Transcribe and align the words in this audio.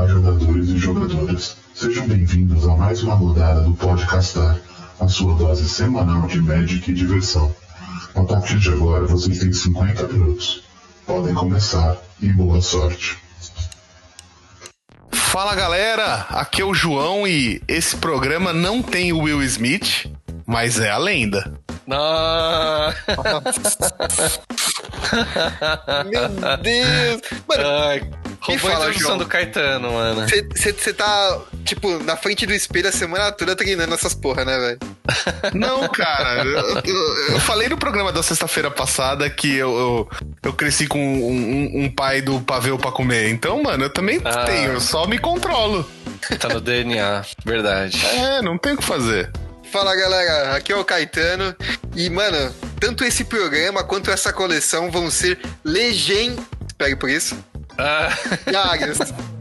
Olá, 0.00 0.08
jogadores 0.08 0.70
e 0.70 0.78
jogadoras. 0.78 1.58
Sejam 1.74 2.08
bem-vindos 2.08 2.66
a 2.66 2.74
mais 2.74 3.02
uma 3.02 3.14
rodada 3.14 3.60
do 3.60 3.74
Podcastar, 3.74 4.58
a 4.98 5.06
sua 5.06 5.34
dose 5.34 5.68
semanal 5.68 6.26
de 6.26 6.40
Magic 6.40 6.90
e 6.90 6.94
diversão. 6.94 7.54
A 8.14 8.24
partir 8.24 8.58
de 8.58 8.70
agora, 8.70 9.06
vocês 9.06 9.40
têm 9.40 9.52
50 9.52 10.08
minutos. 10.08 10.62
Podem 11.04 11.34
começar 11.34 11.98
e 12.18 12.30
boa 12.30 12.62
sorte. 12.62 13.18
Fala 15.12 15.54
galera, 15.54 16.24
aqui 16.30 16.62
é 16.62 16.64
o 16.64 16.72
João 16.72 17.28
e 17.28 17.60
esse 17.68 17.94
programa 17.94 18.54
não 18.54 18.82
tem 18.82 19.12
o 19.12 19.18
Will 19.18 19.42
Smith, 19.42 20.10
mas 20.46 20.80
é 20.80 20.88
a 20.88 20.96
lenda. 20.96 21.52
Não. 21.86 21.98
Meu 26.08 26.26
Deus! 26.56 27.20
Mano, 27.46 27.66
Ai, 27.66 28.00
quem 28.42 28.56
roubou 28.56 28.70
a 28.70 28.72
fala, 28.72 28.84
introdução 28.86 29.08
João? 29.08 29.18
do 29.18 29.26
Caetano, 29.26 29.92
mano. 29.92 30.26
Você 30.56 30.92
tá, 30.92 31.40
tipo, 31.64 31.98
na 32.04 32.16
frente 32.16 32.46
do 32.46 32.52
espelho 32.54 32.88
a 32.88 32.92
semana 32.92 33.30
toda 33.32 33.54
treinando 33.56 33.94
essas 33.94 34.14
porra, 34.14 34.44
né, 34.44 34.58
velho? 34.58 34.78
Não, 35.54 35.88
cara, 35.88 36.44
eu, 36.44 36.80
eu- 36.84 37.16
eu 37.32 37.40
falei 37.40 37.68
no 37.68 37.76
programa 37.76 38.12
da 38.12 38.22
sexta-feira 38.22 38.70
passada 38.70 39.28
que 39.28 39.54
eu, 39.56 39.76
eu, 39.76 40.08
eu 40.42 40.52
cresci 40.52 40.86
com 40.86 40.98
um, 40.98 41.30
um- 41.30 41.84
um 41.84 41.90
pai 41.94 42.20
do 42.22 42.40
pavê 42.40 42.76
pra 42.78 42.90
comer. 42.92 43.28
Então, 43.30 43.62
mano, 43.62 43.84
eu 43.84 43.90
também 43.90 44.20
Ah. 44.24 44.44
tenho, 44.44 44.72
eu 44.72 44.80
só 44.80 45.06
me 45.06 45.18
controlo. 45.18 45.88
Tá 46.38 46.48
no 46.48 46.60
DNA, 46.60 47.24
verdade. 47.44 47.98
É, 48.06 48.42
não 48.42 48.56
tem 48.58 48.72
o 48.74 48.76
que 48.76 48.84
fazer. 48.84 49.30
Fala, 49.72 49.94
galera. 49.94 50.56
Aqui 50.56 50.72
é 50.72 50.76
o 50.76 50.84
Caetano. 50.84 51.54
E, 51.94 52.10
mano, 52.10 52.52
tanto 52.80 53.04
esse 53.04 53.22
programa 53.24 53.84
quanto 53.84 54.10
essa 54.10 54.32
coleção 54.32 54.90
vão 54.90 55.10
ser 55.10 55.38
legend... 55.64 56.36
Espere 56.66 56.96
por 56.96 57.08
isso. 57.10 57.36
Ah. 57.80 58.10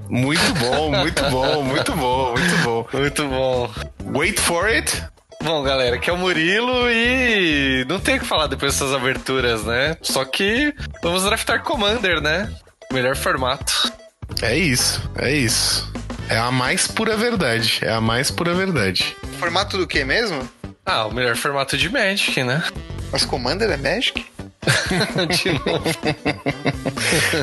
Muito 0.10 0.54
bom, 0.56 0.92
muito 0.92 1.24
bom, 1.30 1.64
muito 1.64 1.96
bom, 1.96 2.34
muito 2.34 2.64
bom. 2.64 2.90
muito 2.94 3.28
bom. 3.28 3.70
Wait 4.18 4.40
for 4.40 4.66
it. 4.66 5.04
Bom, 5.44 5.64
galera, 5.64 5.96
aqui 5.96 6.10
é 6.10 6.14
o 6.14 6.18
Murilo 6.18 6.90
e 6.90 7.86
não 7.88 8.00
tem 8.00 8.18
o 8.18 8.20
que 8.20 8.26
falar 8.26 8.48
depois 8.48 8.74
dessas 8.74 8.94
aberturas, 8.94 9.64
né? 9.64 9.96
Só 10.02 10.26
que 10.26 10.74
vamos 11.02 11.24
draftar 11.24 11.64
Commander, 11.64 12.20
né? 12.20 12.52
Melhor 12.92 13.16
formato. 13.16 13.94
É 14.42 14.58
isso, 14.58 15.02
é 15.18 15.32
isso. 15.32 15.92
É 16.28 16.38
a 16.38 16.52
mais 16.52 16.88
pura 16.88 17.16
verdade. 17.16 17.80
É 17.82 17.92
a 17.92 18.02
mais 18.02 18.30
pura 18.32 18.54
verdade. 18.54 19.16
Formato 19.40 19.78
do 19.78 19.88
que 19.88 20.04
mesmo? 20.04 20.48
Ah, 20.86 21.06
o 21.06 21.14
melhor 21.14 21.36
formato 21.36 21.78
de 21.78 21.88
Magic, 21.90 22.44
né? 22.44 22.64
Mas 23.12 23.24
Commander 23.26 23.70
é 23.70 23.78
Magic? 23.78 24.26
De 25.42 25.54
novo. 25.54 25.84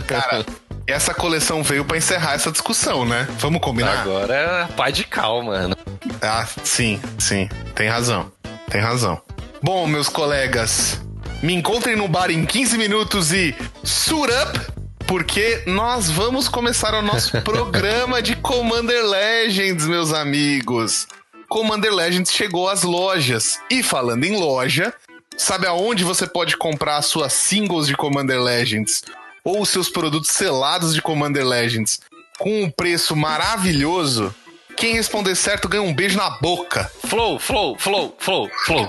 Cara, 0.07 0.45
essa 0.87 1.13
coleção 1.13 1.63
veio 1.63 1.85
pra 1.85 1.97
encerrar 1.97 2.35
essa 2.35 2.51
discussão, 2.51 3.05
né? 3.05 3.27
Vamos 3.39 3.61
combinar? 3.61 4.01
Agora 4.01 4.35
é 4.35 4.63
a 4.63 4.69
pá 4.69 4.91
de 4.91 5.05
cal, 5.05 5.43
mano. 5.43 5.77
Ah, 6.23 6.47
sim, 6.65 7.01
sim. 7.19 7.49
Tem 7.75 7.89
razão. 7.89 8.31
Tem 8.71 8.81
razão. 8.81 9.21
Bom, 9.63 9.87
meus 9.87 10.09
colegas, 10.09 11.01
me 11.43 11.55
encontrem 11.55 11.97
no 11.97 12.07
bar 12.07 12.31
em 12.31 12.45
15 12.47 12.79
minutos 12.79 13.33
e 13.33 13.55
suit 13.83 14.33
up, 14.33 14.61
porque 15.07 15.63
nós 15.67 16.09
vamos 16.11 16.49
começar 16.49 16.95
o 16.95 17.03
nosso 17.03 17.41
programa 17.43 18.23
de 18.23 18.37
Commander 18.37 19.05
Legends, 19.05 19.87
meus 19.87 20.13
amigos. 20.13 21.09
Commander 21.49 21.93
Legends 21.93 22.33
chegou 22.33 22.69
às 22.69 22.83
lojas. 22.83 23.61
E 23.71 23.83
falando 23.83 24.25
em 24.25 24.39
loja, 24.39 24.95
sabe 25.37 25.67
aonde 25.67 26.05
você 26.05 26.27
pode 26.27 26.57
comprar 26.57 26.97
as 26.97 27.07
suas 27.07 27.33
singles 27.33 27.87
de 27.87 27.97
Commander 27.97 28.41
Legends? 28.41 29.03
Ou 29.47 29.65
seus 29.65 29.89
produtos 29.89 30.31
selados 30.31 30.93
de 30.93 31.01
Commander 31.01 31.47
Legends 31.47 32.01
com 32.37 32.65
um 32.65 32.69
preço 32.69 33.15
maravilhoso? 33.15 34.35
Quem 34.77 34.95
responder 34.95 35.37
certo 35.37 35.69
ganha 35.69 35.85
um 35.85 35.95
beijo 35.95 36.19
na 36.19 36.29
boca. 36.41 36.91
Flow, 37.07 37.39
flow, 37.39 37.79
flow, 37.79 38.17
flow, 38.19 38.51
flow. 38.65 38.89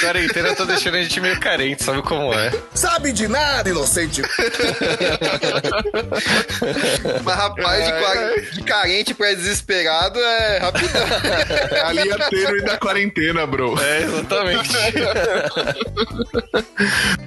Quarentena 0.00 0.54
tá 0.54 0.64
deixando 0.64 0.96
a 0.96 1.02
gente 1.02 1.20
meio 1.20 1.38
carente, 1.40 1.82
sabe 1.84 2.02
como 2.02 2.32
é? 2.34 2.50
Sabe 2.74 3.12
de 3.12 3.28
nada, 3.28 3.68
inocente. 3.68 4.22
Mas 7.24 7.36
rapaz, 7.36 7.84
de, 7.84 7.92
qua- 7.92 8.40
de 8.52 8.62
carente 8.62 9.14
pra 9.14 9.32
desesperado 9.34 10.18
é 10.18 10.58
rápido. 10.58 10.90
É 11.70 11.80
a 11.80 11.92
linha 11.92 12.16
tênue 12.30 12.62
da 12.62 12.76
quarentena, 12.78 13.46
bro. 13.46 13.78
É, 13.80 14.02
exatamente. 14.02 14.70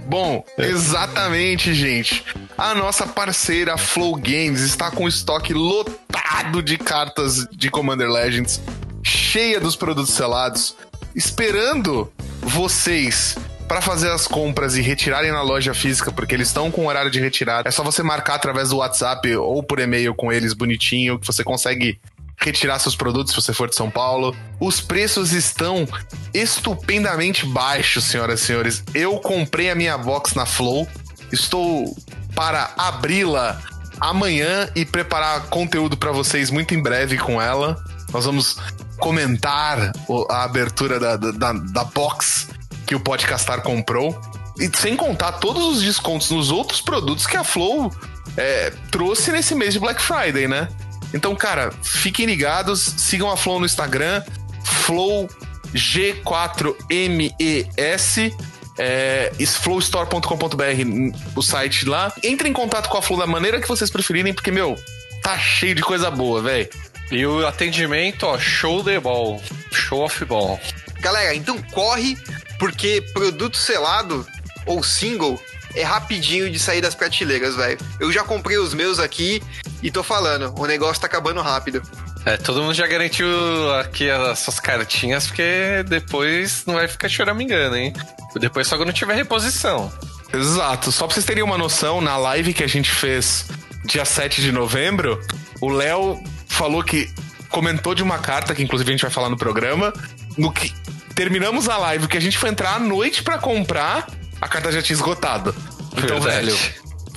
Bom, 0.05 0.43
exatamente, 0.57 1.73
gente. 1.73 2.23
A 2.57 2.73
nossa 2.73 3.05
parceira 3.05 3.77
Flow 3.77 4.15
Games 4.15 4.61
está 4.61 4.89
com 4.91 5.07
estoque 5.07 5.53
lotado 5.53 6.61
de 6.63 6.77
cartas 6.77 7.14
de 7.51 7.69
Commander 7.69 8.09
Legends, 8.09 8.61
cheia 9.01 9.59
dos 9.59 9.75
produtos 9.75 10.13
selados, 10.13 10.75
esperando 11.15 12.11
vocês 12.41 13.37
para 13.67 13.81
fazer 13.81 14.11
as 14.11 14.27
compras 14.27 14.75
e 14.75 14.81
retirarem 14.81 15.31
na 15.31 15.41
loja 15.41 15.73
física, 15.73 16.11
porque 16.11 16.35
eles 16.35 16.49
estão 16.49 16.69
com 16.69 16.85
horário 16.87 17.09
de 17.09 17.19
retirada. 17.19 17.67
É 17.67 17.71
só 17.71 17.83
você 17.83 18.03
marcar 18.03 18.35
através 18.35 18.69
do 18.69 18.77
WhatsApp 18.77 19.33
ou 19.37 19.63
por 19.63 19.79
e-mail 19.79 20.13
com 20.13 20.31
eles 20.31 20.53
bonitinho, 20.53 21.17
que 21.17 21.25
você 21.25 21.43
consegue 21.43 21.99
retirar 22.37 22.77
seus 22.79 22.95
produtos 22.95 23.33
se 23.33 23.41
você 23.41 23.53
for 23.53 23.69
de 23.69 23.75
São 23.75 23.89
Paulo. 23.89 24.35
Os 24.59 24.81
preços 24.81 25.31
estão 25.31 25.87
estupendamente 26.33 27.45
baixos, 27.45 28.03
senhoras 28.03 28.41
e 28.41 28.45
senhores. 28.45 28.83
Eu 28.93 29.17
comprei 29.19 29.69
a 29.71 29.75
minha 29.75 29.97
box 29.97 30.35
na 30.35 30.45
Flow. 30.45 30.87
Estou 31.31 31.95
para 32.35 32.71
abri-la 32.77 33.59
amanhã 33.99 34.69
e 34.75 34.85
preparar 34.85 35.47
conteúdo 35.47 35.97
para 35.97 36.11
vocês 36.11 36.49
muito 36.49 36.73
em 36.73 36.81
breve 36.81 37.17
com 37.17 37.41
ela. 37.41 37.77
Nós 38.11 38.25
vamos 38.25 38.57
comentar 38.97 39.91
a 40.29 40.43
abertura 40.43 40.99
da, 40.99 41.17
da, 41.17 41.31
da- 41.31 41.53
da 41.53 41.83
box 41.83 42.47
que 42.85 42.95
o 42.95 42.99
Podcastar 42.99 43.61
comprou. 43.61 44.19
E 44.59 44.69
sem 44.77 44.95
contar 44.95 45.33
todos 45.33 45.77
os 45.77 45.83
descontos 45.83 46.29
nos 46.31 46.49
outros 46.51 46.81
produtos 46.81 47.27
que 47.27 47.35
a 47.35 47.43
Flow 47.43 47.91
é, 48.37 48.71
trouxe 48.89 49.31
nesse 49.31 49.53
mês 49.53 49.73
de 49.73 49.79
Black 49.79 50.01
Friday, 50.01 50.47
né? 50.47 50.69
Então, 51.13 51.35
cara, 51.35 51.71
fiquem 51.83 52.25
ligados, 52.25 52.79
sigam 52.97 53.29
a 53.29 53.35
Flow 53.37 53.59
no 53.59 53.65
Instagram, 53.65 54.23
Flow 54.63 55.29
G4MES, 55.73 58.33
é, 58.77 59.31
flowstore.com.br, 59.61 61.17
o 61.35 61.41
site 61.41 61.87
lá. 61.87 62.11
Entre 62.23 62.49
em 62.49 62.53
contato 62.53 62.89
com 62.89 62.97
a 62.97 63.01
Flow 63.01 63.19
da 63.19 63.27
maneira 63.27 63.59
que 63.59 63.67
vocês 63.67 63.89
preferirem, 63.89 64.33
porque, 64.33 64.51
meu, 64.51 64.75
tá 65.21 65.37
cheio 65.37 65.75
de 65.75 65.81
coisa 65.81 66.11
boa, 66.11 66.41
velho. 66.41 66.69
E 67.11 67.25
o 67.25 67.45
atendimento, 67.45 68.25
ó, 68.25 68.37
show 68.37 68.81
de 68.83 68.99
ball. 68.99 69.41
Show 69.71 70.03
of 70.03 70.25
ball. 70.25 70.59
Galera, 70.99 71.35
então 71.35 71.61
corre, 71.71 72.17
porque 72.57 73.01
produto 73.13 73.57
selado 73.57 74.25
ou 74.65 74.81
single 74.83 75.39
é 75.75 75.83
rapidinho 75.83 76.49
de 76.49 76.57
sair 76.57 76.81
das 76.81 76.95
prateleiras, 76.95 77.55
velho. 77.55 77.77
Eu 77.99 78.11
já 78.11 78.23
comprei 78.23 78.57
os 78.57 78.73
meus 78.73 78.97
aqui 78.97 79.43
e 79.83 79.91
tô 79.91 80.01
falando, 80.01 80.53
o 80.57 80.65
negócio 80.65 81.01
tá 81.01 81.07
acabando 81.07 81.41
rápido. 81.41 81.81
É, 82.25 82.37
todo 82.37 82.61
mundo 82.61 82.73
já 82.73 82.87
garantiu 82.87 83.27
aqui 83.75 84.09
as 84.09 84.39
suas 84.39 84.59
cartinhas, 84.59 85.27
porque 85.27 85.83
depois 85.87 86.63
não 86.65 86.73
vai 86.73 86.87
ficar 86.87 87.07
choramingando, 87.07 87.75
hein? 87.75 87.93
Depois 88.39 88.67
só 88.67 88.77
quando 88.77 88.91
tiver 88.91 89.13
reposição. 89.15 89.93
Exato. 90.33 90.91
Só 90.91 91.05
pra 91.05 91.13
vocês 91.13 91.25
terem 91.25 91.43
uma 91.43 91.57
noção, 91.57 92.01
na 92.01 92.17
live 92.17 92.53
que 92.53 92.63
a 92.63 92.67
gente 92.67 92.89
fez 92.89 93.45
dia 93.85 94.03
7 94.03 94.41
de 94.41 94.51
novembro, 94.51 95.21
o 95.61 95.69
Léo 95.69 96.19
falou 96.47 96.83
que 96.83 97.09
comentou 97.49 97.93
de 97.93 98.01
uma 98.01 98.17
carta 98.17 98.55
que 98.55 98.63
inclusive 98.63 98.89
a 98.89 98.93
gente 98.93 99.01
vai 99.03 99.11
falar 99.11 99.29
no 99.29 99.37
programa, 99.37 99.93
no 100.35 100.51
que 100.51 100.73
terminamos 101.13 101.69
a 101.69 101.77
live 101.77 102.07
que 102.07 102.17
a 102.17 102.21
gente 102.21 102.37
foi 102.37 102.49
entrar 102.49 102.75
à 102.75 102.79
noite 102.79 103.23
pra 103.23 103.37
comprar, 103.37 104.07
a 104.41 104.47
carta 104.47 104.71
já 104.71 104.81
tinha 104.81 104.95
esgotado. 104.95 105.55
Então, 105.95 106.19
Verdade. 106.19 106.47
velho, 106.47 106.57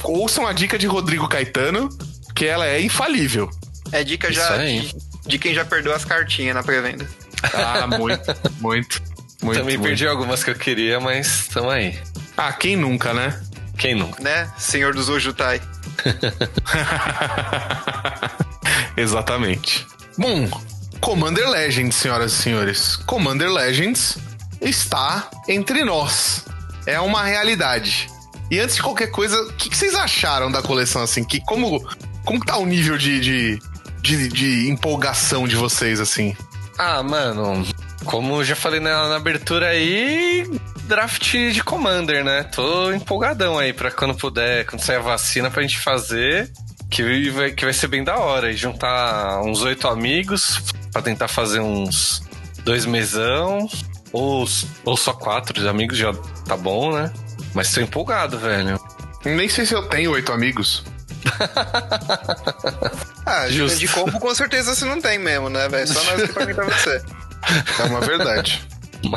ouçam 0.05 0.47
a 0.47 0.53
dica 0.53 0.79
de 0.79 0.87
Rodrigo 0.87 1.27
Caetano, 1.27 1.89
que 2.35 2.47
ela 2.47 2.67
é 2.67 2.81
infalível. 2.81 3.51
É 3.93 4.05
dica 4.05 4.33
já 4.33 4.57
de, 4.57 4.95
de 5.27 5.39
quem 5.39 5.55
já 5.55 5.65
perdeu 5.65 5.95
as 5.95 6.05
cartinhas 6.05 6.55
na 6.55 6.63
pré-venda. 6.63 7.09
Ah, 7.55 7.87
muito, 7.87 8.37
muito, 8.61 9.03
muito. 9.43 9.61
Também 9.61 9.77
muito. 9.77 9.83
perdi 9.83 10.07
algumas 10.07 10.43
que 10.43 10.51
eu 10.51 10.55
queria, 10.55 11.01
mas 11.01 11.49
tamo 11.49 11.71
aí. 11.71 11.99
Ah, 12.37 12.53
quem 12.53 12.77
nunca, 12.77 13.15
né? 13.15 13.41
Quem 13.77 13.95
nunca? 13.95 14.23
Né, 14.23 14.51
senhor 14.59 14.95
dos 14.95 15.09
Ojutai? 15.09 15.61
Exatamente. 18.97 19.87
Bom, 20.17 20.49
Commander 21.01 21.49
Legends, 21.49 21.95
senhoras 21.95 22.33
e 22.33 22.37
senhores. 22.37 22.97
Commander 22.97 23.51
Legends 23.51 24.19
está 24.61 25.31
entre 25.49 25.85
nós. 25.85 26.45
É 26.87 27.01
uma 27.01 27.23
realidade. 27.23 28.09
E 28.51 28.59
antes 28.59 28.77
de 28.77 28.83
qualquer 28.83 29.09
coisa, 29.09 29.41
o 29.43 29.53
que, 29.53 29.71
que 29.71 29.77
vocês 29.77 29.95
acharam 29.95 30.51
da 30.51 30.63
coleção 30.63 31.03
assim? 31.03 31.23
Que, 31.23 31.41
como, 31.45 31.87
como 32.25 32.45
tá 32.45 32.57
o 32.57 32.67
nível 32.67 32.97
de, 32.97 33.21
de, 33.21 33.59
de, 34.09 34.29
de 34.29 34.71
empolgação 34.71 35.47
de 35.47 35.55
vocês 35.55 36.01
assim? 36.01 36.35
Ah, 36.79 37.03
mano, 37.03 37.67
como 38.05 38.43
já 38.43 38.57
falei 38.57 38.81
na, 38.81 39.09
na 39.09 39.17
abertura 39.17 39.69
aí, 39.69 40.49
draft 40.85 41.31
de 41.31 41.63
Commander, 41.63 42.25
né? 42.25 42.45
Tô 42.45 42.93
empolgadão 42.93 43.59
aí 43.59 43.73
pra 43.73 43.91
quando 43.91 44.15
puder, 44.15 44.65
quando 44.65 44.81
sair 44.81 44.97
a 44.97 45.01
vacina 45.01 45.51
pra 45.51 45.63
gente 45.63 45.79
fazer. 45.79 46.51
Que 46.91 47.31
vai, 47.31 47.51
que 47.51 47.65
vai 47.65 47.75
ser 47.75 47.89
bem 47.89 48.03
da 48.03 48.17
hora. 48.17 48.51
E 48.51 48.57
juntar 48.57 49.43
uns 49.43 49.61
oito 49.61 49.87
amigos 49.87 50.63
pra 50.91 51.03
tentar 51.03 51.29
fazer 51.29 51.61
uns 51.61 52.23
dois 52.65 52.87
mesão. 52.87 53.69
Ou, 54.11 54.49
ou 54.87 54.97
só 54.97 55.13
quatro 55.13 55.69
amigos 55.69 55.99
já 55.99 56.15
tá 56.47 56.57
bom, 56.57 56.97
né? 56.97 57.13
Mas 57.53 57.73
tô 57.73 57.83
empolgado, 57.83 58.39
velho. 58.39 58.81
Nem 59.25 59.51
sei 59.51 59.67
se 59.67 59.75
eu 59.75 59.83
tenho 59.83 60.13
oito 60.13 60.33
amigos. 60.33 60.83
Ah, 63.27 63.47
Justo. 63.47 63.79
de 63.79 63.87
combo 63.89 64.19
com 64.19 64.35
certeza 64.35 64.75
você 64.75 64.87
não 64.87 65.03
tem 65.03 65.19
mesmo, 65.19 65.51
né, 65.51 65.69
velho? 65.69 65.87
Só 65.87 66.03
nós 66.05 66.23
que 66.23 66.33
perguntar 66.33 66.65
você. 66.65 67.03
É 67.79 67.83
uma 67.83 68.01
verdade. 68.01 68.67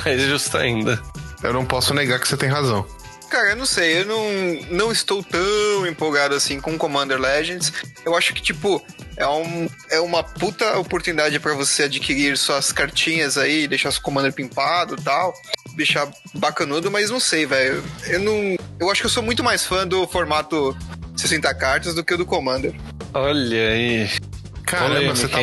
Mais 0.03 0.21
justo 0.21 0.57
ainda. 0.57 1.01
Eu 1.41 1.53
não 1.53 1.65
posso 1.65 1.93
negar 1.93 2.19
que 2.19 2.27
você 2.27 2.35
tem 2.35 2.49
razão. 2.49 2.85
Cara, 3.29 3.51
eu 3.51 3.55
não 3.55 3.65
sei, 3.65 4.01
eu 4.01 4.05
não, 4.05 4.25
não 4.69 4.91
estou 4.91 5.23
tão 5.23 5.87
empolgado 5.87 6.35
assim 6.35 6.59
com 6.59 6.77
Commander 6.77 7.17
Legends. 7.17 7.71
Eu 8.03 8.13
acho 8.13 8.33
que, 8.33 8.41
tipo, 8.41 8.83
é, 9.15 9.25
um, 9.25 9.69
é 9.89 10.01
uma 10.01 10.21
puta 10.21 10.77
oportunidade 10.77 11.39
pra 11.39 11.53
você 11.53 11.83
adquirir 11.83 12.37
suas 12.37 12.73
cartinhas 12.73 13.37
aí, 13.37 13.65
deixar 13.69 13.89
seu 13.91 14.01
Commander 14.01 14.33
pimpado 14.33 14.95
e 14.99 15.01
tal, 15.01 15.33
deixar 15.77 16.11
bacanudo, 16.33 16.91
mas 16.91 17.09
não 17.09 17.21
sei, 17.21 17.45
velho. 17.45 17.81
Eu 18.07 18.19
não. 18.19 18.57
Eu 18.77 18.91
acho 18.91 18.99
que 18.99 19.05
eu 19.05 19.11
sou 19.11 19.23
muito 19.23 19.41
mais 19.41 19.65
fã 19.65 19.87
do 19.87 20.05
formato 20.05 20.77
60 21.21 21.53
cartas 21.55 21.95
do 21.95 22.03
que 22.03 22.13
o 22.13 22.17
do 22.17 22.25
Commander. 22.25 22.73
Olha 23.13 23.69
aí. 23.69 24.09
Caramba, 24.65 25.15
você 25.15 25.27
tá, 25.27 25.37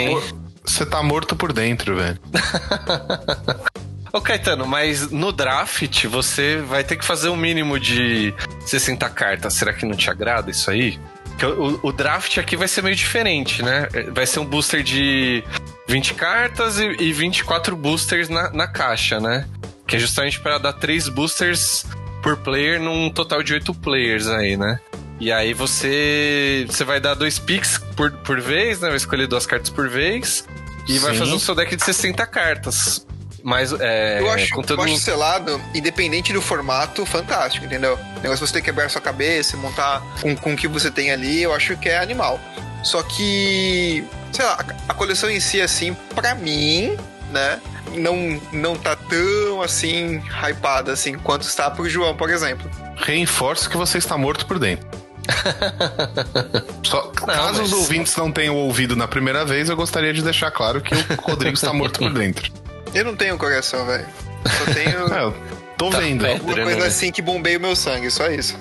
você 0.65 0.87
tá 0.87 1.03
morto 1.03 1.37
por 1.37 1.53
dentro, 1.53 1.97
velho. 1.97 2.19
Ô 4.13 4.21
Caetano, 4.21 4.67
mas 4.67 5.11
no 5.11 5.31
draft 5.31 6.07
você 6.07 6.57
vai 6.57 6.83
ter 6.83 6.97
que 6.97 7.05
fazer 7.05 7.29
um 7.29 7.37
mínimo 7.37 7.79
de 7.79 8.35
60 8.65 9.09
cartas. 9.11 9.55
Será 9.55 9.73
que 9.73 9.85
não 9.85 9.95
te 9.95 10.11
agrada 10.11 10.51
isso 10.51 10.71
aí? 10.71 10.99
Porque 11.25 11.45
o, 11.47 11.79
o 11.83 11.93
draft 11.93 12.39
aqui 12.39 12.57
vai 12.57 12.67
ser 12.67 12.83
meio 12.83 12.97
diferente, 12.97 13.63
né? 13.63 13.87
Vai 14.11 14.27
ser 14.27 14.41
um 14.41 14.47
booster 14.47 14.83
de 14.83 15.45
20 15.87 16.15
cartas 16.15 16.81
e, 16.81 16.87
e 16.99 17.13
24 17.13 17.77
boosters 17.77 18.29
na, 18.29 18.51
na 18.51 18.67
caixa, 18.67 19.21
né? 19.21 19.47
Que 19.87 19.97
é 19.97 19.99
justamente 19.99 20.41
para 20.41 20.59
dar 20.59 20.73
3 20.73 21.09
boosters 21.11 21.87
por 22.23 22.37
player 22.39 22.81
num 22.81 23.11
total 23.11 23.43
de 23.43 23.55
8 23.55 23.73
players 23.75 24.27
aí, 24.27 24.57
né? 24.57 24.81
E 25.21 25.33
aí 25.33 25.53
você, 25.53 26.67
você 26.69 26.85
vai 26.85 27.01
dar 27.01 27.15
dois 27.15 27.39
picks 27.39 27.79
por, 27.97 28.13
por 28.13 28.41
vez, 28.41 28.81
né? 28.81 28.89
Vai 28.89 28.97
escolher 28.97 29.27
duas 29.27 29.47
cartas 29.47 29.71
por 29.71 29.89
vez. 29.89 30.45
E 30.87 30.99
vai 30.99 31.13
Sim. 31.13 31.19
fazer 31.19 31.33
um 31.33 31.39
seu 31.39 31.55
deck 31.55 31.75
de 31.75 31.85
60 31.85 32.25
cartas. 32.27 33.07
Mas 33.43 33.73
é, 33.73 34.21
eu 34.21 34.31
acho, 34.31 34.55
conteúdo... 34.55 34.83
eu 34.83 34.93
acho 34.93 35.03
selado, 35.03 35.61
independente 35.75 36.33
do 36.33 36.43
formato, 36.43 37.07
fantástico, 37.07 37.65
entendeu? 37.67 37.95
O 37.95 38.21
negócio 38.21 38.45
de 38.45 38.51
você 38.51 38.53
ter 38.55 38.61
que 38.61 38.67
quebrar 38.67 38.91
sua 38.91 39.01
cabeça, 39.01 39.57
montar 39.57 40.03
com, 40.21 40.35
com 40.37 40.55
o 40.55 40.57
que 40.57 40.67
você 40.67 40.91
tem 40.91 41.11
ali, 41.11 41.43
eu 41.43 41.55
acho 41.55 41.77
que 41.77 41.89
é 41.89 41.99
animal. 41.99 42.41
Só 42.83 43.03
que, 43.03 44.05
sei 44.33 44.45
lá, 44.45 44.59
a, 44.59 44.93
a 44.93 44.95
coleção 44.95 45.31
em 45.31 45.41
si, 45.41 45.61
assim, 45.61 45.95
pra 46.15 46.35
mim, 46.35 46.97
né, 47.31 47.61
não, 47.97 48.41
não 48.53 48.77
tá 48.77 48.97
tão, 48.97 49.63
assim, 49.63 50.23
hypada, 50.43 50.93
assim, 50.93 51.15
quanto 51.15 51.43
está 51.43 51.71
pro 51.71 51.89
João, 51.89 52.17
por 52.17 52.31
exemplo. 52.31 52.69
Reforço 52.97 53.71
que 53.71 53.77
você 53.77 53.99
está 53.99 54.17
morto 54.19 54.47
por 54.47 54.59
dentro. 54.59 54.87
Só, 56.83 57.03
caso 57.09 57.63
os 57.63 57.71
mas- 57.71 57.81
ouvintes 57.81 58.17
não 58.17 58.31
tenham 58.33 58.57
ouvido 58.57 58.97
na 58.97 59.07
primeira 59.07 59.45
vez, 59.45 59.69
eu 59.69 59.77
gostaria 59.77 60.13
de 60.13 60.23
deixar 60.23 60.51
claro 60.51 60.81
que 60.81 60.95
o 60.95 61.21
Rodrigo 61.23 61.55
está 61.55 61.73
morto 61.73 61.99
por 62.01 62.13
dentro. 62.13 62.51
Eu 62.95 63.05
não 63.05 63.15
tenho 63.15 63.37
coração, 63.37 63.85
velho. 63.85 64.07
Só 64.47 64.73
tenho 64.73 65.13
É, 65.13 65.23
eu 65.23 65.35
tô 65.77 65.91
Tá 65.91 65.99
vendo. 66.01 66.23
perto. 66.25 66.43
uma 66.43 66.55
coisa 66.55 66.81
né? 66.81 66.87
assim 66.87 67.13
que 67.13 67.21
bombeia 67.21 67.59
o 67.59 67.61
meu 67.61 67.77
sangue, 67.77 68.11
só 68.11 68.29
isso. 68.29 68.57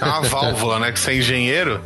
É 0.00 0.04
uma 0.04 0.20
válvula, 0.22 0.78
né? 0.78 0.92
Que 0.92 1.00
você 1.00 1.10
é 1.10 1.14
engenheiro. 1.16 1.82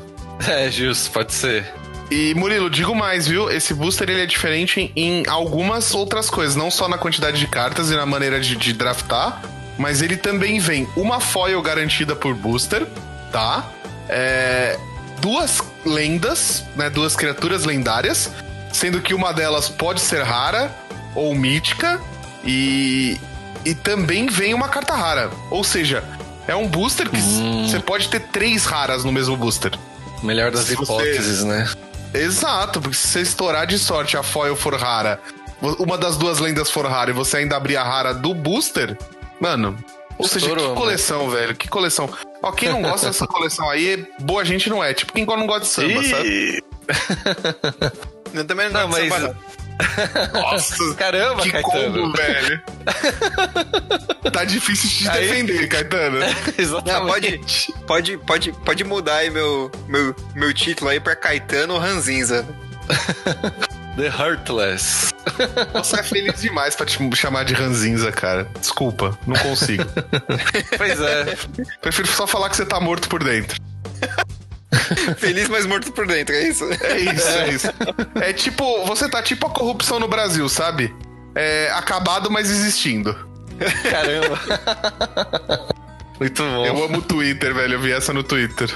É, 0.46 0.70
justo, 0.70 1.10
pode 1.10 1.32
ser. 1.32 1.64
E 2.10 2.34
Murilo, 2.34 2.68
digo 2.68 2.94
mais, 2.94 3.26
viu? 3.26 3.50
Esse 3.50 3.72
booster 3.72 4.10
ele 4.10 4.20
é 4.20 4.26
diferente 4.26 4.92
em 4.94 5.26
algumas 5.26 5.94
outras 5.94 6.28
coisas, 6.28 6.54
não 6.54 6.70
só 6.70 6.86
na 6.86 6.98
quantidade 6.98 7.38
de 7.38 7.46
cartas 7.46 7.90
e 7.90 7.94
na 7.96 8.04
maneira 8.04 8.38
de, 8.38 8.54
de 8.56 8.74
draftar, 8.74 9.40
mas 9.78 10.02
ele 10.02 10.18
também 10.18 10.58
vem 10.58 10.86
uma 10.94 11.18
foil 11.18 11.62
garantida 11.62 12.14
por 12.14 12.34
booster, 12.34 12.86
tá? 13.32 13.64
É, 14.08 14.78
duas 15.20 15.62
lendas, 15.84 16.64
né? 16.76 16.90
Duas 16.90 17.14
criaturas 17.16 17.64
lendárias, 17.64 18.30
sendo 18.72 19.00
que 19.00 19.14
uma 19.14 19.32
delas 19.32 19.68
pode 19.68 20.00
ser 20.00 20.22
rara 20.22 20.70
ou 21.14 21.34
mítica 21.34 22.00
e 22.44 23.18
e 23.64 23.74
também 23.74 24.26
vem 24.26 24.54
uma 24.54 24.68
carta 24.70 24.94
rara, 24.94 25.30
ou 25.50 25.62
seja, 25.62 26.02
é 26.48 26.56
um 26.56 26.66
booster 26.66 27.10
que 27.10 27.18
Hum. 27.18 27.68
você 27.68 27.78
pode 27.78 28.08
ter 28.08 28.20
três 28.20 28.64
raras 28.64 29.04
no 29.04 29.12
mesmo 29.12 29.36
booster. 29.36 29.72
Melhor 30.22 30.50
das 30.50 30.64
Se 30.64 30.74
você- 30.74 30.82
hipóteses, 30.92 31.44
né? 31.44 31.68
Exato, 32.14 32.80
porque 32.80 32.96
se 32.96 33.06
você 33.06 33.20
estourar 33.20 33.66
de 33.66 33.78
sorte 33.78 34.16
a 34.16 34.22
foil 34.22 34.56
for 34.56 34.74
rara, 34.74 35.20
uma 35.78 35.98
das 35.98 36.16
duas 36.16 36.38
lendas 36.38 36.70
for 36.70 36.86
rara 36.86 37.10
e 37.10 37.12
você 37.12 37.36
ainda 37.36 37.54
abrir 37.56 37.76
a 37.76 37.84
rara 37.84 38.14
do 38.14 38.32
booster, 38.32 38.96
mano. 39.38 39.76
Ou 40.22 40.28
seja, 40.28 40.46
Estourou, 40.46 40.70
que 40.74 40.80
coleção, 40.80 41.30
velho. 41.30 41.54
Que 41.56 41.68
coleção. 41.68 42.10
Ó, 42.42 42.52
quem 42.52 42.68
não 42.68 42.82
gosta 42.82 43.06
dessa 43.08 43.26
coleção 43.28 43.68
aí, 43.70 44.06
boa 44.20 44.44
gente 44.44 44.68
não 44.70 44.82
é. 44.82 44.92
Tipo, 44.94 45.12
quem 45.12 45.24
não 45.26 45.46
gosta 45.46 45.60
de 45.62 45.68
samba, 45.68 46.02
sabe? 46.04 46.28
Ih, 46.28 46.62
Eu 48.32 48.44
também 48.46 48.68
Não, 48.70 48.82
não, 48.82 48.88
gosto 48.88 49.02
de 49.02 49.08
mas- 49.08 49.22
samba, 49.22 49.34
não. 49.34 49.60
Nossa, 50.42 50.94
Caramba, 50.94 51.42
que 51.42 51.50
Caetano. 51.52 52.02
combo, 52.02 52.12
velho. 52.16 52.62
tá 54.30 54.44
difícil 54.44 54.88
de 54.90 54.98
te 54.98 55.08
Aí- 55.08 55.26
defender, 55.28 55.68
Caetano. 55.68 56.18
Exatamente. 56.58 57.72
Pode, 57.86 58.18
pode, 58.18 58.52
pode 58.52 58.84
mudar 58.84 59.16
aí 59.16 59.30
meu, 59.30 59.70
meu, 59.88 60.14
meu 60.34 60.52
título 60.52 60.90
aí 60.90 61.00
pra 61.00 61.16
Caetano 61.16 61.78
Ranzinza. 61.78 62.46
The 63.96 64.06
Heartless. 64.06 65.12
Você 65.74 66.00
é 66.00 66.02
feliz 66.02 66.40
demais 66.40 66.74
pra 66.74 66.86
te 66.86 66.98
chamar 67.16 67.44
de 67.44 67.54
ranzinza, 67.54 68.10
cara. 68.12 68.48
Desculpa, 68.58 69.18
não 69.26 69.36
consigo. 69.36 69.84
Pois 70.76 71.00
é. 71.00 71.36
Prefiro 71.80 72.08
só 72.08 72.26
falar 72.26 72.48
que 72.48 72.56
você 72.56 72.64
tá 72.64 72.80
morto 72.80 73.08
por 73.08 73.22
dentro. 73.22 73.60
Feliz, 75.18 75.48
mas 75.48 75.66
morto 75.66 75.92
por 75.92 76.06
dentro, 76.06 76.34
é 76.34 76.48
isso? 76.48 76.64
É 76.64 76.98
isso, 76.98 77.28
é 77.28 77.48
isso. 77.48 77.66
É 78.16 78.32
tipo, 78.32 78.84
você 78.86 79.08
tá 79.08 79.22
tipo 79.22 79.46
a 79.46 79.50
corrupção 79.50 79.98
no 80.00 80.08
Brasil, 80.08 80.48
sabe? 80.48 80.94
É 81.34 81.70
acabado, 81.74 82.30
mas 82.30 82.50
existindo. 82.50 83.14
Caramba. 83.90 84.40
Muito 86.18 86.42
bom. 86.42 86.66
Eu 86.66 86.84
amo 86.84 86.98
o 86.98 87.02
Twitter, 87.02 87.54
velho. 87.54 87.74
Eu 87.74 87.80
vi 87.80 87.92
essa 87.92 88.12
no 88.12 88.22
Twitter. 88.22 88.70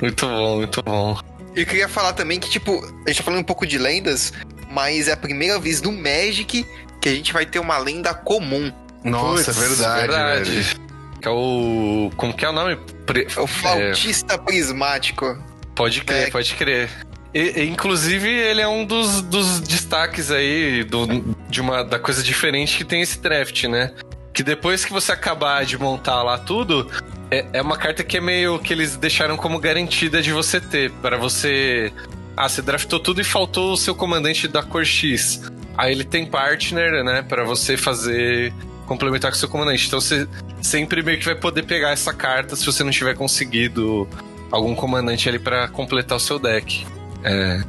Muito 0.00 0.26
bom, 0.26 0.56
muito 0.56 0.82
bom. 0.82 1.18
Eu 1.54 1.66
queria 1.66 1.88
falar 1.88 2.12
também 2.14 2.40
que, 2.40 2.48
tipo, 2.48 2.82
a 3.04 3.08
gente 3.08 3.18
tá 3.18 3.24
falando 3.24 3.40
um 3.40 3.44
pouco 3.44 3.66
de 3.66 3.78
lendas, 3.78 4.32
mas 4.70 5.08
é 5.08 5.12
a 5.12 5.16
primeira 5.16 5.58
vez 5.58 5.82
no 5.82 5.92
Magic 5.92 6.66
que 7.00 7.08
a 7.08 7.12
gente 7.14 7.32
vai 7.32 7.44
ter 7.44 7.58
uma 7.58 7.76
lenda 7.78 8.14
comum. 8.14 8.72
Nossa, 9.04 9.50
é 9.50 9.54
Putz, 9.54 9.66
verdade, 9.78 10.50
velho. 10.50 10.82
Que 11.20 11.28
é 11.28 11.30
o. 11.30 12.10
Como 12.16 12.32
que 12.34 12.44
é 12.44 12.48
o 12.48 12.52
nome? 12.52 12.76
Pre- 13.06 13.26
É 13.36 13.40
o 13.40 13.46
flautista 13.46 14.38
prismático. 14.38 15.36
Pode 15.74 16.02
crer, 16.04 16.28
É. 16.28 16.30
pode 16.30 16.54
crer. 16.54 16.88
E- 17.34 17.60
e, 17.62 17.68
inclusive, 17.68 18.28
ele 18.28 18.60
é 18.60 18.68
um 18.68 18.84
dos, 18.84 19.22
dos 19.22 19.60
destaques 19.60 20.30
aí 20.30 20.84
do, 20.84 21.06
de 21.48 21.60
uma 21.60 21.82
da 21.82 21.98
coisa 21.98 22.22
diferente 22.22 22.76
que 22.76 22.84
tem 22.84 23.00
esse 23.02 23.18
draft, 23.18 23.64
né? 23.64 23.90
Que 24.32 24.42
depois 24.42 24.84
que 24.84 24.92
você 24.92 25.12
acabar 25.12 25.64
de 25.64 25.78
montar 25.78 26.22
lá 26.22 26.38
tudo, 26.38 26.90
é, 27.30 27.46
é 27.52 27.62
uma 27.62 27.76
carta 27.76 28.02
que 28.02 28.16
é 28.16 28.20
meio 28.20 28.58
que 28.58 28.72
eles 28.72 28.96
deixaram 28.96 29.36
como 29.36 29.58
garantida 29.58 30.22
de 30.22 30.32
você 30.32 30.60
ter. 30.60 30.90
Para 30.90 31.16
você. 31.16 31.92
Ah, 32.36 32.48
você 32.48 32.62
draftou 32.62 32.98
tudo 32.98 33.20
e 33.20 33.24
faltou 33.24 33.72
o 33.72 33.76
seu 33.76 33.94
comandante 33.94 34.48
da 34.48 34.62
cor 34.62 34.84
X. 34.84 35.42
Aí 35.76 35.92
ele 35.92 36.04
tem 36.04 36.26
partner, 36.26 37.04
né? 37.04 37.22
Pra 37.22 37.44
você 37.44 37.76
fazer. 37.76 38.52
complementar 38.86 39.30
com 39.30 39.36
o 39.36 39.40
seu 39.40 39.48
comandante. 39.48 39.86
Então 39.86 40.00
você 40.00 40.26
sempre 40.62 41.02
meio 41.02 41.18
que 41.18 41.24
vai 41.24 41.34
poder 41.34 41.64
pegar 41.64 41.90
essa 41.90 42.12
carta 42.12 42.56
se 42.56 42.64
você 42.64 42.84
não 42.84 42.90
tiver 42.90 43.14
conseguido 43.14 44.08
algum 44.50 44.74
comandante 44.74 45.28
ali 45.28 45.38
pra 45.38 45.68
completar 45.68 46.16
o 46.16 46.20
seu 46.20 46.38
deck. 46.38 46.86
É. 47.24 47.62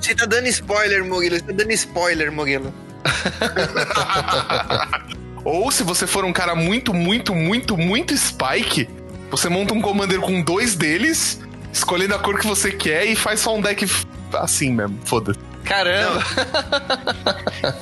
Você 0.00 0.14
tá 0.14 0.26
dando 0.26 0.46
spoiler, 0.48 1.04
Murilo. 1.04 1.36
Você 1.36 1.42
tá 1.42 1.52
dando 1.52 1.72
spoiler, 1.72 2.32
Murilo. 2.32 2.72
Ou 5.44 5.70
se 5.70 5.82
você 5.82 6.06
for 6.06 6.24
um 6.24 6.32
cara 6.32 6.54
muito, 6.54 6.94
muito, 6.94 7.34
muito, 7.34 7.76
muito 7.76 8.16
Spike, 8.16 8.88
você 9.30 9.48
monta 9.48 9.74
um 9.74 9.80
Commander 9.82 10.20
com 10.20 10.40
dois 10.40 10.74
deles, 10.74 11.40
escolhendo 11.72 12.14
a 12.14 12.18
cor 12.18 12.38
que 12.38 12.46
você 12.46 12.72
quer 12.72 13.04
e 13.04 13.14
faz 13.14 13.40
só 13.40 13.54
um 13.54 13.60
deck 13.60 13.86
assim 14.34 14.72
mesmo. 14.72 14.98
Foda-se. 15.04 15.38
Caramba! 15.64 16.22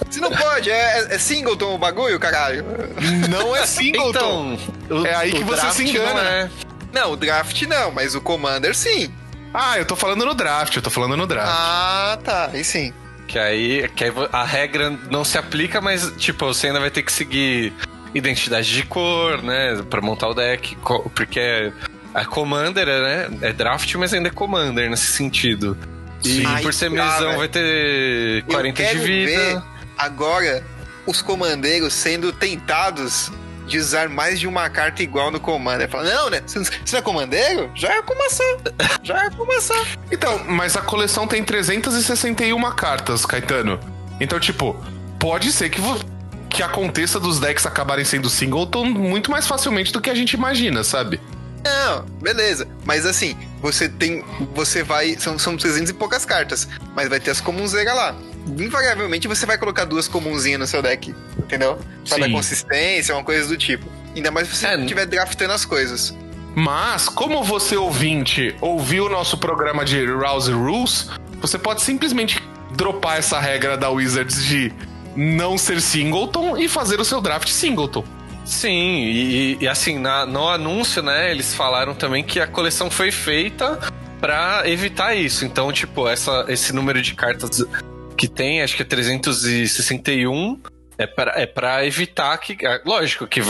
Você 0.08 0.20
não 0.22 0.30
pode, 0.30 0.70
é, 0.70 1.14
é 1.14 1.18
singleton 1.18 1.74
o 1.74 1.78
bagulho, 1.78 2.18
caralho. 2.20 2.64
Não 3.28 3.54
é 3.56 3.66
singleton. 3.66 4.56
Então, 4.88 5.00
o- 5.02 5.06
É 5.06 5.14
aí 5.14 5.32
que 5.32 5.42
você 5.44 5.70
se 5.72 5.84
engana. 5.84 6.14
não 6.14 6.20
é. 6.20 6.50
Não, 6.92 7.12
o 7.12 7.16
draft 7.16 7.62
não, 7.62 7.90
mas 7.90 8.14
o 8.14 8.20
Commander 8.20 8.74
sim. 8.74 9.10
Ah, 9.54 9.78
eu 9.78 9.84
tô 9.84 9.96
falando 9.96 10.24
no 10.24 10.34
draft, 10.34 10.76
eu 10.76 10.82
tô 10.82 10.90
falando 10.90 11.16
no 11.16 11.26
draft. 11.26 11.48
Ah, 11.50 12.18
tá. 12.24 12.50
Aí 12.52 12.62
sim. 12.64 12.92
Que 13.32 13.38
aí, 13.38 13.88
que 13.88 14.04
aí 14.04 14.12
a 14.30 14.44
regra 14.44 14.90
não 15.10 15.24
se 15.24 15.38
aplica, 15.38 15.80
mas, 15.80 16.12
tipo, 16.18 16.44
você 16.44 16.66
ainda 16.66 16.78
vai 16.78 16.90
ter 16.90 17.02
que 17.02 17.10
seguir 17.10 17.72
identidade 18.14 18.70
de 18.70 18.82
cor, 18.82 19.42
né? 19.42 19.82
Pra 19.88 20.02
montar 20.02 20.28
o 20.28 20.34
deck. 20.34 20.76
Porque 21.14 21.40
é, 21.40 21.72
a 22.12 22.26
Commander, 22.26 22.86
é, 22.86 23.00
né? 23.00 23.38
É 23.40 23.50
draft, 23.54 23.94
mas 23.94 24.12
ainda 24.12 24.28
é 24.28 24.30
Commander 24.30 24.90
nesse 24.90 25.12
sentido. 25.14 25.78
E 26.22 26.28
Sim. 26.28 26.62
por 26.62 26.74
ser 26.74 26.90
Ai, 26.90 26.90
mesão 26.90 27.38
vai 27.38 27.48
ter 27.48 28.44
40 28.44 28.82
eu 28.82 28.90
de 28.90 28.98
vida. 28.98 29.30
ver 29.30 29.62
agora 29.96 30.62
os 31.06 31.22
comandeiros 31.22 31.94
sendo 31.94 32.34
tentados 32.34 33.32
de 33.72 33.78
usar 33.78 34.06
mais 34.10 34.38
de 34.38 34.46
uma 34.46 34.68
carta 34.68 35.02
igual 35.02 35.30
no 35.30 35.40
Commander. 35.40 35.88
Fala, 35.88 36.04
não, 36.04 36.28
né? 36.28 36.42
Você 36.44 36.58
não 36.58 36.98
é 36.98 37.02
comandeiro? 37.02 37.70
Já 37.74 37.94
é 37.94 38.02
começar. 38.02 38.56
Já 39.02 39.24
é 39.24 39.30
começar. 39.30 39.98
Então, 40.10 40.44
mas 40.44 40.76
a 40.76 40.82
coleção 40.82 41.26
tem 41.26 41.42
361 41.42 42.60
cartas, 42.72 43.24
Caetano. 43.24 43.80
Então, 44.20 44.38
tipo, 44.38 44.76
pode 45.18 45.50
ser 45.52 45.70
que, 45.70 45.80
que 46.50 46.62
aconteça 46.62 47.18
dos 47.18 47.40
decks 47.40 47.64
acabarem 47.64 48.04
sendo 48.04 48.28
singleton 48.28 48.84
muito 48.84 49.30
mais 49.30 49.46
facilmente 49.46 49.90
do 49.90 50.02
que 50.02 50.10
a 50.10 50.14
gente 50.14 50.34
imagina, 50.34 50.84
sabe? 50.84 51.18
Não, 51.64 52.04
beleza. 52.20 52.68
Mas 52.84 53.06
assim, 53.06 53.34
você 53.62 53.88
tem. 53.88 54.22
Você 54.54 54.82
vai. 54.82 55.16
São, 55.18 55.38
são 55.38 55.56
300 55.56 55.90
e 55.90 55.94
poucas 55.94 56.26
cartas. 56.26 56.68
Mas 56.94 57.08
vai 57.08 57.20
ter 57.20 57.30
as 57.30 57.40
comunzeiras 57.40 57.94
lá. 57.94 58.14
Invariavelmente 58.46 59.28
você 59.28 59.46
vai 59.46 59.56
colocar 59.58 59.84
duas 59.84 60.08
comunzinhas 60.08 60.58
no 60.60 60.66
seu 60.66 60.82
deck. 60.82 61.14
Entendeu? 61.38 61.76
Pra 62.08 62.16
Sim. 62.16 62.20
dar 62.22 62.30
consistência, 62.30 63.14
uma 63.14 63.24
coisa 63.24 63.48
do 63.48 63.56
tipo. 63.56 63.86
Ainda 64.14 64.30
mais 64.30 64.48
se 64.48 64.56
você 64.56 64.66
É. 64.66 64.76
estiver 64.80 65.06
draftando 65.06 65.52
as 65.52 65.64
coisas. 65.64 66.14
Mas, 66.54 67.08
como 67.08 67.42
você 67.42 67.76
ouvinte 67.76 68.54
ouviu 68.60 69.06
o 69.06 69.08
nosso 69.08 69.38
programa 69.38 69.84
de 69.84 70.04
Rouse 70.06 70.52
Rules, 70.52 71.08
você 71.40 71.58
pode 71.58 71.80
simplesmente 71.82 72.38
dropar 72.76 73.18
essa 73.18 73.38
regra 73.40 73.76
da 73.76 73.88
Wizards 73.88 74.44
de 74.44 74.70
não 75.16 75.56
ser 75.56 75.80
singleton 75.80 76.56
e 76.58 76.68
fazer 76.68 77.00
o 77.00 77.04
seu 77.04 77.20
draft 77.22 77.48
singleton. 77.48 78.04
Sim, 78.44 79.04
e, 79.04 79.58
e, 79.60 79.68
assim, 79.68 79.98
na- 79.98 80.26
no 80.26 80.48
anúncio, 80.48 81.02
né, 81.02 81.30
eles 81.30 81.54
falaram 81.54 81.94
também 81.94 82.22
que 82.24 82.40
a 82.40 82.46
coleção 82.46 82.90
foi 82.90 83.10
feita 83.10 83.78
pra 84.20 84.62
evitar 84.66 85.14
isso. 85.14 85.44
Então, 85.46 85.72
tipo, 85.72 86.06
essa, 86.08 86.44
esse 86.48 86.72
número 86.74 87.00
de 87.00 87.14
cartas 87.14 87.64
que 88.22 88.28
tem, 88.28 88.62
acho 88.62 88.76
que 88.76 88.82
é 88.82 88.84
361, 88.84 90.60
é 90.96 91.08
pra, 91.08 91.32
é 91.34 91.44
pra 91.44 91.84
evitar 91.84 92.38
que. 92.38 92.56
é, 92.64 92.80
Lógico 92.86 93.26
que 93.26 93.40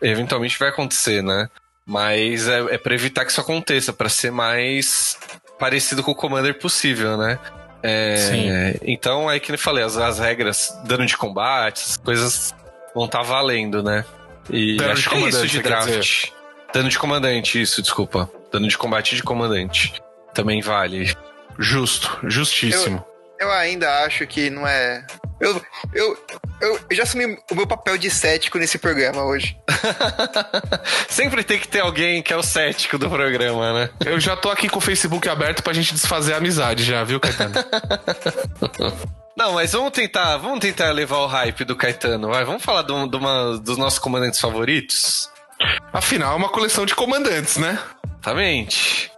eventualmente 0.00 0.58
vai 0.58 0.70
acontecer, 0.70 1.22
né? 1.22 1.50
Mas 1.84 2.48
é, 2.48 2.60
é 2.70 2.78
pra 2.78 2.94
evitar 2.94 3.26
que 3.26 3.30
isso 3.30 3.42
aconteça, 3.42 3.92
pra 3.92 4.08
ser 4.08 4.32
mais 4.32 5.18
parecido 5.58 6.02
com 6.02 6.12
o 6.12 6.14
Commander 6.14 6.58
possível, 6.58 7.18
né? 7.18 7.38
É, 7.82 8.16
Sim. 8.16 8.78
Então, 8.90 9.28
aí 9.28 9.38
que 9.38 9.52
eu 9.52 9.58
falei, 9.58 9.84
as, 9.84 9.98
as 9.98 10.18
regras, 10.18 10.74
dano 10.86 11.04
de 11.04 11.14
combate, 11.14 11.82
essas 11.82 11.98
coisas 11.98 12.54
vão 12.94 13.04
estar 13.04 13.20
valendo, 13.20 13.82
né? 13.82 14.02
E 14.48 14.78
Dano 14.78 14.92
acho 14.92 15.02
de 15.02 15.08
que 15.10 15.14
é 15.14 15.18
isso 15.18 15.28
comandante, 15.28 15.52
de 15.52 15.62
draft. 15.62 16.28
Dano 16.72 16.88
de 16.88 16.98
comandante, 16.98 17.60
isso, 17.60 17.82
desculpa. 17.82 18.30
Dano 18.50 18.66
de 18.66 18.78
combate 18.78 19.14
de 19.14 19.22
comandante. 19.22 19.92
Também 20.32 20.62
vale. 20.62 21.14
Justo, 21.58 22.18
justíssimo. 22.26 23.04
Eu 23.42 23.50
ainda 23.52 24.04
acho 24.04 24.26
que 24.26 24.48
não 24.50 24.66
é. 24.66 25.04
Eu, 25.40 25.60
eu, 25.92 26.24
eu, 26.60 26.80
eu 26.88 26.96
já 26.96 27.02
assumi 27.02 27.36
o 27.50 27.54
meu 27.56 27.66
papel 27.66 27.98
de 27.98 28.08
cético 28.08 28.56
nesse 28.58 28.78
programa 28.78 29.24
hoje. 29.24 29.56
Sempre 31.08 31.42
tem 31.42 31.58
que 31.58 31.66
ter 31.66 31.80
alguém 31.80 32.22
que 32.22 32.32
é 32.32 32.36
o 32.36 32.42
cético 32.42 32.96
do 32.98 33.10
programa, 33.10 33.72
né? 33.72 33.90
Eu 34.06 34.20
já 34.20 34.36
tô 34.36 34.48
aqui 34.50 34.68
com 34.68 34.78
o 34.78 34.80
Facebook 34.80 35.28
aberto 35.28 35.62
pra 35.62 35.72
gente 35.72 35.92
desfazer 35.92 36.34
a 36.34 36.36
amizade 36.36 36.84
já, 36.84 37.02
viu, 37.02 37.18
Caetano? 37.18 37.54
Não, 39.36 39.54
mas 39.54 39.72
vamos 39.72 39.90
tentar, 39.90 40.36
vamos 40.36 40.60
tentar 40.60 40.90
levar 40.92 41.18
o 41.18 41.26
hype 41.26 41.64
do 41.64 41.74
Caetano, 41.74 42.28
vai. 42.28 42.44
Vamos 42.44 42.62
falar 42.62 42.88
um- 42.92 43.08
de 43.08 43.16
uma- 43.16 43.58
dos 43.58 43.76
nossos 43.78 43.98
comandantes 43.98 44.38
favoritos? 44.38 45.28
Afinal, 45.92 46.34
é 46.34 46.36
uma 46.36 46.48
coleção 46.50 46.84
de 46.86 46.94
comandantes, 46.94 47.56
né? 47.56 47.78
Exatamente. 48.22 49.10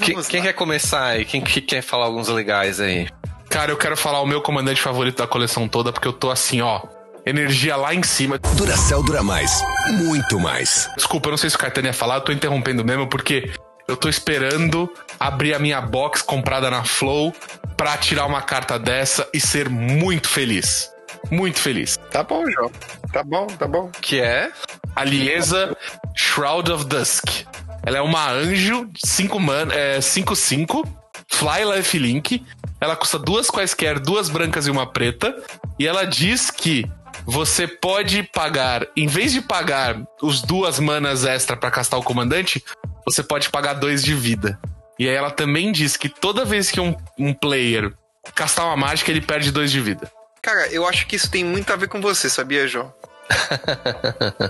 Que- 0.00 0.12
Vamos 0.12 0.28
quem 0.28 0.40
lá. 0.40 0.46
quer 0.46 0.52
começar 0.52 1.04
aí? 1.06 1.24
Quem 1.24 1.40
que 1.40 1.60
quer 1.60 1.82
falar 1.82 2.04
alguns 2.04 2.28
legais 2.28 2.80
aí? 2.80 3.08
Cara, 3.52 3.70
eu 3.70 3.76
quero 3.76 3.98
falar 3.98 4.22
o 4.22 4.26
meu 4.26 4.40
comandante 4.40 4.80
favorito 4.80 5.18
da 5.18 5.26
coleção 5.26 5.68
toda, 5.68 5.92
porque 5.92 6.08
eu 6.08 6.12
tô 6.14 6.30
assim, 6.30 6.62
ó. 6.62 6.80
Energia 7.26 7.76
lá 7.76 7.94
em 7.94 8.02
cima. 8.02 8.38
Duracell 8.56 9.02
dura 9.02 9.22
mais. 9.22 9.62
Muito 9.90 10.40
mais. 10.40 10.88
Desculpa, 10.96 11.28
eu 11.28 11.32
não 11.32 11.36
sei 11.36 11.50
se 11.50 11.56
o 11.56 11.58
Caetano 11.58 11.86
ia 11.86 11.92
falar, 11.92 12.14
eu 12.14 12.20
tô 12.22 12.32
interrompendo 12.32 12.82
mesmo, 12.82 13.06
porque 13.06 13.52
eu 13.86 13.94
tô 13.94 14.08
esperando 14.08 14.90
abrir 15.20 15.52
a 15.52 15.58
minha 15.58 15.82
box 15.82 16.22
comprada 16.22 16.70
na 16.70 16.82
Flow 16.82 17.30
pra 17.76 17.98
tirar 17.98 18.24
uma 18.24 18.40
carta 18.40 18.78
dessa 18.78 19.28
e 19.34 19.38
ser 19.38 19.68
muito 19.68 20.30
feliz. 20.30 20.90
Muito 21.30 21.60
feliz. 21.60 21.98
Tá 22.10 22.22
bom, 22.22 22.50
João. 22.50 22.72
Tá 23.12 23.22
bom, 23.22 23.46
tá 23.46 23.68
bom. 23.68 23.90
Que 24.00 24.18
é? 24.18 24.50
A 24.96 25.04
Liesa 25.04 25.76
Shroud 26.16 26.72
of 26.72 26.86
Dusk. 26.86 27.44
Ela 27.84 27.98
é 27.98 28.00
uma 28.00 28.30
anjo 28.30 28.88
5 28.96 29.38
man, 29.38 29.68
é 29.72 29.98
5-5, 29.98 30.88
Fly 31.28 31.76
Life 31.76 31.98
Link. 31.98 32.42
Ela 32.82 32.96
custa 32.96 33.16
duas 33.16 33.48
quaisquer, 33.48 34.00
duas 34.00 34.28
brancas 34.28 34.66
e 34.66 34.70
uma 34.70 34.84
preta. 34.84 35.32
E 35.78 35.86
ela 35.86 36.04
diz 36.04 36.50
que 36.50 36.84
você 37.24 37.68
pode 37.68 38.24
pagar, 38.24 38.84
em 38.96 39.06
vez 39.06 39.32
de 39.32 39.40
pagar 39.40 40.02
os 40.20 40.42
duas 40.42 40.80
manas 40.80 41.24
extra 41.24 41.56
pra 41.56 41.70
castar 41.70 42.00
o 42.00 42.02
comandante, 42.02 42.60
você 43.06 43.22
pode 43.22 43.50
pagar 43.50 43.74
dois 43.74 44.02
de 44.02 44.14
vida. 44.16 44.58
E 44.98 45.08
aí 45.08 45.14
ela 45.14 45.30
também 45.30 45.70
diz 45.70 45.96
que 45.96 46.08
toda 46.08 46.44
vez 46.44 46.72
que 46.72 46.80
um, 46.80 46.96
um 47.16 47.32
player 47.32 47.92
castar 48.34 48.66
uma 48.66 48.76
mágica, 48.76 49.12
ele 49.12 49.20
perde 49.20 49.52
dois 49.52 49.70
de 49.70 49.80
vida. 49.80 50.10
Cara, 50.42 50.66
eu 50.72 50.84
acho 50.84 51.06
que 51.06 51.14
isso 51.14 51.30
tem 51.30 51.44
muito 51.44 51.72
a 51.72 51.76
ver 51.76 51.88
com 51.88 52.00
você, 52.00 52.28
sabia, 52.28 52.66
João? 52.66 52.92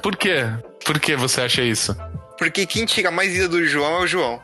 Por 0.03 0.17
quê? 0.17 0.47
Por 0.87 0.99
que 0.99 1.17
você 1.17 1.43
acha 1.43 1.61
isso? 1.61 1.95
Porque 2.39 2.65
quem 2.65 2.87
tira 2.87 3.11
mais 3.11 3.31
vida 3.31 3.49
do 3.49 3.63
João 3.67 3.97
é 3.97 4.01
o 4.01 4.07
João. 4.07 4.41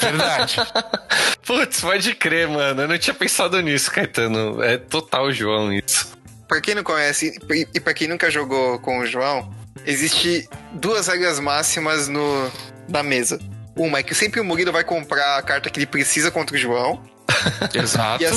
Verdade. 0.00 0.56
Putz, 1.46 1.80
pode 1.80 2.14
crer, 2.14 2.48
mano. 2.48 2.82
Eu 2.82 2.88
não 2.88 2.98
tinha 2.98 3.14
pensado 3.14 3.60
nisso, 3.60 3.90
Caetano. 3.90 4.62
É 4.62 4.76
total 4.76 5.30
João 5.32 5.72
isso. 5.72 6.12
Pra 6.48 6.60
quem 6.60 6.74
não 6.74 6.82
conhece 6.82 7.38
e- 7.74 7.80
pra 7.80 7.92
quem 7.94 8.08
nunca 8.08 8.30
jogou 8.30 8.78
com 8.78 8.98
o 9.00 9.06
João, 9.06 9.52
existe 9.84 10.48
duas 10.72 11.06
regras 11.08 11.38
máximas 11.40 12.08
no, 12.08 12.50
na 12.88 13.02
mesa. 13.02 13.38
Uma 13.76 13.98
é 13.98 14.02
que 14.02 14.14
sempre 14.14 14.40
o 14.40 14.44
Murilo 14.44 14.72
vai 14.72 14.84
comprar 14.84 15.36
a 15.38 15.42
carta 15.42 15.68
que 15.68 15.78
ele 15.78 15.86
precisa 15.86 16.30
contra 16.30 16.56
o 16.56 16.58
João. 16.58 17.02
Exato. 17.74 18.22
E 18.22 18.26
a, 18.26 18.30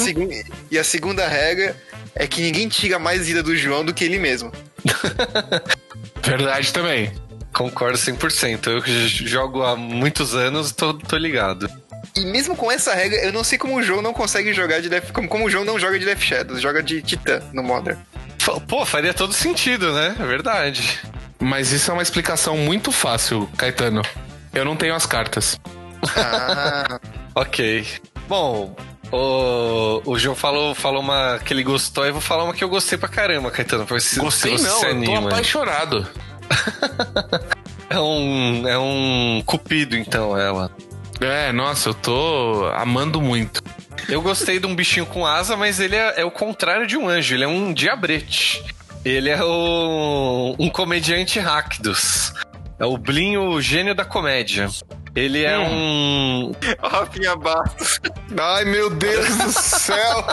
e 0.71 0.77
a 0.79 0.83
segunda 0.83 1.27
regra 1.27 1.75
é 2.15 2.27
que 2.27 2.41
ninguém 2.41 2.67
tira 2.67 2.99
mais 2.99 3.27
vida 3.27 3.41
do 3.41 3.55
João 3.55 3.85
do 3.85 3.93
que 3.93 4.03
ele 4.03 4.19
mesmo. 4.19 4.51
Verdade 6.23 6.73
também. 6.73 7.11
Concordo 7.59 7.97
100%. 7.97 8.67
Eu 8.67 8.81
jogo 9.27 9.63
há 9.63 9.75
muitos 9.75 10.33
anos, 10.33 10.71
tô, 10.71 10.93
tô 10.93 11.17
ligado. 11.17 11.69
E 12.15 12.21
mesmo 12.21 12.55
com 12.55 12.71
essa 12.71 12.95
regra, 12.95 13.19
eu 13.19 13.33
não 13.33 13.43
sei 13.43 13.57
como 13.57 13.75
o 13.75 13.83
João 13.83 14.01
não 14.01 14.13
consegue 14.13 14.53
jogar 14.53 14.79
de 14.79 14.87
Death... 14.87 15.11
Como, 15.11 15.27
como 15.27 15.45
o 15.45 15.49
João 15.49 15.65
não 15.65 15.77
joga 15.77 15.99
de 15.99 16.05
Death 16.05 16.21
Shadows, 16.21 16.61
joga 16.61 16.81
de 16.81 17.01
Titã 17.01 17.41
no 17.51 17.61
Modern. 17.61 17.99
Pô, 18.65 18.85
faria 18.85 19.13
todo 19.13 19.33
sentido, 19.33 19.91
né? 19.91 20.15
É 20.17 20.25
verdade. 20.25 21.01
Mas 21.37 21.73
isso 21.73 21.91
é 21.91 21.93
uma 21.93 22.01
explicação 22.01 22.55
muito 22.55 22.93
fácil, 22.93 23.49
Caetano. 23.57 24.03
Eu 24.53 24.63
não 24.63 24.77
tenho 24.77 24.95
as 24.95 25.05
cartas. 25.05 25.59
Ah, 26.15 26.97
Ok. 27.35 27.85
Bom, 28.29 28.73
o, 29.11 30.01
o 30.05 30.17
João 30.17 30.35
falou, 30.35 30.73
falou 30.73 31.01
uma 31.01 31.39
que 31.43 31.53
ele 31.53 31.63
gostou, 31.63 32.05
eu 32.05 32.13
vou 32.13 32.21
falar 32.21 32.45
uma 32.45 32.53
que 32.53 32.63
eu 32.63 32.69
gostei 32.69 32.97
pra 32.97 33.09
caramba, 33.09 33.51
Caetano. 33.51 33.85
Pra 33.85 33.99
se, 33.99 34.17
Gostei 34.17 34.57
se 34.57 34.63
você 34.63 34.93
não, 34.93 35.03
se 35.03 35.09
eu 35.09 35.19
tô 35.21 35.27
apaixonado. 35.27 36.07
É 37.89 37.99
um, 37.99 38.67
é 38.67 38.77
um 38.77 39.41
cupido, 39.43 39.97
então, 39.97 40.37
ela. 40.37 40.69
É, 41.19 41.51
nossa, 41.51 41.89
eu 41.89 41.93
tô 41.95 42.71
amando 42.75 43.19
muito. 43.19 43.63
Eu 44.07 44.21
gostei 44.21 44.59
de 44.59 44.67
um 44.67 44.75
bichinho 44.75 45.07
com 45.07 45.25
asa, 45.25 45.57
mas 45.57 45.79
ele 45.79 45.95
é, 45.95 46.21
é 46.21 46.25
o 46.25 46.29
contrário 46.29 46.85
de 46.85 46.95
um 46.95 47.09
anjo, 47.09 47.33
ele 47.33 47.43
é 47.43 47.47
um 47.47 47.73
diabrete. 47.73 48.63
Ele 49.03 49.29
é 49.29 49.43
o, 49.43 50.55
um 50.59 50.69
comediante 50.69 51.39
Rakdos. 51.39 52.31
É 52.77 52.85
o 52.85 52.95
Blin, 52.95 53.37
o 53.37 53.59
gênio 53.59 53.95
da 53.95 54.05
comédia. 54.05 54.69
Ele 55.15 55.43
é 55.43 55.57
um. 55.57 56.51
o 56.51 56.87
Rafinha 56.87 57.35
Bastos. 57.35 57.99
Ai, 58.39 58.65
meu 58.65 58.89
Deus 58.91 59.35
do 59.35 59.51
céu! 59.51 60.25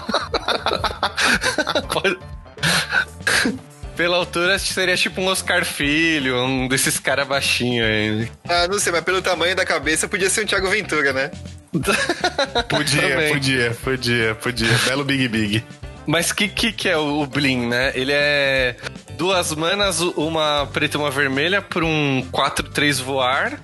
Pela 3.96 4.16
altura, 4.18 4.58
seria 4.58 4.96
tipo 4.96 5.20
um 5.20 5.26
Oscar 5.26 5.64
Filho, 5.64 6.36
um 6.44 6.68
desses 6.68 6.98
caras 6.98 7.26
baixinhos 7.26 7.86
aí. 7.86 8.30
Ah, 8.46 8.68
não 8.68 8.78
sei, 8.78 8.92
mas 8.92 9.02
pelo 9.02 9.22
tamanho 9.22 9.56
da 9.56 9.64
cabeça 9.64 10.06
podia 10.06 10.28
ser 10.28 10.42
um 10.42 10.46
Thiago 10.46 10.68
Ventura, 10.68 11.12
né? 11.12 11.30
Podia, 12.68 13.28
podia, 13.32 13.76
podia, 13.82 14.34
podia. 14.36 14.78
Belo 14.86 15.04
Big 15.04 15.28
Big. 15.28 15.64
Mas 16.06 16.32
que 16.32 16.48
que, 16.48 16.72
que 16.72 16.88
é 16.88 16.96
o, 16.96 17.20
o 17.20 17.26
Blin, 17.26 17.66
né? 17.66 17.92
Ele 17.94 18.12
é 18.12 18.76
duas 19.16 19.52
manas, 19.54 20.00
uma 20.00 20.66
preta 20.72 20.96
e 20.96 21.00
uma 21.00 21.10
vermelha, 21.10 21.60
por 21.60 21.82
um 21.82 22.26
4-3 22.32 23.02
voar. 23.02 23.60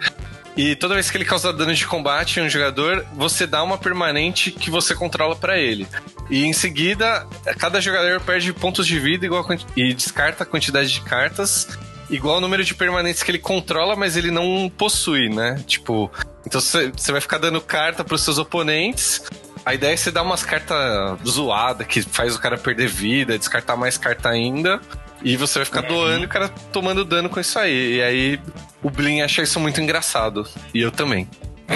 E 0.57 0.77
toda 0.77 0.95
vez 0.95 1.11
que 1.11 1.17
ele 1.17 1.25
causa 1.25 1.53
dano 1.53 1.75
de 1.75 1.87
combate 1.87 2.39
em 2.39 2.43
um 2.43 2.49
jogador, 2.49 3.07
você 3.15 3.47
dá 3.47 3.63
uma 3.63 3.79
permanente 3.79 4.51
que 4.51 4.71
você 4.71 4.95
controla 4.95 5.35
pra 5.35 5.59
ele. 5.59 5.87
E 6.29 6.45
em 6.45 6.53
seguida, 6.53 7.27
cada 7.59 7.81
jogador 7.81 8.21
perde 8.21 8.53
pontos 8.53 8.87
de 8.87 8.99
vida 8.99 9.25
igual 9.25 9.47
e 9.77 9.95
descarta 9.95 10.43
a 10.43 10.47
quantidade 10.47 10.93
de 10.93 11.01
cartas 11.01 11.69
igual 12.11 12.37
o 12.37 12.41
número 12.41 12.63
de 12.63 12.75
permanentes 12.75 13.23
que 13.23 13.31
ele 13.31 13.39
controla, 13.39 13.97
mas 13.97 14.17
ele 14.17 14.31
não 14.31 14.71
possui, 14.77 15.29
né? 15.31 15.63
Tipo, 15.67 16.11
então 16.47 16.61
você 16.61 16.93
vai 17.11 17.21
ficar 17.21 17.39
dando 17.39 17.61
carta 17.61 18.05
pros 18.05 18.23
seus 18.23 18.39
oponentes. 18.39 19.23
A 19.65 19.75
ideia 19.75 19.95
é 19.95 19.97
você 19.97 20.11
dar 20.11 20.23
umas 20.23 20.45
cartas 20.45 20.79
zoadas 21.27 21.87
que 21.87 22.03
faz 22.03 22.35
o 22.35 22.41
cara 22.41 22.59
perder 22.59 22.89
vida, 22.89 23.39
descartar 23.39 23.77
mais 23.77 23.97
carta 23.97 24.29
ainda. 24.29 24.81
E 25.25 25.37
você 25.37 25.61
vai 25.61 25.67
ficar 25.67 25.83
doando 25.83 26.23
e 26.23 26.27
o 26.27 26.29
cara 26.29 26.49
tomando 26.49 27.05
dano 27.05 27.29
com 27.29 27.41
isso 27.41 27.59
aí. 27.59 27.97
E 27.97 28.03
aí 28.03 28.41
o 28.83 28.91
Blin 28.91 29.23
acha 29.23 29.43
isso 29.43 29.61
muito 29.61 29.81
engraçado. 29.81 30.47
E 30.75 30.81
eu 30.81 30.91
também. 30.91 31.29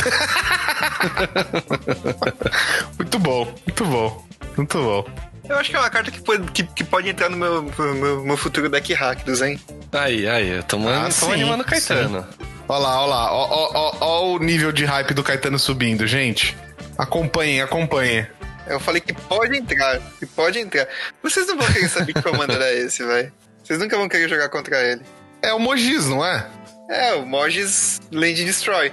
muito 2.98 3.18
bom, 3.18 3.44
muito 3.66 3.84
bom, 3.84 4.26
muito 4.56 4.78
bom. 4.78 5.06
Eu 5.48 5.56
acho 5.56 5.70
que 5.70 5.76
é 5.76 5.78
uma 5.78 5.90
carta 5.90 6.10
que 6.10 6.20
pode, 6.20 6.50
que, 6.50 6.64
que 6.64 6.84
pode 6.84 7.08
entrar 7.08 7.28
no 7.28 7.36
meu, 7.36 7.62
meu, 7.62 8.24
meu 8.24 8.36
futuro 8.36 8.68
deck 8.68 8.92
Rakdos, 8.92 9.42
hein? 9.42 9.60
Aí, 9.92 10.28
aí, 10.28 10.60
tamo, 10.64 10.88
Ah, 10.88 11.02
tamo 11.02 11.12
sim, 11.12 11.32
animando 11.32 11.62
o 11.62 11.66
Caetano. 11.66 12.26
Olha 12.68 12.78
lá, 12.80 13.00
olha 13.00 13.06
lá, 13.10 13.32
ó, 13.32 13.46
ó, 13.48 13.70
ó, 13.74 13.96
ó 14.00 14.26
o 14.32 14.38
nível 14.40 14.72
de 14.72 14.84
hype 14.84 15.14
do 15.14 15.22
Caetano 15.22 15.56
subindo, 15.58 16.04
gente. 16.06 16.56
Acompanhem, 16.98 17.62
acompanhem. 17.62 18.26
Eu 18.66 18.80
falei 18.80 19.00
que 19.00 19.12
pode 19.12 19.56
entrar, 19.56 20.00
que 20.18 20.26
pode 20.26 20.58
entrar. 20.58 20.86
Vocês 21.22 21.46
não 21.46 21.56
vão 21.56 21.66
querer 21.72 21.88
saber 21.88 22.12
que 22.12 22.22
comando 22.22 22.52
era 22.52 22.72
esse, 22.72 23.04
velho. 23.04 23.32
Vocês 23.62 23.78
nunca 23.78 23.96
vão 23.96 24.08
querer 24.08 24.28
jogar 24.28 24.48
contra 24.48 24.80
ele. 24.82 25.02
É 25.42 25.52
o 25.52 25.58
Mogiz, 25.58 26.06
não 26.06 26.24
é? 26.24 26.46
É, 26.90 27.14
o 27.14 27.26
Mogis 27.26 28.00
Land 28.12 28.44
Destroy. 28.44 28.92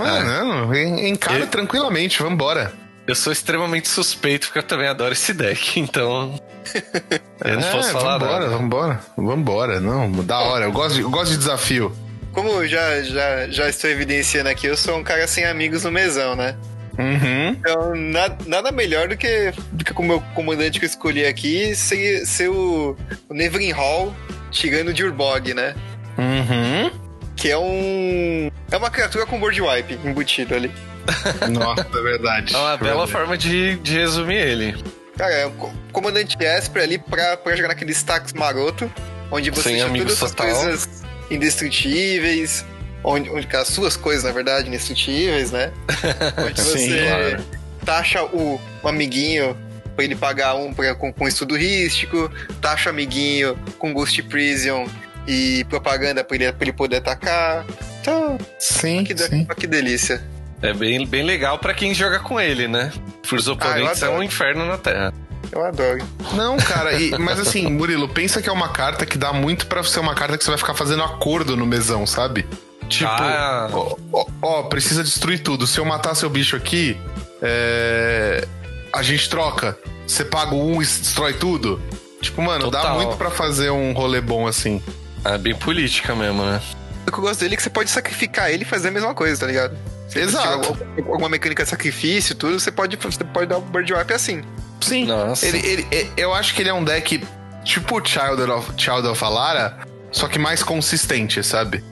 Ah, 0.00 0.18
É. 0.18 0.22
não, 0.22 0.74
en- 0.74 1.08
encara 1.08 1.40
E- 1.44 1.46
tranquilamente, 1.46 2.22
vambora. 2.22 2.72
Eu 3.06 3.14
sou 3.14 3.30
extremamente 3.32 3.86
suspeito 3.88 4.46
porque 4.46 4.58
eu 4.60 4.62
também 4.62 4.88
adoro 4.88 5.12
esse 5.12 5.32
deck, 5.34 5.78
então. 5.80 6.40
Eu 7.44 7.60
não 7.60 7.68
É, 7.68 7.70
posso 7.72 7.90
falar 7.92 8.16
vambora, 8.18 8.40
nada. 8.46 8.48
vambora, 8.56 9.00
vambora. 9.16 9.80
Não, 9.80 10.10
da 10.24 10.38
hora, 10.38 10.64
eu 10.64 10.72
gosto 10.72 10.94
de, 10.94 11.00
eu 11.02 11.10
gosto 11.10 11.32
de 11.32 11.36
desafio. 11.38 11.94
Como 12.32 12.48
eu 12.48 12.66
já, 12.66 13.02
já, 13.02 13.46
já 13.48 13.68
estou 13.68 13.90
evidenciando 13.90 14.48
aqui, 14.48 14.66
eu 14.66 14.76
sou 14.76 14.96
um 14.96 15.04
cara 15.04 15.26
sem 15.28 15.44
amigos 15.44 15.84
no 15.84 15.92
mesão, 15.92 16.34
né? 16.34 16.56
Uhum. 16.98 17.48
Então, 17.50 17.94
na- 17.94 18.36
nada 18.46 18.70
melhor 18.72 19.08
do 19.08 19.16
que, 19.16 19.52
do 19.72 19.84
que 19.84 19.92
o 19.92 20.02
meu 20.02 20.20
comandante 20.34 20.78
que 20.78 20.84
eu 20.84 20.88
escolhi 20.88 21.26
aqui 21.26 21.74
ser, 21.74 22.24
ser 22.26 22.48
o, 22.48 22.96
o 23.28 23.34
Neverin 23.34 23.72
Hall 23.72 24.14
tirando 24.50 24.92
de 24.94 25.02
Urbog, 25.04 25.52
né? 25.54 25.74
Uhum. 26.18 26.90
Que 27.36 27.50
é 27.50 27.58
um. 27.58 28.50
É 28.70 28.76
uma 28.76 28.90
criatura 28.90 29.26
com 29.26 29.38
board 29.40 29.60
wipe 29.60 29.98
embutido 30.04 30.54
ali. 30.54 30.70
Nossa, 31.50 31.82
é 31.92 32.02
verdade. 32.02 32.54
É 32.54 32.58
uma 32.58 32.76
bela 32.76 32.90
Verdade. 33.06 33.12
forma 33.12 33.36
de, 33.36 33.76
de 33.76 33.98
resumir 33.98 34.36
ele. 34.36 34.74
Cara, 35.18 35.32
é 35.34 35.46
o 35.46 35.50
co- 35.52 35.72
comandante 35.92 36.36
Esper 36.40 36.82
ali 36.82 36.98
pra, 36.98 37.36
pra 37.36 37.54
jogar 37.54 37.68
naquele 37.68 37.92
stacks 37.92 38.32
maroto, 38.32 38.90
onde 39.30 39.50
você 39.50 39.62
Sem 39.62 39.74
tinha 39.74 39.86
amigos 39.86 40.18
todas 40.18 40.32
as 40.32 40.34
coisas 40.34 40.88
indestrutíveis, 41.30 42.64
onde, 43.04 43.28
onde 43.30 43.46
as 43.54 43.68
suas 43.68 43.96
coisas, 43.96 44.24
na 44.24 44.32
verdade, 44.32 44.66
indestrutíveis, 44.68 45.50
né? 45.52 45.70
Onde 46.44 46.60
você 46.60 46.78
Sim, 46.78 47.06
claro. 47.06 47.44
taxa 47.84 48.24
o, 48.24 48.60
o 48.82 48.88
amiguinho 48.88 49.56
pra 49.94 50.04
ele 50.04 50.16
pagar 50.16 50.54
um 50.56 50.72
pra, 50.74 50.94
com, 50.94 51.12
com 51.12 51.28
estudo 51.28 51.56
rístico, 51.56 52.30
taxa 52.60 52.88
o 52.88 52.92
amiguinho 52.92 53.56
com 53.78 53.92
Ghost 53.92 54.20
Prison 54.24 54.88
e 55.26 55.64
propaganda 55.68 56.24
pra 56.24 56.34
ele, 56.36 56.52
pra 56.52 56.64
ele 56.64 56.72
poder 56.72 56.96
atacar. 56.96 57.64
Então, 58.00 58.36
Sim, 58.58 59.04
que, 59.04 59.16
sim. 59.16 59.46
que 59.56 59.66
delícia. 59.66 60.22
É 60.62 60.72
bem, 60.72 61.06
bem 61.06 61.22
legal 61.24 61.58
pra 61.58 61.74
quem 61.74 61.94
joga 61.94 62.18
com 62.18 62.40
ele, 62.40 62.66
né? 62.66 62.90
Pros 63.28 63.46
oponentes 63.48 64.02
é 64.02 64.06
adoro. 64.06 64.20
um 64.20 64.22
inferno 64.22 64.66
na 64.66 64.78
Terra. 64.78 65.12
Eu 65.52 65.64
adoro. 65.64 65.98
Não, 66.32 66.56
cara, 66.56 66.94
e- 66.94 67.10
mas 67.18 67.38
assim, 67.38 67.66
Murilo, 67.70 68.08
pensa 68.08 68.42
que 68.42 68.48
é 68.48 68.52
uma 68.52 68.68
carta 68.70 69.06
que 69.06 69.16
dá 69.16 69.32
muito 69.32 69.66
pra 69.66 69.84
ser 69.84 70.00
uma 70.00 70.14
carta 70.14 70.36
que 70.38 70.42
você 70.44 70.50
vai 70.50 70.58
ficar 70.58 70.74
fazendo 70.74 71.02
acordo 71.02 71.56
no 71.56 71.64
mesão, 71.66 72.06
sabe? 72.06 72.44
Tipo, 72.88 73.10
Ah. 73.10 73.68
ó, 73.72 73.96
ó, 74.12 74.26
ó, 74.42 74.62
precisa 74.64 75.02
destruir 75.02 75.38
tudo. 75.42 75.66
Se 75.66 75.78
eu 75.80 75.84
matar 75.84 76.14
seu 76.14 76.28
bicho 76.30 76.54
aqui, 76.56 76.96
é, 77.42 78.46
a 78.92 79.02
gente 79.02 79.28
troca. 79.28 79.76
Você 80.06 80.24
paga 80.24 80.54
um 80.54 80.74
e 80.82 80.84
destrói 80.84 81.32
tudo. 81.34 81.80
Tipo, 82.20 82.42
mano, 82.42 82.70
dá 82.70 82.80
Total. 82.80 82.96
muito 82.96 83.16
pra 83.16 83.30
fazer 83.30 83.70
um 83.70 83.92
rolê 83.92 84.20
bom 84.20 84.46
assim. 84.46 84.82
É 85.24 85.38
bem 85.38 85.54
política 85.54 86.14
mesmo, 86.14 86.44
né? 86.44 86.60
O 87.06 87.10
que 87.12 87.18
eu 87.18 87.22
gosto 87.22 87.40
dele 87.40 87.54
é 87.54 87.56
que 87.56 87.62
você 87.62 87.70
pode 87.70 87.90
sacrificar 87.90 88.50
ele 88.50 88.62
e 88.62 88.66
fazer 88.66 88.88
a 88.88 88.90
mesma 88.90 89.14
coisa, 89.14 89.40
tá 89.40 89.46
ligado? 89.46 89.76
Se 90.08 90.14
você 90.14 90.20
Exato. 90.20 90.76
alguma 90.98 91.28
mecânica 91.28 91.62
de 91.64 91.68
sacrifício, 91.68 92.34
tudo, 92.34 92.58
você 92.60 92.70
pode, 92.70 92.96
você 92.96 93.24
pode 93.24 93.46
dar 93.46 93.58
o 93.58 93.60
bird 93.60 93.92
wipe 93.92 94.12
assim. 94.12 94.42
Sim. 94.80 95.06
Nossa. 95.06 95.46
Ele, 95.46 95.58
ele- 95.66 95.86
e- 95.90 96.08
eu 96.16 96.32
acho 96.34 96.54
que 96.54 96.62
ele 96.62 96.68
é 96.68 96.74
um 96.74 96.84
deck 96.84 97.22
tipo 97.64 97.98
o 97.98 98.04
Child 98.06 98.42
of, 98.50 98.70
Child 98.76 99.08
of 99.08 99.24
Alara, 99.24 99.78
só 100.12 100.28
que 100.28 100.38
mais 100.38 100.62
consistente, 100.62 101.42
sabe? 101.42 101.82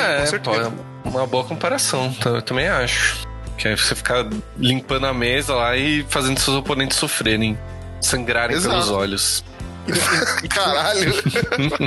É, 0.00 0.20
com 0.20 0.26
certeza. 0.26 0.70
pô, 0.70 1.08
é 1.08 1.08
uma 1.08 1.26
boa 1.26 1.44
comparação, 1.44 2.12
tá? 2.14 2.30
eu 2.30 2.42
também 2.42 2.68
acho. 2.68 3.26
Que 3.58 3.68
aí 3.68 3.76
você 3.76 3.94
ficar 3.94 4.26
limpando 4.56 5.06
a 5.06 5.14
mesa 5.14 5.54
lá 5.54 5.76
e 5.76 6.04
fazendo 6.08 6.38
seus 6.38 6.56
oponentes 6.56 6.96
sofrerem, 6.96 7.58
sangrarem 8.00 8.56
Exato. 8.56 8.74
pelos 8.74 8.90
olhos. 8.90 9.44
Caralho. 10.48 11.12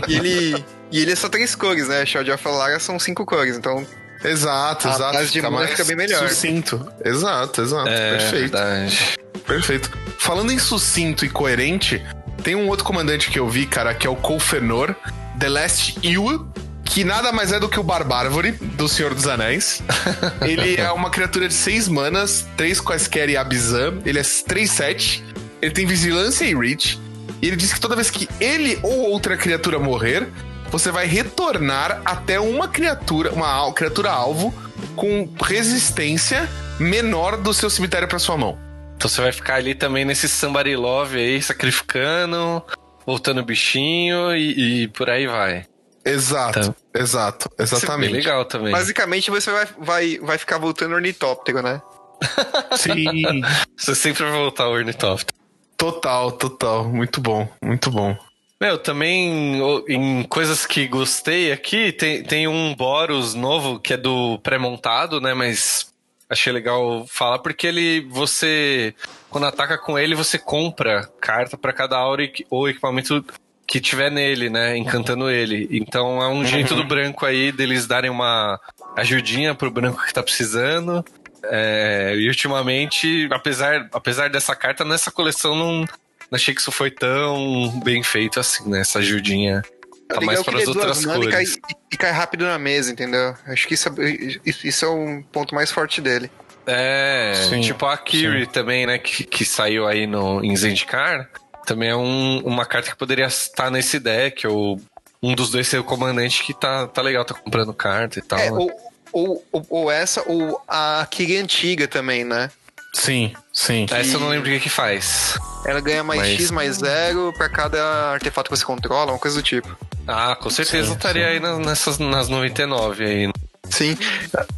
E 0.07 0.15
ele, 0.15 0.65
e 0.91 0.99
ele 1.01 1.11
é 1.11 1.15
só 1.15 1.29
três 1.29 1.55
cores, 1.55 1.87
né? 1.87 2.05
Shard 2.05 2.29
of 2.31 2.47
Alara 2.47 2.79
são 2.79 2.99
cinco 2.99 3.25
cores, 3.25 3.57
então 3.57 3.85
exato, 4.23 4.87
exato. 4.87 5.13
base 5.13 5.31
de 5.31 5.41
mana 5.41 5.67
fica 5.67 5.85
bem 5.85 5.95
melhor. 5.95 6.27
Sucinto. 6.29 6.87
Exato, 7.03 7.61
exato. 7.61 7.89
É, 7.89 8.11
Perfeito. 8.17 8.51
verdade. 8.51 9.15
Perfeito. 9.45 9.91
Falando 10.17 10.51
em 10.51 10.59
sucinto 10.59 11.25
e 11.25 11.29
coerente, 11.29 12.03
tem 12.43 12.55
um 12.55 12.67
outro 12.67 12.85
comandante 12.85 13.29
que 13.29 13.39
eu 13.39 13.47
vi, 13.49 13.65
cara, 13.65 13.93
que 13.93 14.07
é 14.07 14.09
o 14.09 14.15
Colfenor, 14.15 14.95
The 15.39 15.49
Last 15.49 15.99
Ewe, 16.03 16.39
que 16.85 17.03
nada 17.03 17.31
mais 17.31 17.51
é 17.51 17.59
do 17.59 17.67
que 17.67 17.79
o 17.79 17.83
Barbárvore 17.83 18.51
do 18.51 18.87
Senhor 18.87 19.13
dos 19.13 19.27
Anéis. 19.27 19.81
Ele 20.41 20.77
é 20.77 20.91
uma 20.91 21.09
criatura 21.09 21.47
de 21.47 21.53
seis 21.53 21.89
manas, 21.89 22.47
três 22.55 22.79
quaisquer 22.79 23.27
e 23.27 23.35
Abizam. 23.35 24.01
Ele 24.05 24.19
é 24.19 24.21
3-7. 24.21 25.21
Ele 25.61 25.71
tem 25.73 25.85
vigilância 25.85 26.45
e 26.45 26.55
reach. 26.55 26.99
E 27.41 27.47
ele 27.47 27.55
diz 27.55 27.73
que 27.73 27.79
toda 27.79 27.95
vez 27.95 28.09
que 28.09 28.29
ele 28.39 28.79
ou 28.81 29.09
outra 29.09 29.35
criatura 29.35 29.77
morrer, 29.77 30.27
você 30.71 30.91
vai 30.91 31.05
retornar 31.05 32.01
até 32.05 32.39
uma 32.39 32.67
criatura, 32.67 33.31
uma 33.31 33.71
criatura 33.73 34.11
alvo 34.11 34.53
com 34.95 35.29
resistência 35.43 36.47
menor 36.79 37.37
do 37.37 37.53
seu 37.53 37.69
cemitério 37.69 38.07
para 38.07 38.19
sua 38.19 38.37
mão. 38.37 38.57
Então 38.95 39.09
você 39.09 39.21
vai 39.21 39.31
ficar 39.31 39.55
ali 39.55 39.75
também 39.75 40.05
nesse 40.05 40.27
somebody 40.27 40.75
love 40.75 41.17
aí, 41.17 41.41
sacrificando, 41.41 42.63
voltando 43.05 43.43
bichinho 43.43 44.35
e, 44.35 44.83
e 44.83 44.87
por 44.87 45.09
aí 45.09 45.27
vai. 45.27 45.65
Exato, 46.05 46.71
Tá. 46.71 46.99
exato, 46.99 47.49
Isso 47.59 47.75
é 47.75 47.77
exatamente. 47.77 48.11
bem 48.11 48.19
legal 48.21 48.45
também. 48.45 48.71
basicamente 48.71 49.31
você 49.31 49.51
vai, 49.51 49.65
vai, 49.79 50.19
vai 50.19 50.37
ficar 50.37 50.57
voltando 50.59 50.93
ornitóptero, 50.93 51.61
né? 51.63 51.81
Sim, 52.77 53.41
Você 53.75 53.95
sempre 53.95 54.23
vai 54.23 54.31
voltar 54.33 54.63
ao 54.65 54.71
Ornithopter. 54.73 55.35
total, 55.77 56.31
total. 56.31 56.85
Muito 56.85 57.19
bom, 57.19 57.47
muito 57.61 57.89
bom. 57.91 58.15
Meu, 58.61 58.77
também 58.77 59.59
em 59.89 60.23
coisas 60.23 60.65
que 60.65 60.87
gostei 60.87 61.51
aqui, 61.51 61.91
tem, 61.91 62.23
tem 62.23 62.47
um 62.47 62.73
Boros 62.73 63.33
novo 63.33 63.79
que 63.79 63.93
é 63.93 63.97
do 63.97 64.39
pré-montado, 64.39 65.19
né? 65.19 65.33
Mas 65.33 65.87
achei 66.29 66.53
legal 66.53 67.05
falar 67.09 67.39
porque 67.39 67.67
ele, 67.67 68.01
você, 68.09 68.95
quando 69.29 69.45
ataca 69.45 69.77
com 69.77 69.99
ele, 69.99 70.15
você 70.15 70.39
compra 70.39 71.09
carta 71.19 71.57
pra 71.57 71.73
cada 71.73 71.97
aura 71.97 72.23
ou 72.49 72.69
equipamento 72.69 73.23
que 73.67 73.79
tiver 73.79 74.11
nele, 74.11 74.49
né? 74.49 74.77
Encantando 74.77 75.29
ele. 75.29 75.67
Então 75.71 76.21
é 76.21 76.27
um 76.27 76.45
jeito 76.45 76.75
do 76.75 76.83
branco 76.83 77.25
aí 77.25 77.51
deles 77.51 77.87
darem 77.87 78.09
uma 78.09 78.59
ajudinha 78.95 79.55
pro 79.55 79.71
branco 79.71 80.03
que 80.05 80.13
tá 80.13 80.21
precisando. 80.21 81.03
É, 81.43 82.13
e 82.17 82.27
ultimamente, 82.27 83.27
apesar, 83.31 83.87
apesar 83.93 84.29
dessa 84.29 84.55
carta, 84.55 84.83
nessa 84.83 85.11
coleção 85.11 85.55
não, 85.55 85.79
não 85.81 85.87
achei 86.33 86.53
que 86.53 86.61
isso 86.61 86.71
foi 86.71 86.89
tão 86.89 87.79
bem 87.83 88.01
feito 88.01 88.39
assim, 88.39 88.69
né? 88.69 88.81
Essa 88.81 88.99
ajudinha 88.99 89.61
tá 90.07 90.21
mais 90.21 90.41
para 90.43 90.57
as 90.57 90.65
é 90.65 90.67
outras 90.67 91.05
mana 91.05 91.25
e 91.25 91.29
cai, 91.29 91.45
cores. 91.45 91.57
e 91.91 91.97
cai 91.97 92.11
rápido 92.11 92.45
na 92.45 92.57
mesa, 92.57 92.91
entendeu? 92.91 93.35
Acho 93.47 93.67
que 93.67 93.73
isso 93.73 93.89
é, 93.89 94.49
isso 94.63 94.85
é 94.85 94.89
um 94.89 95.21
ponto 95.21 95.53
mais 95.53 95.71
forte 95.71 96.01
dele. 96.01 96.29
É, 96.67 97.33
Sim, 97.47 97.61
tipo 97.61 97.85
a 97.85 97.95
Kiri 97.95 98.47
também, 98.47 98.87
né? 98.87 98.97
Que, 98.97 99.23
que 99.23 99.45
saiu 99.45 99.87
aí 99.87 100.07
no, 100.07 100.43
em 100.43 100.55
Zendikar. 100.55 101.29
Também 101.65 101.89
é 101.89 101.95
um- 101.95 102.39
uma 102.45 102.65
carta 102.65 102.89
que 102.89 102.95
poderia 102.97 103.25
estar 103.25 103.69
nesse 103.71 103.99
deck, 103.99 104.45
ou 104.47 104.79
um 105.21 105.33
dos 105.33 105.49
dois 105.51 105.67
ser 105.67 105.79
o 105.79 105.83
comandante 105.83 106.43
que 106.43 106.53
tá, 106.53 106.87
tá 106.87 107.01
legal, 107.01 107.25
tá 107.25 107.33
comprando 107.33 107.73
carta 107.73 108.19
e 108.19 108.21
tal. 108.21 108.39
É, 108.39 108.51
ou, 108.51 108.71
ou, 109.11 109.45
ou, 109.51 109.65
ou 109.69 109.91
essa, 109.91 110.21
ou 110.27 110.61
a 110.67 111.05
Kiri 111.09 111.37
antiga 111.37 111.87
também, 111.87 112.23
né? 112.23 112.51
Sim, 112.93 113.33
sim. 113.51 113.85
Essa 113.91 114.15
eu 114.15 114.19
não 114.21 114.29
lembro 114.29 114.47
o 114.49 114.53
que 114.53 114.59
que 114.61 114.69
faz. 114.69 115.37
Ela 115.65 115.81
ganha 115.81 116.03
mais 116.03 116.21
Mas- 116.21 116.29
X 116.31 116.51
mais 116.51 116.77
zero 116.77 117.33
pra 117.37 117.49
cada 117.49 118.11
artefato 118.11 118.49
que 118.49 118.55
você 118.55 118.63
controla, 118.63 119.11
uma 119.11 119.19
coisa 119.19 119.35
do 119.37 119.43
tipo. 119.43 119.75
Ah, 120.07 120.35
com 120.35 120.49
certeza 120.49 120.89
Sim, 120.89 120.93
estaria 120.95 121.27
aí 121.27 121.39
na- 121.39 121.57
nessas, 121.57 121.97
nas 121.97 122.29
99 122.29 123.03
aí. 123.03 123.31
Sim. 123.69 123.97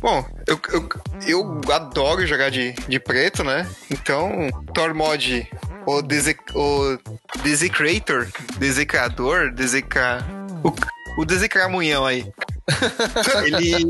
Bom, 0.02 0.24
eu, 0.46 0.60
eu, 0.74 0.90
eu 1.26 1.62
adoro 1.74 2.28
jogar 2.28 2.52
de, 2.52 2.74
de 2.88 3.00
preto, 3.00 3.44
né? 3.44 3.66
Então, 3.90 4.50
Tormod, 4.74 5.48
o, 5.88 6.02
dese, 6.02 6.36
o 6.54 6.98
Desecrator, 7.44 8.28
Desecrador, 8.60 9.52
Deseca... 9.52 10.24
O, 10.64 11.22
o 11.22 11.26
Desecramunhão 11.26 12.06
aí. 12.06 12.26
Ele. 13.46 13.86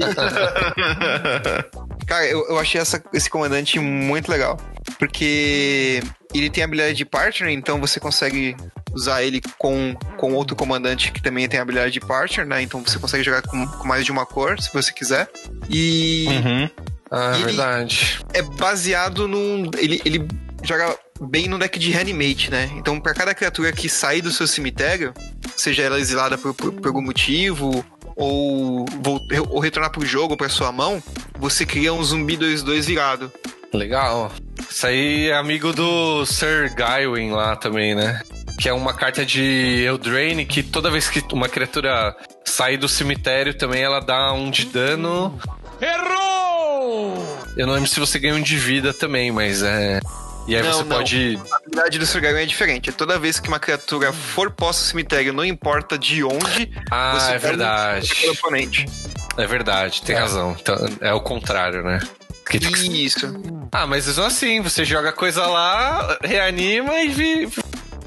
Cara, 2.06 2.26
eu, 2.26 2.46
eu 2.50 2.60
achei 2.60 2.80
essa- 2.80 3.02
esse 3.14 3.30
comandante 3.30 3.80
muito 3.80 4.30
legal. 4.30 4.58
Porque 5.00 6.02
ele 6.34 6.50
tem 6.50 6.64
habilidade 6.64 6.96
de 6.96 7.06
partner, 7.06 7.52
então 7.52 7.80
você 7.80 8.00
consegue 8.00 8.56
usar 8.94 9.24
ele 9.24 9.42
com, 9.58 9.96
com 10.18 10.34
outro 10.34 10.56
comandante 10.56 11.12
que 11.12 11.22
também 11.22 11.48
tem 11.48 11.60
habilidade 11.60 11.92
de 11.94 12.00
partner, 12.00 12.46
né? 12.46 12.62
Então 12.62 12.82
você 12.84 12.98
consegue 12.98 13.24
jogar 13.24 13.42
com, 13.44 13.66
com 13.68 13.88
mais 13.88 14.06
de 14.06 14.12
uma 14.12 14.26
cor, 14.26 14.60
se 14.62 14.72
você 14.74 14.92
quiser. 14.92 15.30
E 15.70 16.26
Uhum. 16.30 16.70
Ah, 17.12 17.34
Ele- 17.36 17.46
verdade. 17.46 18.20
é 18.34 18.42
baseado 18.42 19.28
num. 19.28 19.70
Ele, 19.78 20.02
ele 20.06 20.28
joga 20.64 20.96
bem 21.22 21.48
no 21.48 21.58
deck 21.58 21.78
de 21.80 21.92
reanimate, 21.92 22.50
né? 22.52 22.70
Então, 22.76 23.00
pra 23.00 23.14
cada 23.14 23.34
criatura 23.34 23.72
que 23.72 23.88
sair 23.90 24.22
do 24.22 24.32
seu 24.32 24.48
cemitério, 24.48 25.14
seja 25.56 25.84
ela 25.84 26.00
exilada 26.00 26.38
por, 26.38 26.54
por, 26.54 26.72
por 26.74 26.88
algum 26.88 27.02
motivo, 27.02 27.84
ou, 28.16 28.86
vol- 29.02 29.22
ou 29.50 29.60
retornar 29.60 29.92
pro 29.92 30.06
jogo 30.06 30.32
ou 30.34 30.38
pra 30.38 30.50
sua 30.50 30.72
mão, 30.72 31.02
você 31.38 31.66
cria 31.66 31.94
um 31.94 32.04
zumbi 32.04 32.36
2-2 32.38 32.82
virado. 32.86 33.32
Legal. 33.74 34.32
Isso 34.70 34.88
aí 34.88 35.28
é 35.30 35.36
amigo 35.38 35.74
do 35.74 36.26
Sir 36.26 36.74
Gawain 36.74 37.32
lá 37.32 37.56
também, 37.56 37.94
né? 37.94 38.22
Que 38.60 38.70
é 38.70 38.74
uma 38.74 38.94
carta 38.94 39.26
de 39.26 39.84
Eldraine 39.86 40.46
que 40.46 40.64
toda 40.64 40.90
vez 40.90 41.10
que 41.10 41.22
uma 41.34 41.48
criatura 41.50 42.16
sai 42.46 42.76
do 42.78 42.88
cemitério 42.88 43.54
também 43.54 43.84
ela 43.84 44.00
dá 44.00 44.32
um 44.34 44.50
de 44.50 44.66
dano. 44.66 45.38
Errou! 45.80 47.38
Eu 47.56 47.68
não 47.68 47.74
lembro 47.74 47.90
se 47.90 48.00
você 48.00 48.18
ganha 48.20 48.36
um 48.36 48.42
de 48.42 48.58
vida 48.58 48.94
também, 48.94 49.32
mas 49.32 49.62
é. 49.62 50.00
E 50.48 50.56
aí 50.56 50.64
Não, 50.64 50.72
você 50.74 50.84
não. 50.84 50.98
pode. 50.98 51.40
A 51.52 51.56
habilidade 51.58 52.00
do 52.00 52.06
Surgarion 52.06 52.38
é 52.40 52.46
diferente. 52.46 52.92
Toda 52.94 53.20
vez 53.20 53.40
que 53.40 53.50
uma 53.50 53.60
criatura 53.60 54.14
for 54.14 54.50
posta 54.50 54.82
ao 54.84 54.88
cemitério, 54.90 55.34
não 55.34 55.44
importa 55.44 55.98
de 55.98 56.24
onde, 56.24 56.72
Ah, 56.90 57.18
você 57.20 57.32
é 57.34 57.38
verdade. 57.38 58.30
oponente. 58.30 58.86
É 59.38 59.46
verdade, 59.46 60.02
tem 60.04 60.16
razão. 60.16 60.56
Então, 60.60 60.76
é 61.02 61.14
o 61.14 61.20
contrário, 61.22 61.84
né? 61.84 62.00
Que- 62.50 62.58
Isso. 62.58 63.28
Ah, 63.74 63.86
mas 63.86 64.08
mesmo 64.08 64.24
assim, 64.24 64.62
você 64.62 64.86
joga 64.86 65.12
coisa 65.12 65.46
lá, 65.46 66.18
reanima 66.24 66.98
e, 67.02 67.10
vi- 67.10 67.50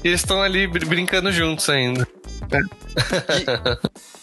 e 0.03 0.07
eles 0.07 0.21
estão 0.21 0.41
ali 0.41 0.65
br- 0.65 0.83
brincando 0.85 1.31
juntos 1.31 1.69
ainda. 1.69 2.07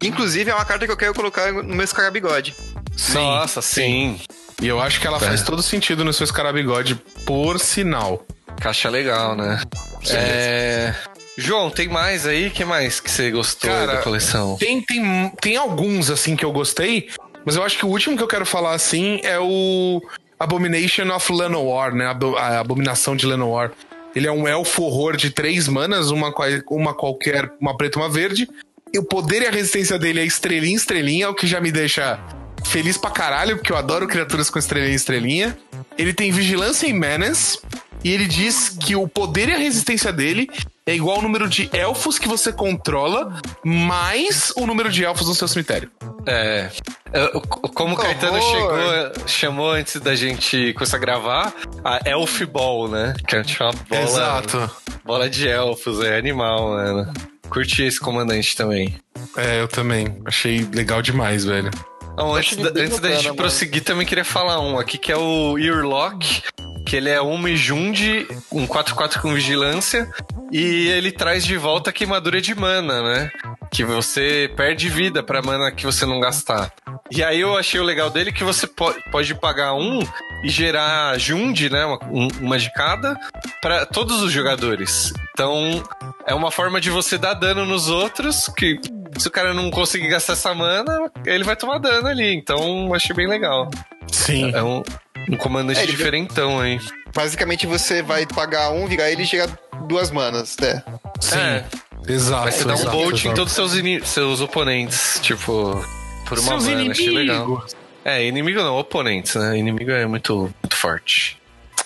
Inclusive, 0.03 0.51
é 0.51 0.55
uma 0.55 0.65
carta 0.65 0.87
que 0.87 0.93
eu 0.93 0.97
quero 0.97 1.15
colocar 1.15 1.53
no 1.53 1.75
meu 1.75 1.87
Scarabigode. 1.87 2.55
Sim. 2.97 3.15
Nossa, 3.15 3.63
sim. 3.63 4.21
E 4.61 4.67
eu 4.67 4.81
acho 4.81 5.01
que 5.01 5.07
ela 5.07 5.21
faz 5.21 5.43
todo 5.43 5.63
sentido 5.63 6.05
no 6.05 6.13
seu 6.13 6.25
escarabigode, 6.25 6.97
por 7.25 7.61
sinal. 7.61 8.27
Caixa 8.61 8.89
legal, 8.89 9.37
né? 9.37 9.63
É... 10.11 10.93
João, 11.37 11.71
tem 11.71 11.89
mais 11.89 12.27
aí? 12.27 12.51
que 12.51 12.65
mais 12.65 12.99
que 12.99 13.09
você 13.09 13.31
gostou 13.31 13.71
Cara, 13.71 13.95
da 13.95 14.03
coleção? 14.03 14.57
Tem, 14.57 14.83
tem, 14.83 15.33
tem 15.41 15.57
alguns, 15.57 16.11
assim, 16.11 16.35
que 16.35 16.45
eu 16.45 16.51
gostei, 16.51 17.09
mas 17.45 17.55
eu 17.55 17.63
acho 17.63 17.79
que 17.79 17.87
o 17.87 17.89
último 17.89 18.17
que 18.17 18.23
eu 18.23 18.27
quero 18.27 18.45
falar, 18.45 18.75
assim, 18.75 19.21
é 19.23 19.39
o 19.39 20.03
Abomination 20.41 21.15
of 21.15 21.33
Llanowar, 21.33 21.95
né? 21.95 22.07
A 22.37 22.59
Abominação 22.59 23.15
de 23.15 23.25
Llanowar. 23.27 23.71
Ele 24.15 24.27
é 24.27 24.33
um 24.33 24.47
elfo 24.47 24.83
horror 24.83 25.17
de 25.17 25.31
três 25.31 25.69
manas, 25.69 26.11
uma, 26.11 26.33
uma 26.71 26.95
qualquer, 26.95 27.53
uma 27.61 27.77
preta 27.77 27.99
uma 27.99 28.09
verde. 28.09 28.49
E 28.93 28.99
o 28.99 29.05
poder 29.05 29.43
e 29.43 29.47
a 29.47 29.51
resistência 29.51 29.99
dele 29.99 30.21
é 30.21 30.25
estrelinha 30.25 30.73
em 30.73 30.77
estrelinha, 30.77 31.31
o 31.31 31.35
que 31.35 31.47
já 31.47 31.61
me 31.61 31.71
deixa 31.71 32.19
feliz 32.65 32.97
pra 32.97 33.11
caralho, 33.11 33.57
porque 33.57 33.73
eu 33.73 33.77
adoro 33.77 34.09
criaturas 34.09 34.51
com 34.51 34.59
estrelinha 34.59 34.93
em 34.93 34.97
estrelinha. 34.97 35.59
Ele 35.97 36.13
tem 36.13 36.31
vigilância 36.31 36.87
e 36.87 36.93
menace, 36.93 37.59
e 38.03 38.13
ele 38.13 38.27
diz 38.27 38.71
que 38.71 38.95
o 38.95 39.09
poder 39.09 39.49
e 39.49 39.55
a 39.55 39.59
resistência 39.59 40.13
dele 40.13 40.49
é 40.89 40.95
igual 40.95 41.17
ao 41.17 41.23
número 41.23 41.49
de 41.49 41.69
elfos 41.73 42.19
que 42.19 42.27
você 42.29 42.53
controla, 42.53 43.41
mais 43.65 44.53
o 44.57 44.67
número 44.67 44.91
de 44.91 45.05
elfos 45.05 45.27
no 45.29 45.35
seu 45.35 45.47
cemitério. 45.49 45.91
É. 46.27 46.71
eu- 47.13 47.41
Como 47.41 47.95
o 47.95 47.97
Caetano 47.99 48.41
chegou, 48.41 49.27
chamou 49.27 49.71
antes 49.73 50.01
da 50.01 50.15
gente 50.15 50.73
começar 50.75 50.97
a 50.97 51.01
gravar, 51.01 51.53
a 51.85 52.01
Elf 52.09 52.43
Ball, 52.47 52.89
né? 52.89 53.15
Que 53.27 53.37
é 53.37 53.43
tipo 53.43 53.65
uma 53.65 53.73
bola, 53.89 54.71
bola 55.05 55.31
de 55.31 55.49
elfos, 55.49 56.01
é 56.03 56.19
animal, 56.19 56.71
mano. 56.71 57.13
Curti 57.49 57.83
esse 57.85 57.99
comandante 57.99 58.55
também. 58.57 58.95
É, 59.37 59.61
eu 59.63 59.69
também. 59.69 60.21
Achei 60.27 60.69
legal 60.73 61.01
demais, 61.01 61.45
velho. 61.45 61.71
Não, 62.17 62.35
antes, 62.35 62.57
da, 62.57 62.69
antes 62.69 62.99
da 62.99 63.11
gente 63.13 63.25
mano. 63.25 63.37
prosseguir, 63.37 63.83
também 63.85 64.07
queria 64.07 64.25
falar 64.25 64.61
um 64.61 64.79
aqui, 64.79 64.99
que 64.99 65.11
é 65.13 65.17
o 65.17 65.57
Earlock, 65.59 66.43
que 66.89 66.97
ele 66.97 67.11
é 67.11 67.21
uma 67.21 67.55
Junde, 67.55 68.27
um 68.51 68.67
4-4 68.67 69.21
com 69.21 69.35
vigilância, 69.35 70.11
e 70.51 70.89
ele 70.89 71.13
traz 71.13 71.45
de 71.45 71.57
volta 71.57 71.91
a 71.91 71.93
queimadura 71.93 72.41
de 72.41 72.55
mana, 72.55 73.03
né? 73.03 73.31
Que 73.71 73.85
você 73.85 74.51
perde 74.57 74.89
vida 74.89 75.23
pra 75.23 75.43
mana 75.43 75.71
que 75.71 75.85
você 75.85 76.07
não 76.07 76.19
gastar. 76.19 76.73
E 77.11 77.23
aí 77.23 77.41
eu 77.41 77.57
achei 77.57 77.79
o 77.79 77.85
legal 77.85 78.09
dele 78.11 78.33
que 78.33 78.43
você 78.43 78.67
po- 78.67 78.95
pode 79.11 79.35
pagar 79.35 79.75
um 79.75 80.01
e 80.43 80.49
gerar 80.49 81.19
Junde, 81.19 81.69
né? 81.71 81.85
Uma, 81.85 81.99
um- 82.11 82.29
uma 82.41 82.59
de 82.59 82.73
cada, 82.73 83.15
pra 83.61 83.85
todos 83.85 84.23
os 84.23 84.33
jogadores. 84.33 85.13
Então, 85.33 85.83
é 86.27 86.35
uma 86.35 86.51
forma 86.51 86.81
de 86.81 86.91
você 86.91 87.19
dar 87.19 87.35
dano 87.35 87.67
nos 87.67 87.89
outros, 87.89 88.49
que 88.57 88.81
se 89.19 89.29
o 89.29 89.31
cara 89.31 89.53
não 89.53 89.71
conseguir 89.71 90.09
gastar 90.09 90.33
essa 90.35 90.55
mana, 90.55 91.11
ele 91.27 91.45
vai 91.45 91.55
tomar 91.57 91.79
dano 91.79 92.09
ali. 92.09 92.35
Então, 92.35 92.93
achei 92.95 93.15
bem 93.15 93.27
legal. 93.29 93.71
Sim. 94.11 94.51
É 94.55 94.63
um, 94.63 94.83
um 95.29 95.37
comandante 95.37 95.81
É, 95.81 95.87
diferentão 95.87 96.61
aí. 96.61 96.81
Basicamente, 97.15 97.67
você 97.67 98.03
vai 98.03 98.27
pagar 98.27 98.71
um, 98.71 98.87
virar 98.87 99.11
ele 99.11 99.23
e 99.23 99.27
chegar 99.27 99.49
duas 99.87 100.11
manas, 100.11 100.57
né? 100.61 100.83
Sim. 101.21 101.37
É, 101.39 101.65
Exato. 102.09 102.43
vai 102.45 102.53
você 102.53 102.65
dar 102.65 102.71
um 102.71 102.75
exato, 102.77 102.91
bolt 102.91 103.13
em 103.13 103.17
exato. 103.27 103.35
todos 103.37 103.59
os 103.59 103.73
seus, 103.73 104.09
seus 104.09 104.41
oponentes, 104.41 105.19
tipo, 105.23 105.85
por 106.27 106.39
uma 106.39 106.49
Seus 106.61 106.65
mana. 106.69 106.91
Achei 106.93 107.11
legal. 107.11 107.45
inimigos. 107.47 107.77
É, 108.05 108.25
inimigo 108.27 108.63
não, 108.63 108.79
oponentes, 108.79 109.35
né? 109.35 109.59
Inimigo 109.59 109.91
é 109.91 110.07
muito, 110.07 110.53
muito 110.63 110.77
forte. 110.77 111.37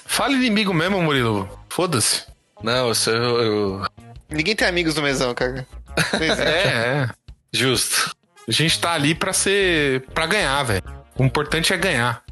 Fala 0.06 0.34
inimigo 0.34 0.72
mesmo, 0.74 1.00
Murilo. 1.02 1.48
Foda-se. 1.68 2.22
Não, 2.62 2.88
eu 2.88 2.94
sou. 2.94 3.12
Eu, 3.14 3.40
eu- 3.42 3.86
Ninguém 4.30 4.54
tem 4.54 4.68
amigos 4.68 4.94
no 4.94 5.02
mesão, 5.02 5.34
cara. 5.34 5.66
Pois 6.10 6.38
é. 6.38 6.44
É, 6.44 6.68
é. 6.68 7.08
Justo. 7.52 8.14
A 8.46 8.52
gente 8.52 8.78
tá 8.80 8.92
ali 8.92 9.14
pra 9.14 9.32
ser. 9.32 10.02
pra 10.14 10.26
ganhar, 10.26 10.62
velho. 10.62 10.82
O 11.16 11.24
importante 11.24 11.72
é 11.72 11.76
ganhar. 11.76 12.22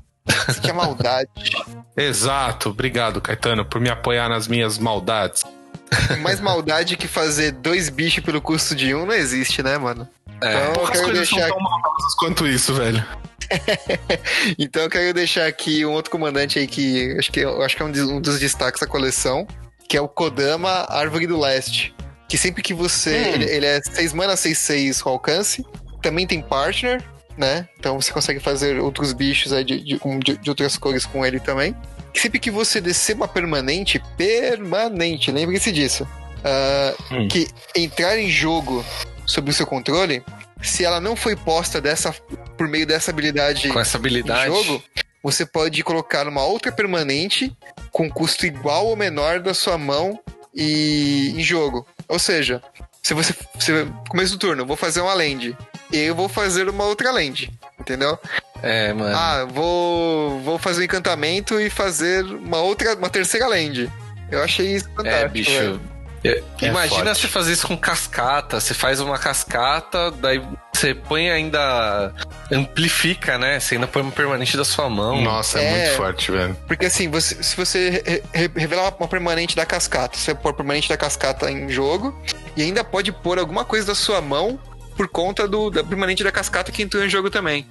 Isso 0.48 0.58
aqui 0.58 0.70
é 0.70 0.72
maldade. 0.72 1.28
Exato. 1.96 2.70
Obrigado, 2.70 3.20
Caetano, 3.20 3.64
por 3.64 3.80
me 3.80 3.88
apoiar 3.90 4.28
nas 4.28 4.46
minhas 4.48 4.78
maldades. 4.78 5.42
Mais 6.22 6.40
maldade 6.40 6.96
que 6.96 7.08
fazer 7.08 7.50
dois 7.52 7.88
bichos 7.88 8.22
pelo 8.24 8.40
custo 8.40 8.74
de 8.76 8.94
um 8.94 9.04
não 9.06 9.14
existe, 9.14 9.62
né, 9.62 9.76
mano? 9.76 10.08
É. 10.40 10.48
Então 10.50 10.60
eu 10.66 10.72
Poucas 10.72 10.90
quero 10.92 11.04
coisas 11.06 11.28
deixar 11.28 11.48
são 11.48 11.56
tão 11.56 11.60
maldosas 11.64 12.14
quanto 12.18 12.46
isso, 12.46 12.74
velho. 12.74 13.04
Então 14.58 14.82
eu 14.82 14.90
quero 14.90 15.12
deixar 15.14 15.46
aqui 15.46 15.84
um 15.84 15.92
outro 15.92 16.10
comandante 16.10 16.58
aí 16.58 16.66
que 16.66 17.16
acho 17.18 17.32
que, 17.32 17.40
eu 17.40 17.62
acho 17.62 17.76
que 17.76 17.82
é 17.82 17.86
um, 17.86 17.90
dos- 17.90 18.08
um 18.08 18.20
dos 18.20 18.38
destaques 18.38 18.80
da 18.80 18.86
coleção, 18.86 19.46
que 19.88 19.96
é 19.96 20.00
o 20.00 20.08
Kodama 20.08 20.86
Árvore 20.88 21.26
do 21.26 21.38
Leste. 21.38 21.94
Que 22.28 22.38
sempre 22.38 22.62
que 22.62 22.72
você. 22.72 23.10
Hum. 23.10 23.34
Ele, 23.34 23.44
ele 23.46 23.66
é 23.66 23.80
6 23.82 24.12
mana, 24.12 24.36
6, 24.36 24.56
6 24.56 25.02
com 25.02 25.10
alcance. 25.10 25.66
Também 26.00 26.26
tem 26.28 26.40
partner, 26.40 27.02
né? 27.40 27.66
Então 27.78 28.00
você 28.00 28.12
consegue 28.12 28.38
fazer 28.38 28.78
outros 28.78 29.12
bichos 29.12 29.52
aí 29.52 29.64
de, 29.64 29.80
de, 29.82 29.98
de- 30.24 30.36
de 30.36 30.50
outras 30.50 30.76
cores 30.76 31.04
com 31.06 31.24
ele 31.26 31.40
também. 31.40 31.74
Sempre 32.14 32.38
que 32.38 32.50
você 32.50 32.80
descer 32.80 33.16
uma 33.16 33.26
permanente, 33.28 34.00
permanente, 34.16 35.30
lembre-se 35.32 35.72
disso. 35.72 36.06
ah, 36.44 36.94
Hum. 37.10 37.26
Que 37.28 37.48
entrar 37.74 38.18
em 38.18 38.28
jogo 38.30 38.84
sob 39.26 39.50
o 39.50 39.54
seu 39.54 39.66
controle, 39.66 40.22
se 40.62 40.84
ela 40.84 41.00
não 41.00 41.16
foi 41.16 41.34
posta 41.36 41.80
dessa, 41.80 42.12
por 42.56 42.68
meio 42.68 42.86
dessa 42.86 43.10
habilidade 43.10 43.68
Com 43.68 43.80
essa 43.80 43.96
habilidade. 43.96 44.46
jogo, 44.46 44.82
você 45.22 45.44
pode 45.46 45.82
colocar 45.82 46.26
uma 46.28 46.44
outra 46.44 46.70
permanente 46.72 47.56
com 47.92 48.10
custo 48.10 48.44
igual 48.46 48.86
ou 48.86 48.96
menor 48.96 49.40
da 49.40 49.54
sua 49.54 49.78
mão 49.78 50.18
e 50.54 51.32
em 51.36 51.42
jogo. 51.42 51.86
Ou 52.08 52.18
seja, 52.18 52.62
se 53.02 53.14
você, 53.14 53.34
você 53.54 53.86
começo 54.08 54.32
do 54.32 54.38
turno, 54.38 54.66
vou 54.66 54.76
fazer 54.76 55.00
uma 55.00 55.14
land, 55.14 55.56
e 55.92 55.98
eu 55.98 56.14
vou 56.14 56.28
fazer 56.28 56.68
uma 56.68 56.84
outra 56.84 57.10
land, 57.10 57.50
entendeu? 57.78 58.18
É, 58.62 58.92
mano. 58.92 59.16
Ah, 59.16 59.46
vou 59.48 60.40
vou 60.40 60.58
fazer 60.58 60.82
um 60.82 60.84
encantamento 60.84 61.58
e 61.60 61.70
fazer 61.70 62.24
uma 62.24 62.58
outra, 62.58 62.94
uma 62.94 63.08
terceira 63.10 63.46
land. 63.48 63.90
Eu 64.30 64.42
achei 64.42 64.74
isso 64.76 64.88
fantástico. 64.94 65.24
é, 65.24 65.28
bicho. 65.28 65.50
velho. 65.50 65.80
É, 66.22 66.42
Imagina 66.66 67.06
forte. 67.06 67.20
você 67.22 67.28
fazer 67.28 67.52
isso 67.54 67.66
com 67.66 67.76
cascata. 67.78 68.60
Você 68.60 68.74
faz 68.74 69.00
uma 69.00 69.18
cascata, 69.18 70.10
daí 70.10 70.42
você 70.74 70.94
põe 70.94 71.30
ainda. 71.30 72.12
Amplifica, 72.52 73.38
né? 73.38 73.58
Você 73.58 73.76
ainda 73.76 73.86
põe 73.86 74.02
uma 74.02 74.12
permanente 74.12 74.54
da 74.56 74.64
sua 74.64 74.90
mão. 74.90 75.20
Nossa, 75.22 75.58
é, 75.58 75.64
É. 75.64 75.84
muito 75.86 75.96
forte, 75.96 76.30
velho. 76.30 76.54
Porque 76.66 76.84
assim, 76.84 77.08
você- 77.08 77.42
se 77.42 77.56
você 77.56 78.02
re- 78.06 78.22
re- 78.34 78.50
revelar 78.54 78.82
uma- 78.82 78.96
uma 79.00 79.08
permanente 79.08 79.56
da 79.56 79.64
cascata, 79.64 80.18
você 80.18 80.34
pôr 80.34 80.52
permanente 80.52 80.88
da 80.90 80.96
cascata 80.98 81.50
em 81.50 81.70
jogo 81.70 82.14
e 82.54 82.62
ainda 82.62 82.84
pode 82.84 83.12
pôr 83.12 83.38
alguma 83.38 83.64
coisa 83.64 83.86
da 83.86 83.94
sua 83.94 84.20
mão 84.20 84.60
por 85.00 85.08
conta 85.08 85.48
do, 85.48 85.70
da 85.70 85.82
permanente 85.82 86.22
da 86.22 86.30
cascata 86.30 86.70
que 86.70 86.82
entrou 86.82 87.02
em 87.02 87.08
jogo 87.08 87.30
também. 87.30 87.66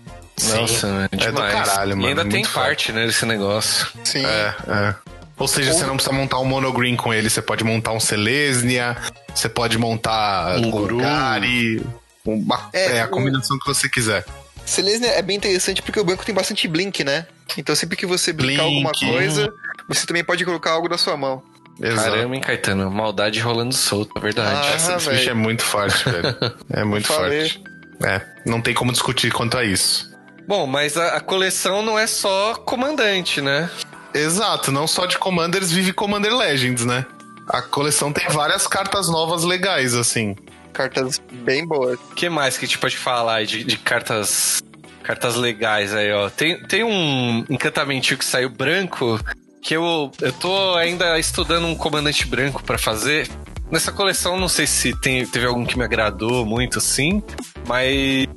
Nossa, 0.49 0.87
mano, 0.87 1.09
É 1.11 1.15
do 1.15 1.17
demais. 1.27 1.53
caralho, 1.53 1.89
mano, 1.95 2.07
E 2.07 2.09
ainda 2.09 2.21
é 2.21 2.23
tem 2.23 2.39
muito 2.39 2.49
parte, 2.51 2.91
né, 2.91 3.05
desse 3.05 3.23
negócio. 3.23 3.85
Sim. 4.03 4.25
É, 4.25 4.55
é. 4.67 4.95
Ou 5.37 5.47
seja, 5.47 5.71
Ou- 5.71 5.77
você 5.77 5.85
não 5.85 5.95
precisa 5.95 6.15
montar 6.15 6.39
um 6.39 6.45
monogreen 6.45 6.95
com 6.95 7.13
ele, 7.13 7.29
você 7.29 7.39
pode 7.39 7.63
montar 7.63 7.91
um 7.91 7.99
Selesnia, 7.99 8.97
você 9.33 9.47
pode 9.47 9.77
montar 9.77 10.55
Um 10.57 10.69
um 10.69 10.71
Guru. 10.71 10.95
Golgari. 10.95 11.85
Uma, 12.25 12.67
É, 12.73 12.97
é, 12.97 13.01
a 13.03 13.05
o- 13.05 13.09
combinação 13.09 13.59
que 13.59 13.65
você 13.67 13.87
quiser. 13.87 14.25
Selesnya 14.65 15.09
é 15.09 15.21
bem 15.21 15.37
interessante 15.37 15.83
porque 15.83 15.99
o 15.99 16.03
branco 16.03 16.25
tem 16.25 16.33
bastante 16.33 16.67
blink, 16.67 17.03
né? 17.03 17.27
Então 17.59 17.75
sempre 17.75 17.95
que 17.95 18.07
você 18.07 18.33
brincar 18.33 18.63
Blink. 18.63 18.87
alguma 18.87 18.91
coisa, 19.13 19.53
você 19.87 20.05
também 20.07 20.23
pode 20.23 20.43
colocar 20.45 20.71
algo 20.71 20.89
na 20.89 20.97
sua 20.97 21.15
mão. 21.15 21.43
Exato. 21.81 22.09
Caramba, 22.11 22.35
hein, 22.35 22.41
Caetano? 22.41 22.91
Maldade 22.91 23.39
rolando 23.39 23.73
solto, 23.73 24.11
é 24.15 24.19
verdade. 24.19 24.67
Ah, 24.67 24.73
Essa, 24.75 24.95
esse 24.95 25.05
velho. 25.05 25.17
bicho 25.17 25.29
é 25.29 25.33
muito 25.33 25.63
forte, 25.63 26.09
velho. 26.09 26.35
É 26.71 26.83
muito 26.83 27.07
forte. 27.07 27.63
É, 28.03 28.21
não 28.45 28.61
tem 28.61 28.73
como 28.73 28.91
discutir 28.91 29.31
quanto 29.31 29.57
a 29.57 29.63
isso. 29.63 30.09
Bom, 30.47 30.65
mas 30.65 30.97
a, 30.97 31.17
a 31.17 31.21
coleção 31.21 31.81
não 31.81 31.97
é 31.99 32.07
só 32.07 32.55
comandante, 32.55 33.41
né? 33.41 33.69
Exato, 34.13 34.71
não 34.71 34.87
só 34.87 35.05
de 35.05 35.17
Commanders 35.17 35.71
vive 35.71 35.93
Commander 35.93 36.35
Legends, 36.35 36.85
né? 36.85 37.05
A 37.47 37.61
coleção 37.61 38.11
tem 38.11 38.27
várias 38.29 38.65
cartas 38.67 39.07
novas 39.09 39.43
legais, 39.43 39.93
assim. 39.93 40.35
Cartas 40.73 41.21
bem 41.31 41.65
boas. 41.67 41.99
O 41.99 42.15
que 42.15 42.29
mais 42.29 42.57
que 42.57 42.65
a 42.65 42.67
gente 42.67 42.77
pode 42.77 42.97
falar 42.97 43.35
aí 43.35 43.45
de, 43.45 43.63
de 43.63 43.77
cartas 43.77 44.61
cartas 45.03 45.35
legais 45.35 45.93
aí, 45.93 46.11
ó? 46.13 46.29
Tem, 46.29 46.61
tem 46.63 46.83
um 46.83 47.43
encantamentinho 47.49 48.17
que 48.17 48.25
saiu 48.25 48.49
branco 48.49 49.19
que 49.61 49.75
eu, 49.75 50.11
eu 50.21 50.33
tô 50.33 50.75
ainda 50.75 51.17
estudando 51.19 51.67
um 51.67 51.75
comandante 51.75 52.25
branco 52.25 52.63
pra 52.63 52.77
fazer. 52.77 53.29
Nessa 53.71 53.91
coleção, 53.91 54.39
não 54.39 54.47
sei 54.47 54.65
se 54.65 54.99
tem, 54.99 55.25
teve 55.25 55.45
algum 55.45 55.63
que 55.65 55.77
me 55.77 55.83
agradou 55.83 56.45
muito, 56.45 56.79
assim, 56.79 57.21
mas. 57.67 58.27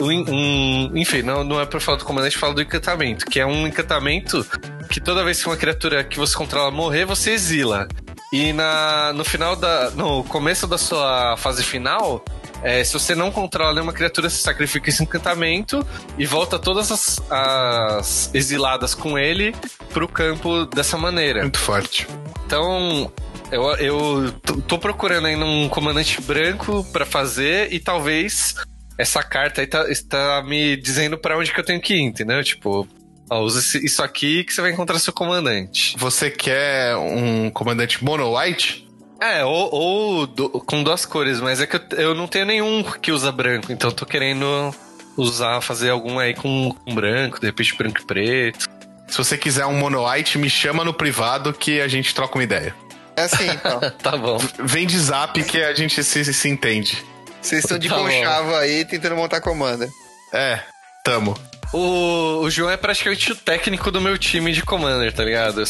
Um, 0.00 0.24
um- 0.30 0.96
enfim, 0.96 1.22
não, 1.22 1.42
não 1.44 1.60
é 1.60 1.66
pra 1.66 1.80
falar 1.80 1.98
do 1.98 2.04
comandante, 2.04 2.36
falo 2.38 2.54
do 2.54 2.62
encantamento, 2.62 3.24
que 3.26 3.40
é 3.40 3.46
um 3.46 3.66
encantamento 3.66 4.46
que 4.90 5.00
toda 5.00 5.24
vez 5.24 5.42
que 5.42 5.48
uma 5.48 5.56
criatura 5.56 6.04
que 6.04 6.18
você 6.18 6.36
controla 6.36 6.70
morrer, 6.70 7.04
você 7.04 7.30
exila. 7.32 7.88
E 8.32 8.52
na, 8.52 9.12
no 9.14 9.24
final 9.24 9.56
da. 9.56 9.90
No 9.90 10.24
começo 10.24 10.66
da 10.66 10.78
sua 10.78 11.36
fase 11.36 11.62
final, 11.62 12.24
é, 12.62 12.82
se 12.84 12.92
você 12.92 13.14
não 13.14 13.30
controla 13.30 13.74
nenhuma 13.74 13.92
criatura, 13.92 14.30
você 14.30 14.36
sacrifica 14.38 14.88
esse 14.88 15.02
encantamento 15.02 15.86
e 16.18 16.24
volta 16.26 16.58
todas 16.58 16.90
as, 16.92 17.20
as 17.30 18.30
exiladas 18.34 18.94
com 18.94 19.18
ele 19.18 19.54
pro 19.92 20.06
campo 20.08 20.64
dessa 20.66 20.96
maneira. 20.96 21.42
Muito 21.42 21.58
forte. 21.58 22.06
Então, 22.46 23.10
eu, 23.50 23.62
eu 23.76 24.32
tô- 24.66 24.78
procurando 24.78 25.26
ainda 25.26 25.44
um 25.44 25.68
comandante 25.68 26.20
branco 26.20 26.84
pra 26.92 27.04
fazer 27.04 27.72
e 27.72 27.78
talvez 27.80 28.54
essa 28.98 29.22
carta 29.22 29.60
aí 29.60 29.66
tá, 29.66 29.90
está 29.90 30.42
me 30.42 30.76
dizendo 30.76 31.16
pra 31.18 31.36
onde 31.36 31.52
que 31.52 31.58
eu 31.60 31.64
tenho 31.64 31.80
que 31.80 31.94
ir, 31.94 32.00
entendeu? 32.02 32.42
Tipo, 32.44 32.86
ó, 33.30 33.40
usa 33.40 33.78
isso 33.78 34.02
aqui 34.02 34.44
que 34.44 34.52
você 34.52 34.60
vai 34.60 34.70
encontrar 34.72 34.98
seu 34.98 35.12
comandante. 35.12 35.96
Você 35.98 36.30
quer 36.30 36.94
um 36.96 37.50
comandante 37.50 38.04
mono 38.04 38.38
white? 38.38 38.86
É, 39.22 39.44
ou, 39.44 39.72
ou 39.72 40.26
do- 40.26 40.50
com 40.50 40.82
duas 40.82 41.04
cores, 41.06 41.40
mas 41.40 41.60
é 41.60 41.66
que 41.66 41.76
eu, 41.76 41.80
eu 41.98 42.14
não 42.14 42.26
tenho 42.26 42.44
nenhum 42.46 42.82
que 42.82 43.12
usa 43.12 43.30
branco, 43.30 43.72
então 43.72 43.90
eu 43.90 43.94
tô 43.94 44.04
querendo 44.04 44.74
usar, 45.16 45.60
fazer 45.60 45.90
algum 45.90 46.18
aí 46.18 46.34
com, 46.34 46.72
com 46.84 46.94
branco, 46.94 47.38
de 47.38 47.46
repente 47.46 47.76
branco 47.76 48.00
e 48.00 48.04
preto. 48.04 48.68
Se 49.08 49.18
você 49.18 49.36
quiser 49.36 49.66
um 49.66 49.74
mono 49.78 50.08
white, 50.10 50.38
me 50.38 50.48
chama 50.50 50.84
no 50.84 50.92
privado 50.94 51.52
que 51.52 51.80
a 51.80 51.86
gente 51.88 52.14
troca 52.14 52.36
uma 52.36 52.42
ideia. 52.44 52.74
É 53.14 53.22
assim, 53.24 53.46
então. 53.50 53.78
Tá 54.02 54.16
bom. 54.16 54.38
Vem 54.58 54.86
de 54.86 54.98
zap 54.98 55.40
que 55.44 55.62
a 55.62 55.74
gente 55.74 56.02
se, 56.02 56.24
se 56.32 56.48
entende. 56.48 57.04
Vocês 57.40 57.62
estão 57.62 57.78
de 57.78 57.88
Tá 57.88 57.96
conchava 57.96 58.58
aí 58.58 58.84
tentando 58.86 59.14
montar 59.16 59.40
comanda. 59.40 59.88
É, 60.32 60.60
tamo. 61.04 61.36
O, 61.74 62.40
o 62.40 62.50
João 62.50 62.70
é 62.70 62.76
praticamente 62.76 63.32
o 63.32 63.36
técnico 63.36 63.90
do 63.90 64.00
meu 64.00 64.16
time 64.16 64.52
de 64.52 64.62
Commander, 64.62 65.12
tá 65.12 65.24
ligado? 65.24 65.62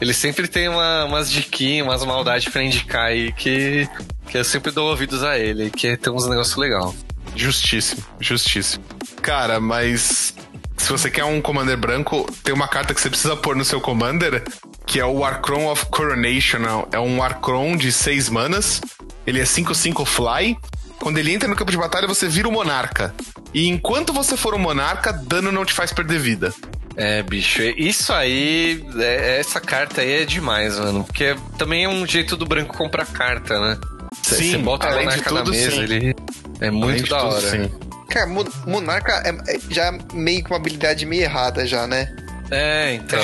Ele 0.00 0.12
sempre 0.12 0.46
tem 0.46 0.68
uma, 0.68 1.04
umas 1.04 1.30
diquinhas, 1.30 1.86
umas 1.86 2.04
maldades 2.04 2.48
pra 2.52 2.62
indicar 2.62 3.06
aí 3.06 3.32
que, 3.32 3.88
que 4.28 4.38
eu 4.38 4.44
sempre 4.44 4.70
dou 4.70 4.90
ouvidos 4.90 5.22
a 5.22 5.38
ele, 5.38 5.70
que 5.70 5.96
tem 5.96 6.12
uns 6.12 6.28
negócios 6.28 6.56
legais. 6.56 6.94
Justíssimo, 7.34 8.04
justíssimo. 8.20 8.84
Cara, 9.22 9.58
mas 9.58 10.34
se 10.76 10.92
você 10.92 11.10
quer 11.10 11.24
um 11.24 11.40
Commander 11.40 11.76
branco, 11.76 12.30
tem 12.44 12.54
uma 12.54 12.68
carta 12.68 12.94
que 12.94 13.00
você 13.00 13.10
precisa 13.10 13.34
pôr 13.34 13.56
no 13.56 13.64
seu 13.64 13.80
Commander, 13.80 14.44
que 14.86 15.00
é 15.00 15.04
o 15.04 15.24
Archron 15.24 15.68
of 15.70 15.86
Coronation. 15.86 16.60
É 16.92 17.00
um 17.00 17.22
Archron 17.22 17.76
de 17.76 17.90
6 17.90 18.28
manas. 18.28 18.80
Ele 19.26 19.40
é 19.40 19.44
5-5 19.44 20.06
fly. 20.06 20.56
Quando 21.00 21.18
ele 21.18 21.32
entra 21.32 21.48
no 21.48 21.56
campo 21.56 21.70
de 21.70 21.76
batalha, 21.76 22.06
você 22.06 22.28
vira 22.28 22.48
o 22.48 22.52
Monarca. 22.52 23.14
E 23.56 23.68
enquanto 23.68 24.12
você 24.12 24.36
for 24.36 24.54
o 24.54 24.58
Monarca, 24.58 25.14
dano 25.14 25.50
não 25.50 25.64
te 25.64 25.72
faz 25.72 25.90
perder 25.90 26.18
vida. 26.18 26.52
É, 26.94 27.22
bicho, 27.22 27.62
isso 27.62 28.12
aí, 28.12 28.84
é- 28.98 29.38
essa 29.40 29.58
carta 29.58 30.02
aí 30.02 30.22
é 30.22 30.24
demais, 30.26 30.78
mano. 30.78 31.04
Porque 31.04 31.34
também 31.56 31.84
é 31.84 31.88
um 31.88 32.06
jeito 32.06 32.36
do 32.36 32.44
branco 32.44 32.76
comprar 32.76 33.06
carta, 33.06 33.58
né? 33.58 33.78
Cê- 34.22 34.34
Sim, 34.34 34.50
Você 34.52 34.58
bota 34.58 34.86
o 34.86 34.90
além 34.90 35.08
de 35.08 35.22
tudo, 35.22 35.50
mesa, 35.52 35.70
sim. 35.70 35.82
ele 35.82 36.14
é 36.60 36.70
muito 36.70 37.08
da 37.08 37.18
tudo, 37.18 37.32
hora. 37.34 37.50
sim. 37.50 37.70
Cara, 38.10 38.26
Mo- 38.26 38.46
Monarca 38.66 39.22
é, 39.24 39.56
é 39.56 39.58
já 39.70 39.90
meio 40.12 40.42
com 40.42 40.50
uma 40.50 40.56
habilidade 40.58 41.06
meio 41.06 41.22
errada 41.22 41.66
já, 41.66 41.86
né? 41.86 42.14
É, 42.50 42.92
então. 42.94 43.18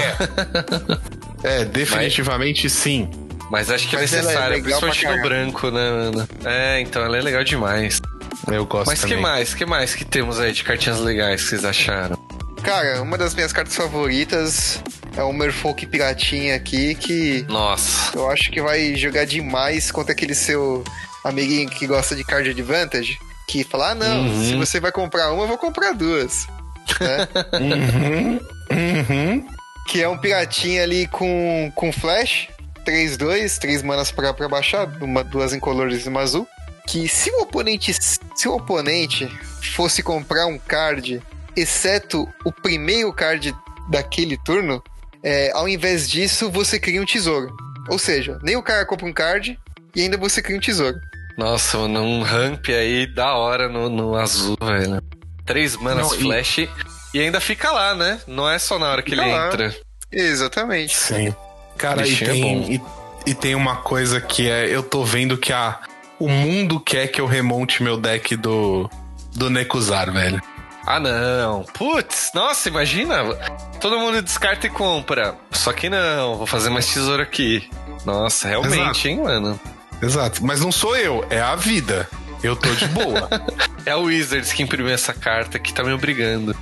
É, 1.45 1.64
definitivamente 1.68 2.68
sim. 2.71 3.09
Mas 3.51 3.71
acho 3.71 3.87
que 3.87 3.97
é 3.97 4.01
Mas 4.01 4.12
é 4.14 4.16
necessário, 4.16 4.62
pra 4.62 4.79
principalmente 4.79 5.07
no 5.07 5.23
branco, 5.29 5.71
né, 5.71 5.90
mano? 5.90 6.29
É, 6.45 6.81
então 6.81 7.05
ela 7.05 7.18
é 7.18 7.21
legal 7.21 7.45
demais. 7.45 8.01
Eu 8.51 8.67
gosto 8.67 8.87
Mas 8.89 9.01
também. 9.01 9.17
que 9.17 9.23
mais? 9.23 9.55
que 9.55 9.65
mais 9.67 9.95
que 9.95 10.05
temos 10.05 10.41
aí 10.41 10.53
de 10.53 10.65
cartinhas 10.65 10.99
legais 11.01 11.43
que 11.43 11.49
vocês 11.51 11.65
acharam? 11.65 12.17
Cara, 12.63 13.03
uma 13.03 13.19
das 13.19 13.35
minhas 13.35 13.53
cartas 13.53 13.75
favoritas 13.75 14.81
é 15.17 15.23
o 15.23 15.33
Merfolk 15.33 15.85
Piratinha 15.87 16.55
aqui, 16.55 16.95
que 16.95 17.45
Nossa. 17.49 18.17
eu 18.17 18.31
acho 18.31 18.51
que 18.51 18.61
vai 18.63 18.95
jogar 18.97 19.25
demais 19.27 19.91
contra 19.91 20.13
aquele 20.13 20.35
seu 20.35 20.85
amiguinho 21.25 21.69
que 21.69 21.87
gosta 21.87 22.15
de 22.17 22.25
card 22.25 22.51
advantage. 22.51 23.19
Que 23.49 23.65
fala, 23.65 23.91
ah 23.91 23.95
não, 23.95 24.27
Uhum. 24.27 24.45
se 24.45 24.55
você 24.57 24.81
vai 24.81 24.93
comprar 24.93 25.31
uma, 25.33 25.43
eu 25.45 25.49
vou 25.49 25.59
comprar 25.59 25.93
duas. 25.93 26.47
né? 27.01 27.29
Uhum, 27.61 28.41
uhum. 28.71 29.47
que 29.89 30.01
é 30.03 30.09
um 30.09 30.17
piratinha 30.17 30.83
ali 30.85 31.07
com, 31.09 31.71
com 31.75 31.93
flash, 31.93 32.49
3-2, 32.87 33.59
3 33.59 33.83
manas 33.83 34.11
pra, 34.13 34.33
pra 34.33 34.49
baixar, 34.49 34.87
uma, 35.03 35.23
duas 35.25 35.53
incolores 35.53 36.07
e 36.07 36.09
uma 36.09 36.21
azul. 36.21 36.47
Que 36.87 37.09
se 37.09 37.31
o 37.31 37.42
oponente. 37.42 37.92
Se 38.35 38.49
o 38.49 38.55
oponente 38.57 39.27
fosse 39.75 40.03
comprar 40.03 40.47
um 40.47 40.59
card, 40.59 41.23
exceto 41.57 42.29
o 42.45 42.53
primeiro 42.53 43.12
card 43.12 43.55
daquele 43.88 44.37
turno, 44.38 44.83
é, 45.23 45.51
ao 45.55 45.68
invés 45.68 46.09
disso, 46.11 46.51
você 46.51 46.79
cria 46.79 47.01
um 47.01 47.07
tesouro. 47.07 47.55
Ou 47.88 47.99
seja, 47.99 48.38
nem 48.42 48.57
o 48.57 48.62
cara 48.62 48.85
compra 48.87 49.07
um 49.07 49.12
card 49.12 49.59
e 49.95 50.01
ainda 50.03 50.16
você 50.16 50.40
cria 50.42 50.57
um 50.57 50.61
tesouro. 50.61 50.97
Nossa, 51.38 51.79
mano, 51.79 52.03
um 52.03 52.23
ramp 52.23 52.68
aí 52.68 53.07
da 53.07 53.35
hora 53.35 53.68
no, 53.68 53.88
no 53.88 54.14
azul, 54.16 54.57
velho. 54.62 55.03
Três 55.47 55.77
manas 55.77 56.09
Não, 56.11 56.14
e- 56.16 56.21
flash. 56.23 56.59
E... 57.14 57.21
ainda 57.21 57.40
fica 57.40 57.71
lá, 57.73 57.95
né? 57.95 58.21
Não 58.27 58.49
é 58.49 58.59
só 58.59 58.79
na 58.79 58.90
hora 58.90 59.03
que 59.03 59.11
Fica 59.11 59.23
ele 59.23 59.33
lá. 59.33 59.47
entra. 59.49 59.75
Exatamente. 60.11 60.97
Sim. 60.97 61.35
Cara, 61.77 62.07
e 62.07 62.14
é 62.14 62.27
bom. 62.27 62.33
tem, 62.33 62.75
e, 62.75 62.83
e 63.31 63.35
tem 63.35 63.55
uma 63.55 63.77
coisa 63.77 64.21
que 64.21 64.49
é. 64.49 64.66
Eu 64.68 64.83
tô 64.83 65.05
vendo 65.05 65.37
que 65.38 65.53
a, 65.53 65.81
o 66.25 66.29
mundo 66.29 66.79
quer 66.81 67.09
que 67.09 67.21
eu 67.21 67.27
remonte 67.27 67.83
meu 67.83 67.97
deck 67.97 68.37
do. 68.37 68.91
Do 69.35 69.49
Nekuzar, 69.49 70.13
velho. 70.13 70.43
Ah, 70.87 71.01
não. 71.01 71.63
Putz, 71.75 72.31
nossa, 72.35 72.69
imagina. 72.69 73.25
Todo 73.81 73.99
mundo 73.99 74.21
descarta 74.21 74.67
e 74.67 74.71
compra. 74.71 75.37
Só 75.53 75.73
que 75.73 75.89
não, 75.89 76.37
vou 76.37 76.47
fazer 76.47 76.69
mais 76.71 76.87
tesouro 76.87 77.23
aqui. 77.23 77.69
Nossa, 78.05 78.49
realmente, 78.49 78.75
Exato. 78.83 79.09
hein, 79.09 79.21
mano. 79.23 79.61
Exato. 80.03 80.45
Mas 80.45 80.61
não 80.61 80.73
sou 80.73 80.97
eu, 80.97 81.25
é 81.31 81.41
a 81.41 81.55
vida. 81.57 82.09
Eu 82.43 82.57
tô 82.57 82.69
de 82.75 82.87
boa. 82.89 83.29
É 83.85 83.97
o 83.97 84.03
Wizards 84.03 84.53
que 84.53 84.63
imprimiu 84.63 84.93
essa 84.95 85.13
carta 85.13 85.59
que 85.59 85.73
tá 85.75 85.83
me 85.83 85.93
obrigando. 85.93 86.55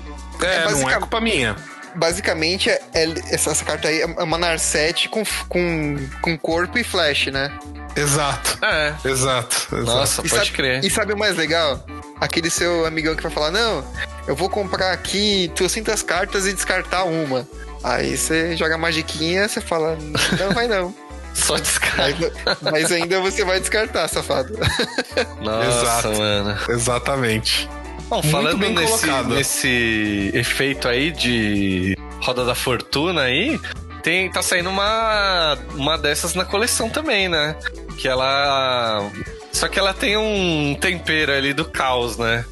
é, 0.43 0.71
não 0.71 0.89
é 0.89 0.97
culpa 0.99 1.21
minha. 1.21 1.55
Basicamente, 1.95 2.71
é- 2.71 2.81
é- 2.95 3.15
essa, 3.35 3.51
essa 3.51 3.63
carta 3.63 3.89
aí 3.89 4.01
é 4.01 4.07
uma 4.07 4.39
Narset 4.39 5.07
com, 5.11 5.23
com, 5.47 5.99
com 6.23 6.39
corpo 6.39 6.79
e 6.79 6.85
flash, 6.85 7.27
né? 7.27 7.51
Exato. 7.97 8.59
É. 8.65 8.95
Exato. 9.05 9.57
exato. 9.77 9.85
Nossa, 9.85 10.21
E 10.25 10.29
pode 10.29 10.45
sabe- 10.47 10.51
crer. 10.57 10.85
E 10.85 10.91
sabe 10.91 11.13
o 11.13 11.19
mais 11.19 11.37
legal? 11.37 11.85
Aquele 12.21 12.51
seu 12.51 12.87
amigão 12.87 13.15
que 13.17 13.23
vai 13.23 13.33
falar, 13.33 13.51
não, 13.51 13.85
eu 14.27 14.37
vou 14.37 14.49
comprar 14.49 14.93
aqui 14.93 15.51
300 15.55 16.03
cartas 16.03 16.47
e 16.47 16.53
descartar 16.53 17.05
uma. 17.05 17.47
Aí 17.83 18.17
você 18.17 18.57
joga 18.57 18.75
a 18.75 18.79
magiquinha, 18.79 19.49
você 19.49 19.61
fala, 19.61 19.97
não 20.39 20.53
vai 20.53 20.69
não. 20.69 20.95
Só 21.33 21.57
descarta. 21.57 22.33
Mas, 22.61 22.91
ainda 22.93 23.21
você 23.21 23.45
vai 23.45 23.61
descartar, 23.61 24.09
safado. 24.09 24.53
Nossa, 25.41 25.81
Exato. 25.83 26.19
mano. 26.19 26.59
Exatamente. 26.69 27.69
Bom, 28.09 28.21
falando 28.25 28.59
nesse, 28.69 28.85
colocado. 29.07 29.29
nesse 29.29 30.31
efeito 30.35 30.89
aí 30.89 31.13
de 31.13 31.97
roda 32.21 32.45
da 32.45 32.55
fortuna 32.57 33.23
aí, 33.23 33.59
tem, 34.01 34.31
tá 34.31 34.43
saindo 34.43 34.71
uma, 34.71 35.57
uma 35.75 35.97
dessas 35.97 36.35
na 36.35 36.45
coleção 36.45 36.89
também, 36.89 37.29
né? 37.29 37.57
Que 37.99 38.09
ela. 38.09 39.11
Só 39.53 39.69
que 39.69 39.79
ela 39.79 39.93
tem 39.93 40.17
um 40.17 40.77
tempero 40.81 41.33
ali 41.33 41.53
do 41.53 41.65
caos, 41.65 42.17
né? 42.17 42.45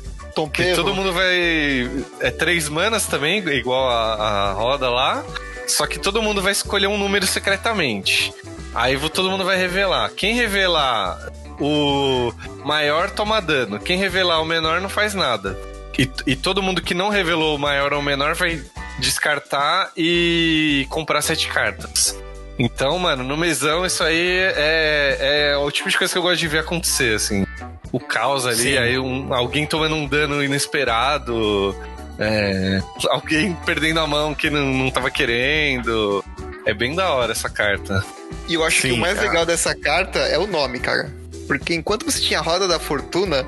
Que 0.52 0.74
todo 0.74 0.94
mundo 0.94 1.12
vai. 1.12 1.90
É 2.20 2.30
três 2.30 2.68
manas 2.68 3.06
também, 3.06 3.38
igual 3.48 3.88
a, 3.88 4.14
a 4.14 4.52
roda 4.52 4.88
lá. 4.88 5.24
Só 5.66 5.86
que 5.86 5.98
todo 5.98 6.22
mundo 6.22 6.40
vai 6.40 6.52
escolher 6.52 6.86
um 6.86 6.96
número 6.96 7.26
secretamente. 7.26 8.32
Aí 8.74 8.98
todo 9.10 9.30
mundo 9.30 9.44
vai 9.44 9.56
revelar. 9.56 10.10
Quem 10.10 10.34
revelar 10.34 11.30
o 11.60 12.32
maior 12.64 13.10
toma 13.10 13.40
dano. 13.40 13.78
Quem 13.78 13.98
revelar 13.98 14.40
o 14.40 14.44
menor 14.44 14.80
não 14.80 14.88
faz 14.88 15.14
nada. 15.14 15.58
E, 15.98 16.08
e 16.26 16.36
todo 16.36 16.62
mundo 16.62 16.80
que 16.80 16.94
não 16.94 17.08
revelou 17.08 17.56
o 17.56 17.58
maior 17.58 17.92
ou 17.92 17.98
o 17.98 18.02
menor 18.02 18.34
vai 18.34 18.62
descartar 18.98 19.90
e 19.96 20.86
comprar 20.90 21.22
sete 21.22 21.48
cartas. 21.48 22.16
Então, 22.58 22.98
mano, 22.98 23.22
no 23.22 23.36
mesão 23.36 23.86
isso 23.86 24.02
aí 24.02 24.40
é, 24.56 25.50
é 25.52 25.56
o 25.56 25.70
tipo 25.70 25.88
de 25.88 25.96
coisa 25.96 26.12
que 26.12 26.18
eu 26.18 26.22
gosto 26.22 26.38
de 26.38 26.48
ver 26.48 26.58
acontecer, 26.58 27.14
assim. 27.14 27.46
O 27.92 28.00
caos 28.00 28.46
ali, 28.46 28.72
Sim. 28.72 28.78
aí 28.78 28.98
um, 28.98 29.32
alguém 29.32 29.64
tomando 29.64 29.94
um 29.94 30.06
dano 30.06 30.42
inesperado, 30.42 31.74
é, 32.18 32.82
alguém 33.08 33.54
perdendo 33.64 34.00
a 34.00 34.06
mão 34.06 34.34
que 34.34 34.50
não, 34.50 34.66
não 34.66 34.90
tava 34.90 35.10
querendo. 35.10 36.24
É 36.66 36.74
bem 36.74 36.94
da 36.94 37.10
hora 37.12 37.32
essa 37.32 37.48
carta. 37.48 38.04
E 38.48 38.54
eu 38.54 38.64
acho 38.64 38.82
que 38.82 38.88
Sim, 38.88 38.94
o 38.94 38.96
mais 38.98 39.14
cara. 39.14 39.28
legal 39.28 39.46
dessa 39.46 39.74
carta 39.74 40.18
é 40.18 40.36
o 40.36 40.46
nome, 40.46 40.80
cara. 40.80 41.10
Porque 41.48 41.74
enquanto 41.74 42.04
você 42.04 42.20
tinha 42.20 42.38
a 42.38 42.42
roda 42.42 42.68
da 42.68 42.78
fortuna, 42.78 43.44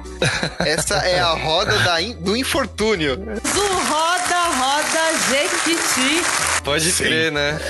essa 0.60 0.96
é 1.06 1.20
a 1.20 1.32
roda 1.34 1.78
da 1.80 2.00
in- 2.02 2.14
do 2.16 2.36
infortúnio. 2.36 3.16
Do 3.16 3.60
Roda 3.60 4.40
Roda 4.56 5.18
Jequiti. 5.28 6.24
Pode 6.64 6.90
Sim. 6.90 7.04
crer, 7.04 7.30
né? 7.30 7.60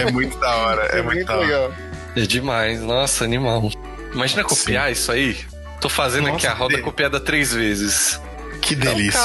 É 0.00 0.10
muito 0.10 0.36
da 0.38 0.56
hora, 0.56 0.82
é, 0.86 1.02
muito, 1.02 1.24
da 1.26 1.36
hora. 1.36 1.46
legal. 1.46 1.72
É 2.16 2.20
demais, 2.22 2.80
nossa, 2.80 3.24
animal. 3.24 3.70
Imagina 4.12 4.42
copiar 4.42 4.90
isso 4.90 5.12
aí. 5.12 5.36
Tô 5.80 5.88
fazendo 5.88 6.24
aqui 6.28 6.46
Nossa, 6.46 6.50
a 6.50 6.54
roda 6.54 6.74
que- 6.76 6.82
copiada 6.82 7.20
três 7.20 7.52
vezes. 7.52 8.18
Que 8.62 8.74
delícia. 8.74 9.20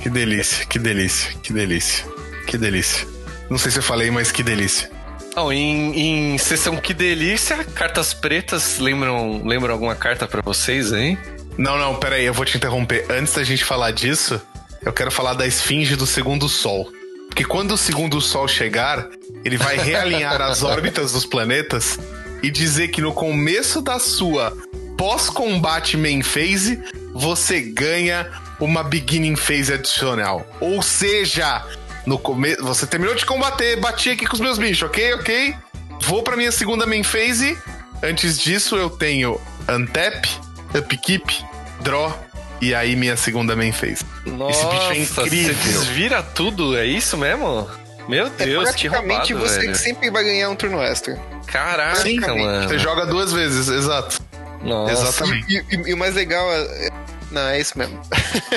Que 0.00 0.08
delícia, 0.08 0.64
que 0.66 0.78
delícia, 0.78 1.32
que 1.42 1.52
delícia, 1.52 2.04
que 2.46 2.56
delícia. 2.58 3.06
Não 3.50 3.58
sei 3.58 3.70
se 3.72 3.78
eu 3.78 3.82
falei, 3.82 4.10
mas 4.10 4.30
que 4.30 4.42
delícia. 4.42 4.88
Oh, 5.34 5.50
em, 5.50 6.34
em 6.34 6.38
sessão 6.38 6.76
que 6.76 6.92
delícia, 6.92 7.64
cartas 7.64 8.12
pretas 8.12 8.78
lembram, 8.78 9.42
lembram 9.44 9.72
alguma 9.72 9.94
carta 9.94 10.28
pra 10.28 10.42
vocês 10.42 10.92
aí? 10.92 11.16
Não, 11.56 11.78
não, 11.78 11.96
peraí, 11.96 12.24
eu 12.24 12.34
vou 12.34 12.44
te 12.44 12.56
interromper. 12.56 13.06
Antes 13.10 13.34
da 13.34 13.42
gente 13.42 13.64
falar 13.64 13.92
disso, 13.92 14.40
eu 14.84 14.92
quero 14.92 15.10
falar 15.10 15.34
da 15.34 15.46
esfinge 15.46 15.96
do 15.96 16.06
segundo 16.06 16.48
sol. 16.48 16.90
Porque 17.28 17.44
quando 17.44 17.72
o 17.72 17.78
segundo 17.78 18.20
sol 18.20 18.46
chegar, 18.46 19.08
ele 19.42 19.56
vai 19.56 19.78
realinhar 19.78 20.40
as 20.42 20.62
órbitas 20.64 21.12
dos 21.12 21.24
planetas 21.24 21.98
e 22.42 22.50
dizer 22.50 22.88
que 22.88 23.00
no 23.00 23.14
começo 23.14 23.80
da 23.80 23.98
sua 23.98 24.54
pós-combate 24.98 25.96
main 25.96 26.22
phase, 26.22 26.78
você 27.14 27.60
ganha 27.60 28.30
uma 28.60 28.82
beginning 28.82 29.36
phase 29.36 29.72
adicional. 29.72 30.46
Ou 30.60 30.82
seja, 30.82 31.64
no 32.06 32.18
começo, 32.18 32.62
você 32.64 32.86
terminou 32.86 33.14
de 33.14 33.24
combater, 33.26 33.76
bati 33.80 34.10
aqui 34.10 34.26
com 34.26 34.34
os 34.34 34.40
meus 34.40 34.58
bichos, 34.58 34.82
ok? 34.82 35.14
Ok? 35.14 35.54
Vou 36.02 36.22
pra 36.22 36.36
minha 36.36 36.50
segunda 36.52 36.86
main 36.86 37.02
phase. 37.02 37.56
Antes 38.02 38.38
disso, 38.38 38.76
eu 38.76 38.90
tenho 38.90 39.40
Untap, 39.68 40.28
Upkeep, 40.76 41.44
Draw 41.80 42.18
e 42.60 42.74
aí 42.74 42.96
minha 42.96 43.16
segunda 43.16 43.54
main 43.54 43.72
phase. 43.72 44.04
Nossa, 44.26 44.66
bicho 44.68 44.90
é 44.92 44.98
incrível. 44.98 45.54
Você 45.54 45.68
desvira 45.70 46.22
tudo, 46.22 46.76
é 46.76 46.84
isso 46.86 47.16
mesmo? 47.16 47.68
Meu 48.08 48.26
É 48.26 48.30
Deus, 48.30 48.64
que 48.70 48.88
praticamente 48.88 49.32
roubado, 49.32 49.48
você 49.52 49.60
velho. 49.60 49.72
que 49.72 49.78
sempre 49.78 50.10
vai 50.10 50.24
ganhar 50.24 50.48
um 50.50 50.56
turno 50.56 50.82
extra. 50.82 51.16
Caraca, 51.46 51.98
Basicamente, 51.98 52.44
mano. 52.44 52.68
Você 52.68 52.78
joga 52.78 53.06
duas 53.06 53.32
vezes, 53.32 53.68
exato. 53.68 54.20
Nossa. 54.60 54.92
Exatamente. 54.92 55.46
E, 55.70 55.76
e- 55.76 55.90
e 55.90 55.94
o 55.94 55.96
mais 55.96 56.14
legal 56.16 56.44
é. 56.52 56.88
Não, 57.30 57.42
é 57.48 57.60
isso 57.60 57.78
mesmo. 57.78 58.00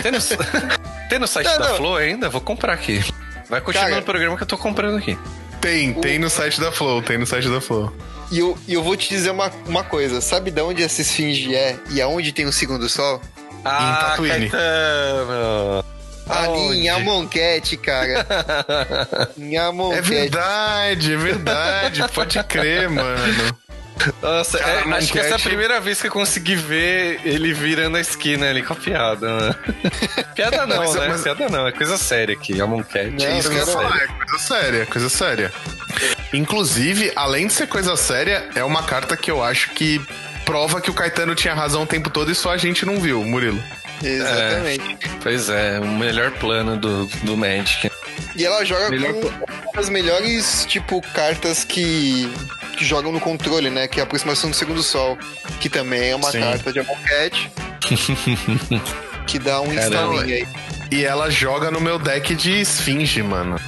Tem 0.01 0.11
no, 0.11 0.17
tem 1.09 1.19
no 1.19 1.27
site 1.27 1.45
Não, 1.47 1.59
da 1.59 1.69
não. 1.69 1.77
Flow 1.77 1.95
ainda? 1.95 2.27
Vou 2.29 2.41
comprar 2.41 2.73
aqui. 2.73 3.03
Vai 3.49 3.61
continuar 3.61 3.85
Cara. 3.85 3.95
no 3.97 4.01
programa 4.05 4.37
que 4.37 4.43
eu 4.43 4.47
tô 4.47 4.57
comprando 4.57 4.97
aqui. 4.97 5.17
Tem, 5.61 5.93
tem 5.93 6.19
no 6.19 6.29
site 6.29 6.59
da 6.59 6.71
Flow, 6.71 7.01
tem 7.01 7.17
no 7.17 7.25
site 7.25 7.49
da 7.49 7.59
Flow. 7.61 7.91
E 8.31 8.39
eu, 8.39 8.57
e 8.67 8.73
eu 8.73 8.83
vou 8.83 8.95
te 8.97 9.09
dizer 9.09 9.31
uma, 9.31 9.51
uma 9.67 9.83
coisa: 9.83 10.19
sabe 10.21 10.51
de 10.51 10.61
onde 10.61 10.83
essa 10.83 11.01
esfinge 11.01 11.55
é 11.55 11.77
e 11.91 12.01
aonde 12.01 12.31
tem 12.31 12.45
o 12.45 12.51
segundo 12.51 12.87
sol? 12.89 13.21
Ah, 13.63 14.07
Tatooine. 14.11 14.49
Caetano. 14.49 15.85
Ali 16.27 16.47
Aonde? 16.47 16.77
em 16.81 16.89
Amonkhet, 16.89 17.77
cara. 17.77 18.25
em 19.37 19.55
É 19.55 19.59
Amonkhet. 19.59 20.01
verdade, 20.09 21.13
é 21.13 21.17
verdade. 21.17 22.03
Pode 22.13 22.43
crer, 22.43 22.89
mano. 22.89 23.57
Nossa, 24.21 24.57
Cara, 24.59 24.81
é, 24.81 24.93
acho 24.97 25.11
que 25.11 25.19
essa 25.19 25.29
é 25.29 25.35
a 25.35 25.39
primeira 25.39 25.79
vez 25.79 26.01
que 26.01 26.07
eu 26.07 26.11
consegui 26.11 26.55
ver 26.55 27.19
ele 27.25 27.53
virando 27.53 27.97
a 27.97 28.01
esquina 28.01 28.49
ali 28.49 28.61
com 28.63 28.73
a 28.73 28.75
piada, 28.75 29.27
né? 29.39 29.55
piada 30.35 30.65
não, 30.65 30.77
Mas- 30.77 30.95
né? 30.95 31.07
mas- 31.09 31.21
Piada 31.23 31.49
não, 31.49 31.67
é 31.67 31.71
coisa 31.71 31.97
séria 31.97 32.35
aqui, 32.35 32.59
a 32.61 32.67
Moncat. 32.67 33.23
É 33.23 33.37
isso 33.37 33.49
que 33.49 33.55
eu 33.57 33.65
falar, 33.67 33.97
é 33.97 34.07
coisa 34.07 34.37
séria, 34.39 34.85
coisa 34.85 35.09
séria. 35.09 35.51
Inclusive, 36.33 37.11
além 37.15 37.47
de 37.47 37.53
ser 37.53 37.67
coisa 37.67 37.95
séria, 37.95 38.49
é 38.55 38.63
uma 38.63 38.83
carta 38.83 39.15
que 39.15 39.29
eu 39.31 39.43
acho 39.43 39.71
que 39.71 40.01
prova 40.45 40.79
que 40.81 40.89
o 40.91 40.93
Caetano 40.93 41.33
tinha 41.33 41.53
razão 41.53 41.83
o 41.83 41.87
tempo 41.87 42.09
todo 42.09 42.31
e 42.31 42.35
só 42.35 42.51
a 42.51 42.57
gente 42.57 42.85
não 42.85 42.99
viu, 42.99 43.23
Murilo. 43.23 43.61
Exatamente. 44.03 44.97
Pois 45.23 45.49
é, 45.49 45.79
o 45.79 45.87
melhor 45.87 46.31
plano 46.31 46.77
do, 46.77 47.05
do 47.23 47.37
Magic. 47.37 47.89
E 48.35 48.45
ela 48.45 48.63
joga 48.65 48.89
Melhor 48.89 49.13
com 49.13 49.79
as 49.79 49.89
melhores, 49.89 50.65
tipo, 50.67 51.01
cartas 51.13 51.63
que, 51.63 52.29
que 52.75 52.85
jogam 52.85 53.11
no 53.11 53.19
controle, 53.19 53.69
né? 53.69 53.87
Que 53.87 53.99
é 53.99 54.03
a 54.03 54.05
aproximação 54.05 54.49
do 54.49 54.55
segundo 54.55 54.83
sol. 54.83 55.17
Que 55.59 55.69
também 55.69 56.11
é 56.11 56.15
uma 56.15 56.31
Sim. 56.31 56.39
carta 56.41 56.71
de 56.73 56.79
Amonkhet. 56.79 57.51
que 59.27 59.39
dá 59.39 59.61
um 59.61 59.73
Caramba. 59.73 59.83
instalinho 59.83 60.21
aí. 60.35 60.47
E 60.91 61.03
ela 61.03 61.29
joga 61.31 61.71
no 61.71 61.81
meu 61.81 61.97
deck 61.97 62.35
de 62.35 62.61
esfinge, 62.61 63.21
mano. 63.23 63.59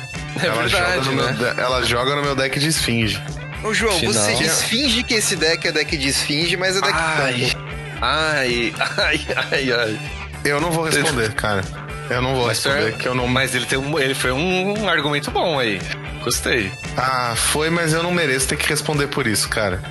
É 0.42 0.46
ela, 0.48 0.68
joga 0.68 0.86
verdade, 0.86 1.10
no 1.10 1.16
meu 1.16 1.26
né? 1.26 1.34
de- 1.54 1.60
ela 1.62 1.84
joga 1.84 2.16
no 2.16 2.22
meu 2.22 2.36
deck 2.36 2.60
de 2.60 2.68
esfinge. 2.68 3.22
Ô, 3.64 3.74
João, 3.74 3.98
Final. 4.00 4.14
você 4.14 4.36
desfinge 4.36 5.02
que 5.04 5.16
esse 5.16 5.36
deck 5.36 5.68
é 5.68 5.72
deck 5.72 5.98
de 5.98 6.08
esfinge, 6.10 6.56
mas 6.56 6.78
é 6.78 6.82
deck 6.82 6.94
Ai, 6.94 7.52
ai, 8.00 8.74
ai, 8.98 9.20
ai, 9.52 9.72
ai. 9.72 10.00
Eu 10.46 10.62
não 10.62 10.72
vou 10.72 10.84
responder, 10.86 11.34
cara. 11.34 11.64
Eu 12.10 12.22
não 12.22 12.36
vou 12.36 12.46
Mas, 12.48 12.64
responder, 12.64 12.96
que 12.98 13.08
eu 13.08 13.16
não. 13.16 13.28
mas 13.28 13.54
ele, 13.56 13.66
tem 13.66 13.78
um, 13.78 14.00
ele 14.00 14.14
foi 14.14 14.32
um, 14.32 14.80
um 14.84 14.88
argumento 14.88 15.30
bom 15.32 15.60
aí. 15.60 15.82
Gostei. 16.24 16.72
Ah, 16.96 17.34
foi, 17.36 17.70
mas 17.70 17.94
eu 17.94 18.04
não 18.04 18.12
mereço 18.12 18.48
ter 18.48 18.58
que 18.58 18.68
responder 18.68 19.08
por 19.08 19.26
isso, 19.28 19.48
cara. 19.50 19.82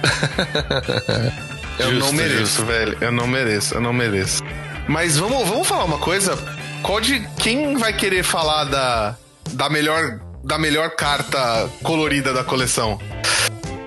eu 1.79 1.91
Justo, 1.91 1.99
não 2.07 2.13
mereço, 2.13 2.39
justo. 2.41 2.65
velho. 2.67 2.97
Eu 3.01 3.13
não 3.13 3.27
mereço, 3.27 3.75
eu 3.75 3.81
não 3.81 3.93
mereço. 3.93 4.43
Mas 4.89 5.17
vamos, 5.17 5.49
vamos 5.49 5.67
falar 5.67 5.85
uma 5.85 5.99
coisa. 5.99 6.37
Qual 6.83 7.01
de 7.01 7.27
quem 7.39 7.77
vai 7.77 7.93
querer 7.93 8.23
falar 8.23 8.65
da, 8.65 9.17
da 9.53 9.69
melhor 9.69 10.21
da 10.45 10.59
melhor 10.59 10.91
carta 10.91 11.69
colorida 11.83 12.33
da 12.33 12.45
coleção? 12.45 13.01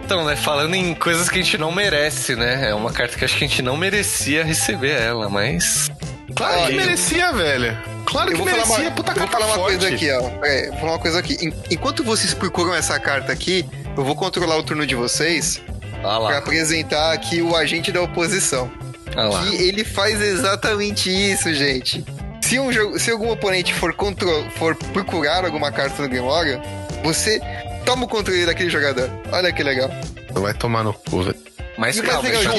Então, 0.03 0.25
né, 0.25 0.35
falando 0.35 0.73
em 0.73 0.93
coisas 0.95 1.29
que 1.29 1.39
a 1.39 1.41
gente 1.41 1.57
não 1.57 1.71
merece, 1.71 2.35
né? 2.35 2.69
É 2.69 2.73
uma 2.73 2.91
carta 2.91 3.15
que 3.17 3.23
acho 3.23 3.37
que 3.37 3.45
a 3.45 3.47
gente 3.47 3.61
não 3.61 3.77
merecia 3.77 4.43
receber 4.43 4.99
ela, 4.99 5.29
mas. 5.29 5.89
Claro 6.35 6.67
que 6.67 6.73
merecia, 6.73 7.31
velho. 7.31 7.77
Claro 8.09 8.29
Eu 8.31 8.31
que 8.31 8.37
vou 8.37 8.47
falar 8.47 8.65
merecia, 8.65 8.83
uma, 8.89 8.91
puta 8.95 9.11
eu 9.11 9.15
vou 9.15 9.27
carta 9.27 9.31
falar 9.31 9.45
uma 9.45 9.55
forte. 9.55 9.77
coisa 9.79 9.95
aqui, 9.95 10.11
ó. 10.11 10.29
Peraí, 10.39 10.69
vou 10.69 10.79
falar 10.79 10.91
uma 10.93 10.99
coisa 10.99 11.19
aqui. 11.19 11.37
En- 11.45 11.53
Enquanto 11.71 12.03
vocês 12.03 12.33
procuram 12.33 12.73
essa 12.73 12.99
carta 12.99 13.31
aqui, 13.31 13.65
eu 13.97 14.03
vou 14.03 14.15
controlar 14.15 14.57
o 14.57 14.63
turno 14.63 14.85
de 14.85 14.95
vocês 14.95 15.61
pra 16.01 16.17
lá, 16.17 16.37
apresentar 16.37 17.11
aqui 17.13 17.41
o 17.41 17.55
agente 17.55 17.91
da 17.91 18.01
oposição. 18.01 18.71
lá. 19.15 19.43
Que 19.43 19.55
ele 19.55 19.83
faz 19.83 20.21
exatamente 20.21 21.09
isso, 21.09 21.53
gente. 21.53 22.03
Se, 22.41 22.59
um 22.59 22.71
jogo, 22.71 22.97
se 22.99 23.11
algum 23.11 23.29
oponente 23.31 23.73
for, 23.73 23.93
contro, 23.93 24.27
for 24.57 24.75
procurar 24.75 25.45
alguma 25.45 25.71
carta 25.71 26.01
no 26.01 26.09
Grimório, 26.09 26.59
você 27.03 27.39
toma 27.85 28.05
o 28.05 28.07
controle 28.07 28.45
daquele 28.45 28.69
jogador. 28.69 29.09
Olha 29.31 29.51
que 29.53 29.61
legal. 29.63 29.89
Vai 30.31 30.53
tomar 30.53 30.83
no 30.83 30.93
cu, 30.93 31.23
velho. 31.23 31.35
Mas 31.77 31.97
E 31.97 32.01
calma, 32.01 32.27
legal. 32.27 32.53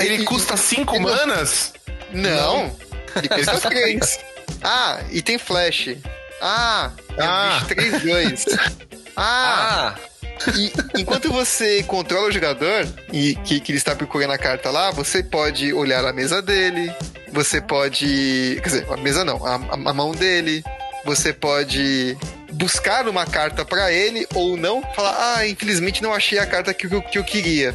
Ele 0.00 0.24
custa 0.24 0.56
5 0.56 0.94
ele 0.96 1.04
não- 1.04 1.10
manas? 1.16 1.72
Não, 2.12 2.70
ele 3.16 3.28
custa 3.28 3.68
3. 3.70 4.18
Ah, 4.62 5.00
e 5.10 5.22
tem 5.22 5.38
flash. 5.38 5.96
Ah, 6.40 6.90
é 7.16 7.22
Ah. 7.24 7.60
um 7.62 7.66
bicho 7.66 7.74
3-2. 8.00 8.44
Ah, 9.16 9.94
Ah, 9.96 10.50
e 10.56 10.72
enquanto 11.00 11.30
você 11.30 11.82
controla 11.82 12.28
o 12.28 12.32
jogador 12.32 12.88
e 13.12 13.34
que, 13.44 13.60
que 13.60 13.72
ele 13.72 13.76
está 13.78 13.94
procurando 13.94 14.32
a 14.32 14.38
carta 14.38 14.70
lá, 14.70 14.90
você 14.90 15.22
pode 15.22 15.72
olhar 15.74 16.02
a 16.06 16.12
mesa 16.12 16.40
dele, 16.40 16.90
você 17.30 17.60
pode. 17.60 18.58
Quer 18.62 18.68
dizer, 18.68 18.86
a 18.90 18.96
mesa 18.96 19.24
não, 19.24 19.44
a- 19.44 19.56
a 19.56 19.92
mão 19.92 20.12
dele, 20.12 20.64
você 21.04 21.32
pode 21.34 22.16
buscar 22.60 23.08
uma 23.08 23.26
carta 23.26 23.64
pra 23.64 23.90
ele 23.90 24.26
ou 24.34 24.56
não, 24.56 24.82
falar, 24.94 25.16
ah, 25.38 25.48
infelizmente 25.48 26.02
não 26.02 26.12
achei 26.14 26.38
a 26.38 26.46
carta 26.46 26.72
que, 26.72 26.86
eu- 26.86 27.02
que 27.02 27.18
eu 27.18 27.24
queria. 27.24 27.74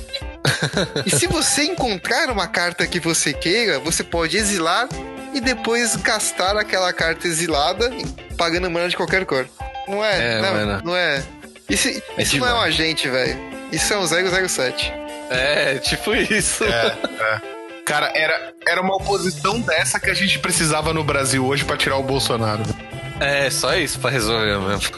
e 1.05 1.09
se 1.09 1.27
você 1.27 1.63
encontrar 1.63 2.29
uma 2.29 2.47
carta 2.47 2.85
que 2.87 2.99
você 2.99 3.33
queira, 3.33 3.79
você 3.79 4.03
pode 4.03 4.37
exilar 4.37 4.87
e 5.33 5.41
depois 5.41 5.95
gastar 5.97 6.55
aquela 6.55 6.93
carta 6.93 7.27
exilada 7.27 7.89
pagando 8.37 8.69
mana 8.69 8.87
de 8.87 8.95
qualquer 8.95 9.25
cor. 9.25 9.47
Não 9.87 10.03
é? 10.05 10.37
É, 10.37 10.41
não, 10.41 10.53
mano. 10.53 10.81
não 10.85 10.95
é. 10.95 11.23
Isso, 11.67 11.87
É 11.89 12.21
isso 12.21 12.37
não 12.37 12.47
é 12.47 12.53
um 12.53 12.59
agente, 12.61 13.09
velho. 13.09 13.37
Isso 13.71 13.91
é 13.93 13.97
um 13.97 14.05
007. 14.07 14.93
é, 15.31 15.77
tipo 15.79 16.13
isso. 16.15 16.63
É, 16.63 16.95
é. 17.51 17.54
Cara, 17.85 18.11
era, 18.15 18.53
era 18.67 18.81
uma 18.81 18.95
oposição 18.95 19.61
dessa 19.61 19.99
que 19.99 20.09
a 20.09 20.13
gente 20.15 20.39
precisava 20.39 20.91
no 20.91 21.03
Brasil 21.03 21.45
hoje 21.45 21.63
pra 21.63 21.77
tirar 21.77 21.97
o 21.97 22.03
Bolsonaro. 22.03 22.63
É, 23.19 23.47
só 23.51 23.75
isso 23.75 23.99
pra 23.99 24.09
resolver 24.09 24.57
mesmo. 24.57 24.91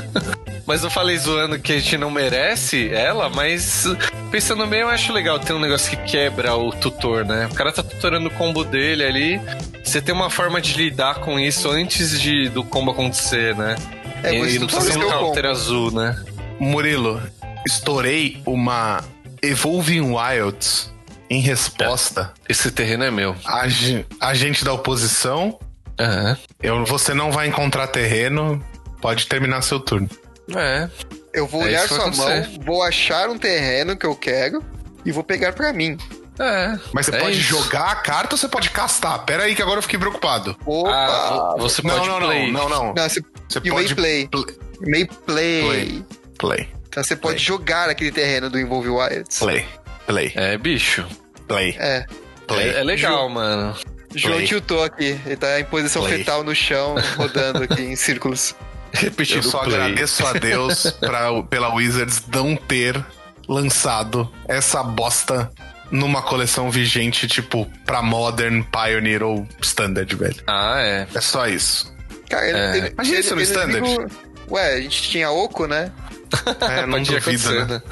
Mas 0.66 0.84
eu 0.84 0.90
falei 0.90 1.16
zoando 1.16 1.58
que 1.58 1.72
a 1.72 1.78
gente 1.78 1.96
não 1.96 2.10
merece 2.10 2.92
ela, 2.92 3.30
mas 3.30 3.86
pensando 4.30 4.66
bem, 4.66 4.80
eu 4.80 4.88
acho 4.90 5.14
legal 5.14 5.38
ter 5.38 5.54
um 5.54 5.58
negócio 5.58 5.90
que 5.90 5.96
quebra 6.04 6.54
o 6.54 6.70
tutor, 6.70 7.24
né? 7.24 7.48
O 7.50 7.54
cara 7.54 7.72
tá 7.72 7.82
tutorando 7.82 8.28
o 8.28 8.30
combo 8.30 8.62
dele 8.64 9.02
ali. 9.02 9.40
Você 9.82 10.02
tem 10.02 10.14
uma 10.14 10.28
forma 10.28 10.60
de 10.60 10.74
lidar 10.74 11.20
com 11.20 11.40
isso 11.40 11.70
antes 11.70 12.20
de, 12.20 12.50
do 12.50 12.62
combo 12.62 12.90
acontecer, 12.90 13.56
né? 13.56 13.76
É, 14.22 14.34
e, 14.34 14.56
e 14.56 14.58
não 14.58 14.66
precisa 14.66 14.92
ser 14.92 14.98
um 14.98 15.08
counter 15.08 15.46
azul, 15.46 15.90
né? 15.90 16.22
Murilo, 16.60 17.22
estourei 17.66 18.42
uma 18.44 19.02
Evolving 19.40 20.02
Wilds 20.02 20.92
em 21.30 21.40
resposta 21.40 22.32
Esse 22.48 22.70
terreno 22.70 23.04
é 23.04 23.10
meu. 23.10 23.36
a, 23.44 23.68
ge- 23.68 24.06
a 24.20 24.34
gente 24.34 24.64
da 24.64 24.72
oposição. 24.72 25.58
Aham. 26.00 26.38
Eu, 26.62 26.84
você 26.84 27.12
não 27.12 27.30
vai 27.32 27.48
encontrar 27.48 27.86
terreno, 27.88 28.62
pode 29.00 29.26
terminar 29.26 29.62
seu 29.62 29.80
turno. 29.80 30.08
É. 30.56 30.88
Eu 31.34 31.46
vou 31.46 31.62
É 31.62 31.66
olhar 31.66 31.88
sua 31.88 32.10
mão, 32.10 32.28
vou 32.64 32.82
achar 32.82 33.28
um 33.28 33.36
terreno 33.38 33.96
que 33.96 34.06
eu 34.06 34.14
quero 34.16 34.64
e 35.04 35.12
vou 35.12 35.22
pegar 35.24 35.52
pra 35.52 35.72
mim. 35.72 35.98
É. 36.38 36.78
Mas 36.92 37.06
você 37.06 37.16
É 37.16 37.18
pode 37.18 37.38
isso. 37.38 37.48
jogar 37.48 37.90
a 37.90 37.96
carta 37.96 38.34
ou 38.34 38.38
você 38.38 38.48
pode 38.48 38.70
castar? 38.70 39.24
Pera 39.24 39.42
aí 39.42 39.54
que 39.56 39.60
agora 39.62 39.78
eu 39.78 39.82
fiquei 39.82 39.98
preocupado. 39.98 40.56
Opa! 40.64 40.90
Ah, 40.90 41.54
você 41.58 41.82
Não, 41.82 41.96
pode 41.96 42.08
não, 42.08 42.18
play. 42.20 42.52
não, 42.52 42.68
não, 42.68 42.84
não. 42.86 42.94
Não, 42.94 43.08
você, 43.08 43.20
Você 43.48 43.60
e 43.64 43.70
o 43.70 43.74
pode 43.74 43.94
play. 43.94 44.28
pl- 44.28 44.46
May 44.86 45.04
play. 45.26 45.62
Play. 45.64 46.04
play, 46.38 46.68
Então 46.88 47.02
você 47.02 47.16
pode 47.16 47.34
Play. 47.34 47.44
jogar 47.44 47.88
aquele 47.90 48.12
terreno 48.12 48.48
do 48.48 48.58
Involve 48.60 48.88
Wilds. 48.88 49.40
play, 49.40 49.66
play, 50.08 50.32
É, 50.34 50.58
bicho. 50.58 51.06
play, 51.46 51.76
É. 51.78 52.04
play. 52.46 52.70
É, 52.70 52.80
é 52.80 52.82
legal, 52.82 53.28
mano. 53.28 53.76
João 54.14 54.36
Play. 54.36 54.46
tiltou 54.46 54.82
aqui. 54.82 55.20
Ele 55.26 55.36
tá 55.36 55.60
em 55.60 55.64
posição 55.64 56.02
Play. 56.02 56.18
fetal 56.18 56.42
no 56.42 56.54
chão, 56.54 56.94
rodando 57.16 57.62
aqui 57.62 57.82
em 57.82 57.94
círculos. 57.94 58.54
Repetido 58.92 59.40
Eu 59.46 59.50
só 59.50 59.58
play. 59.60 59.74
agradeço 59.78 60.26
a 60.26 60.32
Deus 60.32 60.90
pra, 60.98 61.42
pela 61.42 61.72
Wizards 61.74 62.22
não 62.26 62.56
ter 62.56 63.04
lançado 63.46 64.30
essa 64.48 64.82
bosta 64.82 65.50
numa 65.90 66.22
coleção 66.22 66.70
vigente, 66.70 67.26
tipo, 67.28 67.66
pra 67.84 68.00
Modern, 68.02 68.62
Pioneer 68.62 69.22
ou 69.22 69.46
Standard, 69.62 70.14
velho. 70.16 70.42
Ah, 70.46 70.76
é. 70.80 71.06
É 71.14 71.20
só 71.20 71.46
isso. 71.46 71.94
Cara, 72.30 72.46
ele, 72.48 72.58
É. 72.58 72.76
ele, 72.78 72.88
Imagina 72.92 73.16
ele, 73.16 73.24
isso 73.26 73.34
no 73.36 73.42
Standard. 73.42 74.06
Ué, 74.50 74.72
a 74.74 74.80
gente 74.80 75.02
tinha 75.02 75.30
Oco, 75.30 75.66
né? 75.66 75.92
É, 76.60 76.86
não 76.86 76.98
duvido, 77.02 77.18
acontecer, 77.18 77.66
né? 77.66 77.74
né? 77.74 77.82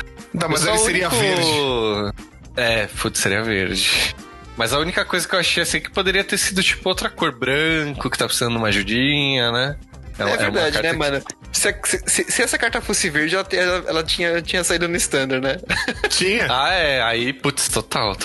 Não, 0.41 0.49
mas 0.49 0.67
o 0.67 0.77
seria 0.79 1.09
único- 1.09 1.21
verde. 1.21 2.13
É, 2.57 2.87
putz, 2.87 3.19
seria 3.21 3.43
verde. 3.43 4.15
Mas 4.57 4.73
a 4.73 4.79
única 4.79 5.05
coisa 5.05 5.29
que 5.29 5.35
eu 5.35 5.39
achei 5.39 5.63
assim 5.63 5.81
que 5.81 5.91
poderia 5.91 6.25
ter 6.25 6.39
sido 6.39 6.63
tipo 6.63 6.89
outra 6.89 7.11
cor 7.11 7.31
branco, 7.33 8.09
que 8.11 8.17
tá 8.17 8.25
precisando 8.27 8.53
de 8.53 8.59
uma 8.59 8.69
ajudinha, 8.69 9.51
né? 9.53 9.77
É, 10.19 10.25
uma 10.25 10.37
verdade, 10.37 10.73
carta 10.73 10.83
né, 10.83 10.91
que- 10.93 10.97
mano? 10.99 11.23
Se, 11.53 11.75
se- 12.07 12.25
se- 12.31 12.43
essa 12.43 12.57
carta 12.57 12.81
fosse 12.81 13.11
verde, 13.11 13.35
ela, 13.35 13.47
ela, 13.53 13.85
ela 13.89 14.03
tinha, 14.05 14.41
tinha 14.41 14.65
saído 14.65 14.89
no 14.89 14.97
standard, 14.97 15.43
né? 15.45 15.59
Tinha. 16.09 16.47
Ah, 16.51 16.73
é, 16.73 17.03
aí, 17.03 17.33
putz, 17.35 17.69
total. 17.69 18.17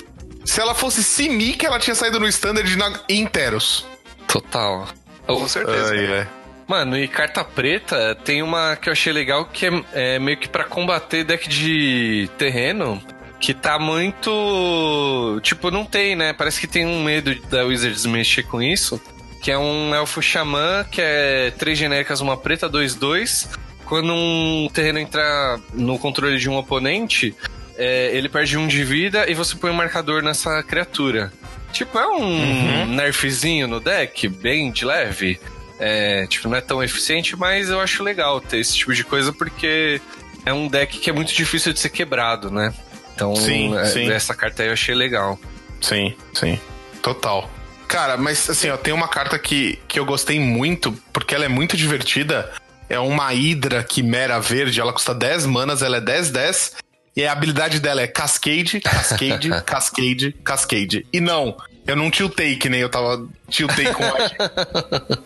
Se 0.46 0.60
ela 0.62 0.74
fosse 0.74 1.04
Simic, 1.04 1.66
ela 1.66 1.80
tinha 1.80 1.94
saído 1.96 2.20
no 2.20 2.28
Standard 2.28 2.76
na 2.78 3.00
Interos. 3.10 3.86
Total. 4.28 4.88
Com 5.28 5.48
certeza. 5.48 5.92
Ai, 5.94 6.06
é. 6.06 6.28
Mano, 6.72 6.98
e 6.98 7.06
carta 7.06 7.44
preta 7.44 8.16
tem 8.24 8.42
uma 8.42 8.78
que 8.78 8.88
eu 8.88 8.94
achei 8.94 9.12
legal 9.12 9.44
que 9.44 9.66
é, 9.66 9.84
é 9.92 10.20
meio 10.20 10.38
que 10.38 10.48
pra 10.48 10.64
combater 10.64 11.26
deck 11.26 11.50
de 11.50 12.30
terreno. 12.38 13.04
Que 13.42 13.54
tá 13.54 13.78
muito. 13.78 15.38
Tipo, 15.44 15.70
não 15.70 15.84
tem, 15.84 16.16
né? 16.16 16.32
Parece 16.32 16.62
que 16.62 16.68
tem 16.68 16.86
um 16.86 17.04
medo 17.04 17.36
da 17.50 17.66
Wizards 17.66 18.06
mexer 18.06 18.44
com 18.44 18.62
isso. 18.62 19.02
Que 19.42 19.52
é 19.52 19.58
um 19.58 19.94
elfo 19.94 20.22
xamã, 20.22 20.86
que 20.90 21.02
é 21.02 21.52
três 21.60 21.78
genéricas, 21.78 22.22
uma 22.22 22.38
preta, 22.38 22.70
dois, 22.70 22.96
dois. 22.96 23.50
Quando 23.84 24.14
um 24.14 24.70
terreno 24.74 25.00
entrar 25.00 25.60
no 25.74 26.00
controle 26.00 26.38
de 26.38 26.50
um 26.50 26.56
oponente, 26.56 27.36
é, 27.76 28.16
ele 28.16 28.30
perde 28.30 28.58
um 28.58 28.66
de 28.66 28.82
vida 28.86 29.30
e 29.30 29.34
você 29.34 29.58
põe 29.58 29.72
um 29.72 29.74
marcador 29.74 30.24
nessa 30.24 30.64
criatura. 30.64 31.34
Tipo, 31.74 32.00
é 32.00 32.08
um 32.08 32.86
nerfzinho 32.86 33.68
no 33.68 33.82
deck, 33.82 34.30
bem 34.30 34.72
de 34.72 34.86
leve. 34.86 35.38
É, 35.84 36.28
tipo, 36.28 36.48
não 36.48 36.56
é 36.56 36.62
tão 36.62 36.84
eficiente, 36.84 37.36
mas 37.36 37.70
eu 37.70 37.80
acho 37.80 38.04
legal 38.04 38.40
ter 38.40 38.60
esse 38.60 38.76
tipo 38.78 38.94
de 38.94 39.04
coisa 39.04 39.34
porque 39.34 40.00
é 40.46 40.54
um 40.54 40.68
deck 40.68 41.00
que 41.00 41.10
é 41.10 41.14
muito 41.14 41.34
difícil 41.34 41.74
de 41.74 41.80
ser 41.80 41.90
quebrado, 41.90 42.52
né? 42.52 42.72
Então, 43.16 43.36
Sim, 43.36 43.76
é, 43.76 43.86
sim. 43.86 44.12
essa 44.12 44.36
carta 44.36 44.62
aí 44.62 44.70
eu 44.70 44.74
achei 44.74 44.94
legal. 44.94 45.40
Sim, 45.82 46.16
sim. 46.34 46.60
Total. 47.02 47.50
Cara, 47.88 48.16
mas 48.16 48.48
assim, 48.48 48.70
ó, 48.70 48.78
tem 48.78 48.94
uma 48.94 49.08
carta 49.08 49.38
que, 49.40 49.80
que 49.88 50.00
eu 50.00 50.06
gostei 50.06 50.40
muito, 50.40 50.94
porque 51.12 51.34
ela 51.34 51.46
é 51.46 51.50
muito 51.50 51.76
divertida. 51.76 52.52
É 52.88 53.00
uma 53.00 53.30
Hydra 53.30 53.84
Quimera 53.84 54.40
Verde, 54.40 54.80
ela 54.80 54.94
custa 54.94 55.16
10 55.16 55.48
manas, 55.48 55.82
ela 55.82 55.98
é 55.98 56.02
10-10. 56.02 56.74
E 57.16 57.26
a 57.26 57.32
habilidade 57.32 57.80
dela 57.80 58.02
é 58.02 58.08
Cascade, 58.08 58.80
Cascade, 58.80 59.50
Cascade, 59.66 60.32
Cascade. 60.44 61.06
E 61.12 61.20
não, 61.20 61.58
eu 61.88 61.96
não 61.96 62.10
tiltei 62.12 62.56
que 62.56 62.70
nem 62.70 62.80
eu 62.82 62.90
tava 62.90 63.28
tiltei 63.50 63.86
com 63.94 64.04
a 64.04 64.18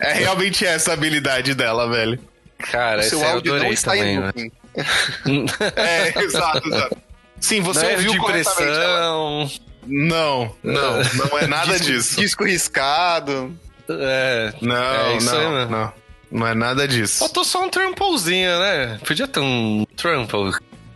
É 0.00 0.12
realmente 0.14 0.64
essa 0.66 0.90
a 0.92 0.94
habilidade 0.94 1.54
dela, 1.54 1.88
velho. 1.88 2.18
Cara, 2.58 2.98
O 2.98 3.00
esse 3.00 3.10
seu 3.10 3.20
eu 3.20 3.28
áudio 3.28 3.50
não 3.52 3.56
adorei 3.56 3.74
está 3.74 3.90
também, 3.92 4.18
né? 4.20 4.32
É, 5.76 6.22
exato, 6.22 6.68
exato. 6.68 6.96
Sim, 7.40 7.60
você 7.60 7.80
Não 7.82 7.88
é 7.88 7.92
ouviu 7.92 8.10
de 8.12 8.18
impressão. 8.18 9.50
Não, 9.86 10.52
não, 10.64 11.02
não 11.14 11.38
é 11.38 11.46
nada 11.46 11.78
disso. 11.78 12.16
Disco 12.20 12.44
riscado. 12.44 13.56
É, 13.88 14.52
Não, 14.60 14.74
é 14.74 15.16
isso 15.16 15.30
aí 15.34 15.44
não, 15.44 15.68
não. 15.70 15.92
Não 16.30 16.46
é 16.46 16.54
nada 16.54 16.88
disso. 16.88 17.20
Faltou 17.20 17.44
só 17.44 17.64
um 17.64 17.68
tramplezinho, 17.70 18.58
né? 18.58 18.98
Podia 19.06 19.28
ter 19.28 19.38
um 19.40 19.86
trample. 19.96 20.52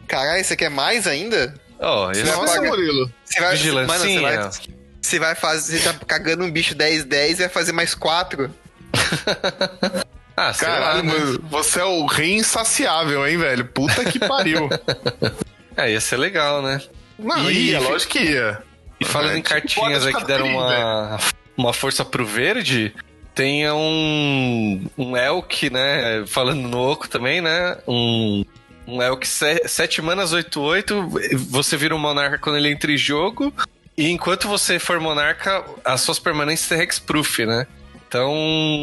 Caralho, 0.09 0.45
você 0.45 0.57
quer 0.57 0.71
mais 0.71 1.07
ainda? 1.07 1.55
Ó, 1.79 2.11
esse 2.11 2.23
vai 2.25 2.37
Nossa, 2.37 2.55
pagar- 2.57 2.69
Murilo. 2.69 3.13
Você 3.25 3.41
vai, 3.41 3.53
Vigilancinha. 3.57 4.21
mano, 4.23 4.53
você 4.53 4.69
vai, 4.69 4.71
você 5.11 5.19
vai 5.19 5.35
fazer. 5.35 5.79
Você 5.79 5.93
tá 5.93 6.05
cagando 6.07 6.45
um 6.45 6.51
bicho 6.51 6.75
10-10 6.75 7.31
e 7.31 7.35
vai 7.35 7.49
fazer 7.49 7.73
mais 7.73 7.95
4. 7.95 8.51
Ah, 10.37 10.55
Caralho, 10.55 10.97
lá, 10.97 11.03
né? 11.03 11.13
mano, 11.19 11.45
você 11.51 11.81
é 11.81 11.85
o 11.85 12.07
rei 12.07 12.33
insaciável, 12.33 13.27
hein, 13.27 13.37
velho? 13.37 13.63
Puta 13.67 14.05
que 14.07 14.19
pariu. 14.19 14.71
É, 15.77 15.93
ia 15.93 16.01
ser 16.01 16.17
legal, 16.17 16.63
né? 16.63 16.81
Não, 17.19 17.51
E- 17.51 17.71
ia, 17.71 17.81
lógico 17.81 18.13
que 18.13 18.19
ia. 18.21 18.59
E 18.99 19.05
falando 19.05 19.33
É, 19.33 19.39
em 19.39 19.43
tipo 19.43 19.49
cartinhas 19.55 20.07
aí 20.07 20.13
que 20.15 20.25
deram 20.25 20.47
uma, 20.47 21.19
uma 21.57 21.73
força 21.73 22.05
pro 22.05 22.25
verde, 22.27 22.93
tem 23.35 23.71
um, 23.71 24.85
um 24.99 25.17
Elk, 25.17 25.71
né? 25.71 26.25
Falando 26.27 26.63
no 26.69 26.79
Oco 26.91 27.09
também, 27.09 27.41
né? 27.41 27.77
Um, 27.87 28.45
um 28.87 29.01
Elk 29.03 29.27
7 29.27 30.03
manas 30.03 30.35
8-8. 30.35 31.37
Você 31.51 31.77
vira 31.77 31.95
um 31.95 31.99
monarca 31.99 32.37
quando 32.39 32.57
ele 32.57 32.71
entra 32.71 32.91
em 32.93 32.97
jogo. 32.99 33.55
E 34.01 34.11
enquanto 34.11 34.49
você 34.49 34.79
for 34.79 34.99
monarca, 34.99 35.63
as 35.85 36.01
suas 36.01 36.19
permanências 36.19 36.67
têm 36.69 36.81
hexproof, 36.81 37.45
né? 37.45 37.67
Então, 38.09 38.35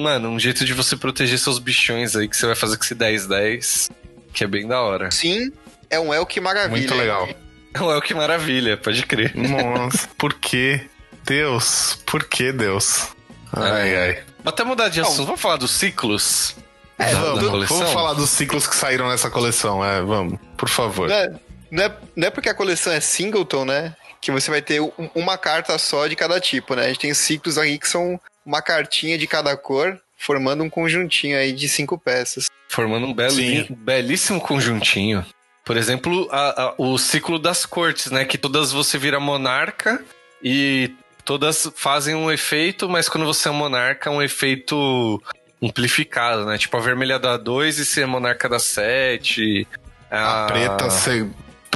mano, 0.04 0.30
um 0.30 0.40
jeito 0.40 0.64
de 0.64 0.74
você 0.74 0.96
proteger 0.96 1.40
seus 1.40 1.58
bichões 1.58 2.16
aí 2.16 2.28
que 2.28 2.38
você 2.38 2.46
vai 2.46 2.56
fazer 2.56 2.78
com 2.78 2.84
esse 2.84 2.94
10-10, 2.94 3.90
que 4.32 4.44
é 4.44 4.48
bem 4.48 4.68
da 4.68 4.80
hora. 4.80 5.10
Sim, 5.10 5.52
é 5.90 6.00
um 6.00 6.14
Elk 6.14 6.40
maravilha. 6.40 6.78
Muito 6.78 6.94
legal. 6.94 7.28
É 7.74 7.82
um 7.82 7.92
Elk 7.92 8.14
maravilha, 8.14 8.78
pode 8.78 9.04
crer. 9.08 9.36
Nossa, 9.36 10.08
por 10.20 10.36
que? 10.36 10.82
Deus, 11.26 11.98
por 12.06 12.24
que 12.24 12.52
Deus? 12.52 13.08
Ai, 13.52 13.96
ai. 13.98 14.24
Até 14.46 14.64
mudar 14.64 14.88
de 14.90 15.02
assunto, 15.02 15.26
vamos 15.26 15.42
falar 15.42 15.58
dos 15.58 15.72
ciclos? 15.72 16.56
É, 17.00 17.12
da- 17.12 17.20
vamos, 17.20 17.44
da 17.44 17.50
coleção? 17.50 17.78
vamos 17.80 17.92
falar 17.94 18.14
dos 18.14 18.30
ciclos 18.30 18.68
que 18.68 18.76
saíram 18.76 19.10
nessa 19.10 19.32
coleção, 19.32 19.84
é, 19.84 20.00
vamos, 20.00 20.40
por 20.56 20.70
favor. 20.70 21.10
Não 21.10 21.16
é, 21.16 21.30
não, 21.72 21.84
é, 21.84 21.98
não 22.16 22.28
é 22.28 22.30
porque 22.30 22.50
a 22.50 22.54
coleção 22.54 22.94
é 22.94 23.00
singleton, 23.00 23.66
né? 23.66 23.96
Que 24.28 24.32
você 24.34 24.52
vai 24.52 24.62
ter 24.62 24.82
um- 24.82 24.92
uma 25.16 25.38
carta 25.38 25.78
só 25.78 26.06
de 26.06 26.14
cada 26.14 26.38
tipo, 26.38 26.76
né? 26.76 26.84
A 26.84 26.88
gente 26.90 27.00
tem 27.00 27.14
ciclos 27.14 27.58
aí 27.58 27.80
que 27.80 27.88
são 27.88 28.20
uma 28.46 28.62
cartinha 28.62 29.18
de 29.18 29.26
cada 29.26 29.56
cor, 29.56 29.98
formando 30.18 30.66
um 30.66 30.70
conjuntinho 30.70 31.38
aí 31.38 31.54
de 31.54 31.70
cinco 31.70 31.98
peças. 31.98 32.48
Formando 32.68 33.08
um 33.08 33.14
belo, 33.14 33.32
Sim. 33.32 33.66
belíssimo 33.70 34.42
conjuntinho. 34.42 35.26
Por 35.64 35.78
exemplo, 35.78 36.28
a- 36.30 36.62
a- 36.62 36.74
o 36.78 36.98
ciclo 36.98 37.40
das 37.40 37.66
cortes, 37.66 38.12
né? 38.12 38.26
Que 38.26 38.38
todas 38.38 38.74
você 38.74 38.98
vira 38.98 39.18
monarca 39.18 40.04
e 40.44 40.92
todas 41.24 41.72
fazem 41.78 42.14
um 42.14 42.30
efeito, 42.30 42.90
mas 42.90 43.08
quando 43.08 43.26
você 43.26 43.48
é 43.48 43.52
monarca, 43.54 44.10
é 44.10 44.12
um 44.14 44.22
efeito 44.22 45.24
amplificado, 45.64 46.44
né? 46.46 46.58
Tipo, 46.58 46.76
a 46.76 46.82
vermelha 46.82 47.18
dá 47.18 47.38
2 47.38 47.80
e 47.80 47.86
ser 47.86 48.06
monarca 48.06 48.50
dá 48.50 48.60
7. 48.60 49.66
A 50.12 50.48
preta, 50.48 50.90
você, 50.90 51.26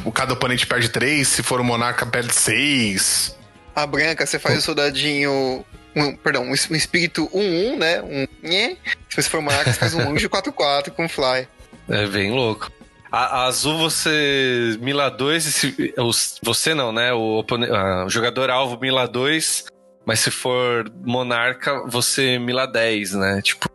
cada 0.09 0.31
oponente 0.33 0.65
perde 0.65 0.87
3, 0.87 1.27
se 1.27 1.43
for 1.43 1.59
o 1.59 1.63
monarca 1.63 2.05
perde 2.05 2.33
6. 2.33 3.35
A 3.75 3.85
branca, 3.85 4.25
você 4.25 4.39
faz 4.39 4.59
o 4.59 4.61
soldadinho. 4.61 5.65
Um, 5.93 6.15
perdão, 6.15 6.43
um, 6.45 6.53
es- 6.53 6.71
um 6.71 6.75
espírito 6.75 7.29
1-1, 7.33 7.77
né? 7.77 8.01
Um 8.01 8.25
nhé. 8.41 8.77
Se 9.09 9.21
você 9.21 9.29
for 9.29 9.41
monarca, 9.41 9.73
você 9.73 9.79
faz 9.79 9.93
um 9.93 10.09
anjo 10.09 10.29
4-4 10.29 10.89
com 10.91 11.09
fly. 11.09 11.45
É 11.89 12.07
bem 12.07 12.31
louco. 12.31 12.71
A, 13.11 13.41
a 13.41 13.45
azul 13.47 13.77
você 13.77 14.77
mila 14.79 15.09
2 15.09 15.45
e 15.45 15.51
se, 15.51 15.93
os- 15.97 16.39
você 16.41 16.73
não, 16.73 16.93
né? 16.93 17.11
O, 17.11 17.39
opone- 17.39 17.67
ah, 17.69 18.05
o 18.05 18.09
jogador 18.09 18.49
alvo 18.49 18.79
mila 18.79 19.05
2, 19.05 19.65
mas 20.05 20.21
se 20.21 20.31
for 20.31 20.89
monarca, 21.03 21.83
você 21.87 22.39
mila 22.39 22.65
10, 22.65 23.11
né? 23.13 23.41
Tipo, 23.43 23.67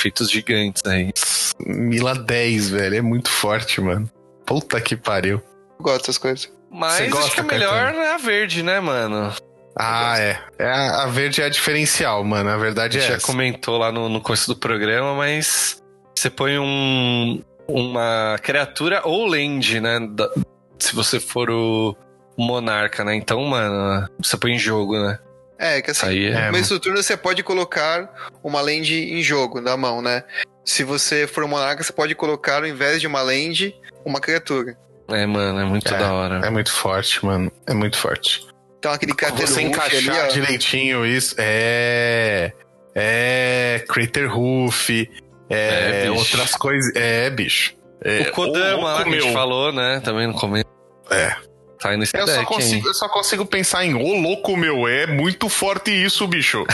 feitos 0.00 0.30
gigantes 0.30 0.82
aí. 0.86 1.10
Mila 1.58 2.14
10, 2.14 2.70
velho. 2.70 2.96
É 2.96 3.02
muito 3.02 3.28
forte, 3.30 3.80
mano. 3.80 4.08
Puta 4.46 4.80
que 4.80 4.96
pariu. 4.96 5.42
Eu 5.84 5.92
gosto 5.92 6.00
dessas 6.06 6.18
coisas. 6.18 6.52
Mas 6.70 6.94
Você 6.94 7.02
acho 7.02 7.10
gosta, 7.12 7.30
que 7.34 7.40
a 7.40 7.42
melhor 7.44 7.70
Caetano? 7.92 8.04
é 8.04 8.14
a 8.14 8.16
verde, 8.16 8.62
né, 8.62 8.80
mano? 8.80 9.32
Ah, 9.76 10.18
é. 10.18 10.38
é 10.58 10.66
a, 10.66 11.02
a 11.02 11.06
verde 11.06 11.42
é 11.42 11.44
a 11.44 11.48
diferencial, 11.48 12.24
mano. 12.24 12.48
A 12.48 12.54
A 12.54 12.56
verdade 12.56 12.94
gente 12.94 13.04
é 13.04 13.08
já 13.10 13.14
essa. 13.16 13.26
comentou 13.26 13.76
lá 13.76 13.92
no, 13.92 14.08
no 14.08 14.20
começo 14.20 14.46
do 14.48 14.56
programa, 14.56 15.14
mas 15.14 15.82
você 16.16 16.30
põe 16.30 16.58
um, 16.58 17.42
uma 17.68 18.38
criatura 18.42 19.02
ou 19.04 19.26
land, 19.26 19.80
né? 19.80 20.00
da- 20.10 20.30
se 20.78 20.94
você 20.94 21.20
for 21.20 21.50
o 21.50 21.94
monarca, 22.36 23.04
né? 23.04 23.14
Então, 23.14 23.42
mano, 23.44 24.08
você 24.18 24.36
põe 24.36 24.52
em 24.52 24.58
jogo, 24.58 24.98
né? 24.98 25.18
É, 25.58 25.80
que 25.82 25.90
assim, 25.90 26.06
aí. 26.06 26.26
É, 26.28 26.40
no 26.40 26.46
começo 26.52 26.74
do 26.74 26.80
turno 26.80 27.02
você 27.02 27.16
pode 27.16 27.42
colocar 27.42 28.10
uma 28.42 28.60
land 28.60 28.92
em 28.94 29.22
jogo, 29.22 29.60
na 29.60 29.76
mão, 29.76 30.00
né? 30.02 30.24
Se 30.64 30.82
você 30.82 31.26
for 31.26 31.44
um 31.44 31.48
monarca, 31.48 31.82
você 31.82 31.92
pode 31.92 32.14
colocar, 32.14 32.56
ao 32.62 32.66
invés 32.66 33.00
de 33.00 33.06
uma 33.06 33.20
land, 33.22 33.74
uma 34.04 34.18
criatura. 34.20 34.76
É, 35.08 35.26
mano, 35.26 35.60
é 35.60 35.64
muito 35.64 35.92
É, 35.92 35.98
da 35.98 36.12
hora. 36.12 36.46
É 36.46 36.50
muito 36.50 36.72
forte, 36.72 37.24
mano. 37.24 37.52
É 37.66 37.74
muito 37.74 37.96
forte. 37.96 38.46
Então 38.78 38.92
aquele 38.92 39.14
carteiro 39.14 39.50
Você 39.50 39.60
ali, 39.60 39.68
encaixar 39.68 40.26
ó. 40.26 40.28
direitinho 40.28 41.06
isso. 41.06 41.34
É. 41.38 42.52
É. 42.94 43.84
Crater 43.88 44.30
Roof. 44.30 44.90
É. 45.48 46.06
É, 46.06 46.10
outras 46.10 46.54
coisas. 46.54 46.94
É, 46.94 47.28
bicho. 47.30 47.74
É, 48.02 48.28
o 48.28 48.32
Kodama 48.32 48.92
lá 48.92 49.04
que 49.04 49.14
a 49.14 49.20
gente 49.20 49.32
falou, 49.32 49.72
né? 49.72 50.00
Também 50.04 50.26
no 50.26 50.34
começo. 50.34 50.66
É. 51.10 51.34
Tá 51.80 51.96
nesse 51.96 52.16
Eu 52.16 52.26
só, 52.26 52.36
deck, 52.36 52.46
consigo, 52.46 52.74
hein? 52.76 52.82
eu 52.86 52.94
só 52.94 53.08
consigo 53.08 53.44
pensar 53.44 53.84
em, 53.84 53.94
ô 53.94 54.14
louco, 54.14 54.56
meu, 54.56 54.88
é 54.88 55.06
muito 55.06 55.50
forte 55.50 55.90
isso, 55.90 56.26
bicho. 56.26 56.64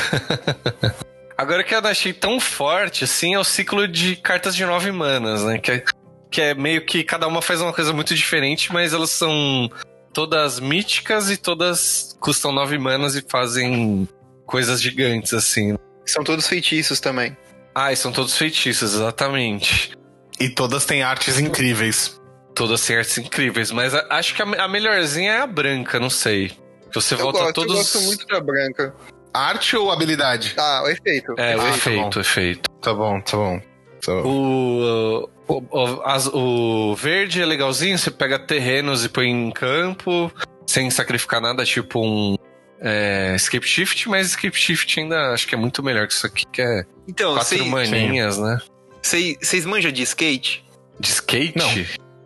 Agora 1.36 1.62
o 1.62 1.64
que 1.64 1.74
eu 1.74 1.78
achei 1.80 2.12
tão 2.12 2.38
forte, 2.38 3.04
assim, 3.04 3.34
é 3.34 3.38
o 3.38 3.42
ciclo 3.42 3.88
de 3.88 4.14
cartas 4.14 4.54
de 4.54 4.64
nove 4.64 4.92
manas, 4.92 5.42
né? 5.42 5.58
Que 5.58 5.72
é, 5.72 5.84
que 6.30 6.40
é 6.40 6.54
meio 6.54 6.84
que 6.84 7.02
cada 7.02 7.26
uma 7.26 7.42
faz 7.42 7.60
uma 7.60 7.72
coisa 7.72 7.92
muito 7.92 8.14
diferente, 8.14 8.72
mas 8.72 8.92
elas 8.92 9.10
são 9.10 9.68
todas 10.12 10.60
míticas 10.60 11.30
e 11.30 11.36
todas 11.36 12.16
custam 12.20 12.52
nove 12.52 12.78
manas 12.78 13.14
e 13.16 13.24
fazem 13.28 14.08
coisas 14.46 14.80
gigantes, 14.80 15.32
assim. 15.34 15.76
São 16.06 16.22
todos 16.24 16.46
feitiços 16.46 17.00
também. 17.00 17.36
Ah, 17.74 17.92
e 17.92 17.96
são 17.96 18.10
todos 18.12 18.36
feitiços, 18.36 18.94
exatamente. 18.94 19.92
E 20.40 20.48
todas 20.48 20.84
têm 20.84 21.02
artes 21.02 21.38
incríveis. 21.38 22.20
Todas 22.54 22.84
têm 22.84 22.96
artes 22.96 23.16
incríveis, 23.18 23.70
mas 23.70 23.94
a- 23.94 24.06
acho 24.10 24.34
que 24.34 24.42
a, 24.42 24.64
a 24.64 24.68
melhorzinha 24.68 25.32
é 25.32 25.38
a 25.40 25.46
branca, 25.46 26.00
não 26.00 26.10
sei. 26.10 26.50
Você 26.92 27.14
Eu 27.14 27.18
volta 27.18 27.38
gosto, 27.40 27.54
todos. 27.54 27.70
eu 27.72 27.78
gosto 27.78 28.00
muito 28.02 28.26
da 28.26 28.40
branca. 28.40 28.92
Arte 29.32 29.76
ou 29.76 29.92
habilidade? 29.92 30.54
Ah, 30.58 30.82
o 30.84 30.88
efeito. 30.88 31.34
É, 31.38 31.56
o 31.56 31.60
Ah, 31.60 31.64
tá 31.64 31.70
efeito, 31.76 32.00
bom. 32.02 32.10
o 32.16 32.20
efeito. 32.20 32.70
Tá 32.80 32.92
bom, 32.92 33.20
tá 33.20 33.36
bom. 33.36 33.60
Tá. 34.04 34.12
O, 34.12 35.28
o, 35.48 35.62
o, 35.70 36.02
as- 36.04 36.26
o 36.32 36.94
verde 36.94 37.40
é 37.42 37.46
legalzinho, 37.46 37.98
você 37.98 38.10
pega 38.10 38.38
terrenos 38.38 39.04
e 39.04 39.08
põe 39.08 39.28
em 39.28 39.50
campo, 39.50 40.32
sem 40.66 40.90
sacrificar 40.90 41.40
nada, 41.40 41.64
tipo 41.64 42.00
um 42.00 42.36
é, 42.80 43.34
Escape 43.36 43.66
Shift, 43.66 44.08
mas 44.08 44.28
Escape 44.28 44.56
Shift 44.56 44.98
ainda 45.00 45.32
acho 45.32 45.46
que 45.46 45.54
é 45.54 45.58
muito 45.58 45.82
melhor 45.82 46.06
que 46.06 46.14
isso 46.14 46.26
aqui, 46.26 46.44
que 46.50 46.62
é 46.62 46.84
Então, 47.06 47.34
quatro 47.34 47.66
maninhas, 47.66 48.38
né? 48.38 48.58
vocês 49.02 49.66
manjam 49.66 49.92
de 49.92 50.02
skate? 50.02 50.64
De 50.98 51.08
skate? 51.08 51.56
Não. 51.58 51.68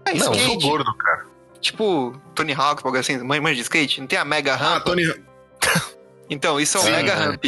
É, 0.07 0.15
Não, 0.15 0.33
eu 0.35 0.39
sou 0.41 0.59
gordo, 0.61 0.95
cara. 0.95 1.25
Tipo, 1.61 2.15
Tony 2.35 2.53
Hawk, 2.53 2.83
algo 2.85 2.99
assim. 2.99 3.17
Man- 3.19 3.41
Manja 3.41 3.55
de 3.57 3.63
skate? 3.63 4.01
Não 4.01 4.07
tem 4.07 4.19
a 4.19 4.25
Mega 4.25 4.53
Ah, 4.53 4.57
Ramp? 4.57 4.85
Tony. 4.85 5.03
Então, 6.29 6.59
isso 6.59 6.77
é 6.79 6.81
o 6.81 6.85
Sim, 6.85 6.91
Mega 6.91 7.15
né? 7.17 7.25
Ramp. 7.27 7.45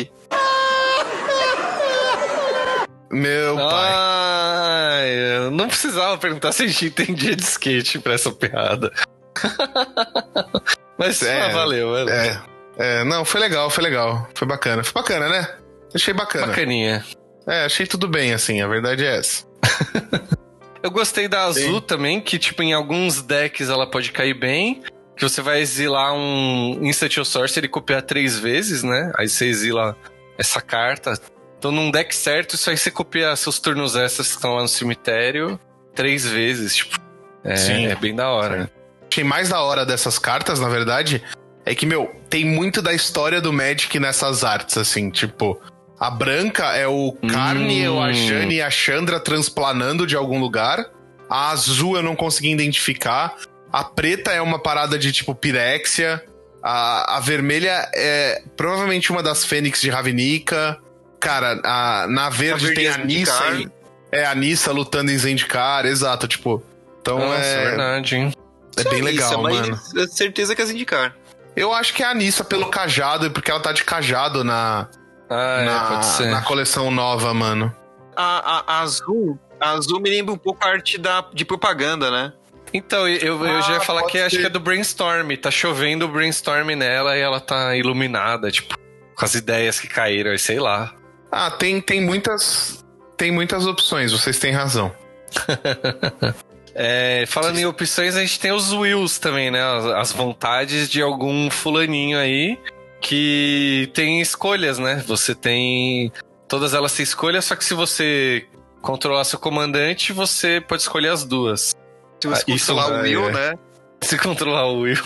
Meu 3.11 3.57
pai. 3.57 3.93
Ai, 3.93 5.37
eu 5.37 5.51
não 5.51 5.69
precisava 5.69 6.19
perguntar 6.19 6.53
se 6.53 6.65
a 6.65 6.67
gente 6.67 6.87
entendia 6.87 7.37
de 7.37 7.43
skate 7.43 7.99
pra 7.99 8.15
essa 8.15 8.33
piada. 8.33 8.93
Mas 10.99 11.23
É, 11.23 11.43
ah, 11.43 11.49
valeu, 11.49 11.91
valeu. 11.91 12.15
É, 12.15 12.43
é, 12.79 13.05
não, 13.05 13.25
foi 13.25 13.41
legal, 13.41 13.71
foi 13.71 13.85
legal. 13.85 14.29
Foi 14.35 14.47
bacana. 14.47 14.83
Foi 14.83 14.95
bacana, 14.95 15.29
né? 15.29 15.49
Achei 15.95 16.13
bacana. 16.13 16.49
Bacaninha. 16.49 17.05
É, 17.47 17.65
achei 17.65 17.87
tudo 17.87 18.09
bem, 18.09 18.33
assim, 18.35 18.61
a 18.61 18.67
verdade 18.67 19.05
é 19.05 19.19
essa. 19.19 19.45
Eu 20.83 20.91
gostei 20.91 21.27
da 21.27 21.45
azul 21.45 21.81
também, 21.81 22.21
que 22.21 22.39
tipo 22.39 22.63
em 22.63 22.73
alguns 22.73 23.21
decks 23.23 23.69
ela 23.69 23.91
pode 23.91 24.13
cair 24.13 24.35
bem. 24.35 24.83
Que 25.17 25.23
você 25.23 25.41
vai 25.41 25.61
exilar 25.61 26.13
um 26.15 26.79
Instant 26.83 27.17
ou 27.19 27.25
Sorcery 27.25 27.67
e 27.67 27.69
copiar 27.69 28.03
três 28.03 28.39
vezes, 28.39 28.83
né? 28.83 29.11
Aí 29.17 29.29
você 29.29 29.47
exila 29.47 29.97
essa 30.39 30.61
carta. 30.61 31.19
Então 31.59 31.71
num 31.73 31.91
deck 31.91 32.15
certo, 32.15 32.55
isso 32.55 32.69
aí 32.71 32.77
você 32.77 32.91
copia 32.91 33.35
seus 33.37 33.59
turnos 33.59 33.97
extras 33.97 34.29
que 34.29 34.35
estão 34.35 34.55
lá 34.55 34.63
no 34.63 34.69
cemitério 34.69 35.59
três 35.95 36.27
vezes. 36.27 36.77
Tipo, 36.77 36.99
é, 37.43 37.57
Sim. 37.57 37.87
é 37.87 37.95
bem 37.95 38.15
da 38.15 38.29
hora. 38.29 38.71
achei 39.11 39.25
mais 39.25 39.49
da 39.49 39.61
hora 39.63 39.87
dessas 39.87 40.19
cartas, 40.19 40.61
na 40.61 40.69
verdade, 40.69 41.23
é 41.65 41.75
que, 41.75 41.87
meu, 41.87 42.15
tem 42.29 42.45
muito 42.45 42.83
da 42.83 42.93
história 42.93 43.41
do 43.41 43.53
Magic 43.53 43.99
nessas 43.99 44.45
artes, 44.45 44.77
assim, 44.77 45.11
tipo. 45.11 45.61
A 45.99 46.11
branca 46.11 46.77
é 46.77 46.87
o 46.87 47.13
Carne, 47.27 47.89
Hum. 47.89 48.03
a 48.03 48.13
Jane 48.13 48.57
e 48.57 48.63
a 48.63 48.69
Chandra 48.71 49.19
transplanando 49.19 50.07
de 50.07 50.15
algum 50.15 50.39
lugar. 50.39 50.85
A 51.29 51.51
azul 51.51 51.97
eu 51.97 52.03
não 52.03 52.15
consegui 52.15 52.51
identificar. 52.53 53.35
A 53.73 53.83
preta 53.83 54.31
é 54.31 54.43
uma 54.43 54.59
parada 54.63 54.99
de 54.99 55.11
tipo 55.11 55.35
Pirexia. 55.35 56.23
A, 56.63 57.17
a 57.17 57.21
vermelha 57.21 57.91
é 57.95 58.43
provavelmente 58.59 59.11
uma 59.11 59.23
das 59.23 59.43
Fênix 59.45 59.81
de 59.81 59.89
Ravnica. 59.89 60.79
Cara, 61.21 61.61
a, 61.65 62.07
na 62.09 62.29
verde, 62.31 62.67
verde 62.67 62.75
tem 62.75 62.87
é 62.87 62.93
a 62.93 62.99
Nissa. 62.99 63.33
Zendikar. 63.33 63.61
e- 63.61 63.77
É 64.13 64.25
a 64.25 64.35
Nissa 64.35 64.71
lutando 64.73 65.11
em 65.11 65.19
Zendikar, 65.19 65.85
exato, 65.87 66.29
tipo. 66.29 66.63
Então 67.01 67.19
Nossa, 67.19 67.41
é, 67.41 67.65
verdade, 67.65 68.17
hein? 68.17 68.33
é 68.77 68.85
bem 68.85 69.03
legal, 69.03 69.43
mas 69.43 69.61
mano. 69.61 69.81
certeza 70.09 70.55
que 70.55 70.63
é 70.63 70.65
indicar. 70.67 71.15
Eu 71.57 71.73
acho 71.73 71.93
que 71.95 72.03
é 72.03 72.07
a 72.07 72.15
Nissa 72.15 72.45
pelo 72.45 72.67
cajado, 72.69 73.31
porque 73.31 73.51
ela 73.51 73.61
tá 73.61 73.73
de 73.73 73.83
cajado 73.85 74.45
na, 74.45 74.89
Ah, 75.31 75.61
é, 75.61 75.79
pode 75.89 75.95
na, 75.95 76.03
ser. 76.03 76.27
na 76.31 76.43
coleção 76.43 76.91
nova, 76.91 77.33
mano. 77.33 77.75
A, 78.15 78.59
a- 78.59 78.65
a 78.67 78.81
azul, 78.81 79.39
a 79.61 79.71
azul 79.73 80.01
me 80.01 80.11
lembra 80.11 80.33
um 80.35 80.39
pouco 80.39 80.65
a 80.67 80.71
arte 80.71 80.99
da, 80.99 81.25
de 81.33 81.45
propaganda, 81.45 82.11
né? 82.11 82.33
Então, 82.75 83.09
eu, 83.09 83.45
eu 83.47 83.63
já 83.63 83.73
ia 83.73 83.77
Ah, 83.79 83.81
falar 83.81 84.01
pode 84.03 84.13
que 84.13 84.19
acho 84.19 84.35
ser. 84.37 84.41
que 84.43 84.47
é 84.47 84.51
do 84.51 84.61
Brainstorm. 84.61 85.31
Tá 85.37 85.51
chovendo 85.51 86.05
o 86.05 86.09
Brainstorm 86.09 86.69
nela 86.77 87.17
e 87.17 87.21
ela 87.21 87.41
tá 87.41 87.75
iluminada, 87.77 88.51
tipo, 88.51 88.75
com 89.15 89.25
as 89.25 89.35
ideias 89.35 89.79
que 89.81 89.87
caíram, 89.89 90.35
e 90.35 90.39
sei 90.39 90.59
lá. 90.61 90.93
Ah, 91.31 91.51
tem, 91.51 91.81
tem 91.81 92.01
muitas. 92.01 92.85
Tem 93.17 93.31
muitas 93.33 93.67
opções, 93.67 94.13
vocês 94.13 94.39
têm 94.39 94.53
razão. 94.53 94.93
É, 96.79 97.25
falando 97.27 97.59
em 97.59 97.65
opções, 97.65 98.17
a 98.17 98.21
gente 98.21 98.39
tem 98.39 98.53
os 98.53 98.71
wills 98.71 99.19
também, 99.19 99.51
né? 99.51 99.63
As, 99.63 99.87
as 99.87 100.13
vontades 100.13 100.91
de 100.91 101.01
algum 101.01 101.51
fulaninho 101.51 102.19
aí 102.19 102.59
que 103.01 103.91
tem 103.95 104.21
escolhas, 104.21 104.79
né? 104.79 105.03
Você 105.07 105.35
tem. 105.35 106.13
Todas 106.47 106.75
elas 106.75 106.93
têm 106.93 107.03
escolhas, 107.03 107.47
só 107.47 107.57
que 107.57 107.65
se 107.65 107.73
você 107.73 108.47
controlar 108.83 109.25
seu 109.25 109.39
comandante, 109.39 110.13
você 110.13 110.61
pode 110.61 110.83
escolher 110.83 111.09
as 111.09 111.25
duas. 111.25 111.75
Se 112.21 112.29
você 112.29 112.45
Ah, 112.47 112.55
isso 112.55 112.67
controlar 112.75 112.87
o 112.87 113.01
vai, 113.01 113.03
Will, 113.17 113.29
é. 113.31 113.33
né? 113.33 113.55
Se 114.03 114.19
controlar 114.19 114.67
o 114.67 114.81
will. 114.81 115.03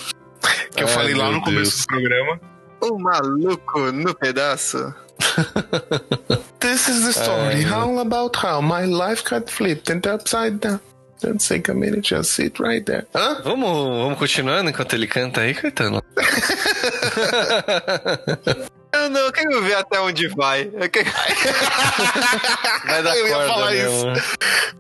Que 0.75 0.83
eu 0.83 0.89
Ai, 0.89 0.93
falei 0.93 1.15
lá 1.15 1.31
no 1.31 1.41
começo 1.41 1.71
Deus. 1.71 1.81
do 1.83 1.87
programa. 1.87 2.41
O 2.81 2.99
maluco 2.99 3.93
no 3.93 4.13
pedaço. 4.13 4.93
This 6.61 6.89
is 6.89 7.05
the 7.07 7.13
story, 7.13 7.65
É. 7.65 7.73
all 7.73 7.99
about 8.01 8.37
how 8.37 8.61
my 8.63 8.85
life 8.87 9.23
got 9.29 9.51
flipped 9.51 9.91
and 9.91 10.01
upside 10.07 10.59
down. 10.61 10.81
Don't 11.23 11.39
take 11.47 11.71
a 11.71 11.75
minute, 11.75 12.03
just 12.15 12.33
sit 12.33 12.59
right 12.61 12.85
there. 12.85 13.07
Hã? 13.15 13.41
Vamos, 13.45 13.71
vamos 13.71 14.19
continuando 14.19 14.71
enquanto 14.71 14.95
ele 14.95 15.07
canta 15.07 15.43
aí, 15.43 15.55
Caetano? 15.55 16.03
Eu 18.93 19.09
não 19.09 19.21
eu 19.21 19.33
quero 19.33 19.63
ver 19.63 19.75
até 19.75 20.01
onde 20.01 20.27
vai. 20.29 20.69
Eu 20.73 20.91
quero... 20.91 21.09
Vai 22.87 23.03
dar 23.05 23.17
Eu 23.17 23.29
ia 23.29 23.47
falar 23.47 23.71
mesmo. 23.71 24.13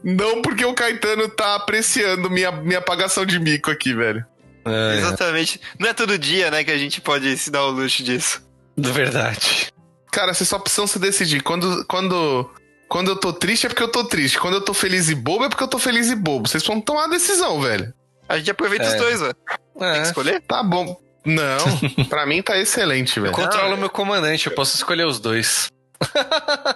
Não 0.02 0.42
porque 0.42 0.64
o 0.64 0.74
Caetano 0.74 1.28
tá 1.28 1.54
apreciando 1.54 2.28
minha, 2.28 2.50
minha 2.50 2.80
pagação 2.80 3.24
de 3.24 3.38
mico 3.38 3.70
aqui, 3.70 3.94
velho. 3.94 4.24
É, 4.64 4.96
Exatamente. 4.98 5.60
Não 5.78 5.88
é 5.88 5.94
todo 5.94 6.18
dia, 6.18 6.50
né, 6.50 6.64
que 6.64 6.72
a 6.72 6.78
gente 6.78 7.00
pode 7.00 7.36
se 7.36 7.50
dar 7.52 7.62
o 7.64 7.70
luxo 7.70 8.02
disso. 8.02 8.42
de 8.76 8.90
verdade. 8.90 9.72
Cara, 10.10 10.34
vocês 10.34 10.48
só 10.48 10.58
precisam 10.58 10.86
se 10.86 10.98
decidir. 10.98 11.42
Quando, 11.42 11.84
quando, 11.86 12.50
quando 12.88 13.10
eu 13.12 13.16
tô 13.16 13.32
triste 13.32 13.66
é 13.66 13.68
porque 13.68 13.82
eu 13.82 13.88
tô 13.92 14.04
triste. 14.04 14.38
Quando 14.38 14.54
eu 14.54 14.60
tô 14.60 14.74
feliz 14.74 15.08
e 15.08 15.14
bobo 15.14 15.44
é 15.44 15.48
porque 15.48 15.62
eu 15.62 15.68
tô 15.68 15.78
feliz 15.78 16.08
e 16.10 16.16
bobo. 16.16 16.48
Vocês 16.48 16.64
vão 16.66 16.80
tomar 16.80 17.04
a 17.04 17.08
decisão, 17.08 17.60
velho. 17.60 17.92
A 18.28 18.38
gente 18.38 18.50
aproveita 18.50 18.84
É. 18.84 18.88
os 18.88 18.94
dois, 18.94 19.20
velho. 19.20 19.34
Tem 19.78 19.88
É, 19.88 19.92
que 20.00 20.06
escolher? 20.08 20.40
Tá 20.42 20.62
bom. 20.62 20.96
Não, 21.24 21.58
pra 22.08 22.24
mim 22.24 22.40
tá 22.42 22.56
excelente, 22.58 23.16
eu 23.18 23.24
velho. 23.24 23.34
controlo 23.34 23.76
meu 23.76 23.90
comandante, 23.90 24.46
eu 24.46 24.54
posso 24.54 24.74
escolher 24.74 25.04
os 25.06 25.20
dois. 25.20 25.68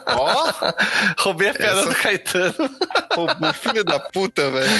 Ó, 0.06 0.52
Roubei 1.18 1.48
a 1.48 1.54
piada 1.54 1.80
Essa- 1.80 1.88
do 1.88 1.94
Caetano. 1.94 2.54
O 3.16 3.52
filho 3.54 3.84
da 3.84 3.98
puta, 4.00 4.50
velho. 4.50 4.70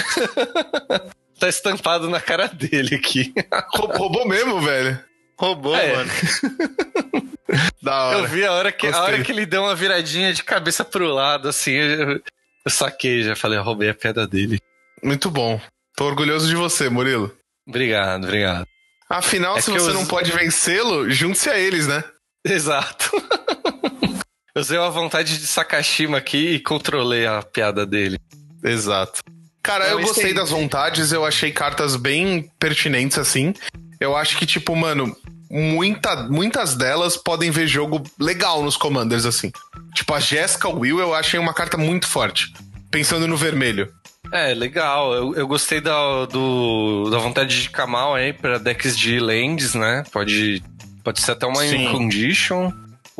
Tá 1.38 1.48
estampado 1.48 2.10
na 2.10 2.20
cara 2.20 2.48
dele 2.48 2.96
aqui. 2.96 3.32
rou- 3.74 3.96
roubou 3.96 4.26
mesmo, 4.28 4.60
velho. 4.60 4.98
Roubou, 5.38 5.76
É. 5.76 5.96
mano. 5.96 6.10
Da 7.82 8.04
hora. 8.04 8.18
Eu 8.20 8.26
vi 8.28 8.44
a 8.44 8.52
hora, 8.52 8.72
que, 8.72 8.86
a 8.86 9.02
hora 9.02 9.22
que 9.22 9.30
ele 9.30 9.44
deu 9.46 9.62
uma 9.62 9.74
viradinha 9.76 10.32
de 10.32 10.42
cabeça 10.42 10.84
pro 10.84 11.06
lado, 11.12 11.48
assim. 11.48 11.72
eu- 11.72 12.20
Eu 12.66 12.70
saquei, 12.70 13.22
já 13.22 13.36
falei, 13.36 13.58
eu 13.58 13.62
roubei 13.62 13.90
a 13.90 13.94
piada 13.94 14.26
dele. 14.26 14.58
Muito 15.02 15.30
bom. 15.30 15.60
Tô 15.94 16.06
orgulhoso 16.06 16.48
de 16.48 16.56
você, 16.56 16.88
Murilo. 16.88 17.30
Obrigado, 17.68 18.24
obrigado. 18.24 18.66
Afinal, 19.08 19.58
É 19.58 19.60
se 19.60 19.70
você 19.70 19.90
eu- 19.90 19.94
não 19.94 20.06
pode 20.06 20.32
vencê-lo, 20.32 21.08
junte-se 21.10 21.50
a 21.50 21.58
eles, 21.58 21.86
né? 21.86 22.02
Exato. 22.44 23.10
Eu 24.56 24.60
usei 24.62 24.78
a 24.78 24.88
vontade 24.88 25.36
de 25.38 25.46
Sakashima 25.48 26.16
aqui 26.16 26.54
e 26.54 26.60
controlei 26.60 27.26
a 27.26 27.42
piada 27.42 27.84
dele. 27.84 28.18
Exato. 28.62 29.20
Cara, 29.62 29.88
eu 29.88 29.98
isso 29.98 30.14
gostei 30.14 30.32
das 30.32 30.50
vontades, 30.50 31.10
eu 31.12 31.24
achei 31.26 31.50
cartas 31.50 31.96
bem 31.96 32.48
pertinentes, 32.58 33.18
assim. 33.18 33.52
Eu 34.00 34.16
acho 34.16 34.38
que, 34.38 34.46
tipo, 34.46 34.76
mano, 34.76 35.14
muita, 35.54 36.16
muitas 36.24 36.74
delas 36.74 37.16
podem 37.16 37.48
ver 37.48 37.68
jogo 37.68 38.02
legal 38.18 38.60
nos 38.60 38.76
Commanders, 38.76 39.24
assim. 39.24 39.52
Tipo, 39.94 40.12
a 40.14 40.18
Jessica 40.18 40.68
Will 40.68 40.98
eu 40.98 41.14
achei 41.14 41.38
uma 41.38 41.54
carta 41.54 41.76
muito 41.76 42.08
forte. 42.08 42.52
Pensando 42.90 43.28
no 43.28 43.36
vermelho. 43.36 43.88
É, 44.32 44.52
legal. 44.52 45.14
Eu, 45.14 45.34
eu 45.34 45.46
gostei 45.46 45.80
da, 45.80 46.26
do, 46.26 47.08
da 47.08 47.18
vontade 47.18 47.62
de 47.62 47.70
Kamal 47.70 48.14
aí 48.16 48.32
pra 48.32 48.58
decks 48.58 48.98
de 48.98 49.20
lands, 49.20 49.74
né? 49.74 50.02
Pode, 50.12 50.60
pode 51.04 51.20
ser 51.20 51.32
até 51.32 51.46
uma 51.46 51.62
Sim. 51.62 51.88
condition. 51.92 52.72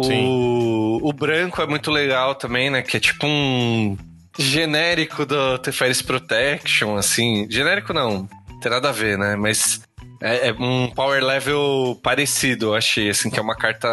Sim. 0.03 0.27
O, 0.27 1.09
o 1.09 1.13
branco 1.13 1.63
é 1.63 1.67
muito 1.67 1.91
legal 1.93 2.35
também, 2.35 2.69
né? 2.69 2.83
Que 2.83 2.97
é 2.97 3.01
tipo 3.01 3.27
um 3.27 3.97
genérico 4.37 5.25
do 5.25 5.57
Teferis 5.59 6.03
Protection, 6.03 6.97
assim. 6.97 7.47
Genérico 7.49 7.93
não 7.93 8.29
tem 8.61 8.73
nada 8.73 8.89
a 8.89 8.93
ver, 8.93 9.17
né? 9.17 9.37
Mas 9.37 9.83
é, 10.25 10.49
é 10.49 10.53
um 10.53 10.91
power 10.91 11.23
level 11.25 11.99
parecido, 12.03 12.67
eu 12.67 12.75
achei, 12.75 13.11
assim, 13.11 13.31
que 13.31 13.39
é 13.39 13.43
uma 13.43 13.57
carta 13.57 13.89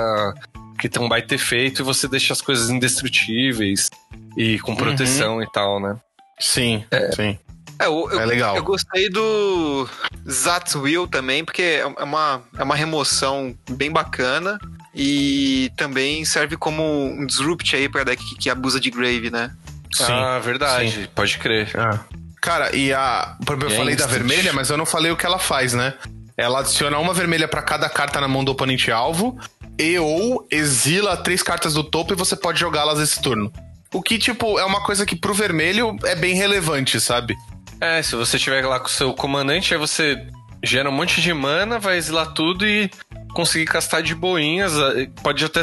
que 0.80 0.90
tem 0.90 1.02
um 1.02 1.10
baita 1.10 1.36
efeito 1.36 1.82
e 1.82 1.86
você 1.86 2.08
deixa 2.08 2.34
as 2.34 2.42
coisas 2.42 2.70
indestrutíveis 2.70 3.90
e 4.38 4.58
com 4.60 4.76
proteção 4.76 5.42
e 5.44 5.52
tal, 5.52 5.80
né? 5.80 5.96
Sim, 6.40 6.84
sim. 7.16 7.38
É, 7.80 7.86
eu, 7.86 8.10
eu- 8.12 8.20
É 8.20 8.26
legal. 8.26 8.56
Eu 8.56 8.64
gostei 8.64 9.10
do 9.10 9.88
Zat's 10.30 10.76
Will 10.76 11.08
também, 11.08 11.44
porque 11.46 11.62
é 11.62 11.86
uma, 12.04 12.42
é 12.58 12.64
uma 12.64 12.76
remoção 12.76 13.56
bem 13.70 13.92
bacana. 13.92 14.58
E 14.94 15.72
também 15.78 16.26
serve 16.26 16.58
como 16.58 16.84
um 16.84 17.26
disrupt 17.26 17.74
aí 17.76 17.88
pra 17.88 18.04
deck 18.04 18.22
que, 18.24 18.36
que 18.36 18.50
abusa 18.50 18.78
de 18.80 18.90
Grave, 18.92 19.30
né? 19.32 19.50
Sim. 19.94 20.04
ah, 20.12 20.38
verdade, 20.40 21.10
pode 21.16 21.38
crer. 21.38 21.70
Ah. 21.78 22.00
Cara, 22.42 22.76
e 22.76 22.92
a. 22.92 23.38
Eu 23.48 23.70
E 23.70 23.74
a 23.74 23.78
falei 23.78 23.96
da 23.96 24.04
instant? 24.06 24.10
vermelha, 24.12 24.52
mas 24.52 24.70
eu 24.70 24.76
não 24.78 24.86
falei 24.86 25.10
o 25.12 25.16
que 25.16 25.26
ela 25.26 25.40
faz, 25.40 25.74
né? 25.74 25.94
Ela 26.38 26.60
adiciona 26.60 26.98
uma 26.98 27.14
vermelha 27.14 27.48
pra 27.48 27.62
cada 27.62 27.90
carta 27.90 28.20
na 28.22 28.28
mão 28.28 28.44
do 28.44 28.52
oponente 28.52 28.92
alvo 28.92 29.38
e 29.80 29.98
ou 30.00 30.48
exila 30.52 31.18
três 31.18 31.42
cartas 31.44 31.74
do 31.74 31.84
topo 31.84 32.14
e 32.14 32.16
você 32.16 32.36
pode 32.36 32.60
jogá-las 32.60 33.00
esse 33.00 33.22
turno. 33.22 33.52
O 33.94 34.02
que, 34.02 34.18
tipo, 34.18 34.58
é 34.58 34.66
uma 34.66 34.82
coisa 34.84 35.06
que 35.06 35.16
pro 35.16 35.34
vermelho 35.34 35.96
é 36.06 36.16
bem 36.16 36.34
relevante, 36.36 37.00
sabe? 37.00 37.36
É, 37.80 38.02
se 38.02 38.16
você 38.16 38.40
tiver 38.40 38.66
lá 38.66 38.80
com 38.80 38.88
o 38.88 38.90
seu 38.90 39.14
comandante, 39.14 39.74
aí 39.74 39.80
você 39.80 40.18
gera 40.64 40.90
um 40.90 40.94
monte 40.94 41.22
de 41.22 41.34
mana, 41.34 41.80
vai 41.80 41.98
exilar 41.98 42.28
tudo 42.34 42.66
e 42.66 42.90
conseguir 43.34 43.66
castar 43.66 44.02
de 44.02 44.14
boinhas. 44.16 44.74
eh, 44.96 45.10
Pode 45.24 45.44
até. 45.44 45.62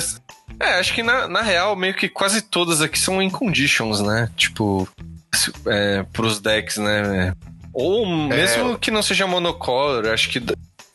É, 0.60 0.80
acho 0.80 0.92
que 0.92 1.02
na, 1.02 1.28
na 1.28 1.40
real, 1.42 1.76
meio 1.76 1.94
que 1.94 2.08
quase 2.08 2.42
todas 2.42 2.82
aqui 2.82 2.98
são 2.98 3.22
in 3.22 3.30
conditions, 3.30 4.00
né? 4.00 4.28
Tipo, 4.36 4.88
é, 5.66 6.02
pros 6.12 6.40
decks, 6.40 6.76
né? 6.78 7.32
Ou 7.72 8.06
mesmo 8.06 8.78
que 8.78 8.90
não 8.90 9.02
seja 9.02 9.26
monocolor, 9.26 10.06
acho 10.06 10.28
que 10.30 10.42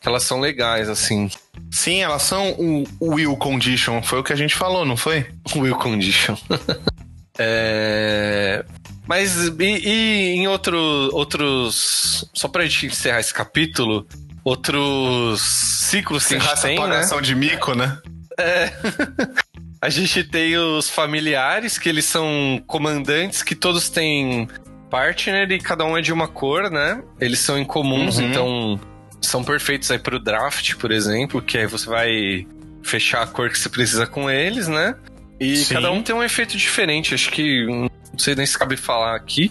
elas 0.04 0.22
são 0.22 0.40
legais, 0.40 0.88
assim. 0.88 1.30
Sim, 1.70 2.02
elas 2.02 2.22
são 2.22 2.52
o 2.52 2.84
o 3.00 3.14
Will 3.14 3.36
Condition, 3.36 4.02
foi 4.02 4.20
o 4.20 4.24
que 4.24 4.32
a 4.32 4.36
gente 4.36 4.54
falou, 4.54 4.84
não 4.84 4.96
foi? 4.96 5.26
Will 5.56 5.76
Condition. 5.76 6.36
é... 7.38 8.64
Mas 9.06 9.48
e, 9.48 9.62
e 9.62 10.34
em 10.36 10.48
outro, 10.48 10.78
outros. 11.12 12.28
Só 12.32 12.48
pra 12.48 12.64
gente 12.64 12.86
encerrar 12.86 13.20
esse 13.20 13.34
capítulo, 13.34 14.06
outros 14.42 15.40
ciclos 15.40 16.26
que 16.26 16.36
a 16.36 16.40
Sem 16.40 16.48
gente 16.48 16.62
tem, 16.62 16.76
né? 16.76 16.82
pagação 16.82 17.20
de 17.20 17.34
mico, 17.34 17.74
né? 17.74 17.98
A 19.80 19.90
gente 19.90 20.24
tem 20.24 20.56
os 20.56 20.88
familiares, 20.88 21.76
que 21.76 21.90
eles 21.90 22.06
são 22.06 22.58
comandantes 22.66 23.42
que 23.42 23.54
todos 23.54 23.90
têm 23.90 24.48
partner 24.94 25.50
e 25.50 25.58
cada 25.58 25.84
um 25.84 25.98
é 25.98 26.00
de 26.00 26.12
uma 26.12 26.28
cor, 26.28 26.70
né? 26.70 27.02
Eles 27.20 27.40
são 27.40 27.58
incomuns, 27.58 28.18
Uhum. 28.18 28.30
então 28.30 28.80
são 29.20 29.42
perfeitos 29.42 29.90
aí 29.90 29.98
pro 29.98 30.20
draft, 30.20 30.76
por 30.76 30.92
exemplo, 30.92 31.42
que 31.42 31.58
aí 31.58 31.66
você 31.66 31.88
vai 31.88 32.46
fechar 32.80 33.22
a 33.22 33.26
cor 33.26 33.50
que 33.50 33.58
você 33.58 33.68
precisa 33.68 34.06
com 34.06 34.30
eles, 34.30 34.68
né? 34.68 34.94
E 35.40 35.56
Sim. 35.56 35.74
cada 35.74 35.90
um 35.90 36.00
tem 36.00 36.14
um 36.14 36.22
efeito 36.22 36.56
diferente, 36.56 37.12
acho 37.12 37.32
que 37.32 37.66
não 37.66 37.90
sei 38.16 38.36
nem 38.36 38.46
se 38.46 38.56
cabe 38.56 38.76
falar 38.76 39.16
aqui, 39.16 39.50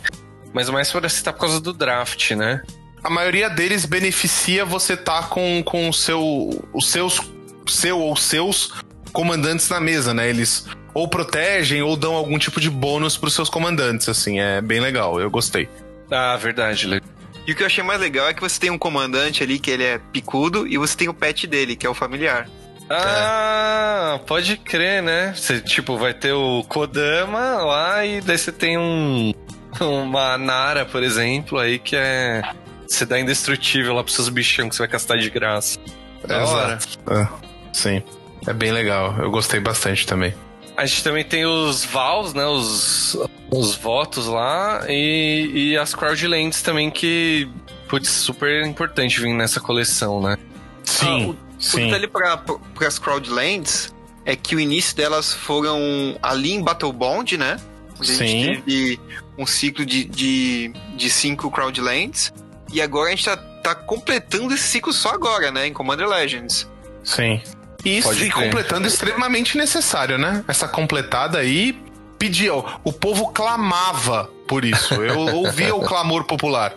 mas 0.53 0.69
mais 0.69 0.89
para 0.89 1.09
citar 1.09 1.33
por 1.33 1.41
causa 1.41 1.59
do 1.59 1.73
draft, 1.73 2.31
né? 2.31 2.61
A 3.03 3.09
maioria 3.09 3.49
deles 3.49 3.85
beneficia 3.85 4.63
você 4.63 4.95
tá 4.95 5.23
com, 5.23 5.61
com 5.61 5.89
o 5.89 5.93
seu, 5.93 6.63
os 6.73 6.89
seus, 6.89 7.19
seu 7.67 7.99
ou 7.99 8.15
seus 8.15 8.71
comandantes 9.11 9.67
na 9.67 9.81
mesa, 9.81 10.13
né? 10.13 10.29
Eles 10.29 10.65
ou 10.93 11.07
protegem 11.07 11.81
ou 11.81 11.95
dão 11.95 12.13
algum 12.13 12.37
tipo 12.37 12.59
de 12.61 12.69
bônus 12.69 13.17
pros 13.17 13.33
seus 13.33 13.49
comandantes, 13.49 14.07
assim, 14.09 14.39
é 14.39 14.61
bem 14.61 14.79
legal, 14.79 15.19
eu 15.19 15.29
gostei. 15.29 15.67
Ah, 16.11 16.35
verdade, 16.37 16.87
Le- 16.87 17.01
E 17.47 17.51
o 17.51 17.55
que 17.55 17.63
eu 17.63 17.67
achei 17.67 17.83
mais 17.83 17.99
legal 17.99 18.27
é 18.27 18.33
que 18.33 18.41
você 18.41 18.59
tem 18.59 18.69
um 18.69 18.77
comandante 18.77 19.41
ali 19.43 19.57
que 19.59 19.71
ele 19.71 19.83
é 19.83 19.99
picudo 20.11 20.67
e 20.67 20.77
você 20.77 20.95
tem 20.95 21.09
o 21.09 21.13
pet 21.13 21.47
dele, 21.47 21.75
que 21.75 21.85
é 21.85 21.89
o 21.89 21.93
familiar. 21.93 22.47
Ah, 22.89 24.19
pode 24.27 24.57
crer, 24.57 25.01
né? 25.01 25.33
Você, 25.35 25.59
tipo, 25.59 25.97
vai 25.97 26.13
ter 26.13 26.31
o 26.33 26.63
Kodama 26.63 27.39
lá 27.63 28.05
e 28.05 28.21
daí 28.21 28.37
você 28.37 28.51
tem 28.51 28.77
um. 28.77 29.33
Uma 29.81 30.37
Nara, 30.37 30.85
por 30.85 31.01
exemplo, 31.01 31.57
aí 31.57 31.79
que 31.79 31.95
é. 31.95 32.41
Você 32.87 33.05
dá 33.05 33.19
indestrutível 33.19 33.93
lá 33.95 34.03
pros 34.03 34.15
seus 34.15 34.29
bichão 34.29 34.69
que 34.69 34.75
você 34.75 34.83
vai 34.83 34.87
castar 34.87 35.17
de 35.17 35.29
graça. 35.29 35.79
Da 36.27 36.45
hora. 36.45 36.77
É, 37.09 37.27
sim, 37.73 38.03
é 38.45 38.53
bem 38.53 38.71
legal, 38.71 39.15
eu 39.19 39.31
gostei 39.31 39.59
bastante 39.59 40.05
também. 40.05 40.33
A 40.75 40.85
gente 40.85 41.03
também 41.03 41.23
tem 41.23 41.45
os 41.45 41.85
vows, 41.85 42.33
né? 42.33 42.45
Os, 42.45 43.17
os 43.51 43.75
votos 43.75 44.25
lá 44.27 44.83
e, 44.89 45.51
e 45.53 45.77
as 45.77 45.93
crowdlands 45.93 46.61
também 46.61 46.89
que. 46.89 47.47
Putz, 47.87 48.09
super 48.09 48.65
importante 48.65 49.21
vir 49.21 49.33
nessa 49.33 49.59
coleção, 49.59 50.19
né? 50.21 50.35
Sim, 50.83 51.05
Ah, 51.05 51.29
o 51.29 51.37
sim. 51.61 51.85
detalhe 51.85 52.07
para 52.07 52.41
as 52.87 52.97
Crowdlands 52.97 53.93
é 54.25 54.35
que 54.35 54.55
o 54.55 54.59
início 54.59 54.95
delas 54.95 55.31
foram 55.31 56.17
ali 56.21 56.53
em 56.53 56.61
Battle 56.63 56.91
Bond, 56.91 57.37
né? 57.37 57.57
A 57.99 58.03
Sim. 58.03 58.13
gente 58.15 58.61
teve 58.63 58.99
um 59.37 59.45
ciclo 59.45 59.85
de, 59.85 60.05
de, 60.05 60.73
de 60.95 61.09
cinco 61.09 61.51
Crowdlands. 61.51 62.33
E 62.71 62.81
agora 62.81 63.09
a 63.09 63.11
gente 63.11 63.25
tá, 63.25 63.37
tá 63.37 63.75
completando 63.75 64.53
esse 64.55 64.63
ciclo 64.63 64.91
só 64.91 65.09
agora, 65.11 65.51
né? 65.51 65.67
Em 65.67 65.73
Commander 65.73 66.07
Legends. 66.07 66.67
Sim. 67.03 67.39
E, 67.85 67.97
isso- 67.97 68.07
Pode 68.07 68.23
e 68.25 68.29
crer. 68.31 68.45
completando 68.45 68.87
extremamente 68.87 69.57
necessário, 69.57 70.17
né? 70.17 70.43
Essa 70.47 70.67
completada 70.67 71.37
aí 71.39 71.77
pedia. 72.17 72.53
O 72.53 72.93
povo 72.93 73.27
clamava 73.31 74.29
por 74.47 74.63
isso. 74.63 74.93
Eu 74.95 75.19
ouvia 75.35 75.75
o 75.75 75.81
clamor 75.81 76.23
popular. 76.23 76.73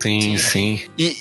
Sim, 0.00 0.36
sim. 0.36 0.80
E, 0.98 1.16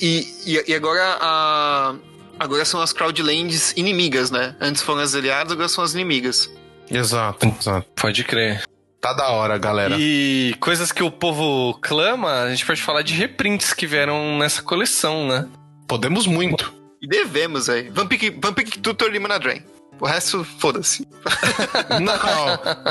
e, 0.45 0.53
e- 0.57 0.63
e 0.71 0.73
agora 0.75 1.17
a. 1.21 1.95
Agora 2.39 2.65
são 2.65 2.81
as 2.81 2.91
Crowdlands 2.91 3.71
inimigas, 3.77 4.31
né? 4.31 4.55
Antes 4.59 4.81
foram 4.81 5.01
as 5.01 5.13
aliadas, 5.13 5.53
agora 5.53 5.69
são 5.69 5.83
as 5.83 5.93
inimigas. 5.93 6.49
Exato, 6.89 7.45
exato. 7.59 7.87
Pode 7.95 8.23
crer. 8.23 8.63
Tá 8.99 9.13
da 9.13 9.29
hora, 9.29 9.57
galera. 9.59 9.95
E 9.99 10.55
coisas 10.59 10.91
que 10.91 11.03
o 11.03 11.11
povo 11.11 11.77
clama, 11.81 12.41
a 12.43 12.49
gente 12.49 12.65
pode 12.65 12.81
falar 12.81 13.03
de 13.03 13.13
reprints 13.13 13.73
que 13.73 13.85
vieram 13.85 14.37
nessa 14.39 14.61
coleção, 14.63 15.27
né? 15.27 15.47
Podemos 15.87 16.25
muito. 16.25 16.73
E 17.01 17.07
devemos, 17.07 17.69
aí. 17.69 17.89
Vampire, 17.89 18.29
Vampire 18.41 18.69
Tutor 18.79 19.09
Lima 19.09 19.27
na 19.27 19.37
Drain. 19.37 19.63
O 19.99 20.05
resto, 20.05 20.43
foda-se. 20.43 21.07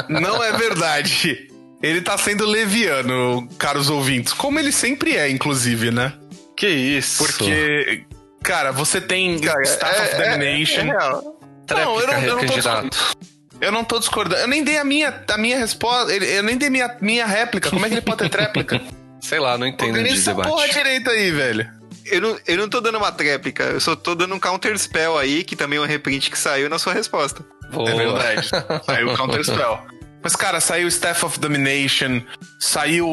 Não, 0.09 0.21
não 0.21 0.45
é 0.45 0.53
verdade. 0.53 1.49
Ele 1.83 2.01
tá 2.01 2.17
sendo 2.17 2.47
leviano, 2.47 3.49
caros 3.59 3.91
ouvintes. 3.91 4.33
Como 4.33 4.59
ele 4.59 4.71
sempre 4.71 5.17
é, 5.17 5.29
inclusive, 5.29 5.91
né? 5.91 6.13
Que 6.57 6.69
isso? 6.69 7.25
Porque, 7.25 8.05
cara, 8.43 8.71
você 8.71 9.01
tem 9.01 9.37
Staff 9.37 10.03
of 10.03 10.17
Domination. 10.17 10.83
É, 10.83 10.85
real. 10.85 11.41
Não, 11.71 12.01
eu 12.01 12.07
não, 12.07 12.15
eu 12.15 12.37
não 12.37 12.43
tô 12.43 12.53
candidato. 12.53 13.17
Eu 13.61 13.73
não 13.73 13.85
tô 13.85 13.99
discordando. 13.99 14.43
Eu 14.43 14.49
nem 14.49 14.63
dei 14.63 14.79
a 14.79 14.85
minha, 14.85 15.25
a 15.29 15.39
minha 15.39 15.59
resposta. 15.59 16.13
Eu 16.13 16.43
nem 16.43 16.57
dei 16.57 16.71
minha, 16.71 16.97
minha 17.01 17.27
réplica. 17.27 17.71
Como 17.71 17.85
é 17.85 17.89
que 17.89 17.95
ele 17.95 18.03
pode 18.03 18.19
ter 18.19 18.29
tréplica? 18.31 18.81
Sei 19.21 19.39
lá, 19.41 19.59
não 19.59 19.67
entendo 19.67 20.03
de 20.03 20.21
debate. 20.21 20.49
porra 20.49 20.69
direita 20.69 21.11
aí, 21.11 21.31
velho. 21.31 21.80
Eu 22.11 22.21
não, 22.21 22.39
eu 22.47 22.57
não 22.57 22.69
tô 22.69 22.81
dando 22.81 22.99
uma 22.99 23.13
tréplica, 23.13 23.65
eu 23.65 23.81
só 23.81 23.95
tô 23.97 24.15
dando 24.15 24.35
um 24.35 24.39
counter 24.41 24.77
spell 24.79 25.17
aí, 25.19 25.45
que 25.45 25.55
também 25.57 25.79
é 25.79 25.83
um 25.83 25.87
reprint 25.87 26.31
que 26.31 26.39
saiu 26.39 26.69
na 26.69 26.79
sua 26.79 26.93
resposta. 26.93 27.45
Boa. 27.73 27.89
É 27.91 27.95
verdade. 27.95 28.49
Saiu 28.85 29.13
o 29.13 29.17
Counter 29.17 29.45
Spell. 29.45 29.79
Mas, 30.23 30.35
cara, 30.37 30.61
saiu 30.61 30.89
Staff 30.89 31.25
of 31.25 31.39
Domination, 31.39 32.21
saiu 32.59 33.07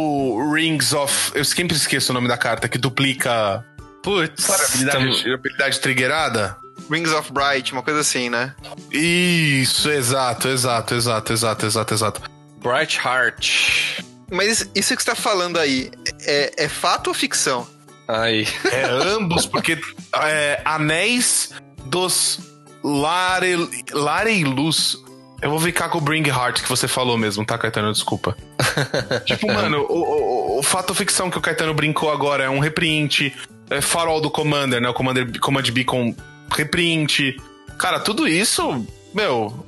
Rings 0.51 0.93
of. 0.93 1.31
Eu 1.35 1.45
sempre 1.45 1.77
esqueço 1.77 2.11
o 2.11 2.13
nome 2.13 2.27
da 2.27 2.37
carta, 2.37 2.67
que 2.67 2.77
duplica. 2.77 3.63
Putz, 4.03 4.43
Sabe, 4.43 4.63
habilidade, 4.63 5.23
tam- 5.23 5.33
habilidade 5.33 5.79
triggerada? 5.79 6.57
Rings 6.89 7.11
of 7.11 7.31
Bright, 7.31 7.71
uma 7.73 7.83
coisa 7.83 7.99
assim, 7.99 8.29
né? 8.29 8.53
Isso, 8.91 9.89
exato, 9.89 10.47
exato, 10.47 10.95
exato, 10.95 11.33
exato, 11.33 11.65
exato, 11.65 11.93
exato. 11.93 12.21
Bright 12.61 12.99
Heart. 13.03 14.01
Mas 14.31 14.69
isso 14.75 14.95
que 14.95 15.01
você 15.03 15.09
tá 15.11 15.15
falando 15.15 15.57
aí, 15.59 15.91
é, 16.21 16.65
é 16.65 16.67
fato 16.69 17.07
ou 17.07 17.13
ficção? 17.13 17.67
Aí. 18.07 18.47
É 18.71 18.83
ambos, 18.85 19.45
porque 19.45 19.79
é, 20.23 20.61
anéis 20.63 21.53
dos 21.85 22.39
Lare, 22.83 23.69
Lareilus. 23.91 25.03
Eu 25.41 25.51
vou 25.51 25.59
ficar 25.59 25.89
com 25.89 25.99
o 25.99 26.01
Bring 26.01 26.27
Heart 26.27 26.63
que 26.63 26.69
você 26.69 26.87
falou 26.87 27.17
mesmo, 27.17 27.45
tá, 27.45 27.57
Caetano? 27.57 27.91
Desculpa. 27.91 28.35
tipo, 29.25 29.47
mano, 29.47 29.85
o, 29.87 30.55
o, 30.55 30.59
o 30.59 30.63
fato 30.63 30.95
ficção 30.95 31.29
que 31.29 31.37
o 31.37 31.41
Caetano 31.41 31.73
brincou 31.73 32.11
agora 32.11 32.45
é 32.45 32.49
um 32.49 32.59
reprint, 32.59 33.35
é 33.69 33.81
farol 33.81 34.19
do 34.19 34.31
Commander, 34.31 34.81
né? 34.81 34.89
O 34.89 34.93
Commander, 34.93 35.39
Command 35.39 35.63
Beacon 35.71 36.15
reprint. 36.49 37.37
Cara, 37.77 37.99
tudo 37.99 38.27
isso, 38.27 38.85
meu, 39.13 39.63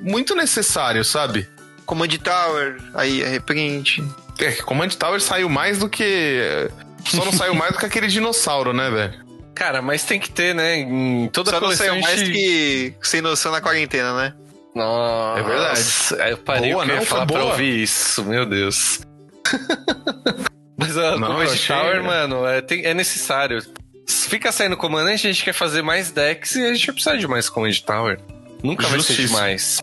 muito 0.00 0.34
necessário, 0.34 1.02
sabe? 1.04 1.48
Command 1.86 2.08
Tower, 2.22 2.76
aí 2.94 3.22
é 3.22 3.28
reprint. 3.28 4.04
É, 4.38 4.52
Command 4.56 4.90
Tower 4.90 5.20
saiu 5.20 5.48
mais 5.48 5.78
do 5.78 5.88
que. 5.88 6.70
Só 7.10 7.24
não 7.24 7.32
saiu 7.32 7.54
mais 7.54 7.72
do 7.72 7.78
que 7.78 7.86
aquele 7.86 8.06
dinossauro, 8.06 8.72
né, 8.72 8.90
velho? 8.90 9.26
Cara, 9.54 9.82
mas 9.82 10.04
tem 10.04 10.20
que 10.20 10.30
ter, 10.30 10.54
né? 10.54 10.76
Em 10.78 11.28
toda 11.32 11.50
Só 11.50 11.56
não 11.56 11.62
coleção 11.64 11.86
saiu 11.86 11.98
a 11.98 12.00
mais 12.02 12.20
gente- 12.20 12.32
que 12.32 12.94
sem 13.02 13.20
noção 13.20 13.50
na 13.50 13.60
quarentena, 13.60 14.14
né? 14.16 14.34
Nossa, 14.74 15.40
É 15.40 15.42
verdade. 15.42 16.30
Eu 16.30 16.38
parei 16.38 16.72
Boa, 16.72 16.82
o 16.84 16.86
que 16.86 16.92
eu 16.92 16.94
ia 16.94 17.00
não, 17.00 17.06
falar 17.06 17.26
pra 17.26 17.38
boa. 17.40 17.50
ouvir 17.52 17.82
isso, 17.82 18.24
meu 18.24 18.46
Deus. 18.46 19.00
Mas 20.76 20.96
a 20.96 21.16
Não, 21.16 21.40
achei- 21.40 21.74
Tower, 21.76 22.02
mano, 22.04 22.46
é, 22.46 22.60
tem- 22.60 22.84
é 22.84 22.94
necessário. 22.94 23.60
Se 24.06 24.28
Fica 24.28 24.52
saindo 24.52 24.76
comandante, 24.76 25.26
a 25.26 25.32
gente 25.32 25.44
quer 25.44 25.52
fazer 25.52 25.82
mais 25.82 26.10
decks 26.10 26.54
e 26.54 26.64
a 26.64 26.72
gente 26.72 26.86
vai 26.86 26.94
precisar 26.94 27.16
de 27.16 27.26
mais 27.26 27.48
Command 27.48 27.72
Tower. 27.84 28.20
Nunca 28.62 28.82
vai 28.86 29.00
ser 29.00 29.06
Justiça. 29.14 29.28
demais. 29.34 29.78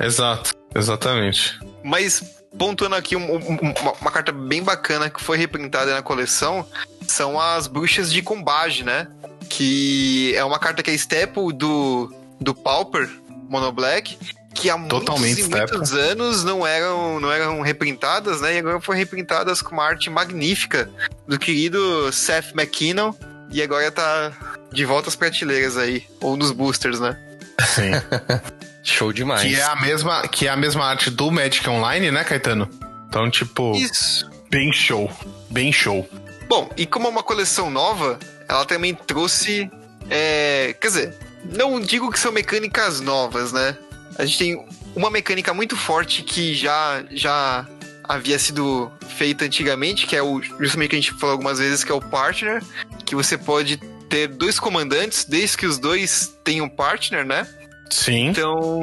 Exato, 0.00 0.52
exatamente. 0.74 1.58
Mas 1.84 2.22
pontuando 2.58 2.94
aqui 2.96 3.16
um- 3.16 3.34
um- 3.36 3.58
uma, 3.80 3.92
uma 4.00 4.10
carta 4.10 4.32
bem 4.32 4.62
bacana 4.62 5.08
que 5.10 5.22
foi 5.22 5.36
reprintada 5.38 5.94
na 5.94 6.02
coleção 6.02 6.66
são 7.06 7.40
as 7.40 7.66
bruxas 7.66 8.12
de 8.12 8.22
combate, 8.22 8.84
né? 8.84 9.06
Que 9.48 10.34
é 10.36 10.44
uma 10.44 10.58
carta 10.58 10.82
que 10.82 10.90
é 10.90 10.94
staple 10.94 11.52
do, 11.52 12.12
do 12.40 12.54
Pauper 12.54 13.08
Mono 13.48 13.72
Black, 13.72 14.16
que 14.54 14.68
há 14.70 14.78
Totalmente 14.78 15.42
muitos 15.42 15.46
e 15.46 15.48
muitos 15.48 15.92
anos 15.92 16.44
não 16.44 16.66
eram, 16.66 17.18
não 17.18 17.32
eram 17.32 17.60
reprintadas, 17.62 18.40
né? 18.40 18.54
E 18.54 18.58
agora 18.58 18.80
foram 18.80 18.98
reprintadas 18.98 19.62
com 19.62 19.72
uma 19.72 19.84
arte 19.84 20.08
magnífica 20.10 20.88
do 21.26 21.38
querido 21.38 22.12
Seth 22.12 22.52
McKinnon. 22.54 23.12
E 23.52 23.60
agora 23.62 23.90
tá 23.90 24.32
de 24.72 24.84
volta 24.84 25.08
às 25.08 25.16
prateleiras 25.16 25.76
aí, 25.76 26.04
ou 26.20 26.36
nos 26.36 26.52
boosters, 26.52 27.00
né? 27.00 27.18
Sim. 27.66 27.90
Show 28.90 29.12
demais. 29.12 29.42
que, 29.42 29.54
é 29.54 29.62
a 29.62 29.76
mesma, 29.76 30.28
que 30.28 30.46
é 30.46 30.50
a 30.50 30.56
mesma 30.56 30.84
arte 30.84 31.10
do 31.10 31.30
Magic 31.30 31.68
Online, 31.68 32.10
né, 32.10 32.24
Caetano? 32.24 32.68
Então, 33.08 33.30
tipo, 33.30 33.72
Isso. 33.74 34.30
bem 34.50 34.72
show. 34.72 35.10
Bem 35.50 35.72
show. 35.72 36.08
Bom, 36.48 36.70
e 36.76 36.86
como 36.86 37.06
é 37.06 37.10
uma 37.10 37.22
coleção 37.22 37.70
nova, 37.70 38.18
ela 38.48 38.64
também 38.64 38.94
trouxe. 38.94 39.70
é, 40.08 40.74
quer 40.80 40.88
dizer, 40.88 41.14
não 41.44 41.80
digo 41.80 42.10
que 42.10 42.18
são 42.18 42.32
mecânicas 42.32 43.00
novas, 43.00 43.52
né? 43.52 43.76
A 44.18 44.24
gente 44.24 44.38
tem 44.38 44.66
uma 44.94 45.10
mecânica 45.10 45.54
muito 45.54 45.76
forte 45.76 46.22
que 46.22 46.54
já, 46.54 47.04
já 47.10 47.66
havia 48.04 48.38
sido 48.38 48.90
feita 49.16 49.44
antigamente, 49.44 50.06
que 50.06 50.16
é 50.16 50.22
o 50.22 50.42
justamente 50.42 50.90
que 50.90 50.96
a 50.96 51.00
gente 51.00 51.12
falou 51.14 51.32
algumas 51.32 51.58
vezes, 51.58 51.84
que 51.84 51.92
é 51.92 51.94
o 51.94 52.00
partner, 52.00 52.62
que 53.04 53.14
você 53.14 53.38
pode 53.38 53.76
ter 54.08 54.26
dois 54.26 54.58
comandantes, 54.58 55.24
desde 55.24 55.56
que 55.56 55.66
os 55.66 55.78
dois 55.78 56.36
tenham 56.42 56.68
partner, 56.68 57.24
né? 57.24 57.46
Sim. 57.90 58.28
Então, 58.28 58.80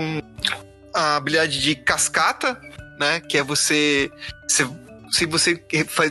a 0.94 1.16
habilidade 1.16 1.62
de 1.62 1.76
cascata, 1.76 2.60
né? 3.00 3.20
Que 3.22 3.38
é 3.38 3.44
você. 3.44 4.12
Se, 4.48 4.68
se 5.12 5.26
você 5.26 5.64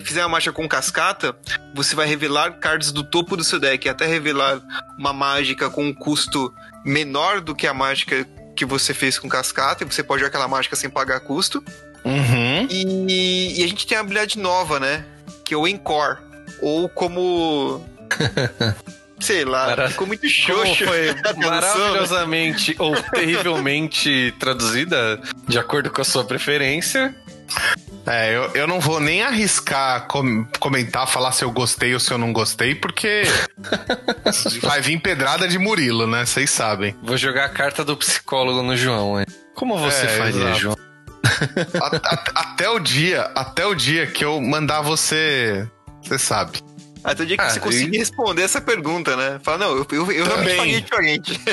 fizer 0.02 0.22
uma 0.22 0.30
marcha 0.30 0.52
com 0.52 0.68
cascata, 0.68 1.36
você 1.74 1.94
vai 1.94 2.06
revelar 2.06 2.58
cards 2.58 2.92
do 2.92 3.04
topo 3.04 3.36
do 3.36 3.44
seu 3.44 3.60
deck, 3.60 3.88
até 3.88 4.06
revelar 4.06 4.60
uma 4.98 5.12
mágica 5.12 5.68
com 5.68 5.84
um 5.84 5.94
custo 5.94 6.52
menor 6.84 7.40
do 7.40 7.54
que 7.54 7.66
a 7.66 7.74
mágica 7.74 8.26
que 8.56 8.64
você 8.64 8.94
fez 8.94 9.18
com 9.18 9.28
cascata, 9.28 9.84
e 9.84 9.86
você 9.86 10.02
pode 10.02 10.20
jogar 10.20 10.28
aquela 10.28 10.48
mágica 10.48 10.74
sem 10.74 10.88
pagar 10.88 11.20
custo. 11.20 11.62
Uhum. 12.04 12.66
E, 12.70 13.60
e 13.60 13.64
a 13.64 13.68
gente 13.68 13.86
tem 13.86 13.98
a 13.98 14.00
habilidade 14.00 14.38
nova, 14.38 14.80
né? 14.80 15.04
Que 15.44 15.52
é 15.52 15.56
o 15.56 15.66
Encore. 15.66 16.18
Ou 16.62 16.88
como. 16.88 17.84
Sei 19.18 19.44
lá, 19.44 19.68
Mara- 19.68 19.88
ficou 19.90 20.06
muito 20.06 20.28
xoxo. 20.28 20.84
foi 20.84 21.12
né? 21.14 21.22
maravilhosamente 21.36 22.74
ou 22.78 22.94
terrivelmente 23.12 24.34
traduzida, 24.38 25.20
de 25.48 25.58
acordo 25.58 25.90
com 25.90 26.00
a 26.00 26.04
sua 26.04 26.24
preferência. 26.24 27.14
É, 28.06 28.36
eu, 28.36 28.50
eu 28.54 28.66
não 28.66 28.78
vou 28.80 29.00
nem 29.00 29.22
arriscar 29.22 30.06
com- 30.06 30.44
comentar, 30.60 31.06
falar 31.08 31.32
se 31.32 31.44
eu 31.44 31.50
gostei 31.50 31.92
ou 31.94 32.00
se 32.00 32.10
eu 32.12 32.18
não 32.18 32.32
gostei, 32.32 32.74
porque 32.74 33.22
vai 34.62 34.80
vir 34.80 35.00
pedrada 35.00 35.48
de 35.48 35.58
Murilo, 35.58 36.06
né? 36.06 36.24
Vocês 36.24 36.50
sabem. 36.50 36.94
Vou 37.02 37.16
jogar 37.16 37.46
a 37.46 37.48
carta 37.48 37.84
do 37.84 37.96
psicólogo 37.96 38.62
no 38.62 38.76
João, 38.76 39.18
hein? 39.20 39.26
Como 39.54 39.78
você 39.78 40.06
É, 40.06 40.08
faria, 40.18 40.42
exato. 40.42 40.58
João? 40.58 40.76
A- 41.82 41.96
a- 41.96 42.40
até 42.40 42.68
o 42.68 42.78
dia, 42.78 43.22
até 43.34 43.66
o 43.66 43.74
dia 43.74 44.06
que 44.06 44.24
eu 44.24 44.40
mandar 44.40 44.80
você. 44.82 45.66
Você 46.02 46.18
sabe. 46.18 46.60
Até 47.06 47.22
o 47.22 47.26
dia 47.26 47.36
que 47.36 47.42
Ah, 47.44 47.50
você 47.50 47.60
conseguir 47.60 47.98
responder 47.98 48.42
essa 48.42 48.60
pergunta, 48.60 49.16
né? 49.16 49.38
Fala, 49.44 49.58
não, 49.58 49.76
eu, 49.76 49.86
eu, 49.92 50.10
eu 50.12 50.24
realmente 50.24 50.26
Também. 50.26 50.56
faria 50.56 50.80
diferente. 50.80 51.40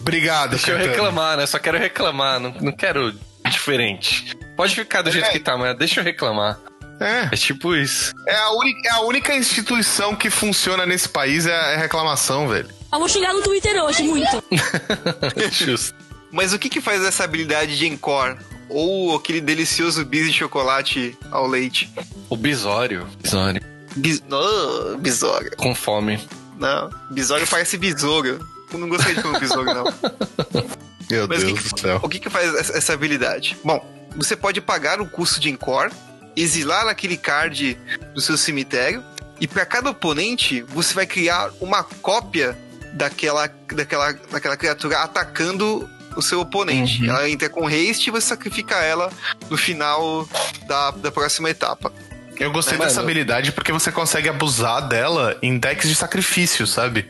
Obrigado, 0.00 0.50
Deixa 0.50 0.70
eu 0.72 0.76
Caetano. 0.76 0.94
reclamar, 0.96 1.36
né? 1.36 1.46
Só 1.46 1.58
quero 1.58 1.78
reclamar, 1.78 2.40
não, 2.40 2.50
não 2.60 2.72
quero 2.72 3.14
diferente. 3.48 4.36
Pode 4.56 4.74
ficar 4.74 5.02
do 5.02 5.10
jeito 5.10 5.28
É. 5.28 5.30
que 5.30 5.38
tá, 5.38 5.56
mas 5.56 5.76
deixa 5.78 6.00
eu 6.00 6.04
reclamar. 6.04 6.58
É, 7.00 7.28
É 7.32 7.36
tipo 7.36 7.74
isso. 7.74 8.12
é 8.26 8.34
a, 8.34 8.50
única, 8.50 8.88
é 8.88 8.92
a 8.92 9.00
única 9.02 9.34
instituição 9.34 10.14
que 10.16 10.28
funciona 10.28 10.84
nesse 10.84 11.08
país 11.08 11.46
é 11.46 11.50
é 11.52 11.74
a 11.76 11.78
reclamação, 11.78 12.48
velho. 12.48 12.68
Eu 12.92 12.98
vou 12.98 13.08
xingar 13.08 13.32
no 13.32 13.40
Twitter 13.42 13.74
hoje, 13.84 14.02
muito. 14.02 14.42
Justo. 15.52 15.94
Mas 16.32 16.52
o 16.52 16.58
que 16.58 16.68
que 16.68 16.80
faz 16.80 17.02
essa 17.04 17.22
habilidade 17.24 17.78
de 17.78 17.86
Encore? 17.86 18.36
Ou 18.70 19.16
aquele 19.16 19.40
delicioso 19.40 20.04
bis 20.04 20.26
de 20.26 20.32
chocolate 20.32 21.18
ao 21.30 21.46
leite? 21.46 21.92
O 22.28 22.36
bisório. 22.36 23.06
Bisório. 23.20 23.60
Bis... 23.96 24.22
Oh, 24.30 24.96
besouro. 24.96 25.56
Com 25.56 25.74
fome. 25.74 26.20
Não, 26.56 26.90
besouro 27.10 27.46
parece 27.46 27.76
besouro. 27.76 28.46
Eu 28.72 28.78
não 28.78 28.88
gostei 28.88 29.14
de 29.14 29.20
falar 29.20 29.40
besouro, 29.40 29.64
não. 29.64 29.84
Meu 31.10 31.26
Mas 31.26 31.42
o 31.42 31.46
Deus 31.46 31.60
que, 31.60 31.74
do 31.74 31.80
céu. 31.80 32.00
o 32.02 32.08
que 32.08 32.20
que 32.20 32.30
faz 32.30 32.54
essa, 32.54 32.78
essa 32.78 32.92
habilidade? 32.92 33.58
Bom, 33.64 33.84
você 34.16 34.36
pode 34.36 34.60
pagar 34.60 35.00
o 35.00 35.06
custo 35.06 35.40
de 35.40 35.50
Encore, 35.50 35.90
exilar 36.36 36.86
aquele 36.86 37.16
card 37.16 37.76
do 38.14 38.20
seu 38.20 38.38
cemitério, 38.38 39.02
e 39.40 39.48
para 39.48 39.66
cada 39.66 39.90
oponente, 39.90 40.62
você 40.62 40.94
vai 40.94 41.06
criar 41.06 41.50
uma 41.60 41.82
cópia 41.82 42.56
daquela, 42.92 43.48
daquela, 43.74 44.12
daquela 44.12 44.56
criatura 44.56 44.98
atacando 44.98 45.88
o 46.16 46.22
seu 46.22 46.40
oponente. 46.40 47.02
Uhum. 47.02 47.10
Ela 47.10 47.28
entra 47.30 47.48
com 47.48 47.66
haste 47.66 48.08
e 48.08 48.10
você 48.10 48.28
sacrifica 48.28 48.76
ela 48.76 49.10
no 49.48 49.56
final 49.56 50.28
da, 50.66 50.90
da 50.92 51.10
próxima 51.12 51.50
etapa. 51.50 51.92
Eu 52.38 52.50
gostei 52.50 52.78
Mano. 52.78 52.88
dessa 52.88 53.00
habilidade 53.00 53.52
porque 53.52 53.70
você 53.70 53.92
consegue 53.92 54.28
abusar 54.28 54.88
dela 54.88 55.36
em 55.42 55.58
decks 55.58 55.88
de 55.88 55.94
sacrifício, 55.94 56.66
sabe? 56.66 57.02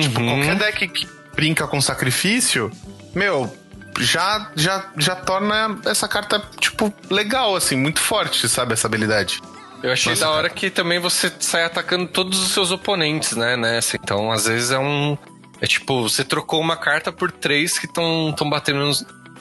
Tipo, 0.00 0.20
Uhum. 0.20 0.26
qualquer 0.44 0.56
deck 0.56 0.88
que 0.88 1.08
brinca 1.34 1.66
com 1.66 1.80
sacrifício, 1.80 2.70
meu, 3.14 3.54
já, 4.00 4.50
já, 4.56 4.86
já 4.96 5.14
torna 5.14 5.78
essa 5.84 6.08
carta, 6.08 6.42
tipo, 6.58 6.92
legal, 7.10 7.54
assim, 7.56 7.76
muito 7.76 8.00
forte, 8.00 8.48
sabe? 8.48 8.72
Essa 8.72 8.86
habilidade. 8.86 9.40
Eu 9.82 9.92
achei 9.92 10.12
Nossa, 10.12 10.20
da 10.20 10.26
cara. 10.26 10.38
hora 10.38 10.48
que 10.50 10.70
também 10.70 10.98
você 11.00 11.30
sai 11.40 11.64
atacando 11.64 12.06
todos 12.06 12.38
os 12.40 12.52
seus 12.52 12.70
oponentes, 12.70 13.32
né? 13.36 13.56
Nessa. 13.56 13.96
Então, 13.96 14.30
às 14.30 14.46
vezes 14.46 14.70
é 14.70 14.78
um. 14.78 15.18
É 15.62 15.66
tipo, 15.66 16.02
você 16.02 16.24
trocou 16.24 16.60
uma 16.60 16.76
carta 16.76 17.12
por 17.12 17.30
três 17.30 17.78
que 17.78 17.86
estão 17.86 18.34
batendo 18.50 18.80
no, 18.80 18.92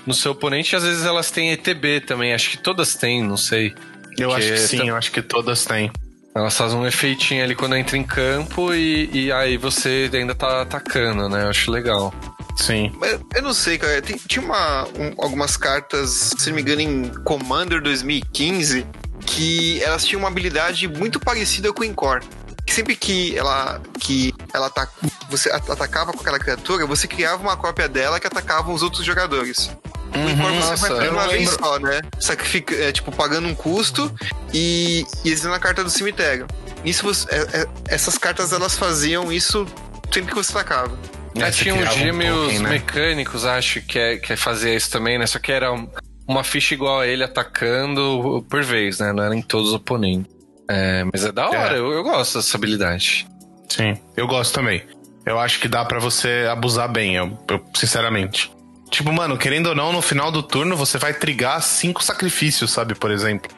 no 0.07 0.13
seu 0.13 0.31
oponente 0.33 0.73
e 0.73 0.75
às 0.75 0.83
vezes 0.83 1.03
elas 1.03 1.31
têm 1.31 1.51
ETB 1.51 2.01
também. 2.01 2.31
Acho 2.33 2.51
que 2.51 2.57
todas 2.57 2.93
têm, 2.95 3.23
não 3.23 3.35
sei. 3.37 3.73
Eu 4.17 4.31
acho 4.31 4.47
que 4.47 4.57
sim, 4.59 4.87
eu 4.87 4.95
acho 4.95 5.11
que 5.11 5.21
todas 5.21 5.65
têm. 5.65 5.91
Elas 6.35 6.55
fazem 6.55 6.77
um 6.77 6.85
efeitinho 6.85 7.43
ali 7.43 7.55
quando 7.55 7.75
entra 7.75 7.97
em 7.97 8.03
campo 8.03 8.73
e, 8.73 9.09
e 9.11 9.31
aí 9.31 9.57
você 9.57 10.09
ainda 10.13 10.33
tá 10.35 10.61
atacando, 10.61 11.27
né? 11.27 11.43
Eu 11.43 11.49
acho 11.49 11.69
legal. 11.71 12.13
Sim. 12.55 12.91
Mas 12.99 13.19
eu 13.35 13.41
não 13.41 13.53
sei, 13.53 13.77
cara. 13.79 14.01
Tem- 14.01 14.15
tinha 14.27 14.45
uma, 14.45 14.83
um- 14.89 15.13
algumas 15.17 15.57
cartas, 15.57 16.33
se 16.37 16.49
não 16.49 16.55
me 16.55 16.61
engano, 16.61 16.81
em 16.81 17.09
Commander 17.23 17.81
2015, 17.81 18.85
que 19.25 19.81
elas 19.83 20.05
tinham 20.05 20.19
uma 20.19 20.27
habilidade 20.29 20.87
muito 20.87 21.19
parecida 21.19 21.73
com 21.73 21.81
o 21.81 21.85
Encore. 21.85 22.23
Sempre 22.71 22.95
que 22.95 23.37
ela 23.37 23.81
que 23.99 24.33
ela 24.53 24.67
ata- 24.67 24.89
você 25.29 25.51
at- 25.51 25.69
atacava 25.69 26.13
com 26.13 26.21
aquela 26.21 26.39
criatura, 26.39 26.85
você 26.85 27.07
criava 27.07 27.41
uma 27.41 27.57
cópia 27.57 27.87
dela 27.89 28.19
que 28.19 28.27
atacava 28.27 28.71
os 28.71 28.81
outros 28.81 29.05
jogadores. 29.05 29.69
O 30.13 30.17
Encore 30.29 30.55
você 30.55 30.59
nossa, 30.59 30.75
vai 30.75 30.89
fazer 30.89 31.09
uma 31.09 31.23
não 31.23 31.31
vez 31.31 31.49
só, 31.49 31.79
né? 31.79 32.01
Sacrifica, 32.19 32.75
é, 32.75 32.91
tipo, 32.91 33.11
pagando 33.11 33.47
um 33.47 33.55
custo 33.55 34.13
e, 34.53 35.05
e 35.23 35.29
exilando 35.29 35.55
a 35.57 35.59
carta 35.59 35.83
do 35.83 35.89
cemitério. 35.89 36.47
Isso 36.83 37.03
você- 37.03 37.27
é- 37.29 37.61
é- 37.61 37.67
essas 37.87 38.17
cartas 38.17 38.51
elas 38.53 38.77
faziam 38.77 39.31
isso 39.31 39.65
sempre 40.11 40.29
que 40.31 40.35
você 40.35 40.51
atacava. 40.51 40.97
É, 41.35 41.49
você 41.51 41.63
tinha 41.63 41.75
uns 41.75 41.89
um 41.89 41.91
gêmeos 41.97 42.59
né? 42.59 42.69
mecânicos, 42.71 43.45
acho, 43.45 43.81
que, 43.81 43.97
é, 43.97 44.17
que 44.17 44.35
fazia 44.35 44.75
isso 44.75 44.89
também, 44.89 45.17
né? 45.17 45.25
Só 45.27 45.39
que 45.39 45.51
era 45.51 45.71
um- 45.71 45.89
uma 46.27 46.43
ficha 46.43 46.73
igual 46.73 46.99
a 47.01 47.07
ele 47.07 47.23
atacando 47.23 48.45
por 48.49 48.63
vez, 48.63 48.99
né? 48.99 49.13
Não 49.13 49.23
era 49.23 49.35
em 49.35 49.41
todos 49.41 49.69
os 49.69 49.73
oponentes. 49.75 50.31
É, 50.73 51.03
mas 51.11 51.25
é 51.25 51.31
da 51.31 51.49
hora, 51.49 51.75
É. 51.75 51.79
Eu, 51.79 51.91
eu 51.91 52.03
gosto 52.03 52.37
dessa 52.37 52.55
habilidade. 52.57 53.27
Sim, 53.69 53.97
eu 54.15 54.27
gosto 54.27 54.53
também. 54.53 54.81
Eu 55.25 55.39
acho 55.39 55.59
que 55.59 55.67
dá 55.67 55.83
pra 55.85 55.99
você 55.99 56.47
abusar 56.51 56.89
bem, 56.89 57.15
eu, 57.15 57.37
eu- 57.49 57.63
sinceramente. 57.75 58.51
Tipo, 58.89 59.11
mano, 59.13 59.37
querendo 59.37 59.67
ou 59.67 59.75
não, 59.75 59.91
no 59.93 60.01
final 60.01 60.31
do 60.31 60.41
turno 60.43 60.75
você 60.75 60.97
vai 60.97 61.13
trigar 61.13 61.61
cinco 61.61 62.03
sacrifícios, 62.03 62.71
sabe, 62.71 62.95
por 62.95 63.11
exemplo. 63.11 63.49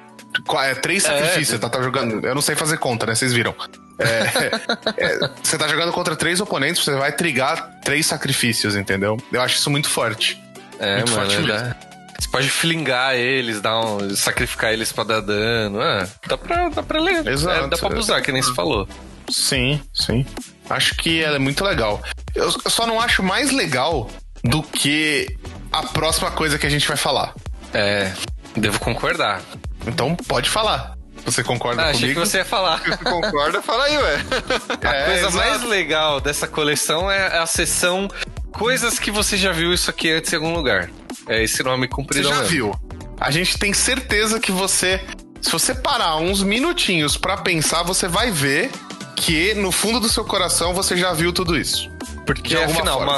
É, 0.63 0.73
três 0.75 1.05
É, 1.05 1.07
sacrifícios, 1.09 1.47
você 1.49 1.59
tá, 1.59 1.69
tá 1.69 1.81
jogando. 1.81 2.25
Eu 2.25 2.33
não 2.35 2.41
sei 2.41 2.55
fazer 2.55 2.77
conta, 2.77 3.05
né? 3.05 3.13
Vocês 3.15 3.33
viram. 3.33 3.53
É, 3.99 4.49
é, 4.97 5.29
você 5.43 5.57
tá 5.57 5.67
jogando 5.67 5.91
contra 5.91 6.15
três 6.15 6.39
oponentes, 6.41 6.83
você 6.83 6.95
vai 6.95 7.11
trigar 7.11 7.79
três 7.83 8.05
sacrifícios, 8.07 8.75
entendeu? 8.75 9.17
Eu 9.31 9.41
acho 9.41 9.55
isso 9.57 9.69
muito 9.69 9.89
forte. 9.89 10.39
É, 10.79 10.97
Muito 10.97 11.11
mano. 11.11 11.29
forte 11.29 11.35
é 11.37 11.39
mesmo. 11.53 11.75
Você 12.19 12.27
pode 12.29 12.49
flingar 12.49 13.15
eles, 13.15 13.59
dar 13.61 13.79
um, 13.79 14.15
sacrificar 14.15 14.71
eles 14.73 14.91
pra 14.91 15.03
dar 15.03 15.19
dano. 15.21 15.81
Ah, 15.81 16.07
dá 16.27 16.37
pra, 16.37 16.69
dá 16.69 16.83
pra 16.83 16.99
ler. 17.01 17.25
Exato. 17.27 17.65
É, 17.65 17.67
dá 17.67 17.77
pra 17.77 17.87
abusar, 17.87 18.21
que 18.21 18.31
nem 18.31 18.41
você 18.41 18.53
falou. 18.53 18.87
Sim, 19.29 19.81
sim. 19.93 20.25
Acho 20.69 20.95
que 20.95 21.21
ela 21.21 21.35
é 21.35 21.39
muito 21.39 21.63
legal. 21.63 22.01
Eu, 22.35 22.51
só 22.69 22.85
não 22.87 22.99
acho 22.99 23.21
mais 23.23 23.51
legal 23.51 24.09
do 24.43 24.61
que 24.63 25.27
a 25.71 25.83
próxima 25.83 26.31
coisa 26.31 26.57
que 26.57 26.65
a 26.65 26.69
gente 26.69 26.87
vai 26.87 26.97
falar. 26.97 27.33
É, 27.73 28.11
devo 28.55 28.79
concordar. 28.79 29.41
Então 29.85 30.15
pode 30.15 30.49
falar. 30.49 30.93
Você 31.25 31.41
concorda 31.43 31.83
Ah, 31.83 31.89
achei 31.89 32.01
comigo? 32.01 32.21
que 32.21 32.27
você 32.27 32.37
ia 32.39 32.45
falar. 32.45 32.79
Você 32.83 32.97
concorda? 32.97 33.61
Fala 33.61 33.85
aí, 33.85 33.97
ué. 33.97 34.15
A 34.83 34.93
É, 34.93 35.05
coisa 35.05 35.19
exato. 35.27 35.35
mais 35.37 35.63
legal 35.63 36.19
dessa 36.19 36.47
coleção 36.47 37.09
é 37.09 37.37
a 37.37 37.45
seção 37.45 38.09
Coisas 38.53 38.99
que 38.99 39.11
você 39.11 39.35
já 39.37 39.51
viu 39.51 39.73
isso 39.73 39.89
aqui 39.89 40.11
antes 40.11 40.31
em 40.31 40.35
algum 40.35 40.53
lugar. 40.53 40.89
É 41.27 41.43
esse 41.43 41.63
nome 41.63 41.87
Você 41.87 41.93
comprido. 41.93 42.27
já 42.29 42.35
mesmo. 42.35 42.47
viu? 42.49 42.75
A 43.19 43.31
gente 43.31 43.57
tem 43.57 43.73
certeza 43.73 44.39
que 44.39 44.51
você, 44.51 45.01
se 45.41 45.51
você 45.51 45.73
parar 45.73 46.17
uns 46.17 46.43
minutinhos 46.43 47.17
pra 47.17 47.37
pensar, 47.37 47.83
você 47.83 48.07
vai 48.07 48.31
ver 48.31 48.69
que 49.15 49.53
no 49.55 49.71
fundo 49.71 49.99
do 49.99 50.09
seu 50.09 50.25
coração 50.25 50.73
você 50.73 50.97
já 50.97 51.13
viu 51.13 51.31
tudo 51.31 51.57
isso. 51.57 51.89
Porque 52.25 52.49
De 52.49 52.57
alguma 52.57 52.79
afinal, 52.79 52.97
forma. 52.99 53.13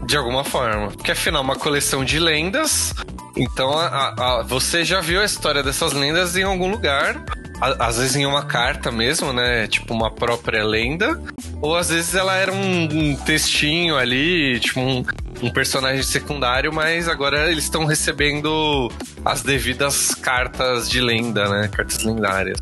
uma. 0.00 0.06
De 0.06 0.16
alguma 0.16 0.44
forma. 0.44 0.88
Porque 0.88 1.12
afinal, 1.12 1.42
uma 1.42 1.56
coleção 1.56 2.04
de 2.04 2.18
lendas. 2.18 2.92
Então, 3.36 3.78
a- 3.78 4.14
a- 4.18 4.42
você 4.42 4.84
já 4.84 5.00
viu 5.00 5.20
a 5.20 5.24
história 5.24 5.62
dessas 5.62 5.92
lendas 5.92 6.36
em 6.36 6.42
algum 6.42 6.68
lugar. 6.70 7.22
Às 7.60 7.98
vezes 7.98 8.16
em 8.16 8.24
uma 8.26 8.44
carta 8.46 8.90
mesmo, 8.90 9.32
né? 9.32 9.66
Tipo 9.66 9.92
uma 9.92 10.10
própria 10.10 10.64
lenda. 10.64 11.20
Ou 11.60 11.76
às 11.76 11.90
vezes 11.90 12.14
ela 12.14 12.34
era 12.36 12.52
um, 12.52 12.84
um 12.84 13.16
textinho 13.16 13.96
ali, 13.98 14.58
tipo 14.60 14.80
um, 14.80 15.04
um 15.42 15.50
personagem 15.50 16.02
secundário, 16.02 16.72
mas 16.72 17.06
agora 17.08 17.50
eles 17.50 17.64
estão 17.64 17.84
recebendo 17.84 18.90
as 19.24 19.42
devidas 19.42 20.14
cartas 20.14 20.88
de 20.88 21.00
lenda, 21.00 21.48
né? 21.48 21.68
Cartas 21.68 22.02
lendárias. 22.02 22.58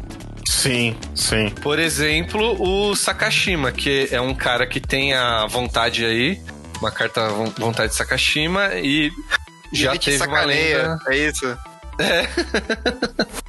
Sim, 0.46 0.96
sim. 1.14 1.50
Por 1.62 1.78
exemplo, 1.78 2.56
o 2.60 2.96
Sakashima, 2.96 3.70
que 3.70 4.08
é 4.10 4.20
um 4.20 4.34
cara 4.34 4.66
que 4.66 4.80
tem 4.80 5.12
a 5.14 5.46
vontade 5.46 6.04
aí, 6.04 6.40
uma 6.80 6.90
carta 6.90 7.28
von- 7.28 7.52
vontade 7.58 7.90
de 7.92 7.96
Sakashima 7.96 8.74
e 8.74 9.10
já 9.72 9.92
teve 9.96 10.16
uma 10.16 10.24
sacaneia, 10.26 10.78
lenda. 10.78 11.00
É 11.08 11.16
isso. 11.16 11.58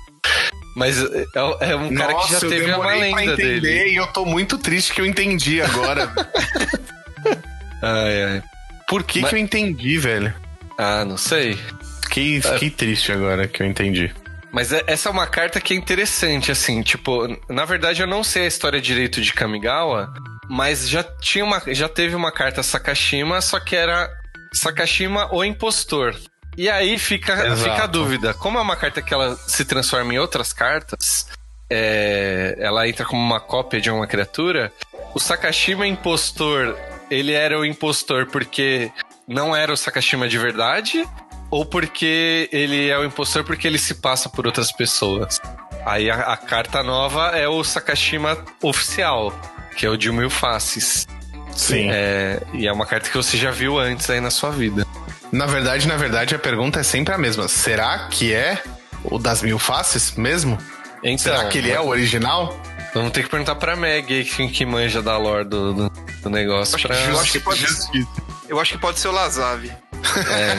Mas 0.76 0.98
é, 1.04 1.26
é 1.62 1.76
um 1.76 1.94
cara 1.94 2.14
que 2.14 2.28
já 2.28 2.34
Nossa, 2.34 2.48
teve 2.50 2.72
uma 2.72 2.88
lenda 2.94 3.24
entender 3.24 3.60
dele. 3.62 3.92
e 3.92 3.96
eu 3.96 4.08
tô 4.08 4.26
muito 4.26 4.58
triste 4.58 4.94
que 4.94 5.02
eu 5.02 5.06
entendi 5.06 5.62
agora. 5.62 6.12
Ai, 7.82 8.24
ai. 8.24 8.44
Por 8.88 9.04
que 9.04 9.22
Mas- 9.22 9.30
que 9.30 9.36
eu 9.36 9.40
entendi, 9.40 9.98
velho? 9.98 10.34
Ah, 10.78 11.06
não 11.06 11.18
sei. 11.18 11.58
Fiquei, 12.04 12.42
fiquei 12.42 12.70
triste 12.70 13.12
agora 13.12 13.48
que 13.48 13.62
eu 13.62 13.68
entendi. 13.68 14.12
Mas 14.52 14.74
é- 14.74 14.84
essa 14.88 15.10
é 15.10 15.12
uma 15.12 15.28
carta 15.28 15.62
que 15.62 15.74
é 15.74 15.78
interessante, 15.78 16.52
assim, 16.52 16.82
tipo, 16.82 17.28
na 17.48 17.66
verdade 17.66 18.02
eu 18.02 18.08
não 18.08 18.24
sei 18.24 18.44
a 18.44 18.48
história 18.48 18.82
direito 18.82 19.22
de 19.22 19.32
Kamigawa, 19.32 20.12
mas 20.50 20.90
já 20.90 21.04
tinha 21.04 21.46
uma, 21.46 21.62
já 21.68 21.88
teve 21.88 22.16
uma 22.16 22.32
carta 22.32 22.64
Sakashima, 22.64 23.42
só 23.42 23.60
que 23.60 23.76
era 23.76 24.10
Sakashima 24.54 25.30
o 25.34 25.44
impostor. 25.44 26.16
E 26.60 26.70
aí 26.70 27.00
fica, 27.00 27.32
Exato. 27.48 27.72
fica 27.72 27.84
a 27.86 27.88
dúvida, 27.88 28.34
como 28.34 28.58
é 28.58 28.62
uma 28.62 28.76
carta 28.76 29.02
que 29.02 29.14
ela 29.14 29.38
se 29.48 29.64
transforma 29.64 30.14
em 30.14 30.20
outras 30.20 30.52
cartas, 30.52 31.26
é, 31.70 32.58
ela 32.60 32.86
entra 32.86 33.06
como 33.06 33.22
uma 33.22 33.40
cópia 33.40 33.80
de 33.80 33.90
uma 33.90 34.06
criatura, 34.06 34.70
o 35.16 35.22
Sakashima 35.22 35.88
impostor, 35.88 36.78
ele 37.10 37.32
era 37.32 37.58
o 37.58 37.64
impostor 37.64 38.26
porque 38.26 38.92
não 39.26 39.56
era 39.56 39.72
o 39.72 39.78
Sakashima 39.78 40.28
de 40.28 40.38
verdade, 40.38 41.08
ou 41.50 41.66
porque 41.66 42.50
ele 42.52 42.90
é 42.90 43.00
o 43.00 43.06
impostor 43.06 43.46
porque 43.46 43.66
ele 43.66 43.80
se 43.80 43.96
passa 43.96 44.28
por 44.28 44.46
outras 44.46 44.70
pessoas. 44.70 45.40
Aí 45.86 46.12
a, 46.12 46.34
a 46.34 46.36
carta 46.36 46.84
nova 46.84 47.38
é 47.38 47.48
o 47.48 47.64
Sakashima 47.64 48.38
oficial, 48.62 49.34
que 49.78 49.86
é 49.86 49.90
o 49.90 49.96
de 49.96 50.12
mil 50.12 50.30
faces. 50.30 51.08
Sim. 51.56 51.90
É, 51.90 52.42
e 52.54 52.68
é 52.68 52.74
uma 52.74 52.86
carta 52.86 53.10
que 53.10 53.16
você 53.16 53.38
já 53.38 53.50
viu 53.50 53.80
antes 53.80 54.10
aí 54.10 54.20
na 54.20 54.30
sua 54.30 54.50
vida. 54.50 54.86
Na 55.32 55.46
verdade, 55.46 55.88
na 55.88 55.96
verdade, 55.96 56.36
a 56.36 56.40
pergunta 56.40 56.80
é 56.80 56.84
sempre 56.84 57.14
a 57.14 57.18
mesma. 57.18 57.48
Será 57.48 58.08
que 58.10 58.34
é 58.34 58.62
o 59.04 59.18
das 59.20 59.42
mil 59.42 59.60
faces 59.60 60.12
mesmo? 60.16 60.58
Então, 61.04 61.18
Será 61.36 61.46
que 61.48 61.58
ele 61.60 61.72
é 61.72 61.80
o 61.80 61.88
original? 61.88 62.60
Vamos 62.94 63.12
ter 63.12 63.24
que 63.24 63.30
perguntar 63.30 63.56
pra 63.56 63.76
Meg 63.76 64.24
que, 64.26 64.48
que 64.48 64.66
manja 64.66 65.02
da 65.02 65.18
lore 65.18 65.46
do, 65.46 65.74
do, 65.74 65.90
do 66.24 66.30
negócio. 66.30 66.76
Acho 66.76 66.88
pra- 66.88 66.98
justo. 66.98 67.22
acho 67.22 67.32
que 67.34 67.40
pode- 67.40 67.62
Justiça. 67.62 68.10
Eu 68.50 68.60
acho 68.60 68.72
que 68.74 68.78
pode 68.80 69.00
ser 69.00 69.08
o 69.10 69.12
Lazave. 69.12 69.72
É, 70.16 70.56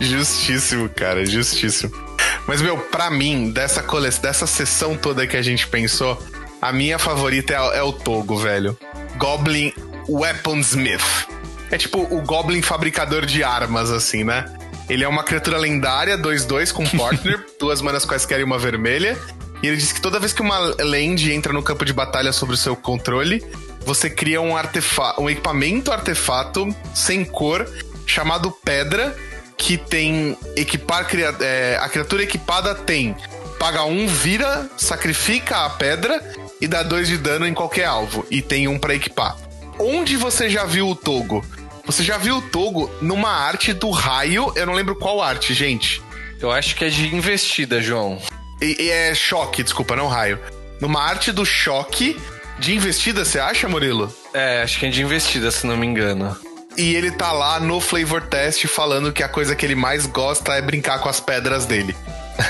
Justíssimo, 0.00 0.88
cara, 0.88 1.24
justíssimo. 1.26 1.92
Mas, 2.46 2.60
meu, 2.62 2.76
pra 2.78 3.10
mim, 3.10 3.50
dessa 3.50 3.82
coleção, 3.82 4.22
dessa 4.22 4.46
sessão 4.46 4.96
toda 4.96 5.26
que 5.26 5.36
a 5.36 5.42
gente 5.42 5.66
pensou, 5.68 6.20
a 6.60 6.72
minha 6.72 6.98
favorita 6.98 7.52
é, 7.52 7.78
é 7.78 7.82
o 7.82 7.92
Togo, 7.92 8.36
velho. 8.38 8.76
Goblin 9.16 9.72
Weaponsmith. 10.08 11.26
É 11.72 11.78
tipo 11.78 11.98
o 11.98 12.20
Goblin 12.22 12.62
fabricador 12.62 13.26
de 13.26 13.42
armas, 13.42 13.90
assim, 13.90 14.22
né? 14.22 14.44
Ele 14.88 15.02
é 15.02 15.08
uma 15.08 15.24
criatura 15.24 15.58
lendária, 15.58 16.16
2-2 16.18 16.70
com 16.72 16.84
partner, 16.96 17.44
duas 17.58 17.80
manas 17.80 18.04
quaisquer 18.04 18.38
e 18.40 18.44
uma 18.44 18.58
vermelha. 18.58 19.18
E 19.62 19.66
ele 19.68 19.76
diz 19.76 19.90
que 19.92 20.00
toda 20.00 20.20
vez 20.20 20.32
que 20.32 20.42
uma 20.42 20.58
land 20.58 21.32
entra 21.32 21.52
no 21.52 21.62
campo 21.62 21.84
de 21.84 21.92
batalha 21.92 22.32
sobre 22.32 22.54
o 22.54 22.58
seu 22.58 22.76
controle, 22.76 23.44
você 23.86 24.10
cria 24.10 24.40
um 24.40 24.56
artefato, 24.56 25.22
um 25.22 25.30
equipamento 25.30 25.90
artefato 25.90 26.68
sem 26.94 27.24
cor 27.24 27.66
chamado 28.06 28.50
Pedra, 28.50 29.16
que 29.56 29.78
tem 29.78 30.36
equipar 30.56 31.06
cria- 31.06 31.34
é, 31.40 31.78
a 31.80 31.88
criatura 31.88 32.22
equipada 32.24 32.74
tem 32.74 33.16
paga 33.58 33.84
um, 33.84 34.08
vira, 34.08 34.68
sacrifica 34.76 35.64
a 35.64 35.70
pedra 35.70 36.20
e 36.60 36.66
dá 36.66 36.82
dois 36.82 37.06
de 37.06 37.16
dano 37.16 37.46
em 37.46 37.54
qualquer 37.54 37.84
alvo 37.84 38.26
e 38.28 38.42
tem 38.42 38.66
um 38.66 38.76
pra 38.76 38.92
equipar. 38.94 39.36
Onde 39.78 40.16
você 40.16 40.50
já 40.50 40.64
viu 40.64 40.88
o 40.88 40.96
Togo? 40.96 41.44
Você 41.84 42.02
já 42.02 42.16
viu 42.16 42.36
o 42.38 42.42
Togo 42.42 42.90
numa 43.00 43.30
arte 43.30 43.72
do 43.72 43.90
raio, 43.90 44.52
eu 44.56 44.66
não 44.66 44.74
lembro 44.74 44.94
qual 44.96 45.20
arte, 45.20 45.52
gente. 45.54 46.02
eu 46.40 46.50
acho 46.50 46.74
que 46.76 46.84
é 46.84 46.88
de 46.88 47.14
investida, 47.14 47.80
João. 47.82 48.20
E, 48.60 48.76
e 48.84 48.90
é 48.90 49.14
choque, 49.14 49.62
desculpa, 49.62 49.96
não 49.96 50.06
raio. 50.06 50.38
Numa 50.80 51.02
arte 51.02 51.32
do 51.32 51.44
choque 51.44 52.16
de 52.58 52.74
investida, 52.74 53.24
você 53.24 53.38
acha, 53.38 53.68
Murilo? 53.68 54.12
É, 54.32 54.62
acho 54.62 54.78
que 54.78 54.86
é 54.86 54.90
de 54.90 55.02
investida, 55.02 55.50
se 55.50 55.66
não 55.66 55.76
me 55.76 55.86
engano. 55.86 56.36
E 56.76 56.94
ele 56.94 57.10
tá 57.10 57.32
lá 57.32 57.60
no 57.60 57.80
flavor 57.80 58.22
test 58.22 58.66
falando 58.66 59.12
que 59.12 59.22
a 59.22 59.28
coisa 59.28 59.54
que 59.54 59.66
ele 59.66 59.74
mais 59.74 60.06
gosta 60.06 60.54
é 60.54 60.62
brincar 60.62 61.00
com 61.00 61.08
as 61.08 61.20
pedras 61.20 61.66
dele. 61.66 61.94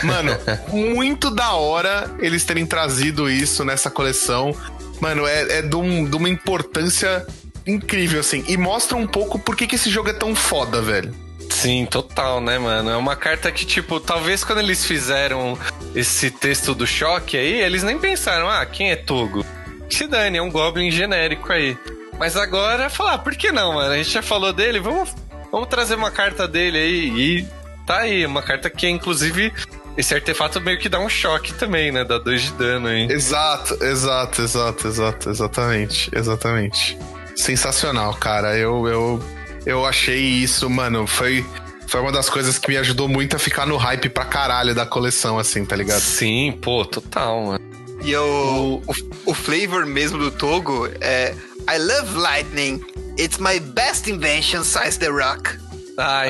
Mano, 0.05 0.37
muito 0.69 1.29
da 1.31 1.53
hora 1.55 2.09
eles 2.21 2.45
terem 2.45 2.65
trazido 2.65 3.29
isso 3.29 3.65
nessa 3.65 3.91
coleção. 3.91 4.55
Mano, 5.01 5.27
é, 5.27 5.59
é 5.59 5.63
de, 5.63 5.75
um- 5.75 6.05
de 6.09 6.15
uma 6.17 6.29
importância 6.29 7.27
incrível, 7.67 8.21
assim. 8.21 8.45
E 8.49 8.57
mostra 8.57 8.97
um 8.97 9.07
pouco 9.07 9.39
por 9.39 9.57
que, 9.57 9.67
que 9.67 9.75
esse 9.75 9.91
jogo 9.91 10.11
é 10.11 10.13
tão 10.13 10.35
foda, 10.35 10.81
velho. 10.81 11.15
Sim, 11.51 11.87
total, 11.87 12.41
né, 12.41 12.59
mano? 12.59 12.91
É 12.91 12.97
uma 12.97 13.15
carta 13.15 13.53
que, 13.53 13.65
tipo, 13.65 14.01
talvez 14.01 14.43
quando 14.43 14.61
eles 14.61 14.85
fizeram 14.85 15.57
esse 15.95 16.31
texto 16.31 16.75
do 16.75 16.87
choque 16.87 17.37
aí, 17.37 17.61
eles 17.61 17.83
nem 17.83 17.99
pensaram, 17.99 18.49
ah, 18.49 18.65
quem 18.65 18.91
é 18.91 18.97
Togo? 18.97 19.45
Se 19.89 20.07
dane, 20.07 20.39
é 20.39 20.43
um 20.43 20.51
Goblin 20.51 20.91
genérico 20.91 21.53
aí. 21.53 21.77
Mas 22.19 22.37
agora, 22.37 22.89
falar, 22.89 23.15
ah, 23.15 23.19
por 23.19 23.35
que 23.37 23.53
não, 23.53 23.75
mano? 23.75 23.93
A 23.93 23.97
gente 23.97 24.11
já 24.11 24.23
falou 24.23 24.53
dele, 24.53 24.81
vamos, 24.81 25.15
vamos 25.51 25.69
trazer 25.69 25.95
uma 25.95 26.11
carta 26.11 26.49
dele 26.49 26.79
aí. 26.79 27.09
E 27.21 27.49
tá 27.87 27.99
aí, 27.99 28.25
uma 28.25 28.43
carta 28.43 28.71
que, 28.71 28.89
inclusive, 28.89 29.53
esse 29.97 30.15
artefato 30.15 30.61
meio 30.61 30.79
que 30.79 30.89
dá 30.89 30.99
um 30.99 31.09
choque 31.09 31.53
também, 31.55 31.93
né? 31.93 32.05
Dá 32.05 32.19
dois 32.19 32.43
de 32.43 32.53
dano 32.53 32.89
aí. 32.89 33.07
Exato, 33.11 33.75
exato, 33.85 34.43
exato, 34.43 34.89
exato, 34.89 35.31
exatamente, 35.31 36.11
exatamente. 36.15 36.99
Sensacional, 37.37 38.15
cara. 38.15 38.57
Eu, 38.57 38.87
eu, 38.87 39.25
eu 39.67 39.87
achei 39.87 40.19
isso, 40.21 40.69
mano, 40.69 41.07
foi, 41.07 41.45
foi 41.87 42.01
uma 42.01 42.13
das 42.13 42.29
coisas 42.29 42.59
que 42.59 42.69
me 42.69 42.77
ajudou 42.77 43.09
muito 43.09 43.37
a 43.37 43.39
ficar 43.39 43.67
no 43.67 43.77
hype 43.77 44.09
pra 44.09 44.25
caralho 44.25 44.75
da 44.75 44.87
coleção, 44.87 45.39
assim, 45.39 45.65
tá 45.65 45.77
ligado? 45.77 46.01
Sim, 46.01 46.53
pô, 46.61 46.85
total, 46.85 47.43
mano. 47.43 47.73
E 48.03 48.15
o, 48.17 48.83
o, 48.87 49.31
o 49.31 49.35
flavor 49.35 49.87
mesmo 49.87 50.19
do 50.19 50.31
Togo 50.31 50.89
é 51.01 51.35
I 51.71 51.79
love 51.79 52.17
lightning. 52.17 52.81
It's 53.19 53.39
my 53.39 53.61
best 53.61 54.11
invention 54.11 54.65
since 54.65 54.99
the 54.99 55.09
rock. 55.09 55.57
Tá. 55.95 56.23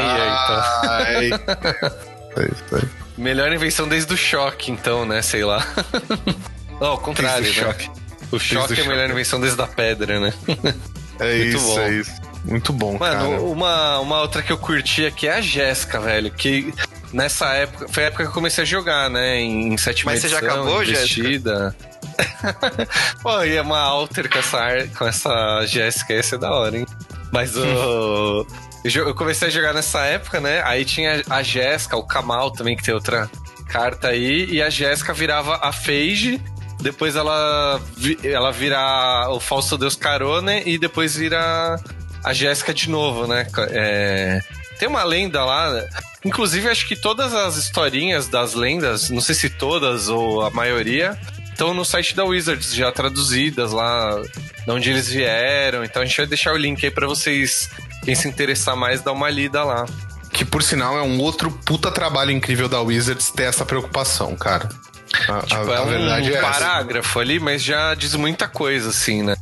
Ai. 0.82 1.30
Isso 2.52 2.74
aí. 2.76 2.82
Melhor 3.16 3.52
invenção 3.52 3.88
desde 3.88 4.12
o 4.12 4.16
choque, 4.16 4.70
então, 4.70 5.06
né? 5.06 5.22
Sei 5.22 5.44
lá. 5.44 5.64
Não, 6.80 6.88
ao 6.88 6.98
contrário, 6.98 7.44
Desde 7.44 7.60
o 7.60 7.66
né? 7.66 7.72
choque. 7.72 7.90
O 8.32 8.38
choque 8.38 8.80
é 8.80 8.84
a 8.84 8.88
melhor 8.88 9.10
invenção 9.10 9.40
desde 9.40 9.60
a 9.60 9.66
pedra, 9.66 10.18
né? 10.18 10.32
É 11.20 11.36
Muito 11.38 11.56
isso, 11.56 11.66
bom. 11.66 11.80
é 11.80 11.92
isso. 11.92 12.12
Muito 12.44 12.72
bom, 12.72 12.98
Mano, 12.98 13.30
cara. 13.30 13.42
uma, 13.42 14.00
uma 14.00 14.20
outra 14.20 14.42
que 14.42 14.50
eu 14.50 14.58
curti 14.58 15.06
aqui 15.06 15.28
é 15.28 15.34
a 15.34 15.40
Jéssica, 15.40 16.00
velho. 16.00 16.30
Que 16.32 16.74
nessa 17.12 17.54
época. 17.54 17.86
Foi 17.88 18.04
a 18.04 18.06
época 18.06 18.24
que 18.24 18.28
eu 18.30 18.34
comecei 18.34 18.62
a 18.62 18.66
jogar, 18.66 19.08
né? 19.10 19.36
Em, 19.38 19.72
em 19.72 19.76
sétima 19.76 20.12
Mas 20.12 20.22
você 20.22 20.28
já 20.28 20.38
edição, 20.38 20.62
acabou, 20.62 20.82
investida. 20.82 21.76
Pô, 23.22 23.44
ia 23.44 23.62
uma 23.62 23.78
alter 23.78 24.28
com 24.28 24.38
essa, 24.38 24.88
com 24.98 25.06
essa 25.06 25.64
Jéssica, 25.66 26.14
ia 26.14 26.22
ser 26.22 26.38
da 26.38 26.50
hora, 26.50 26.78
hein? 26.78 26.86
Mas 27.32 27.56
o. 27.56 28.46
Eu 28.84 29.14
comecei 29.14 29.46
a 29.46 29.50
jogar 29.50 29.72
nessa 29.72 30.00
época, 30.06 30.40
né? 30.40 30.60
Aí 30.64 30.84
tinha 30.84 31.22
a 31.30 31.40
Jéssica, 31.40 31.96
o 31.96 32.02
Kamal 32.02 32.50
também, 32.50 32.76
que 32.76 32.82
tem 32.82 32.92
outra 32.92 33.30
carta 33.68 34.08
aí. 34.08 34.46
E 34.50 34.60
a 34.60 34.68
Jéssica 34.68 35.14
virava 35.14 35.60
a 35.62 35.70
Feige. 35.70 36.40
Depois 36.82 37.16
ela, 37.16 37.80
ela 38.24 38.50
vira 38.50 39.28
o 39.30 39.38
falso 39.38 39.78
deus 39.78 39.96
Carone 39.96 40.62
e 40.66 40.76
depois 40.78 41.16
vira 41.16 41.80
a 42.24 42.32
Jéssica 42.32 42.74
de 42.74 42.90
novo, 42.90 43.26
né? 43.26 43.46
É, 43.70 44.40
tem 44.78 44.88
uma 44.88 45.04
lenda 45.04 45.44
lá. 45.44 45.70
Inclusive, 46.24 46.68
acho 46.68 46.86
que 46.86 46.96
todas 46.96 47.34
as 47.34 47.56
historinhas 47.56 48.28
das 48.28 48.54
lendas, 48.54 49.10
não 49.10 49.20
sei 49.20 49.34
se 49.34 49.48
todas 49.48 50.08
ou 50.08 50.42
a 50.42 50.50
maioria, 50.50 51.18
estão 51.50 51.72
no 51.72 51.84
site 51.84 52.16
da 52.16 52.24
Wizards 52.24 52.74
já 52.74 52.90
traduzidas 52.90 53.72
lá, 53.72 54.20
de 54.64 54.70
onde 54.70 54.90
eles 54.90 55.08
vieram. 55.08 55.84
Então 55.84 56.02
a 56.02 56.04
gente 56.04 56.16
vai 56.16 56.26
deixar 56.26 56.52
o 56.52 56.56
link 56.56 56.84
aí 56.84 56.90
pra 56.90 57.06
vocês, 57.06 57.70
quem 58.04 58.14
se 58.14 58.26
interessar 58.26 58.76
mais, 58.76 59.00
dar 59.00 59.12
uma 59.12 59.30
lida 59.30 59.62
lá. 59.62 59.86
Que 60.32 60.44
por 60.44 60.62
sinal 60.62 60.96
é 60.96 61.02
um 61.02 61.20
outro 61.20 61.50
puta 61.64 61.90
trabalho 61.90 62.30
incrível 62.30 62.68
da 62.68 62.80
Wizards 62.80 63.30
ter 63.30 63.44
essa 63.44 63.64
preocupação, 63.64 64.34
cara. 64.34 64.68
A, 65.28 65.38
a- 65.38 65.42
Tipo, 65.42 65.70
é 65.70 65.76
a 65.76 65.82
um 65.82 65.86
verdade 65.86 66.32
é 66.32 66.36
essa. 66.38 66.42
parágrafo 66.50 67.18
ali, 67.20 67.38
mas 67.40 67.62
já 67.62 67.94
diz 67.94 68.14
muita 68.14 68.48
coisa, 68.48 68.88
assim, 68.90 69.22
né? 69.22 69.36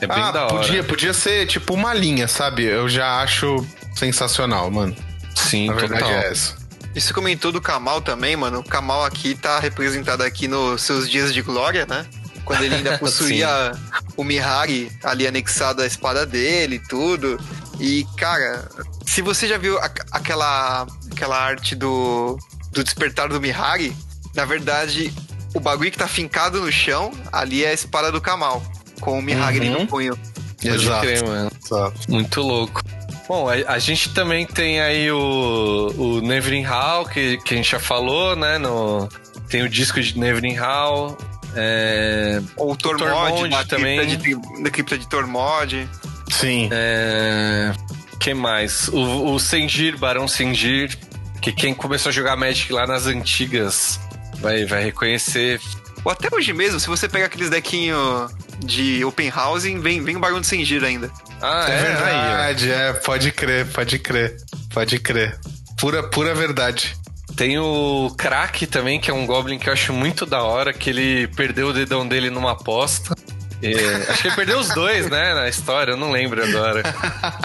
É 0.00 0.06
bem 0.06 0.16
ah, 0.22 0.30
da 0.30 0.44
hora. 0.46 0.54
Podia, 0.56 0.82
podia 0.84 1.12
ser 1.12 1.46
tipo 1.46 1.74
uma 1.74 1.92
linha, 1.92 2.26
sabe? 2.26 2.64
Eu 2.64 2.88
já 2.88 3.20
acho 3.20 3.64
sensacional, 3.94 4.70
mano. 4.70 4.96
Sim, 5.34 5.70
A 5.70 5.74
verdade 5.74 6.02
total. 6.04 6.16
é 6.18 6.28
essa. 6.30 6.56
E 6.94 7.00
você 7.00 7.12
comentou 7.12 7.52
do 7.52 7.60
Kamal 7.60 8.00
também, 8.00 8.34
mano. 8.34 8.60
O 8.60 8.64
Kamal 8.64 9.04
aqui 9.04 9.34
tá 9.34 9.58
representado 9.60 10.22
aqui 10.22 10.48
nos 10.48 10.82
seus 10.82 11.08
dias 11.08 11.32
de 11.34 11.42
glória, 11.42 11.86
né? 11.86 12.06
Quando 12.44 12.62
ele 12.64 12.76
ainda 12.76 12.96
possuía 12.98 13.72
o 14.16 14.24
Mihari 14.24 14.90
ali 15.04 15.26
anexado 15.26 15.82
à 15.82 15.86
espada 15.86 16.24
dele 16.24 16.76
e 16.76 16.88
tudo. 16.88 17.38
E, 17.78 18.06
cara, 18.16 18.68
se 19.06 19.20
você 19.22 19.46
já 19.46 19.58
viu 19.58 19.78
a- 19.78 19.90
aquela, 20.12 20.86
aquela 21.12 21.38
arte 21.38 21.74
do, 21.76 22.38
do 22.72 22.82
despertar 22.82 23.28
do 23.28 23.38
Mihari, 23.40 23.94
na 24.38 24.44
verdade, 24.44 25.12
o 25.52 25.58
bagulho 25.58 25.90
que 25.90 25.98
tá 25.98 26.06
fincado 26.06 26.60
no 26.60 26.70
chão, 26.70 27.10
ali 27.32 27.64
é 27.64 27.70
a 27.70 27.72
espada 27.72 28.12
do 28.12 28.20
Kamal. 28.20 28.62
Com 29.00 29.18
o 29.18 29.22
Mihari 29.22 29.58
ali 29.58 29.68
Uhum. 29.70 29.80
no 29.80 29.86
punho. 29.88 30.18
Exato. 30.62 31.00
crer, 31.00 31.24
mano. 31.26 31.50
Exato. 31.64 32.00
Muito 32.08 32.40
louco. 32.40 32.80
Bom, 33.28 33.48
a, 33.48 33.54
a 33.72 33.78
gente 33.80 34.14
também 34.14 34.46
tem 34.46 34.80
aí 34.80 35.10
o, 35.10 35.92
o 35.96 36.20
Neverin 36.20 36.62
Hall, 36.62 37.04
que, 37.06 37.36
que 37.38 37.54
a 37.54 37.56
gente 37.56 37.68
já 37.68 37.80
falou, 37.80 38.36
né? 38.36 38.58
No, 38.58 39.08
tem 39.48 39.62
o 39.62 39.68
disco 39.68 40.00
de 40.00 40.16
Neverin 40.16 40.54
Hall. 40.54 41.18
É, 41.56 42.40
Ou 42.56 42.72
o 42.72 42.76
Tormod, 42.76 43.08
Tormod 43.08 43.68
também. 43.68 43.98
Cripta 43.98 44.22
de, 44.22 44.62
da 44.62 44.70
cripta 44.70 44.96
de 44.98 45.08
Tormod. 45.08 45.88
Sim. 46.30 46.68
é, 46.70 47.72
que 48.20 48.32
mais? 48.34 48.86
O, 48.88 49.32
o 49.34 49.40
Sengir, 49.40 49.98
Barão 49.98 50.28
Sengir, 50.28 50.96
que 51.42 51.50
quem 51.50 51.74
começou 51.74 52.10
a 52.10 52.12
jogar 52.12 52.36
Magic 52.36 52.72
lá 52.72 52.86
nas 52.86 53.06
antigas 53.06 53.98
vai, 54.40 54.64
vai 54.64 54.84
reconhecer. 54.84 55.60
Ou 56.04 56.12
até 56.12 56.28
hoje 56.34 56.52
mesmo, 56.52 56.78
se 56.78 56.86
você 56.86 57.08
pega 57.08 57.26
aqueles 57.26 57.50
dequinhos 57.50 58.30
de 58.60 59.04
Open 59.04 59.32
Housing, 59.34 59.80
vem, 59.80 60.02
vem 60.02 60.16
o 60.16 60.20
Barão 60.20 60.40
de 60.40 60.46
Sengir 60.46 60.82
ainda. 60.84 61.10
Ah, 61.42 61.66
É 61.68 61.72
é, 61.72 61.76
aí, 61.76 61.82
verdade, 61.84 62.70
é. 62.70 62.92
Pode 62.92 63.32
crer, 63.32 63.66
pode 63.66 63.98
crer. 63.98 64.36
Pode 64.72 64.98
crer. 64.98 65.38
Pura, 65.78 66.02
pura 66.02 66.34
verdade. 66.34 66.96
Tem 67.36 67.58
o 67.58 68.12
Crack 68.16 68.66
também, 68.66 68.98
que 69.00 69.10
é 69.10 69.14
um 69.14 69.24
Goblin 69.26 69.58
que 69.58 69.68
eu 69.68 69.72
acho 69.72 69.92
muito 69.92 70.26
da 70.26 70.42
hora, 70.42 70.72
que 70.72 70.90
ele 70.90 71.28
perdeu 71.28 71.68
o 71.68 71.72
dedão 71.72 72.06
dele 72.06 72.30
numa 72.30 72.52
aposta. 72.52 73.14
É, 73.62 74.10
acho 74.10 74.22
que 74.22 74.28
ele 74.28 74.36
perdeu 74.36 74.58
os 74.58 74.68
dois, 74.70 75.08
né, 75.10 75.34
na 75.34 75.48
história, 75.48 75.92
eu 75.92 75.96
não 75.96 76.10
lembro 76.10 76.42
agora. 76.42 76.82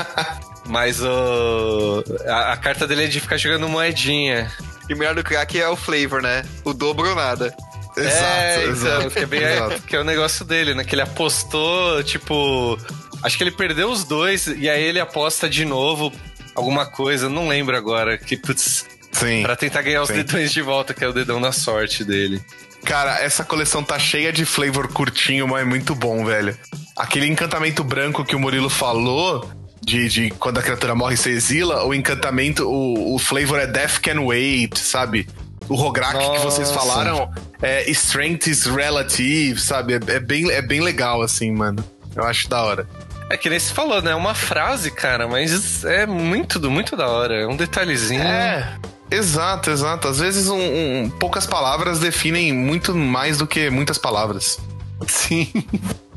Mas 0.65 1.01
o, 1.01 2.03
a, 2.27 2.53
a 2.53 2.57
carta 2.57 2.87
dele 2.87 3.03
é 3.05 3.07
de 3.07 3.19
ficar 3.19 3.37
jogando 3.37 3.67
moedinha. 3.67 4.51
E 4.89 4.93
o 4.93 4.97
melhor 4.97 5.15
do 5.15 5.23
crack 5.23 5.59
é 5.59 5.67
o 5.69 5.75
flavor, 5.75 6.21
né? 6.21 6.43
O 6.63 6.73
dobro 6.73 7.09
ou 7.09 7.15
nada. 7.15 7.55
é, 7.97 8.65
então, 8.65 9.09
Que 9.09 9.19
é, 9.19 9.25
bem, 9.25 9.43
exato. 9.43 9.81
que 9.83 9.95
é 9.95 9.99
o 9.99 10.03
negócio 10.03 10.43
dele, 10.45 10.73
né? 10.73 10.83
Que 10.83 10.95
ele 10.95 11.01
apostou, 11.01 12.03
tipo. 12.03 12.77
Acho 13.21 13.37
que 13.37 13.43
ele 13.43 13.51
perdeu 13.51 13.89
os 13.89 14.03
dois 14.03 14.47
e 14.47 14.69
aí 14.69 14.83
ele 14.83 14.99
aposta 14.99 15.49
de 15.49 15.63
novo 15.63 16.11
alguma 16.55 16.85
coisa, 16.85 17.29
não 17.29 17.47
lembro 17.47 17.75
agora. 17.75 18.17
Que, 18.17 18.35
putz, 18.35 18.85
Sim. 19.11 19.43
pra 19.43 19.55
tentar 19.55 19.81
ganhar 19.81 20.01
os 20.01 20.09
Sim. 20.09 20.15
dedões 20.15 20.51
de 20.51 20.61
volta, 20.61 20.93
que 20.93 21.03
é 21.03 21.07
o 21.07 21.13
dedão 21.13 21.39
da 21.39 21.51
sorte 21.51 22.03
dele. 22.03 22.41
Cara, 22.83 23.19
essa 23.21 23.45
coleção 23.45 23.81
tá 23.81 23.97
cheia 23.97 24.33
de 24.33 24.43
flavor 24.43 24.89
curtinho, 24.91 25.47
mas 25.47 25.61
é 25.61 25.65
muito 25.65 25.95
bom, 25.95 26.25
velho. 26.25 26.57
Aquele 26.97 27.27
encantamento 27.27 27.81
branco 27.83 28.25
que 28.25 28.35
o 28.35 28.39
Murilo 28.39 28.69
falou, 28.69 29.49
de, 29.85 30.07
de 30.07 30.29
quando 30.31 30.57
a 30.59 30.61
criatura 30.61 30.95
morre 30.95 31.15
e 31.15 31.17
se 31.17 31.29
exila, 31.29 31.85
o 31.85 31.93
encantamento, 31.93 32.67
o, 32.67 33.15
o 33.15 33.19
flavor 33.19 33.59
é 33.59 33.67
Death 33.67 33.99
Can 33.99 34.21
Wait, 34.21 34.77
sabe? 34.77 35.27
O 35.69 35.75
Rograk 35.75 36.17
que 36.17 36.39
vocês 36.39 36.71
falaram 36.71 37.31
é 37.61 37.89
Strength 37.91 38.47
is 38.47 38.65
Relative, 38.65 39.59
sabe? 39.59 39.93
É, 39.93 39.99
é 40.15 40.19
bem, 40.19 40.49
é 40.51 40.61
bem 40.61 40.81
legal, 40.81 41.21
assim, 41.21 41.51
mano. 41.51 41.83
Eu 42.15 42.23
acho 42.25 42.49
da 42.49 42.61
hora. 42.61 42.87
É 43.29 43.37
que 43.37 43.49
nem 43.49 43.59
se 43.59 43.71
falou, 43.73 44.01
né? 44.01 44.11
É 44.11 44.15
uma 44.15 44.35
frase, 44.35 44.91
cara, 44.91 45.27
mas 45.27 45.83
é 45.85 46.05
muito, 46.05 46.59
muito 46.69 46.95
da 46.95 47.07
hora. 47.07 47.41
É 47.43 47.47
um 47.47 47.55
detalhezinho. 47.55 48.21
É, 48.21 48.75
exato, 49.09 49.71
exato. 49.71 50.07
Às 50.09 50.19
vezes 50.19 50.49
um, 50.49 50.59
um- 50.59 51.09
poucas 51.09 51.47
palavras 51.47 51.99
definem 51.99 52.51
muito 52.53 52.93
mais 52.93 53.37
do 53.37 53.47
que 53.47 53.69
muitas 53.69 53.97
palavras. 53.97 54.59
Sim. 55.07 55.51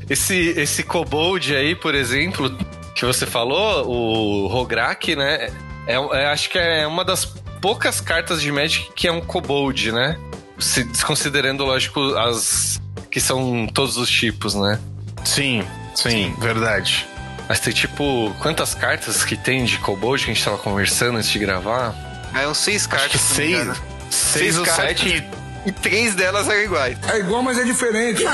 Esse, 0.09 0.53
esse 0.57 0.83
Kobold 0.83 1.53
aí, 1.53 1.75
por 1.75 1.93
exemplo, 1.93 2.57
que 2.97 3.05
você 3.05 3.25
falou, 3.25 3.87
o 3.87 4.47
Rograk, 4.47 5.15
né? 5.15 5.51
É, 5.85 5.93
é- 5.95 6.27
acho 6.27 6.49
que 6.49 6.57
é 6.57 6.85
uma 6.87 7.05
das 7.05 7.25
poucas 7.61 8.01
cartas 8.01 8.41
de 8.41 8.51
Magic 8.51 8.91
que 8.95 9.07
é 9.07 9.11
um 9.11 9.21
Kobold, 9.21 9.91
né? 9.91 10.17
Se 10.59 10.83
desconsiderando, 10.83 11.63
lógico, 11.63 11.99
as 12.15 12.81
que 13.11 13.19
são 13.19 13.67
todos 13.67 13.97
os 13.97 14.09
tipos, 14.09 14.53
né? 14.55 14.79
Sim, 15.23 15.63
sim, 15.95 16.33
verdade. 16.39 17.07
Mas 17.47 17.59
tem 17.59 17.73
tipo, 17.73 18.33
quantas 18.39 18.73
cartas 18.73 19.23
que 19.23 19.37
tem 19.37 19.63
de 19.63 19.77
Kobold 19.77 20.25
que 20.25 20.31
a 20.31 20.33
gente 20.33 20.43
tava 20.43 20.57
conversando 20.57 21.17
antes 21.17 21.29
de 21.29 21.39
gravar? 21.39 21.95
É 22.33 22.47
uns 22.47 22.57
seis 22.57 22.85
cartas. 22.85 23.15
Acho 23.15 23.17
que 23.17 23.33
seis, 23.35 23.61
engano. 23.61 23.75
seis 24.09 24.57
ou 24.57 24.65
cartas. 24.65 24.99
sete. 24.99 25.23
E 25.67 25.71
três 25.71 26.15
delas 26.15 26.47
eram 26.47 26.61
iguais. 26.63 26.97
É 27.11 27.19
igual, 27.19 27.43
mas 27.43 27.59
é 27.59 27.63
diferente. 27.63 28.23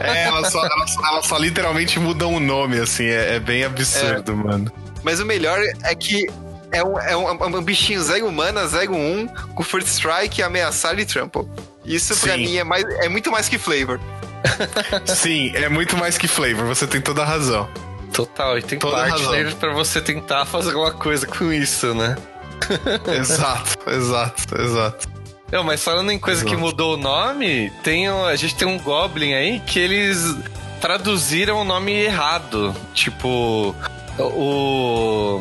É, 0.00 0.24
elas 0.24 0.50
só, 0.52 0.64
elas, 0.64 0.90
só- 0.90 1.06
elas 1.06 1.26
só 1.26 1.38
literalmente 1.38 1.98
mudam 1.98 2.34
o 2.34 2.40
nome, 2.40 2.78
assim. 2.78 3.04
É, 3.04 3.36
é 3.36 3.40
bem 3.40 3.64
absurdo, 3.64 4.34
mano. 4.36 4.70
Mas 5.02 5.20
o 5.20 5.26
melhor 5.26 5.58
é 5.82 5.94
que 5.94 6.26
é 6.72 6.82
um, 6.82 6.98
é 6.98 7.16
um, 7.16 7.28
é 7.28 7.46
um 7.46 7.62
bichinho 7.62 8.02
zero 8.02 8.26
humana, 8.26 8.66
zero 8.66 8.94
um, 8.94 9.26
com 9.26 9.62
First 9.62 9.88
Strike, 9.88 10.42
ameaçar 10.42 10.98
e 10.98 11.04
trample. 11.04 11.46
Isso 11.84 12.16
pra 12.18 12.34
Sim. 12.34 12.44
mim 12.44 12.56
é, 12.56 12.64
mais, 12.64 12.84
é 12.84 13.08
muito 13.08 13.30
mais 13.30 13.48
que 13.48 13.58
flavor. 13.58 14.00
Sim, 15.06 15.52
é 15.54 15.68
muito 15.68 15.96
mais 15.96 16.16
que 16.18 16.26
flavor, 16.28 16.64
você 16.66 16.86
tem 16.86 17.00
toda 17.00 17.22
a 17.22 17.26
razão. 17.26 17.68
Total, 18.12 18.58
e 18.58 18.62
tem 18.62 18.78
Toda 18.78 18.96
partner 18.96 19.44
razão. 19.44 19.58
pra 19.58 19.72
você 19.74 20.00
tentar 20.00 20.46
fazer 20.46 20.68
alguma 20.70 20.92
coisa 20.92 21.26
com 21.26 21.52
isso, 21.52 21.94
né? 21.94 22.16
exato, 23.18 23.90
exato, 23.90 24.60
exato. 24.60 25.08
Não, 25.52 25.62
mas 25.62 25.82
falando 25.82 26.10
em 26.10 26.18
coisa 26.18 26.42
que 26.44 26.50
Exato. 26.50 26.60
mudou 26.60 26.94
o 26.94 26.96
nome, 26.96 27.70
tem, 27.84 28.08
a 28.08 28.34
gente 28.34 28.56
tem 28.56 28.66
um 28.66 28.78
Goblin 28.78 29.32
aí 29.32 29.60
que 29.60 29.78
eles 29.78 30.34
traduziram 30.80 31.60
o 31.60 31.64
nome 31.64 31.92
errado. 31.92 32.74
Tipo, 32.92 33.74
o. 34.18 35.40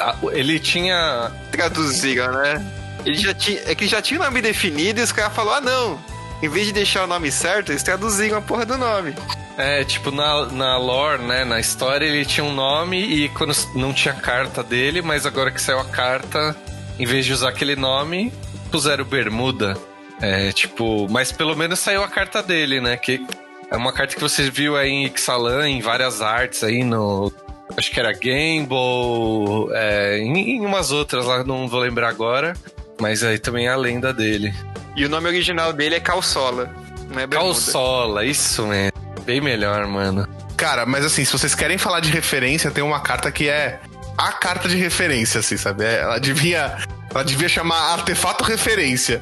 a- 0.00 0.16
ele 0.32 0.58
tinha. 0.58 1.30
Traduziram, 1.50 2.32
né? 2.32 2.64
Ele 3.04 3.16
já 3.18 3.34
tinha, 3.34 3.60
é 3.66 3.74
que 3.74 3.86
já 3.86 4.00
tinha 4.00 4.20
o 4.20 4.22
nome 4.22 4.40
definido 4.40 5.00
e 5.00 5.02
os 5.02 5.12
caras 5.12 5.34
falaram: 5.34 5.58
ah, 5.58 5.70
não. 5.70 6.12
Em 6.42 6.48
vez 6.48 6.66
de 6.66 6.72
deixar 6.72 7.04
o 7.04 7.06
nome 7.06 7.30
certo, 7.30 7.70
eles 7.72 7.82
traduziram 7.82 8.38
a 8.38 8.42
porra 8.42 8.64
do 8.66 8.76
nome. 8.78 9.14
É, 9.56 9.84
tipo, 9.84 10.10
na, 10.10 10.46
na 10.46 10.78
lore, 10.78 11.22
né? 11.22 11.44
Na 11.44 11.60
história 11.60 12.06
ele 12.06 12.24
tinha 12.24 12.44
um 12.44 12.54
nome 12.54 12.98
e 12.98 13.28
quando 13.30 13.52
não 13.74 13.92
tinha 13.92 14.14
carta 14.14 14.62
dele, 14.62 15.02
mas 15.02 15.26
agora 15.26 15.50
que 15.50 15.60
saiu 15.60 15.78
a 15.78 15.84
carta, 15.84 16.56
em 16.98 17.04
vez 17.06 17.26
de 17.26 17.32
usar 17.32 17.50
aquele 17.50 17.76
nome, 17.76 18.32
puseram 18.70 19.04
Bermuda. 19.04 19.76
É, 20.20 20.52
tipo, 20.52 21.06
mas 21.10 21.32
pelo 21.32 21.56
menos 21.56 21.78
saiu 21.78 22.02
a 22.02 22.08
carta 22.08 22.42
dele, 22.42 22.80
né? 22.80 22.96
Que 22.96 23.24
é 23.70 23.76
uma 23.76 23.92
carta 23.92 24.14
que 24.14 24.20
você 24.20 24.50
viu 24.50 24.76
aí 24.76 24.90
em 24.90 25.04
Ixalan, 25.06 25.68
em 25.68 25.80
várias 25.80 26.22
artes 26.22 26.62
aí 26.62 26.82
no, 26.84 27.32
Acho 27.76 27.90
que 27.90 27.98
era 27.98 28.12
Gamble, 28.12 29.72
é, 29.72 30.18
em, 30.18 30.56
em 30.56 30.60
umas 30.60 30.90
outras 30.90 31.24
lá, 31.24 31.42
não 31.44 31.66
vou 31.68 31.80
lembrar 31.80 32.08
agora. 32.08 32.54
Mas 33.00 33.24
aí 33.24 33.38
também 33.38 33.66
é 33.66 33.70
a 33.70 33.76
lenda 33.76 34.12
dele. 34.12 34.54
E 34.94 35.04
o 35.04 35.08
nome 35.08 35.28
original 35.28 35.72
dele 35.72 35.96
é 35.96 36.00
Calçola. 36.00 36.70
Não 37.08 37.20
é 37.20 37.26
bermuda. 37.26 37.52
Calçola, 37.52 38.24
isso 38.24 38.66
mesmo. 38.66 39.01
Bem 39.24 39.40
melhor, 39.40 39.86
mano. 39.86 40.26
Cara, 40.56 40.84
mas 40.86 41.04
assim, 41.04 41.24
se 41.24 41.32
vocês 41.32 41.54
querem 41.54 41.78
falar 41.78 42.00
de 42.00 42.10
referência, 42.10 42.70
tem 42.70 42.82
uma 42.84 43.00
carta 43.00 43.30
que 43.32 43.48
é 43.48 43.80
a 44.18 44.32
carta 44.32 44.68
de 44.68 44.76
referência, 44.76 45.40
assim, 45.40 45.56
sabe? 45.56 45.84
É, 45.84 46.00
Ela 46.00 46.18
devia, 46.20 46.78
ela 47.10 47.24
devia 47.24 47.48
chamar 47.48 47.92
artefato 47.94 48.44
referência, 48.44 49.20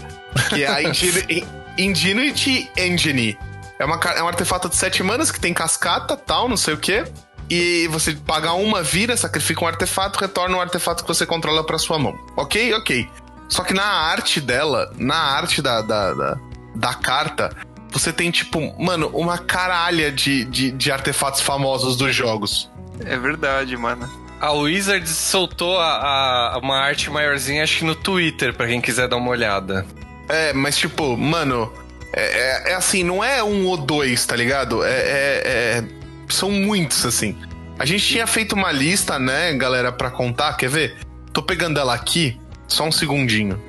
que 0.49 0.65
é 0.65 0.69
a 0.69 0.83
Ingenu- 0.89 1.47
Ingenuity 1.79 2.71
Engine. 2.77 3.39
É, 3.79 3.85
uma, 3.85 3.97
é 4.15 4.23
um 4.23 4.29
artefato 4.29 4.69
de 4.69 4.77
7 4.77 5.03
manas 5.03 5.31
que 5.31 5.41
tem 5.41 5.55
cascata, 5.55 6.17
tal, 6.17 6.49
não 6.49 6.57
sei 6.57 6.75
o 6.75 6.79
quê. 6.79 7.05
E 7.49 7.89
você 7.89 8.13
paga 8.13 8.53
uma, 8.53 8.83
vira, 8.83 9.17
sacrifica 9.17 9.65
um 9.65 9.67
artefato, 9.69 10.19
retorna 10.21 10.57
um 10.57 10.61
artefato 10.61 11.03
que 11.03 11.09
você 11.09 11.25
controla 11.27 11.65
pra 11.65 11.79
sua 11.79 11.99
mão. 11.99 12.15
Ok? 12.37 12.73
Ok. 12.75 13.09
Só 13.49 13.65
que 13.65 13.75
na 13.75 13.83
arte 13.85 14.41
dela, 14.41 14.93
na 14.97 15.17
arte 15.17 15.61
da, 15.61 15.81
da, 15.83 16.15
da, 16.15 16.37
da 16.77 16.95
carta, 16.95 17.51
você 17.91 18.13
tem, 18.13 18.31
tipo, 18.31 18.75
mano, 18.83 19.09
uma 19.09 19.39
caralha 19.39 20.11
de, 20.13 20.45
de, 20.45 20.71
de 20.71 20.93
artefatos 20.93 21.41
famosos 21.41 21.97
dos 21.97 22.15
jogos. 22.15 22.71
É 23.05 23.17
verdade, 23.19 23.77
mano. 23.77 24.09
A 24.41 24.53
Wizards 24.53 25.11
soltou 25.11 25.79
a, 25.79 26.55
a- 26.55 26.59
uma 26.63 26.79
arte 26.79 27.11
maiorzinha, 27.11 27.63
acho 27.63 27.79
que 27.79 27.85
no 27.85 27.95
Twitter, 27.95 28.55
pra 28.55 28.67
quem 28.67 28.81
quiser 28.81 29.09
dar 29.09 29.17
uma 29.17 29.31
olhada. 29.31 29.87
É, 30.29 30.53
mas 30.53 30.79
tipo, 30.79 31.17
mano, 31.17 31.71
é, 32.13 32.23
é- 32.69 32.73
é 32.73 32.75
assim, 32.75 33.03
não 33.03 33.23
é 33.23 33.43
um 33.43 33.67
ou 33.67 33.77
dois, 33.77 34.25
tá 34.25 34.35
ligado? 34.37 34.83
É, 34.85 34.91
é- 34.91 35.43
é- 35.45 35.85
são 36.29 36.51
muitos, 36.51 37.05
assim. 37.05 37.37
A 37.79 37.85
gente 37.85 38.07
tinha 38.07 38.27
feito 38.27 38.55
uma 38.55 38.71
lista, 38.73 39.19
né, 39.19 39.53
galera, 39.55 39.91
pra 39.91 40.11
contar, 40.11 40.55
quer 40.57 40.69
ver? 40.71 40.97
Tô 41.33 41.43
pegando 41.43 41.79
ela 41.81 41.95
aqui, 41.95 42.39
só 42.69 42.85
um 42.85 42.93
segundinho. 42.93 43.61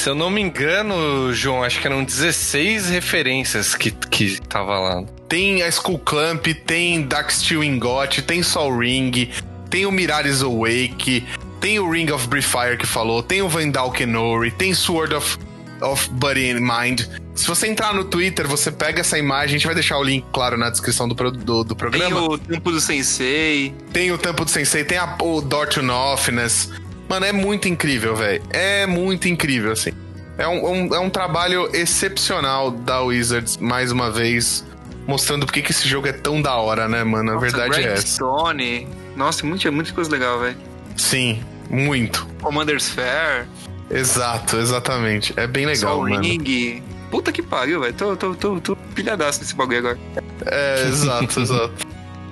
Se 0.00 0.08
eu 0.08 0.14
não 0.14 0.30
me 0.30 0.40
engano, 0.40 1.30
João, 1.34 1.62
acho 1.62 1.78
que 1.78 1.86
eram 1.86 2.02
16 2.02 2.88
referências 2.88 3.74
que, 3.74 3.90
que 3.90 4.40
tava 4.48 4.78
lá. 4.78 5.04
Tem 5.28 5.62
a 5.62 5.68
Skull 5.68 5.98
Clamp, 5.98 6.46
tem 6.64 7.02
Darksteel 7.02 7.62
Ingot, 7.62 8.22
tem 8.22 8.42
Sol 8.42 8.78
Ring, 8.78 9.28
tem 9.68 9.84
o 9.84 9.92
Miraris 9.92 10.40
Awake, 10.40 11.26
tem 11.60 11.78
o 11.78 11.90
Ring 11.90 12.10
of 12.12 12.26
Briefire 12.28 12.78
que 12.78 12.86
falou, 12.86 13.22
tem 13.22 13.42
o 13.42 13.48
Vandal 13.50 13.92
Kenori, 13.92 14.50
tem 14.50 14.72
Sword 14.72 15.14
of, 15.14 15.36
of 15.82 16.08
Body 16.12 16.50
and 16.50 16.60
Mind. 16.60 17.02
Se 17.34 17.46
você 17.46 17.66
entrar 17.66 17.92
no 17.92 18.04
Twitter, 18.04 18.48
você 18.48 18.72
pega 18.72 19.00
essa 19.02 19.18
imagem, 19.18 19.56
a 19.56 19.58
gente 19.58 19.66
vai 19.66 19.74
deixar 19.74 19.98
o 19.98 20.02
link, 20.02 20.24
claro, 20.32 20.56
na 20.56 20.70
descrição 20.70 21.06
do, 21.06 21.14
do, 21.14 21.62
do 21.62 21.74
Tem 21.74 21.76
programa. 21.76 22.22
o 22.22 22.38
Tempo 22.38 22.72
do 22.72 22.80
Sensei. 22.80 23.74
Tem 23.92 24.10
o 24.10 24.16
Tempo 24.16 24.46
do 24.46 24.50
Sensei, 24.50 24.82
tem 24.82 24.96
a, 24.96 25.18
o 25.20 25.42
Door 25.42 25.66
to 25.66 25.82
Nothingness. 25.82 26.70
Mano, 27.10 27.26
é 27.26 27.32
muito 27.32 27.66
incrível, 27.68 28.14
velho. 28.14 28.40
É 28.50 28.86
muito 28.86 29.26
incrível, 29.28 29.72
assim. 29.72 29.90
É 30.38 30.46
um, 30.46 30.64
um- 30.70 30.94
é 30.94 31.00
um 31.00 31.10
trabalho 31.10 31.68
excepcional 31.74 32.70
da 32.70 33.00
Wizards, 33.02 33.56
mais 33.56 33.90
uma 33.90 34.10
vez, 34.12 34.64
mostrando 35.08 35.44
porque 35.44 35.60
que 35.60 35.72
esse 35.72 35.88
jogo 35.88 36.06
é 36.06 36.12
tão 36.12 36.40
da 36.40 36.54
hora, 36.54 36.88
né, 36.88 37.02
mano? 37.02 37.32
A 37.32 37.38
verdade 37.38 37.82
é 37.82 37.92
essa. 37.94 38.06
Stone. 38.06 38.86
Nossa, 39.16 39.44
muita, 39.44 39.70
muita 39.72 39.92
coisa 39.92 40.08
legal, 40.10 40.38
velho. 40.38 40.56
Sim, 40.96 41.42
muito. 41.68 42.26
Commander's 42.40 42.88
Fair. 42.88 43.46
Exato, 43.90 44.56
exatamente. 44.56 45.34
É 45.36 45.48
bem 45.48 45.66
legal, 45.66 45.96
Sol 45.96 46.08
mano. 46.08 46.22
Ring. 46.22 46.80
Puta 47.10 47.32
que 47.32 47.42
pariu, 47.42 47.80
velho. 47.80 47.92
Tô, 47.92 48.16
tô, 48.16 48.34
tô, 48.36 48.60
tô 48.60 48.76
pilhadaço 48.94 49.40
nesse 49.40 49.54
bagulho 49.56 49.78
agora. 49.80 49.98
É, 50.46 50.84
exato, 50.86 51.40
exato. 51.42 51.72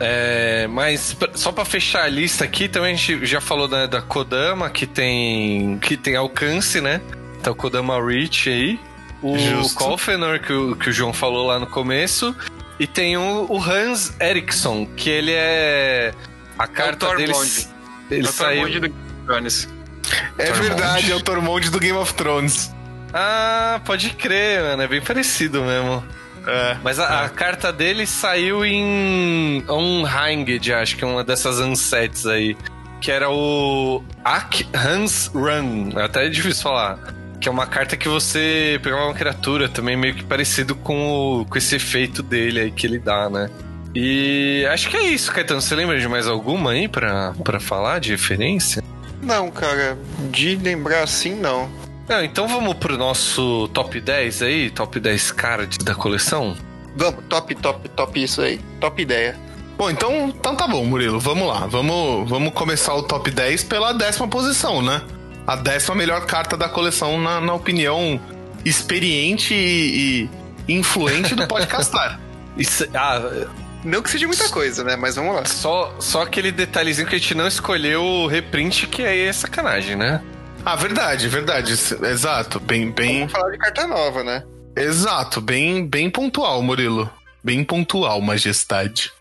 É, 0.01 0.67
mas 0.69 1.17
só 1.35 1.51
pra 1.51 1.65
fechar 1.65 2.05
a 2.05 2.09
lista 2.09 2.45
aqui, 2.45 2.69
também 2.69 2.93
a 2.95 2.97
gente 2.97 3.27
já 3.27 3.41
falou 3.41 3.67
né, 3.69 3.87
da 3.87 4.01
Kodama, 4.01 4.71
que 4.71 4.87
tem, 4.87 5.79
que 5.79 5.97
tem 5.97 6.15
alcance, 6.15 6.81
né? 6.81 7.01
Tá 7.43 7.51
o 7.51 7.55
Kodama 7.55 8.01
Reach 8.05 8.49
aí. 8.49 8.79
O 9.21 9.37
Justo. 9.37 9.75
Kolfenor, 9.77 10.39
que 10.41 10.53
o, 10.53 10.77
que 10.77 10.91
o 10.91 10.93
João 10.93 11.13
falou 11.13 11.47
lá 11.47 11.59
no 11.59 11.67
começo. 11.67 12.35
E 12.79 12.87
tem 12.87 13.17
o, 13.17 13.47
o 13.49 13.61
Hans 13.61 14.13
Eriksson, 14.21 14.87
que 14.87 15.11
ele 15.11 15.33
é. 15.35 16.15
A 16.57 16.69
carta 16.69 17.07
Tormund. 17.07 17.27
deles. 17.27 17.75
Ele 18.11 18.27
É 18.27 18.29
o 18.29 18.33
saiu. 18.33 18.63
Tormund 18.63 18.81
do 18.89 18.95
Thrones. 19.27 19.69
É 20.39 20.45
Tormund. 20.47 20.69
verdade, 20.69 21.11
é 21.13 21.17
o 21.17 21.21
Tormund 21.21 21.71
do 21.71 21.81
Game 21.81 21.99
of 21.99 22.15
Thrones. 22.15 22.73
Ah, 23.13 23.81
pode 23.85 24.11
crer, 24.11 24.63
mano. 24.63 24.83
É 24.83 24.87
bem 24.87 25.01
parecido 25.01 25.63
mesmo. 25.65 26.05
É. 26.49 26.77
Mas 26.83 26.99
a, 26.99 27.25
a 27.25 27.29
carta 27.29 27.71
dele 27.71 28.07
saiu 28.07 28.65
em 28.65 29.63
Unhanged, 29.69 30.73
acho 30.73 30.97
que 30.97 31.05
é 31.05 31.07
uma 31.07 31.23
dessas 31.23 31.61
unsets 31.61 32.27
aí. 32.27 32.57
Que 33.01 33.13
era 33.13 33.31
o 33.31 34.03
Ak 34.25 34.67
Hans 34.75 35.31
Run. 35.33 35.91
Até 35.97 36.27
é 36.27 36.29
difícil 36.29 36.63
falar. 36.63 36.99
Que 37.41 37.49
é 37.49 37.53
uma 37.53 37.67
carta 37.67 37.97
que 37.97 38.09
você 38.09 38.81
pegava 38.83 39.05
uma 39.05 39.15
criatura 39.15 39.69
também 39.69 39.97
meio 39.97 40.15
que 40.15 40.25
parecido 40.25 40.75
com, 40.75 41.41
o, 41.41 41.45
com 41.45 41.57
esse 41.57 41.77
efeito 41.77 42.23
dele 42.23 42.61
aí 42.61 42.71
que 42.73 42.87
ele 42.87 42.99
dá, 42.99 43.31
né? 43.31 43.49
E 43.95 44.67
acho 44.71 44.89
que 44.89 44.97
é 44.97 45.03
isso, 45.03 45.31
Caetano. 45.31 45.61
Você 45.61 45.75
lembra 45.75 46.01
de 46.01 46.09
mais 46.09 46.27
alguma 46.27 46.73
aí 46.73 46.89
pra, 46.89 47.35
pra 47.45 47.61
falar 47.61 48.01
de 48.01 48.11
referência? 48.11 48.83
Não, 49.23 49.51
cara. 49.51 49.97
De 50.31 50.57
lembrar 50.57 51.03
assim, 51.03 51.35
não. 51.35 51.71
Não, 52.09 52.25
então 52.25 52.49
vamos 52.49 52.75
pro 52.75 52.97
nosso 52.97 53.69
top 53.69 54.01
10 54.01 54.43
aí, 54.43 54.71
top 54.71 54.99
10 54.99 55.31
cards 55.33 55.79
da 55.79 55.95
coleção. 55.95 56.57
Vamos, 56.97 57.23
top, 57.29 57.55
top, 57.55 57.89
top 57.91 58.23
isso 58.23 58.41
aí. 58.41 58.59
Top 58.81 59.01
ideia. 59.01 59.39
Bom, 59.77 59.91
então, 59.91 60.29
então 60.29 60.57
tá 60.57 60.67
bom, 60.67 60.85
Murilo. 60.87 61.21
Vamos 61.21 61.47
lá. 61.47 61.67
Vamos, 61.67 62.29
vamos 62.29 62.53
começar 62.55 62.95
o 62.95 63.03
top 63.03 63.31
10 63.31 63.65
pela 63.65 63.93
décima 63.93 64.27
posição, 64.27 64.81
né? 64.81 65.03
A 65.47 65.55
décima 65.55 65.95
melhor 65.95 66.25
carta 66.25 66.57
da 66.57 66.69
coleção, 66.69 67.21
na, 67.21 67.41
na 67.41 67.55
opinião 67.55 68.19
experiente 68.65 69.55
e, 69.55 70.29
e 70.67 70.75
influente 70.75 71.35
do 71.35 71.47
podcastar. 71.47 72.19
Isso, 72.57 72.89
ah, 72.95 73.47
Não 73.85 74.03
que 74.03 74.11
seja 74.11 74.27
muita 74.27 74.49
coisa, 74.49 74.83
né? 74.83 74.97
Mas 74.97 75.15
vamos 75.15 75.35
lá. 75.35 75.45
Só, 75.45 75.95
só 76.01 76.23
aquele 76.23 76.51
detalhezinho 76.51 77.07
que 77.07 77.15
a 77.15 77.19
gente 77.19 77.35
não 77.35 77.47
escolheu 77.47 78.03
o 78.03 78.27
reprint, 78.27 78.87
que 78.87 79.05
aí 79.05 79.21
é 79.21 79.33
sacanagem, 79.33 79.95
né? 79.95 80.23
Ah, 80.65 80.77
verdade, 80.77 81.29
verdade. 81.29 81.73
Exato. 81.73 82.61
Bem, 82.61 82.91
bem. 82.91 83.21
Vamos 83.21 83.33
falar 83.33 83.51
de 83.51 83.59
carta 83.59 83.87
nova, 83.87 84.23
né? 84.25 84.45
Exato. 84.77 85.41
Bem, 85.41 85.87
bem 85.87 86.11
pontual, 86.11 86.63
Murilo. 86.63 87.11
Bem 87.43 87.65
pontual, 87.65 88.21
majestade. 88.21 89.13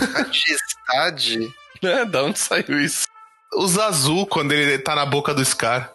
Majestade. 0.00 1.52
É, 1.84 2.04
da 2.04 2.22
onde 2.22 2.38
saiu 2.38 2.78
isso? 2.80 3.08
Os 3.56 3.76
azul 3.76 4.24
quando 4.24 4.52
ele 4.52 4.78
tá 4.78 4.94
na 4.94 5.04
boca 5.04 5.34
do 5.34 5.44
Scar. 5.44 5.90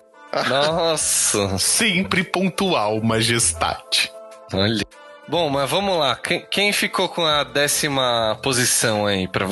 Nossa, 0.49 1.57
Sempre 1.57 2.25
pontual, 2.25 3.01
majestade. 3.01 4.11
olha. 4.53 4.83
Bom, 5.29 5.49
mas 5.49 5.69
vamos 5.69 5.97
lá. 5.97 6.17
Quem, 6.17 6.45
quem 6.51 6.73
ficou 6.73 7.07
com 7.07 7.25
a 7.25 7.45
décima 7.45 8.37
posição 8.43 9.05
aí 9.05 9.29
pra, 9.29 9.45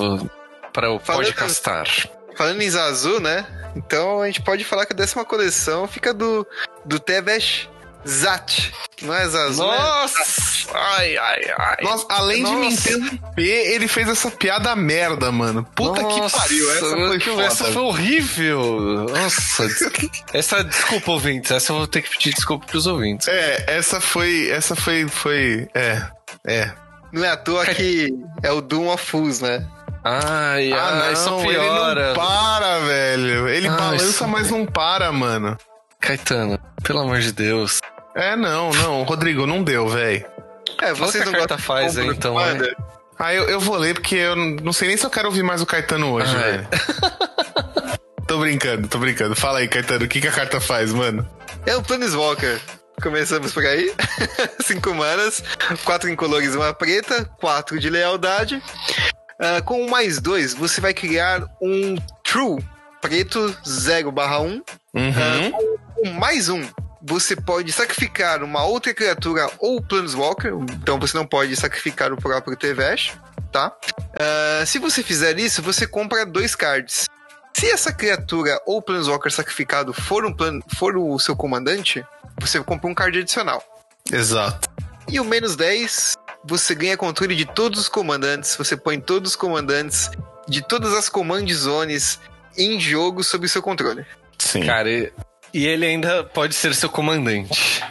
pra 0.74 0.92
o 0.92 1.00
Falando- 1.00 1.24
podcastar? 1.24 1.88
Falando 2.36 2.62
em 2.62 2.70
Zazu, 2.70 3.20
né? 3.20 3.46
Então 3.76 4.22
a 4.22 4.28
gente 4.28 4.42
pode 4.42 4.64
falar 4.64 4.86
que 4.86 4.94
a 4.94 4.96
décima 4.96 5.26
coleção 5.26 5.88
fica 5.88 6.14
do, 6.14 6.46
do 6.86 7.00
Tevesh 7.00 7.70
Zat. 8.08 8.72
Não 9.02 9.14
é 9.14 9.28
Zazu, 9.28 9.64
é 9.64 9.66
Nossa! 9.66 10.46
Ai, 10.74 11.18
ai, 11.18 11.42
ai. 11.58 11.78
Nossa, 11.82 12.06
além 12.10 12.44
de 12.44 12.52
me 12.52 12.70
Nossa. 12.70 12.92
interromper, 12.92 13.74
ele 13.74 13.88
fez 13.88 14.08
essa 14.08 14.30
piada 14.32 14.76
merda, 14.76 15.32
mano. 15.32 15.66
Puta 15.76 16.02
Nossa, 16.02 16.38
que 16.38 16.38
pariu, 16.38 16.72
essa 16.72 16.90
foi 16.90 17.20
foda. 17.20 17.44
essa 17.44 17.66
foi 17.66 17.82
horrível. 17.82 19.06
Nossa, 19.10 19.68
essa 20.34 20.64
desculpa 20.64 21.12
ouvintes, 21.12 21.52
essa 21.52 21.72
eu 21.72 21.78
vou 21.78 21.88
ter 21.88 22.02
que 22.02 22.10
pedir 22.12 22.34
desculpa 22.34 22.66
pros 22.66 22.86
ouvintes. 22.88 23.28
É, 23.28 23.66
essa 23.68 24.00
foi, 24.00 24.50
essa 24.50 24.76
foi, 24.76 25.08
foi, 25.08 25.68
é, 25.74 26.02
é. 26.46 26.72
Não 27.12 27.24
é 27.24 27.30
à 27.30 27.38
toa 27.38 27.66
que 27.66 28.14
é 28.44 28.52
o 28.52 28.62
Doom 28.62 28.90
of 28.90 29.06
Fools, 29.06 29.40
né? 29.40 29.66
Ai, 30.08 30.72
ah, 30.72 30.92
não, 30.92 31.12
isso 31.14 31.40
ele 31.50 31.60
piora. 31.60 32.08
não 32.10 32.14
para, 32.16 32.80
velho. 32.82 33.48
Ele 33.50 33.68
Ah, 33.68 33.72
balança, 33.72 34.06
isso- 34.06 34.28
mas 34.28 34.52
não 34.52 34.64
para, 34.66 35.12
mano. 35.12 35.58
Caetano, 36.00 36.60
pelo 36.84 37.00
amor 37.00 37.20
de 37.20 37.32
Deus. 37.32 37.80
É, 38.16 38.36
não, 38.36 38.70
não, 38.72 39.02
Rodrigo, 39.04 39.48
não 39.48 39.64
deu, 39.64 39.88
velho. 39.88 40.24
É, 40.80 40.94
Fala 40.94 40.96
vocês 40.96 41.24
que 41.24 41.30
a 41.30 41.32
não 41.32 41.40
carta 41.40 41.56
gostam 41.56 41.76
faz 41.76 41.98
aí, 41.98 42.08
então, 42.08 42.34
Commander? 42.36 42.76
Ah, 43.18 43.34
eu, 43.34 43.46
eu 43.50 43.60
vou 43.60 43.78
ler 43.78 43.94
porque 43.96 44.16
eu 44.16 44.36
não 44.36 44.72
sei 44.74 44.90
nem 44.90 44.98
se 44.98 45.06
eu 45.06 45.10
quero 45.10 45.28
ouvir 45.28 45.42
mais 45.42 45.62
o 45.62 45.66
Caetano 45.66 46.12
hoje, 46.14 46.36
Ah, 46.36 46.40
velho. 46.40 46.68
tô 48.28 48.38
brincando, 48.40 48.88
tô 48.88 48.98
brincando. 49.00 49.36
Fala 49.36 49.60
aí, 49.60 49.68
Caetano, 49.68 50.06
o 50.06 50.08
que, 50.08 50.22
que 50.22 50.28
a 50.28 50.32
carta 50.32 50.60
faz, 50.62 50.92
mano? 50.94 51.28
É 51.66 51.76
o 51.76 51.82
Planeswalker. 51.82 52.60
Começamos 53.02 53.52
por 53.54 53.66
aí. 53.66 53.94
Cinco 54.64 54.94
manas, 54.94 55.44
quatro 55.84 56.10
incolores 56.10 56.54
e 56.54 56.58
uma 56.58 56.74
preta, 56.74 57.26
quatro 57.40 57.80
de 57.80 57.90
lealdade. 57.90 58.62
Ah, 59.40 59.62
com 59.62 59.86
o 59.86 59.90
mais 59.90 60.20
dois, 60.20 60.54
você 60.54 60.80
vai 60.80 60.94
criar 60.94 61.44
um 61.62 61.96
True 62.24 62.64
preto 63.02 63.56
0 63.68 64.12
barra 64.12 64.40
1. 64.40 64.50
Uhum. 64.50 64.62
Com 65.96 66.10
mais 66.14 66.50
um, 66.50 66.64
você 67.02 67.36
pode 67.36 67.72
sacrificar 67.72 68.42
uma 68.44 68.64
outra 68.64 68.94
criatura 68.94 69.50
ou 69.60 69.82
Planeswalker. 69.82 70.54
Então 70.82 71.00
você 71.00 71.18
não 71.18 71.26
pode 71.26 71.56
sacrificar 71.56 72.12
o 72.12 72.18
próprio 72.18 72.56
Tevesh. 72.56 73.14
tá? 73.52 73.72
Ah, 74.20 74.66
se 74.66 74.80
você 74.80 75.04
fizer 75.04 75.38
isso, 75.38 75.62
você 75.62 75.86
compra 75.86 76.26
dois 76.26 76.56
cards. 76.56 77.08
Se 77.54 77.70
essa 77.72 77.94
criatura 77.94 78.60
ou 78.66 78.82
Planeswalker 78.82 79.32
sacrificado 79.32 79.94
for, 79.94 80.26
um 80.26 80.34
plan, 80.34 80.60
for 80.76 80.98
o 80.98 81.18
seu 81.20 81.36
comandante, 81.36 82.04
você 82.40 82.62
compra 82.62 82.90
um 82.90 82.94
card 82.94 83.20
adicional. 83.20 83.64
Exato. 84.12 84.70
E 85.08 85.20
o 85.20 85.24
menos 85.24 85.56
10, 85.56 86.16
você 86.48 86.76
ganha 86.76 86.96
controle 86.98 87.36
de 87.36 87.46
todos 87.46 87.80
os 87.80 87.90
comandantes, 87.90 88.56
você 88.56 88.78
põe 88.78 89.00
todos 89.00 89.32
os 89.32 89.36
comandantes 89.36 90.10
de 90.48 90.62
todas 90.62 90.94
as 90.94 91.10
command 91.10 91.46
zones 91.54 92.20
em 92.58 92.80
jogo 92.80 93.24
sob 93.24 93.48
seu 93.48 93.62
controle. 93.62 94.06
Sim. 94.38 94.62
Cara, 94.64 94.90
e, 94.90 95.12
e 95.54 95.66
ele 95.66 95.86
ainda 95.86 96.24
pode 96.24 96.54
ser 96.54 96.76
seu 96.76 96.90
comandante. 96.90 97.82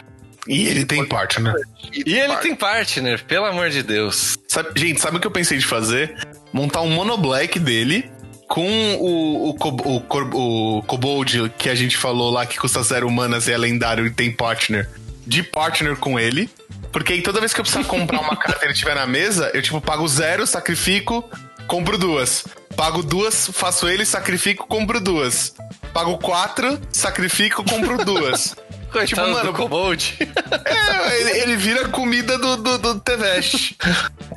e 0.47 0.67
ele 0.67 0.85
tem 0.85 1.05
parte, 1.05 1.41
né? 1.41 1.53
E 1.91 2.17
ele 2.17 2.35
tem 2.37 2.55
partner, 2.55 3.23
pelo 3.25 3.45
amor 3.45 3.69
de 3.69 3.83
Deus. 3.83 4.37
Sabe- 4.47 4.69
gente, 4.79 5.01
sabe 5.01 5.17
o 5.17 5.19
que 5.19 5.27
eu 5.27 5.31
pensei 5.31 5.57
de 5.57 5.65
fazer? 5.65 6.15
Montar 6.53 6.81
um 6.81 6.89
mono 6.89 7.17
black 7.17 7.59
dele 7.59 8.09
com 8.47 8.95
o, 8.95 9.49
o, 9.49 9.55
o, 9.59 10.77
o 10.77 10.83
Kobold 10.83 11.51
que 11.57 11.67
a 11.69 11.75
gente 11.75 11.97
falou 11.97 12.31
lá 12.31 12.45
que 12.45 12.57
custa 12.57 12.81
zero 12.83 13.07
humanas 13.07 13.47
e 13.47 13.51
é 13.51 13.57
lendário 13.57 14.05
e 14.05 14.11
tem 14.11 14.31
partner. 14.31 14.89
De 15.27 15.41
partner 15.43 15.97
com 15.97 16.19
ele. 16.19 16.49
Porque 16.95 17.11
aí 17.11 17.21
toda 17.21 17.41
vez 17.41 17.53
que 17.53 17.59
eu 17.59 17.63
precisar 17.65 17.83
comprar 17.83 18.21
uma 18.21 18.37
carta 18.37 18.63
e 18.63 18.67
ele 18.67 18.71
estiver 18.71 18.95
na 18.95 19.05
mesa, 19.05 19.51
eu 19.53 19.61
tipo 19.61 19.81
pago 19.81 20.07
zero, 20.07 20.47
sacrifico, 20.47 21.29
compro 21.67 21.97
duas. 21.97 22.45
Pago 22.73 23.03
duas, 23.03 23.49
faço 23.51 23.89
ele, 23.89 24.05
sacrifico, 24.05 24.65
compro 24.65 25.01
duas. 25.01 25.53
Pago 25.93 26.17
quatro, 26.17 26.79
sacrifico, 26.93 27.65
compro 27.65 27.97
duas. 28.05 28.55
Coitado 28.89 29.07
Tipo, 29.07 29.21
mano, 29.23 29.51
do 29.51 29.53
Kobold. 29.53 30.17
É, 30.63 31.19
ele, 31.19 31.29
ele 31.41 31.55
vira 31.57 31.89
comida 31.89 32.37
do, 32.37 32.55
do, 32.55 32.77
do 32.77 32.99
Tevest. 33.01 33.75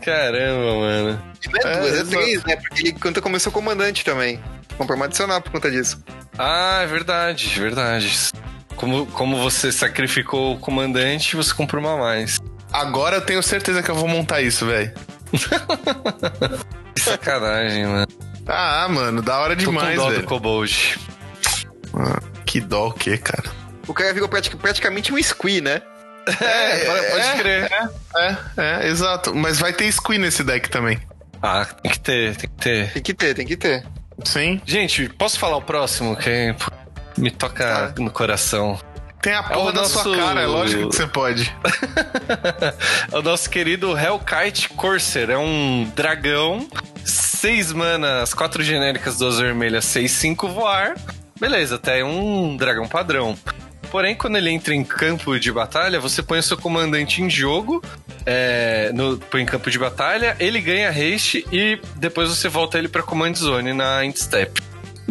Caramba, 0.05 0.75
mano. 0.81 1.23
Não 1.63 1.71
é, 1.71 1.75
É, 1.75 1.81
duas, 1.81 1.93
é 1.93 1.95
exato. 2.01 2.11
três, 2.11 2.45
né? 2.45 2.57
Porque 2.57 2.81
ele 2.81 2.93
conta 2.95 3.23
como 3.23 3.39
seu 3.39 3.53
comandante 3.53 4.05
também. 4.05 4.41
Compra 4.77 4.97
uma 4.97 5.05
adicional 5.05 5.41
por 5.41 5.53
conta 5.53 5.71
disso. 5.71 6.03
Ah, 6.37 6.81
é 6.83 6.87
verdade, 6.89 7.47
verdade. 7.61 8.33
Como, 8.79 9.07
como 9.07 9.37
você 9.43 9.71
sacrificou 9.73 10.55
o 10.55 10.59
comandante, 10.59 11.37
você 11.37 11.53
comprou 11.53 11.83
uma 11.83 11.97
mais. 11.97 12.39
Agora 12.73 13.17
eu 13.17 13.21
tenho 13.21 13.43
certeza 13.43 13.83
que 13.83 13.91
eu 13.91 13.95
vou 13.95 14.09
montar 14.09 14.41
isso, 14.41 14.65
velho. 14.67 14.93
Que 16.95 17.01
sacanagem, 17.03 17.87
mano. 17.87 18.07
Ah, 18.47 18.89
mano, 18.89 19.23
da 19.23 19.39
hora 19.39 19.55
Tô 19.57 19.65
com 19.67 19.71
demais, 19.71 19.97
dó 19.97 20.07
do 20.09 20.15
velho. 20.17 20.27
Kobold. 20.27 20.99
Ah, 21.95 22.21
que 22.45 22.61
dó 22.61 22.89
o 22.89 22.93
quê, 22.93 23.17
cara? 23.17 23.45
O 23.87 23.95
cara 23.95 24.13
virou 24.13 24.29
pratic- 24.29 24.57
praticamente 24.57 25.13
um 25.13 25.23
squee, 25.23 25.61
né? 25.61 25.81
É, 26.41 26.85
pode, 26.85 27.07
pode 27.11 27.27
é, 27.27 27.37
crer. 27.39 27.71
É, 28.17 28.37
é, 28.57 28.89
exato. 28.89 29.35
Mas 29.35 29.59
vai 29.61 29.73
ter 29.73 29.91
squee 29.93 30.19
nesse 30.19 30.43
deck 30.43 30.69
também. 30.69 30.99
Ah, 31.43 31.65
tem 31.65 31.93
que 31.93 32.01
ter, 32.01 32.37
tem 32.37 32.51
que 32.51 32.57
ter. 32.57 32.93
Tem 32.93 33.03
que 33.03 33.15
ter, 33.15 33.35
tem 33.35 33.47
que 33.47 33.57
ter. 33.57 33.85
Sim. 34.25 34.61
Gente, 34.67 35.09
posso 35.11 35.39
falar 35.39 35.57
o 35.57 35.63
próximo? 35.63 36.17
Que 36.17 36.53
pô, 36.59 36.71
me 37.19 37.31
toca 37.31 37.95
no 37.99 38.11
coração. 38.11 38.79
Tem 39.21 39.35
a 39.35 39.43
porra 39.43 39.71
o 39.71 39.73
da 39.73 39.85
sua 39.85 40.05
nosso- 40.05 40.17
cara, 40.17 40.41
é 40.43 40.47
lógico 40.47 40.89
que 40.89 40.97
você 40.97 41.07
pode. 41.07 41.53
É 43.11 43.17
o 43.19 43.23
nosso 43.23 43.51
querido 43.51 43.97
Hellkite 43.99 44.69
Corsair. 44.71 45.31
É 45.31 45.37
um 45.39 45.91
dragão, 45.95 46.69
6 47.05 47.73
manas, 47.73 48.33
4 48.33 48.63
genéricas, 48.63 49.19
2 49.19 49.39
vermelhas, 49.41 49.85
6, 49.87 50.11
5 50.13 50.49
voar. 50.49 50.95
Beleza, 51.41 51.77
até 51.77 52.05
um 52.05 52.57
dragão 52.57 52.87
padrão. 52.87 53.37
Porém, 53.91 54.15
quando 54.15 54.37
ele 54.37 54.51
entra 54.51 54.75
em 54.75 54.85
campo 54.85 55.39
de 55.39 55.51
batalha, 55.51 55.99
você 55.99 56.23
põe 56.23 56.39
o 56.39 56.43
seu 56.43 56.57
comandante 56.59 57.23
em 57.23 57.31
jogo, 57.31 57.83
é, 58.27 58.91
no, 58.93 59.17
põe 59.17 59.43
em 59.43 59.47
campo 59.47 59.71
de 59.71 59.79
batalha, 59.79 60.37
ele 60.39 60.61
ganha 60.61 60.91
haste 60.91 61.47
e 61.51 61.81
depois 61.97 62.29
você 62.29 62.49
volta 62.49 62.77
ele 62.77 62.89
pra 62.89 63.03
Command 63.03 63.33
Zone 63.35 63.73
na 63.73 64.05
End 64.05 64.19
Step. 64.21 64.61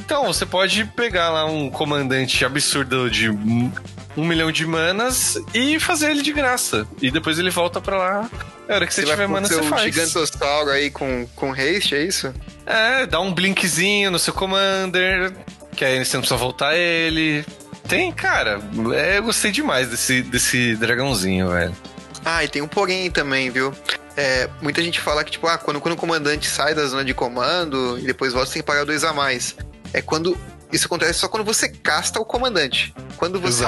Então, 0.08 0.24
você 0.24 0.46
pode 0.46 0.86
pegar 0.86 1.30
lá 1.30 1.44
um 1.44 1.70
comandante 1.70 2.46
absurdo 2.46 3.10
de 3.12 3.30
um 3.30 3.70
milhão 4.16 4.50
de 4.54 4.66
manas 4.66 5.38
e 5.54 5.82
fazer 5.82 6.12
ele 6.12 6.22
de 6.22 6.32
graça. 6.32 6.88
E 7.02 7.12
depois 7.12 7.38
ele 7.38 7.50
volta 7.50 7.82
pra 7.82 7.98
lá. 7.98 8.30
A 8.70 8.74
hora 8.74 8.88
que 8.88 8.94
você, 8.94 9.02
Você 9.02 9.12
tiver 9.12 9.28
mana, 9.28 9.50
você 9.50 9.62
faz. 9.64 9.84
gigantossauro 9.94 10.70
aí 10.70 10.90
com, 10.90 11.28
com 11.36 11.52
haste, 11.52 11.94
é 11.94 12.04
isso? 12.04 12.34
É, 12.66 13.06
dá 13.06 13.20
um 13.20 13.34
blinkzinho 13.34 14.10
no 14.10 14.18
seu 14.18 14.34
commander, 14.34 15.34
que 15.76 15.84
aí 15.84 16.06
você 16.06 16.16
não 16.16 16.22
precisa 16.22 16.38
voltar 16.38 16.74
ele. 16.74 17.44
Tem, 17.86 18.10
cara, 18.10 18.62
é, 18.96 19.18
eu 19.18 19.24
gostei 19.24 19.52
demais 19.52 19.90
desse, 19.90 20.22
desse 20.22 20.78
dragãozinho, 20.78 21.50
velho. 21.50 21.76
Ah, 22.24 22.46
e 22.46 22.48
tem 22.48 22.62
um 22.62 22.68
porém 22.70 23.12
também, 23.12 23.50
viu? 23.50 23.74
É, 24.16 24.50
muita 24.62 24.82
gente 24.82 25.02
fala 25.02 25.22
que, 25.26 25.32
tipo, 25.32 25.48
ah, 25.48 25.58
quando, 25.58 25.82
quando 25.82 25.96
o 25.96 25.98
comandante 25.98 26.48
sai 26.48 26.74
da 26.74 26.86
zona 26.86 27.04
de 27.04 27.14
comando 27.14 28.00
e 28.00 28.04
depois 28.04 28.32
volta, 28.32 28.48
você 28.48 28.54
tem 28.54 28.62
que 28.62 28.68
pagar 28.68 28.86
dois 28.86 29.04
a 29.04 29.12
mais. 29.12 29.54
É 29.98 30.02
quando. 30.02 30.38
Isso 30.72 30.86
acontece 30.86 31.20
só 31.20 31.30
quando 31.30 31.46
você 31.46 31.70
casta 31.70 32.20
o 32.20 32.26
comandante. 32.26 32.94
Quando 33.16 33.40
você 33.40 33.64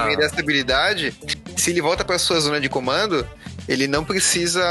primeiro 0.00 0.22
essa 0.22 0.38
habilidade, 0.38 1.14
se 1.56 1.70
ele 1.70 1.80
volta 1.80 2.04
pra 2.04 2.18
sua 2.18 2.38
zona 2.38 2.60
de 2.60 2.68
comando, 2.68 3.26
ele 3.66 3.88
não 3.88 4.04
precisa. 4.04 4.62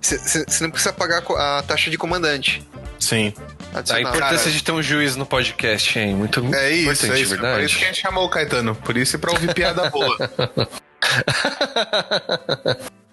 Você 0.00 0.64
não 0.64 0.70
precisa 0.70 0.92
pagar 0.92 1.22
a 1.38 1.62
taxa 1.62 1.90
de 1.90 1.96
comandante. 1.96 2.66
Sim. 2.98 3.32
A 3.72 4.00
importância 4.00 4.50
de 4.50 4.62
ter 4.62 4.72
um 4.72 4.82
juiz 4.82 5.16
no 5.16 5.24
podcast, 5.24 5.98
hein? 5.98 6.14
Muito 6.14 6.40
É 6.54 6.70
isso, 6.70 6.82
importante, 6.82 7.12
é 7.12 7.20
isso. 7.20 7.30
verdade. 7.30 7.54
Por 7.54 7.64
isso 7.64 7.78
que 7.78 7.84
a 7.84 7.86
gente 7.86 8.00
chamou 8.00 8.24
o 8.24 8.28
Caetano. 8.28 8.74
Por 8.74 8.96
isso 8.96 9.16
e 9.16 9.18
pra 9.18 9.30
ouvir 9.30 9.54
piada 9.54 9.88
boa. 9.88 10.16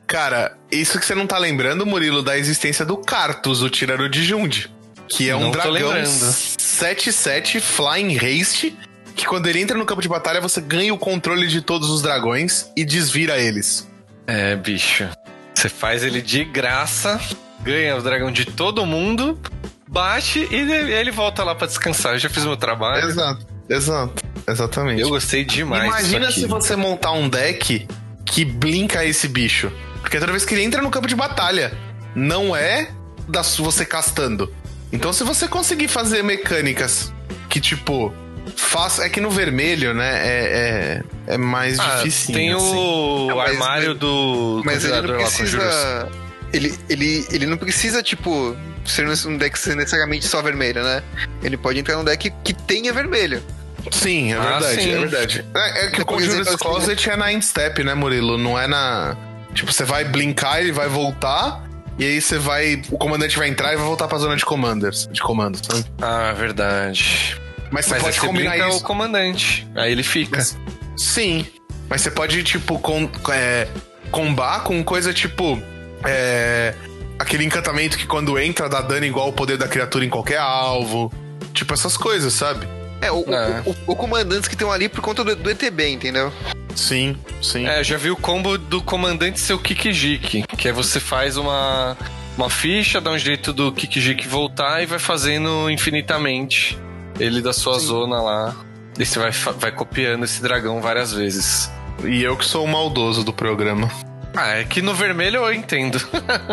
Cara, 0.06 0.58
isso 0.72 1.00
que 1.00 1.06
você 1.06 1.14
não 1.14 1.28
tá 1.28 1.38
lembrando, 1.38 1.86
Murilo, 1.86 2.24
da 2.24 2.38
existência 2.38 2.84
do 2.84 2.98
Cartus, 2.98 3.62
o 3.62 3.70
tirano 3.70 4.10
de 4.10 4.26
Jund. 4.26 4.70
Que 5.10 5.30
é 5.30 5.36
um 5.36 5.42
Não 5.42 5.52
dragão 5.52 5.74
lembrando. 5.74 6.06
7-7 6.08 7.60
Flying 7.60 8.18
Haste. 8.18 8.78
Que 9.16 9.26
quando 9.26 9.48
ele 9.48 9.60
entra 9.60 9.78
no 9.78 9.86
campo 9.86 10.02
de 10.02 10.08
batalha, 10.08 10.40
você 10.40 10.62
ganha 10.62 10.94
o 10.94 10.98
controle 10.98 11.48
de 11.48 11.62
todos 11.62 11.90
os 11.90 12.02
dragões 12.02 12.72
e 12.76 12.86
desvira 12.86 13.38
eles. 13.38 13.88
É, 14.26 14.56
bicho. 14.56 15.10
Você 15.54 15.68
faz 15.68 16.04
ele 16.04 16.22
de 16.22 16.46
graça, 16.46 17.20
ganha 17.62 17.98
o 17.98 18.02
dragão 18.02 18.32
de 18.32 18.46
todo 18.46 18.86
mundo, 18.86 19.38
bate 19.86 20.48
e 20.50 20.72
ele 20.94 21.12
volta 21.12 21.44
lá 21.44 21.54
pra 21.54 21.68
descansar. 21.68 22.14
Eu 22.14 22.20
já 22.20 22.30
fiz 22.30 22.46
meu 22.46 22.56
trabalho. 22.56 23.10
Exato, 23.10 23.46
exato. 23.70 24.24
Exatamente. 24.48 25.02
Eu 25.02 25.10
gostei 25.10 25.44
demais. 25.44 25.84
Imagina 25.84 26.32
se 26.32 26.46
você 26.46 26.76
montar 26.76 27.12
um 27.12 27.28
deck 27.28 27.88
que 28.26 28.46
blinka 28.46 29.04
esse 29.04 29.28
bicho. 29.28 29.72
Porque 30.02 30.18
toda 30.18 30.32
vez 30.32 30.46
que 30.46 30.54
ele 30.54 30.64
entra 30.64 30.82
no 30.82 30.90
campo 30.90 31.08
de 31.08 31.16
batalha, 31.16 31.74
não 32.16 32.56
é 32.56 32.90
da 33.28 33.42
você 33.42 33.86
castando. 33.86 34.54
Então, 34.92 35.14
se 35.14 35.24
você 35.24 35.48
conseguir 35.48 35.88
fazer 35.88 36.24
mecânicas 36.24 37.14
que, 37.50 37.60
tipo, 37.60 38.14
faça. 38.56 39.06
É 39.06 39.10
que 39.10 39.22
no 39.22 39.30
vermelho, 39.30 39.94
né? 39.94 40.28
É, 40.28 41.04
é, 41.28 41.34
é 41.34 41.38
mais 41.38 41.80
Ah, 41.80 41.98
difícil. 41.98 42.34
tem 42.34 42.56
o 42.56 43.28
Não, 43.28 43.36
mas- 43.38 43.52
armário 43.52 43.94
do 43.94 44.62
Mas 44.66 44.84
ele 44.84 45.02
não 45.02 45.16
precisa. 45.16 46.10
Ele, 46.52 46.76
ele, 46.90 47.28
ele 47.32 47.46
não 47.46 47.58
precisa, 47.58 48.02
tipo, 48.02 48.58
ser 48.84 49.08
um 49.28 49.38
deck 49.38 49.58
ser 49.60 49.76
necessariamente 49.76 50.26
só 50.26 50.42
vermelho, 50.42 50.82
né? 50.84 51.04
Ele 51.44 51.56
pode 51.58 51.78
entrar 51.80 51.96
num 51.96 52.04
deck 52.04 52.32
que 52.44 52.54
tenha 52.54 52.92
vermelho. 52.92 53.44
Sim, 53.92 54.34
é 54.34 54.38
Ah, 54.38 54.58
verdade, 54.60 54.82
sim. 54.82 54.92
é 54.92 54.98
verdade. 54.98 55.46
É, 55.56 55.86
é 55.86 55.90
que 55.92 56.02
o 56.02 56.06
Por 56.06 56.16
Conjure's 56.16 56.34
exemplo, 56.34 56.50
assim, 56.56 56.58
Closet 56.58 57.10
é 57.12 57.16
na 57.16 57.32
end 57.32 57.46
step, 57.46 57.84
né, 57.84 57.94
Murilo? 57.94 58.38
Não 58.38 58.60
é 58.60 58.68
na. 58.68 59.16
Tipo, 59.54 59.72
você 59.72 59.84
vai 59.84 60.04
blinkar, 60.04 60.60
ele 60.60 60.72
vai 60.72 60.88
voltar. 60.90 61.64
E 62.00 62.06
aí 62.06 62.22
você 62.22 62.38
vai. 62.38 62.82
O 62.90 62.98
comandante 62.98 63.38
vai 63.38 63.50
entrar 63.50 63.74
e 63.74 63.76
vai 63.76 63.86
voltar 63.86 64.08
pra 64.08 64.18
zona 64.18 64.36
de 64.38 64.46
commanders. 64.46 65.08
De 65.12 65.22
comando, 65.22 65.60
sabe? 65.64 65.86
Ah, 66.02 66.32
verdade. 66.32 67.40
Mas 67.72 67.86
você 67.86 67.92
Mas 67.92 67.94
aí 67.94 68.02
pode 68.02 68.16
você 68.20 68.26
combinar 68.28 68.52
brinca 68.52 68.70
isso. 68.70 68.78
o 68.78 68.82
comandante. 68.82 69.68
Aí 69.76 69.92
ele 69.92 70.02
fica. 70.04 70.38
Mas- 70.38 70.58
Sim. 70.98 71.46
Mas 71.90 72.02
você 72.02 72.10
pode, 72.12 72.42
tipo, 72.44 72.80
com, 72.80 73.10
é, 73.32 73.68
combar 74.12 74.64
com 74.64 74.82
coisa 74.84 75.14
tipo. 75.14 75.62
É, 76.06 76.74
aquele 77.20 77.44
encantamento 77.44 77.98
que 77.98 78.08
quando 78.08 78.40
entra 78.40 78.70
dá 78.70 78.80
dano 78.82 79.06
igual 79.06 79.26
ao 79.28 79.34
poder 79.34 79.58
da 79.58 79.68
criatura 79.68 80.06
em 80.06 80.10
qualquer 80.10 80.38
alvo. 80.40 81.12
Tipo 81.54 81.74
essas 81.74 81.98
coisas, 81.98 82.32
sabe? 82.34 82.66
É, 83.02 83.12
o, 83.12 83.28
o- 83.28 83.34
É. 83.34 83.62
o- 83.66 83.76
o 83.92 83.96
comandantes 83.96 84.48
que 84.48 84.56
estão 84.56 84.72
ali 84.72 84.88
por 84.88 85.02
conta 85.02 85.24
do, 85.24 85.36
do 85.36 85.50
ETB, 85.50 85.90
entendeu? 85.90 86.32
Sim, 86.80 87.18
sim. 87.42 87.68
É, 87.68 87.82
eu 87.82 87.84
já 87.84 87.98
vi 87.98 88.10
o 88.10 88.16
combo 88.16 88.58
do 88.58 88.82
comandante 88.82 89.38
seu 89.38 89.60
Kikijiki, 89.60 90.44
que 90.58 90.70
é 90.70 90.72
você 90.72 90.98
faz 91.00 91.36
uma, 91.36 91.98
uma 92.38 92.50
ficha, 92.50 93.02
dá 93.02 93.12
um 93.12 93.18
jeito 93.18 93.52
do 93.52 93.70
Kikijiki 93.74 94.28
voltar 94.28 94.82
e 94.82 94.86
vai 94.86 94.98
fazendo 94.98 95.70
infinitamente 95.70 96.80
ele 97.20 97.42
da 97.42 97.52
sua 97.52 97.78
zona 97.78 98.22
lá. 98.22 98.56
E 98.98 99.06
você 99.06 99.20
vai, 99.20 99.32
vai 99.32 99.72
copiando 99.74 100.24
esse 100.24 100.42
dragão 100.42 100.82
várias 100.82 101.12
vezes. 101.12 101.70
E 102.06 102.24
eu 102.24 102.38
que 102.38 102.46
sou 102.46 102.64
o 102.64 102.68
maldoso 102.68 103.26
do 103.26 103.34
programa. 103.34 103.92
Ah, 104.34 104.60
é 104.60 104.64
que 104.64 104.82
no 104.82 104.94
vermelho 104.96 105.44
eu 105.44 105.54
entendo. 105.54 106.00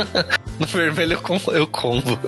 no 0.59 0.67
vermelho 0.67 1.13
eu, 1.15 1.21
com, 1.21 1.41
eu 1.53 1.67
combo. 1.69 2.19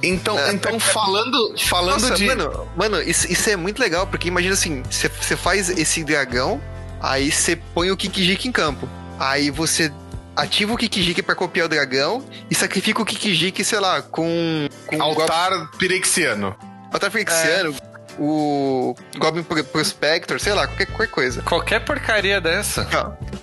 Então, 0.00 0.36
então 0.52 0.78
falando, 0.78 1.54
falando 1.58 2.02
Nossa, 2.02 2.14
de. 2.14 2.24
mano, 2.24 2.68
mano 2.76 3.02
isso, 3.02 3.30
isso 3.30 3.50
é 3.50 3.56
muito 3.56 3.80
legal, 3.80 4.06
porque 4.06 4.28
imagina 4.28 4.54
assim, 4.54 4.80
você 4.88 5.08
você 5.08 5.36
faz 5.36 5.68
esse 5.70 6.04
dragão, 6.04 6.60
aí 7.00 7.30
você 7.30 7.56
põe 7.74 7.90
o 7.90 7.96
Kikijiki 7.96 8.48
em 8.48 8.52
campo. 8.52 8.88
Aí 9.18 9.50
você 9.50 9.92
ativa 10.36 10.72
o 10.72 10.76
Kikijiki 10.76 11.22
pra 11.22 11.34
copiar 11.34 11.66
o 11.66 11.68
dragão 11.68 12.24
e 12.50 12.54
sacrifica 12.54 13.02
o 13.02 13.04
Kikijiki, 13.04 13.64
sei 13.64 13.80
lá, 13.80 14.00
com. 14.02 14.68
com 14.86 15.02
Altar 15.02 15.70
Pirexiano. 15.78 16.54
Altar 16.92 17.10
Frixiano, 17.10 17.74
o 18.18 18.94
Goblin 19.18 19.42
Pro- 19.42 19.62
Prospector, 19.64 20.40
sei 20.40 20.54
lá, 20.54 20.66
qualquer, 20.66 20.86
qualquer 20.86 21.08
coisa. 21.08 21.42
Qualquer 21.42 21.80
porcaria 21.84 22.40
dessa. 22.40 22.88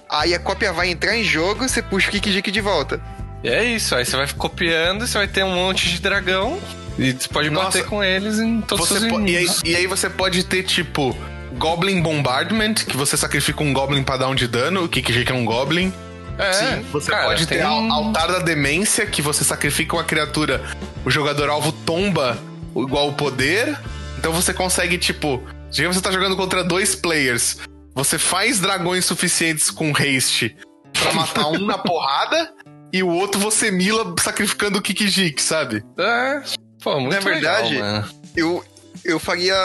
Aí 0.10 0.34
a 0.34 0.40
cópia 0.40 0.74
vai 0.74 0.90
entrar 0.90 1.16
em 1.16 1.24
jogo, 1.24 1.68
você 1.68 1.82
puxa 1.82 2.10
o 2.10 2.12
Kikijiki 2.12 2.50
de 2.52 2.62
volta. 2.62 3.00
E 3.44 3.50
é 3.50 3.64
isso, 3.64 3.94
aí 3.96 4.04
você 4.06 4.16
vai 4.18 4.28
copiando, 4.34 5.06
você 5.06 5.18
vai 5.18 5.28
ter 5.28 5.44
um 5.44 5.54
monte 5.54 5.88
de 5.90 6.02
dragão 6.02 6.60
e 6.98 7.12
você 7.12 7.28
pode 7.28 7.50
Nossa. 7.52 7.78
bater 7.78 7.86
com 7.86 8.04
eles 8.04 8.40
em 8.40 8.62
todos 8.62 8.90
os 8.90 8.98
po- 8.98 9.04
e, 9.04 9.08
aí, 9.08 9.14
inimigos. 9.14 9.62
e 9.64 9.76
aí 9.76 9.86
você 9.86 10.10
pode 10.10 10.44
ter, 10.46 10.64
tipo, 10.64 11.16
Goblin 11.58 12.02
Bombardment, 12.02 12.74
que 12.76 12.98
você 12.98 13.16
sacrifica 13.18 13.64
um 13.64 13.74
Goblin 13.74 14.04
pra 14.04 14.18
dar 14.18 14.28
um 14.28 14.36
de 14.36 14.48
dano, 14.48 14.84
o 14.84 14.90
Kikijiki 14.90 15.32
é 15.32 15.36
um 15.36 15.46
Goblin. 15.46 15.94
É, 16.38 16.52
Sim, 16.54 16.82
você 16.92 17.10
cara, 17.12 17.26
pode 17.28 17.48
ter 17.48 17.66
um- 17.66 17.92
al- 17.94 18.06
Altar 18.08 18.28
da 18.34 18.40
Demência, 18.40 19.06
que 19.06 19.22
você 19.22 19.44
sacrifica 19.44 19.96
uma 19.96 20.04
criatura, 20.04 20.62
o 21.06 21.10
jogador 21.10 21.50
alvo 21.50 21.72
tomba 21.72 22.38
igual 22.76 23.08
o 23.08 23.14
poder. 23.14 23.78
Então 24.18 24.34
você 24.34 24.54
consegue, 24.54 24.98
tipo, 24.98 25.42
digamos 25.72 25.96
que 25.96 26.04
você 26.04 26.10
tá 26.10 26.12
jogando 26.12 26.36
contra 26.36 26.64
dois 26.64 26.94
players. 26.94 27.58
Você 27.94 28.18
faz 28.20 28.60
dragões 28.60 29.06
suficientes 29.06 29.72
com 29.72 29.94
haste 29.96 30.58
pra 30.92 31.14
matar 31.14 31.48
um 31.48 31.60
na 31.66 31.78
porrada, 31.80 32.52
e 32.92 33.02
o 33.02 33.08
outro 33.10 33.40
você 33.40 33.72
mila 33.72 34.14
sacrificando 34.20 34.80
o 34.80 34.82
Kikijiki, 34.82 35.42
sabe? 35.42 35.84
É, 35.98 36.42
pô, 36.84 37.00
muito 37.00 37.14
Na 37.14 37.20
verdade, 37.22 37.76
legal. 37.76 38.04
Eu, 38.36 38.64
eu 39.06 39.20
faria 39.20 39.56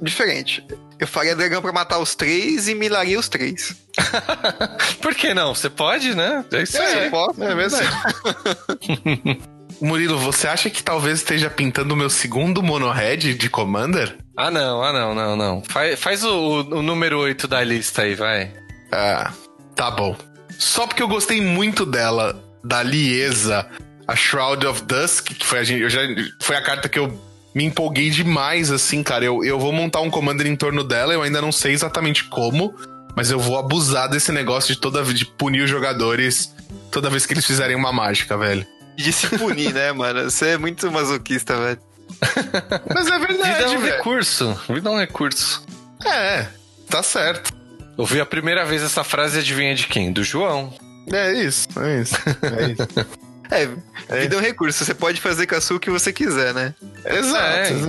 diferente. 0.00 0.64
Eu 1.00 1.06
faria 1.06 1.34
dragão 1.34 1.62
pra 1.62 1.72
matar 1.72 1.98
os 1.98 2.14
três 2.14 2.68
e 2.68 2.74
milaria 2.74 3.18
os 3.18 3.26
três. 3.28 3.74
Por 5.00 5.14
que 5.14 5.32
não? 5.32 5.54
Você 5.54 5.70
pode, 5.70 6.14
né? 6.14 6.44
É 6.52 6.62
isso 6.62 6.76
É, 6.76 6.94
aí. 6.94 7.04
eu 7.06 7.10
posso. 7.10 7.42
É 7.42 7.54
verdade. 7.54 7.88
Murilo, 9.80 10.18
você 10.18 10.46
acha 10.46 10.68
que 10.68 10.82
talvez 10.82 11.20
esteja 11.20 11.48
pintando 11.48 11.94
o 11.94 11.96
meu 11.96 12.10
segundo 12.10 12.62
monohead 12.62 13.32
de 13.34 13.48
Commander? 13.48 14.18
Ah, 14.36 14.50
não, 14.50 14.82
ah, 14.82 14.92
não, 14.92 15.14
não, 15.14 15.36
não. 15.36 15.62
Faz, 15.64 15.98
faz 15.98 16.22
o, 16.22 16.28
o- 16.30 16.78
o 16.78 16.82
número 16.82 17.18
8 17.18 17.48
da 17.48 17.62
lista 17.64 18.02
aí, 18.02 18.14
vai. 18.14 18.52
Ah, 18.92 19.32
tá 19.74 19.90
bom. 19.90 20.14
Só 20.58 20.86
porque 20.86 21.02
eu 21.02 21.08
gostei 21.08 21.40
muito 21.40 21.86
dela, 21.86 22.38
da 22.62 22.82
Liesa, 22.82 23.66
a 24.06 24.14
Shroud 24.14 24.66
of 24.66 24.82
Dusk, 24.82 25.28
que 25.28 25.46
foi 25.46 25.60
a, 25.60 25.64
gente, 25.64 25.80
eu 25.82 25.88
já, 25.88 26.00
foi 26.42 26.56
a 26.56 26.62
carta 26.62 26.86
que 26.88 26.98
eu 26.98 27.18
me 27.54 27.64
empolguei 27.64 28.10
demais, 28.10 28.70
assim, 28.70 29.02
cara. 29.02 29.24
Eu, 29.24 29.44
eu 29.44 29.58
vou 29.58 29.72
montar 29.72 30.00
um 30.00 30.10
Commander 30.10 30.46
em 30.46 30.56
torno 30.56 30.84
dela, 30.84 31.12
eu 31.12 31.22
ainda 31.22 31.40
não 31.40 31.52
sei 31.52 31.72
exatamente 31.72 32.24
como, 32.24 32.74
mas 33.16 33.30
eu 33.30 33.38
vou 33.38 33.58
abusar 33.58 34.08
desse 34.08 34.32
negócio 34.32 34.74
de 34.74 34.80
toda 34.80 35.02
de 35.02 35.24
punir 35.24 35.62
os 35.62 35.70
jogadores 35.70 36.54
toda 36.90 37.10
vez 37.10 37.26
que 37.26 37.32
eles 37.32 37.46
fizerem 37.46 37.76
uma 37.76 37.92
mágica, 37.92 38.36
velho. 38.36 38.66
De 38.96 39.12
se 39.12 39.28
punir, 39.38 39.72
né, 39.72 39.92
mano? 39.92 40.30
Você 40.30 40.48
é 40.48 40.58
muito 40.58 40.90
masoquista, 40.90 41.56
velho. 41.56 41.78
Mas 42.94 43.06
é 43.06 43.18
Vida 43.18 43.32
é 43.32 43.36
verdade, 43.36 43.76
um 43.76 43.80
velho. 43.80 43.96
recurso. 43.96 44.60
Vida 44.68 44.88
é 44.88 44.92
um 44.92 44.98
recurso. 44.98 45.64
É, 46.04 46.46
tá 46.88 47.02
certo. 47.02 47.52
Ouvi 47.96 48.20
a 48.20 48.26
primeira 48.26 48.64
vez 48.64 48.82
essa 48.82 49.04
frase 49.04 49.36
e 49.36 49.40
adivinha 49.40 49.74
de 49.74 49.86
quem? 49.86 50.12
Do 50.12 50.22
João. 50.24 50.72
É 51.12 51.32
isso, 51.32 51.68
é 51.78 52.00
isso. 52.00 52.14
É 52.42 52.72
isso. 52.72 53.20
É, 53.50 54.20
vida 54.20 54.36
é 54.36 54.38
um 54.38 54.40
recurso. 54.40 54.84
Você 54.84 54.94
pode 54.94 55.20
fazer 55.20 55.46
com 55.46 55.54
a 55.56 55.60
sua 55.60 55.76
o 55.76 55.80
que 55.80 55.90
você 55.90 56.12
quiser, 56.12 56.54
né? 56.54 56.74
Exato, 57.04 57.44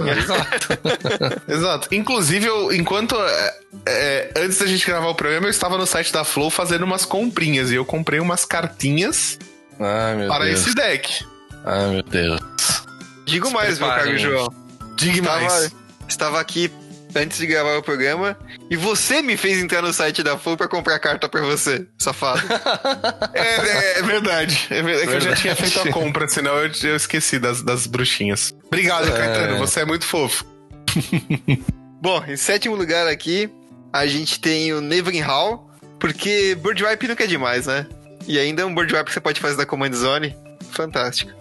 É, 0.07 0.17
exato. 0.17 0.67
exato. 1.47 1.87
Inclusive, 1.93 2.45
eu, 2.47 2.73
enquanto. 2.73 3.15
é, 3.15 3.53
é, 3.85 4.31
antes 4.37 4.57
da 4.59 4.65
gente 4.65 4.85
gravar 4.85 5.07
o 5.09 5.15
programa, 5.15 5.45
eu 5.47 5.51
estava 5.51 5.77
no 5.77 5.85
site 5.85 6.11
da 6.11 6.23
Flow 6.23 6.49
fazendo 6.49 6.83
umas 6.83 7.05
comprinhas 7.05 7.71
e 7.71 7.75
eu 7.75 7.85
comprei 7.85 8.19
umas 8.19 8.43
cartinhas 8.45 9.37
Ai, 9.79 10.15
meu 10.15 10.27
para 10.27 10.45
Deus. 10.45 10.59
esse 10.61 10.73
deck. 10.75 11.25
Ai, 11.65 11.89
meu 11.91 12.03
Deus. 12.03 12.41
Digo 13.25 13.47
Se 13.47 13.53
mais, 13.53 13.79
meu 13.79 13.87
caro 13.87 14.17
João. 14.17 14.53
Diga 14.95 15.19
Estava, 15.19 15.41
mais. 15.41 15.75
estava 16.07 16.39
aqui 16.39 16.71
antes 17.15 17.37
de 17.37 17.45
gravar 17.47 17.77
o 17.77 17.83
programa 17.83 18.37
e 18.69 18.75
você 18.75 19.21
me 19.21 19.35
fez 19.37 19.57
entrar 19.61 19.81
no 19.81 19.91
site 19.93 20.23
da 20.23 20.37
Flow 20.37 20.55
pra 20.57 20.67
comprar 20.67 20.97
carta 20.99 21.27
pra 21.29 21.41
você, 21.41 21.85
safado. 21.97 22.41
É, 23.33 23.39
é- 23.39 23.99
é 23.99 24.01
verdade. 24.03 24.67
É 24.69 24.81
verdade. 24.81 25.03
É 25.03 25.07
que 25.07 25.13
eu 25.15 25.19
já 25.21 25.29
Verdade. 25.31 25.41
tinha 25.41 25.55
feito 25.55 25.79
a 25.79 25.91
compra, 25.91 26.27
senão 26.27 26.57
eu, 26.57 26.71
eu 26.83 26.95
esqueci 26.95 27.39
das, 27.39 27.61
das 27.61 27.87
bruxinhas. 27.87 28.53
Obrigado, 28.65 29.07
É. 29.07 29.11
Caetano. 29.11 29.57
Você 29.59 29.81
é 29.81 29.85
muito 29.85 30.05
fofo. 30.05 30.45
Bom, 32.01 32.23
em 32.27 32.35
sétimo 32.35 32.75
lugar 32.75 33.07
aqui, 33.07 33.49
a 33.93 34.05
gente 34.07 34.39
tem 34.39 34.73
o 34.73 34.81
Nevering 34.81 35.21
Hall, 35.21 35.69
porque 35.99 36.55
Bird 36.55 36.83
Wipe 36.83 37.07
nunca 37.07 37.23
é 37.23 37.27
demais, 37.27 37.67
né? 37.67 37.85
E 38.27 38.37
ainda 38.39 38.63
é 38.63 38.65
um 38.65 38.73
Bird 38.73 38.93
Wipe 38.93 39.05
que 39.05 39.13
você 39.13 39.21
pode 39.21 39.39
fazer 39.39 39.55
da 39.57 39.65
Command 39.65 39.93
Zone. 39.93 40.35
Fantástico. 40.71 41.31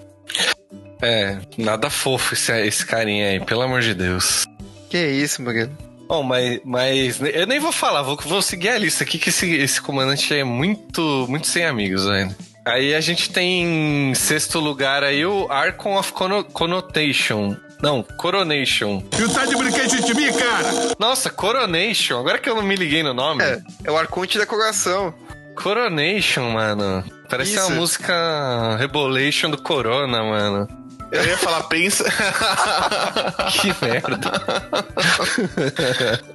É, 1.03 1.39
nada 1.57 1.89
fofo 1.89 2.35
esse, 2.35 2.53
esse 2.67 2.85
carinha 2.85 3.31
aí, 3.31 3.41
pelo 3.41 3.63
amor 3.63 3.81
de 3.81 3.95
Deus. 3.95 4.45
Que 4.91 4.97
é 4.99 5.11
isso, 5.11 5.41
Mariano? 5.43 5.77
Bom, 6.07 6.23
mas, 6.25 6.61
mas 6.65 7.21
eu 7.33 7.47
nem 7.47 7.61
vou 7.61 7.71
falar, 7.71 8.03
vou, 8.03 8.17
vou 8.27 8.43
seguir 8.43 8.69
a 8.71 8.79
lista 8.79 9.05
aqui, 9.05 9.17
que 9.19 9.29
esse, 9.29 9.49
esse 9.55 9.81
comandante 9.81 10.35
é 10.35 10.43
muito, 10.43 11.25
muito 11.29 11.47
sem 11.47 11.65
amigos, 11.65 12.05
velho. 12.05 12.35
Aí 12.67 12.95
a 12.95 13.01
gente 13.01 13.31
tem 13.31 14.11
em 14.11 14.15
sexto 14.15 14.59
lugar 14.59 15.03
aí 15.05 15.25
o 15.25 15.47
Archon 15.51 15.97
of 15.97 16.13
Conno- 16.13 16.45
Connotation. 16.45 17.57
Não, 17.81 18.03
Coronation. 18.03 19.01
Tu 19.11 19.33
tá 19.33 19.47
de 19.47 19.57
brinquedo 19.57 20.05
de 20.05 20.13
mim, 20.15 20.31
cara? 20.33 20.95
Nossa, 20.99 21.31
Coronation. 21.31 22.19
Agora 22.19 22.39
que 22.39 22.51
eu 22.51 22.55
não 22.55 22.63
me 22.63 22.75
liguei 22.77 23.03
no 23.03 23.15
nome. 23.15 23.43
É, 23.43 23.61
é 23.85 23.91
o 23.91 23.97
Arconte 23.97 24.37
da 24.37 24.45
Coração. 24.45 25.15
Coronation, 25.55 26.51
mano. 26.51 27.05
Parece 27.29 27.55
Isso. 27.55 27.67
uma 27.69 27.77
música 27.77 28.77
Rebolation 28.79 29.49
do 29.51 29.63
Corona, 29.63 30.23
mano. 30.23 30.69
Eu 31.13 31.25
ia 31.25 31.37
falar, 31.39 31.65
pensa. 31.65 32.05
Que 33.61 33.69
merda. 33.85 34.31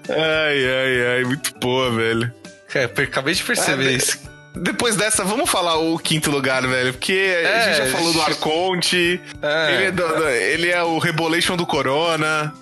ai, 0.10 0.66
ai, 0.66 1.08
ai. 1.18 1.24
Muito 1.24 1.54
boa, 1.60 1.92
velho. 1.92 2.32
Cara, 2.70 2.86
acabei 3.04 3.34
de 3.34 3.44
perceber 3.44 3.88
É, 3.90 3.92
isso. 3.94 4.20
Depois 4.58 4.96
dessa, 4.96 5.24
vamos 5.24 5.50
falar 5.50 5.76
o 5.78 5.98
quinto 6.00 6.32
lugar, 6.32 6.66
velho. 6.66 6.94
Porque 6.94 7.12
a 7.14 7.16
É, 7.50 7.64
gente 7.76 7.78
já 7.92 7.98
falou 7.98 8.14
do 8.14 8.22
Arconte. 8.22 9.20
É. 9.42 9.74
Ele, 9.76 9.84
é 9.86 9.92
do- 9.92 10.08
do- 10.16 10.30
ele 10.30 10.70
é 10.70 10.82
o 10.84 10.98
Rebolation 10.98 11.56
do 11.58 11.66
Corona. 11.66 12.54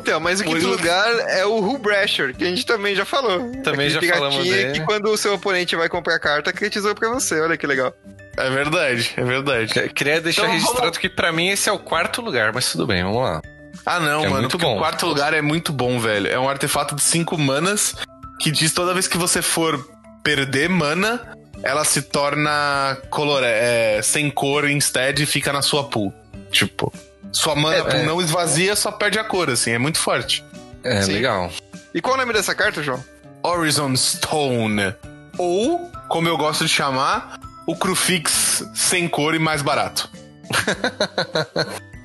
Então, 0.00 0.20
mas 0.20 0.40
o 0.40 0.44
quinto 0.44 0.66
lugar 0.66 1.08
é 1.30 1.44
o 1.44 1.58
Hullbrasher, 1.58 2.34
que 2.34 2.44
a 2.44 2.46
gente 2.46 2.64
também 2.66 2.94
já 2.94 3.04
falou. 3.04 3.38
Também 3.62 3.86
Aquele 3.86 3.90
já 3.90 4.00
piratinha 4.00 4.30
falamos 4.30 4.48
dele. 4.48 4.72
que 4.72 4.80
quando 4.84 5.06
o 5.10 5.16
seu 5.16 5.34
oponente 5.34 5.76
vai 5.76 5.88
comprar 5.88 6.18
carta, 6.18 6.52
critizou 6.52 6.94
pra 6.94 7.08
você. 7.10 7.40
Olha 7.40 7.56
que 7.56 7.66
legal. 7.66 7.92
É 8.36 8.50
verdade, 8.50 9.12
é 9.16 9.22
verdade. 9.24 9.72
Que- 9.72 9.88
Queria 9.90 10.20
deixar 10.20 10.42
Então, 10.42 10.52
registrado 10.54 10.80
vamos- 10.82 10.98
que 10.98 11.08
pra 11.08 11.30
mim 11.32 11.48
esse 11.50 11.68
é 11.68 11.72
o 11.72 11.78
quarto 11.78 12.20
lugar, 12.20 12.52
mas 12.52 12.70
tudo 12.72 12.86
bem, 12.86 13.02
vamos 13.02 13.22
lá. 13.22 13.40
Ah, 13.86 14.00
não, 14.00 14.24
É 14.24 14.28
mano. 14.28 14.40
muito 14.42 14.50
porque 14.52 14.64
bom. 14.64 14.76
o 14.76 14.78
quarto 14.78 15.06
lugar 15.06 15.34
é 15.34 15.42
muito 15.42 15.72
bom, 15.72 15.98
velho. 15.98 16.28
É 16.28 16.38
um 16.38 16.48
artefato 16.48 16.94
de 16.94 17.02
cinco 17.02 17.36
manas 17.38 17.94
que 18.40 18.50
diz 18.50 18.72
toda 18.72 18.92
vez 18.94 19.06
que 19.06 19.16
você 19.18 19.42
for 19.42 19.84
perder 20.22 20.68
mana, 20.68 21.36
ela 21.62 21.84
se 21.84 22.02
torna 22.02 22.96
color, 23.10 23.42
é, 23.44 24.00
sem 24.02 24.30
cor 24.30 24.68
instead 24.68 25.22
e 25.22 25.26
fica 25.26 25.52
na 25.52 25.60
sua 25.62 25.84
pool. 25.84 26.12
Tipo, 26.50 26.92
sua 27.34 27.54
mana 27.54 27.76
É, 27.76 28.00
é. 28.00 28.02
não 28.04 28.20
esvazia, 28.20 28.74
só 28.76 28.90
perde 28.90 29.18
a 29.18 29.24
cor, 29.24 29.50
assim. 29.50 29.72
É 29.72 29.78
muito 29.78 29.98
forte. 29.98 30.44
É, 30.82 31.02
Sim. 31.02 31.12
legal. 31.14 31.50
E 31.94 32.00
qual 32.00 32.14
o 32.14 32.18
nome 32.18 32.32
dessa 32.32 32.54
carta, 32.54 32.82
João? 32.82 33.02
Horizon 33.42 33.94
Stone. 33.96 34.94
Ou, 35.36 35.90
como 36.08 36.28
eu 36.28 36.36
gosto 36.36 36.64
de 36.64 36.70
chamar, 36.70 37.38
o 37.66 37.76
Crufix 37.76 38.64
sem 38.74 39.08
cor 39.08 39.34
e 39.34 39.38
mais 39.38 39.62
barato. 39.62 40.08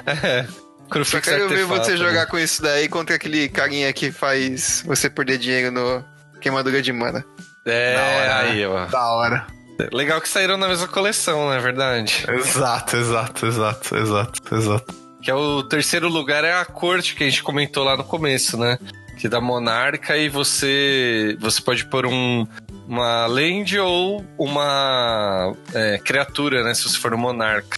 É. 0.06 0.44
Só 0.44 0.90
Crufix 0.90 1.28
quero 1.28 1.50
ver 1.50 1.66
você 1.66 1.92
né? 1.92 1.98
jogar 1.98 2.26
com 2.26 2.40
isso 2.40 2.64
daí 2.64 2.90
contra 2.90 3.16
aquele 3.16 3.48
carinha 3.48 3.94
que 3.94 4.12
faz 4.12 4.82
você 4.84 5.08
perder 5.08 5.38
dinheiro 5.38 5.70
no 5.70 6.04
queimadura 6.42 6.82
de 6.82 6.92
mana. 6.92 7.24
É, 7.64 7.94
Da 7.96 8.02
hora, 8.02 8.38
aí, 8.50 8.66
ó. 8.66 8.86
Da 8.88 9.12
hora. 9.12 9.48
Legal 9.94 10.20
que 10.20 10.28
saíram 10.28 10.58
na 10.58 10.68
mesma 10.68 10.88
coleção, 10.88 11.46
não 11.46 11.54
é 11.54 11.60
verdade? 11.60 12.26
Exato, 12.28 12.98
exato, 12.98 13.46
exato, 13.46 13.98
exato, 13.98 14.56
exato. 14.56 14.96
Que 15.22 15.30
é 15.30 15.36
o 15.36 15.64
terceiro 15.64 16.08
lugar 16.08 16.44
é 16.44 16.54
a 16.54 16.66
corte 16.66 17.16
que 17.16 17.24
a 17.24 17.30
gente 17.30 17.44
comentou 17.44 17.84
lá 17.84 17.98
no 17.98 18.04
começo, 18.04 18.58
né? 18.58 18.80
Que 19.18 19.28
dá 19.28 19.42
monarca 19.42 20.18
e 20.18 20.30
você 20.30 21.38
você 21.40 21.62
pode 21.62 21.86
pôr 21.86 22.06
um, 22.06 22.48
uma 22.88 23.26
land 23.26 23.78
ou 23.80 24.26
uma 24.38 25.54
é, 25.74 25.98
criatura, 25.98 26.64
né? 26.64 26.74
Se 26.74 26.84
você 26.84 26.98
for 26.98 27.14
um 27.14 27.18
monarca. 27.18 27.78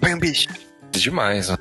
Põe 0.00 0.14
um 0.14 0.18
bicho. 0.18 0.48
Demais, 0.92 1.48
né? 1.48 1.56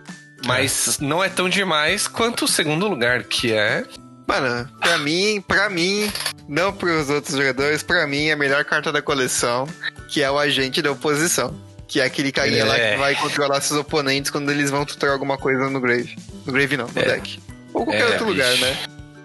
Mas 0.45 0.97
não 0.99 1.23
é 1.23 1.30
tão 1.30 1.49
demais 1.49 2.07
quanto 2.07 2.45
o 2.45 2.47
segundo 2.47 2.88
lugar, 2.88 3.23
que 3.23 3.51
é. 3.51 3.85
Mano, 4.27 4.69
pra 4.80 4.97
mim, 4.97 5.43
pra 5.45 5.69
mim, 5.69 6.11
não 6.47 6.72
pros 6.72 7.10
outros 7.10 7.35
jogadores, 7.35 7.84
pra 7.84 8.07
mim 8.07 8.27
é 8.27 8.34
a 8.34 8.38
melhor 8.38 8.64
carta 8.64 8.91
da 8.91 9.01
coleção, 9.01 9.68
que 10.07 10.22
é 10.22 10.30
o 10.30 10.38
agente 10.38 10.81
da 10.81 10.91
oposição. 10.91 11.53
Que 11.90 11.99
é 11.99 12.06
aquele 12.06 12.32
carinha 12.32 12.64
lá 12.66 12.78
É. 12.78 12.91
que 12.94 12.98
vai 12.99 13.16
controlar 13.16 13.60
seus 13.61 13.80
oponentes 13.80 14.32
quando 14.32 14.49
eles 14.52 14.70
vão 14.70 14.86
tutorar 14.86 15.14
alguma 15.14 15.38
coisa 15.38 15.70
no 15.70 15.82
grave. 15.82 16.16
No 16.45 16.53
grave 16.53 16.78
não, 16.78 16.86
no 16.88 17.02
É. 17.02 17.03
deck. 17.03 17.40
Ou 17.74 17.84
qualquer 17.84 18.02
É, 18.03 18.06
outro 18.06 18.26
lugar, 18.28 18.52
bicho. 18.52 18.64
né? 18.64 18.78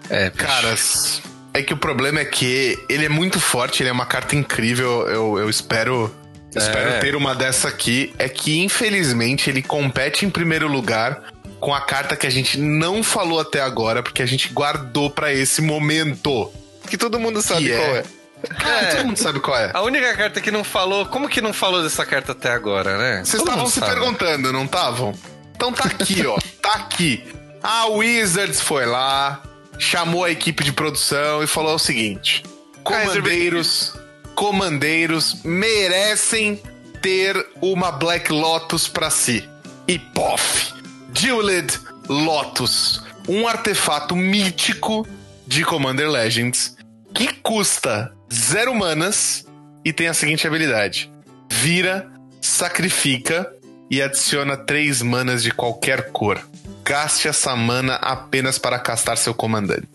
É, 0.09 0.29
Caras, 0.31 1.21
É 1.53 1.61
que 1.61 1.73
o 1.73 1.77
problema 1.77 2.19
é 2.19 2.25
que 2.25 2.77
ele 2.89 3.05
é 3.05 3.09
muito 3.09 3.39
forte, 3.39 3.81
ele 3.81 3.89
é 3.89 3.91
uma 3.93 4.05
carta 4.05 4.35
incrível. 4.35 5.07
Eu, 5.07 5.37
eu 5.39 5.49
espero. 5.49 6.13
É. 6.53 6.59
Espero 6.59 6.99
ter 6.99 7.15
uma 7.15 7.33
dessa 7.33 7.69
aqui. 7.69 8.13
É 8.19 8.27
que, 8.27 8.59
infelizmente, 8.61 9.49
ele 9.49 9.61
compete 9.61 10.25
em 10.25 10.29
primeiro 10.29 10.67
lugar 10.67 11.23
com 11.61 11.73
a 11.73 11.79
carta 11.79 12.15
que 12.17 12.27
a 12.27 12.29
gente 12.29 12.59
não 12.59 13.01
falou 13.03 13.39
até 13.39 13.61
agora, 13.61 14.03
porque 14.03 14.21
a 14.21 14.25
gente 14.25 14.49
guardou 14.51 15.09
pra 15.09 15.31
esse 15.33 15.61
momento. 15.61 16.51
Que 16.89 16.97
todo 16.97 17.19
mundo 17.19 17.41
sabe 17.41 17.65
Que 17.65 17.71
é. 17.71 17.77
qual 17.77 18.03
é. 18.49 18.89
Ah, 18.89 18.95
todo 18.95 19.05
mundo 19.05 19.17
sabe 19.17 19.39
qual 19.39 19.57
é. 19.57 19.71
A 19.73 19.81
única 19.81 20.15
carta 20.15 20.41
que 20.41 20.51
não 20.51 20.63
falou. 20.63 21.05
Como 21.05 21.29
que 21.29 21.41
não 21.41 21.53
falou 21.53 21.83
dessa 21.83 22.05
carta 22.05 22.31
até 22.31 22.51
agora, 22.51 22.97
né? 22.97 23.23
Vocês 23.23 23.41
estavam 23.41 23.67
se 23.67 23.79
sabe. 23.79 23.93
perguntando, 23.93 24.51
não 24.51 24.65
estavam? 24.65 25.13
Então 25.55 25.71
tá 25.71 25.85
aqui, 25.85 26.25
ó. 26.25 26.37
Tá 26.61 26.73
aqui. 26.73 27.23
A 27.63 27.87
Wizards 27.87 28.61
foi 28.61 28.85
lá, 28.85 29.41
chamou 29.79 30.23
a 30.23 30.31
equipe 30.31 30.63
de 30.63 30.71
produção 30.71 31.43
e 31.43 31.47
falou 31.47 31.75
o 31.75 31.79
seguinte: 31.79 32.43
comandeiros, 32.83 33.93
comandeiros 34.35 35.41
merecem 35.43 36.61
ter 37.01 37.45
uma 37.61 37.91
Black 37.91 38.31
Lotus 38.31 38.87
pra 38.87 39.09
si. 39.09 39.47
E 39.87 39.97
pof! 39.99 40.73
Jeweled 41.13 41.79
Lotus, 42.09 43.01
um 43.27 43.47
artefato 43.47 44.15
mítico 44.15 45.07
de 45.47 45.63
Commander 45.63 46.09
Legends 46.09 46.75
que 47.13 47.31
custa 47.35 48.14
zero 48.33 48.73
manas 48.73 49.45
e 49.83 49.93
tem 49.93 50.07
a 50.07 50.13
seguinte 50.13 50.47
habilidade: 50.47 51.11
vira, 51.51 52.11
sacrifica 52.41 53.51
e 53.89 54.01
adiciona 54.01 54.57
três 54.57 55.01
manas 55.01 55.43
de 55.43 55.51
qualquer 55.51 56.11
cor. 56.11 56.39
Gaste 56.83 57.27
essa 57.27 57.55
mana 57.55 57.95
apenas 57.95 58.57
para 58.57 58.79
castar 58.79 59.17
seu 59.17 59.33
comandante. 59.33 59.87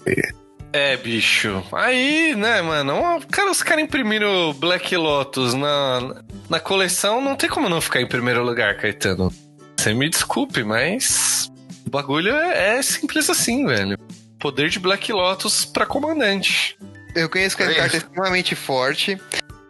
É, 0.72 0.96
bicho. 0.96 1.62
Aí, 1.72 2.34
né, 2.36 2.62
mano? 2.62 3.20
Cara, 3.30 3.50
os 3.50 3.62
caras 3.62 3.84
imprimiram 3.84 4.52
Black 4.52 4.96
Lotus 4.96 5.54
na, 5.54 6.22
na 6.48 6.60
coleção, 6.60 7.20
não 7.20 7.34
tem 7.34 7.48
como 7.48 7.68
não 7.68 7.80
ficar 7.80 8.00
em 8.00 8.06
primeiro 8.06 8.44
lugar, 8.44 8.76
Caetano. 8.76 9.32
Você 9.76 9.92
me 9.94 10.08
desculpe, 10.08 10.62
mas. 10.62 11.50
O 11.86 11.90
bagulho 11.90 12.34
é, 12.34 12.78
é 12.78 12.82
simples 12.82 13.28
assim, 13.28 13.66
velho. 13.66 13.98
Poder 14.38 14.68
de 14.68 14.78
Black 14.78 15.12
Lotus 15.12 15.64
pra 15.64 15.86
comandante. 15.86 16.76
Eu 17.14 17.28
conheço 17.28 17.56
que 17.56 17.62
a 17.62 17.70
É 17.70 17.74
carta 17.74 17.96
é 17.96 17.98
isso. 17.98 18.06
extremamente 18.06 18.54
forte, 18.54 19.20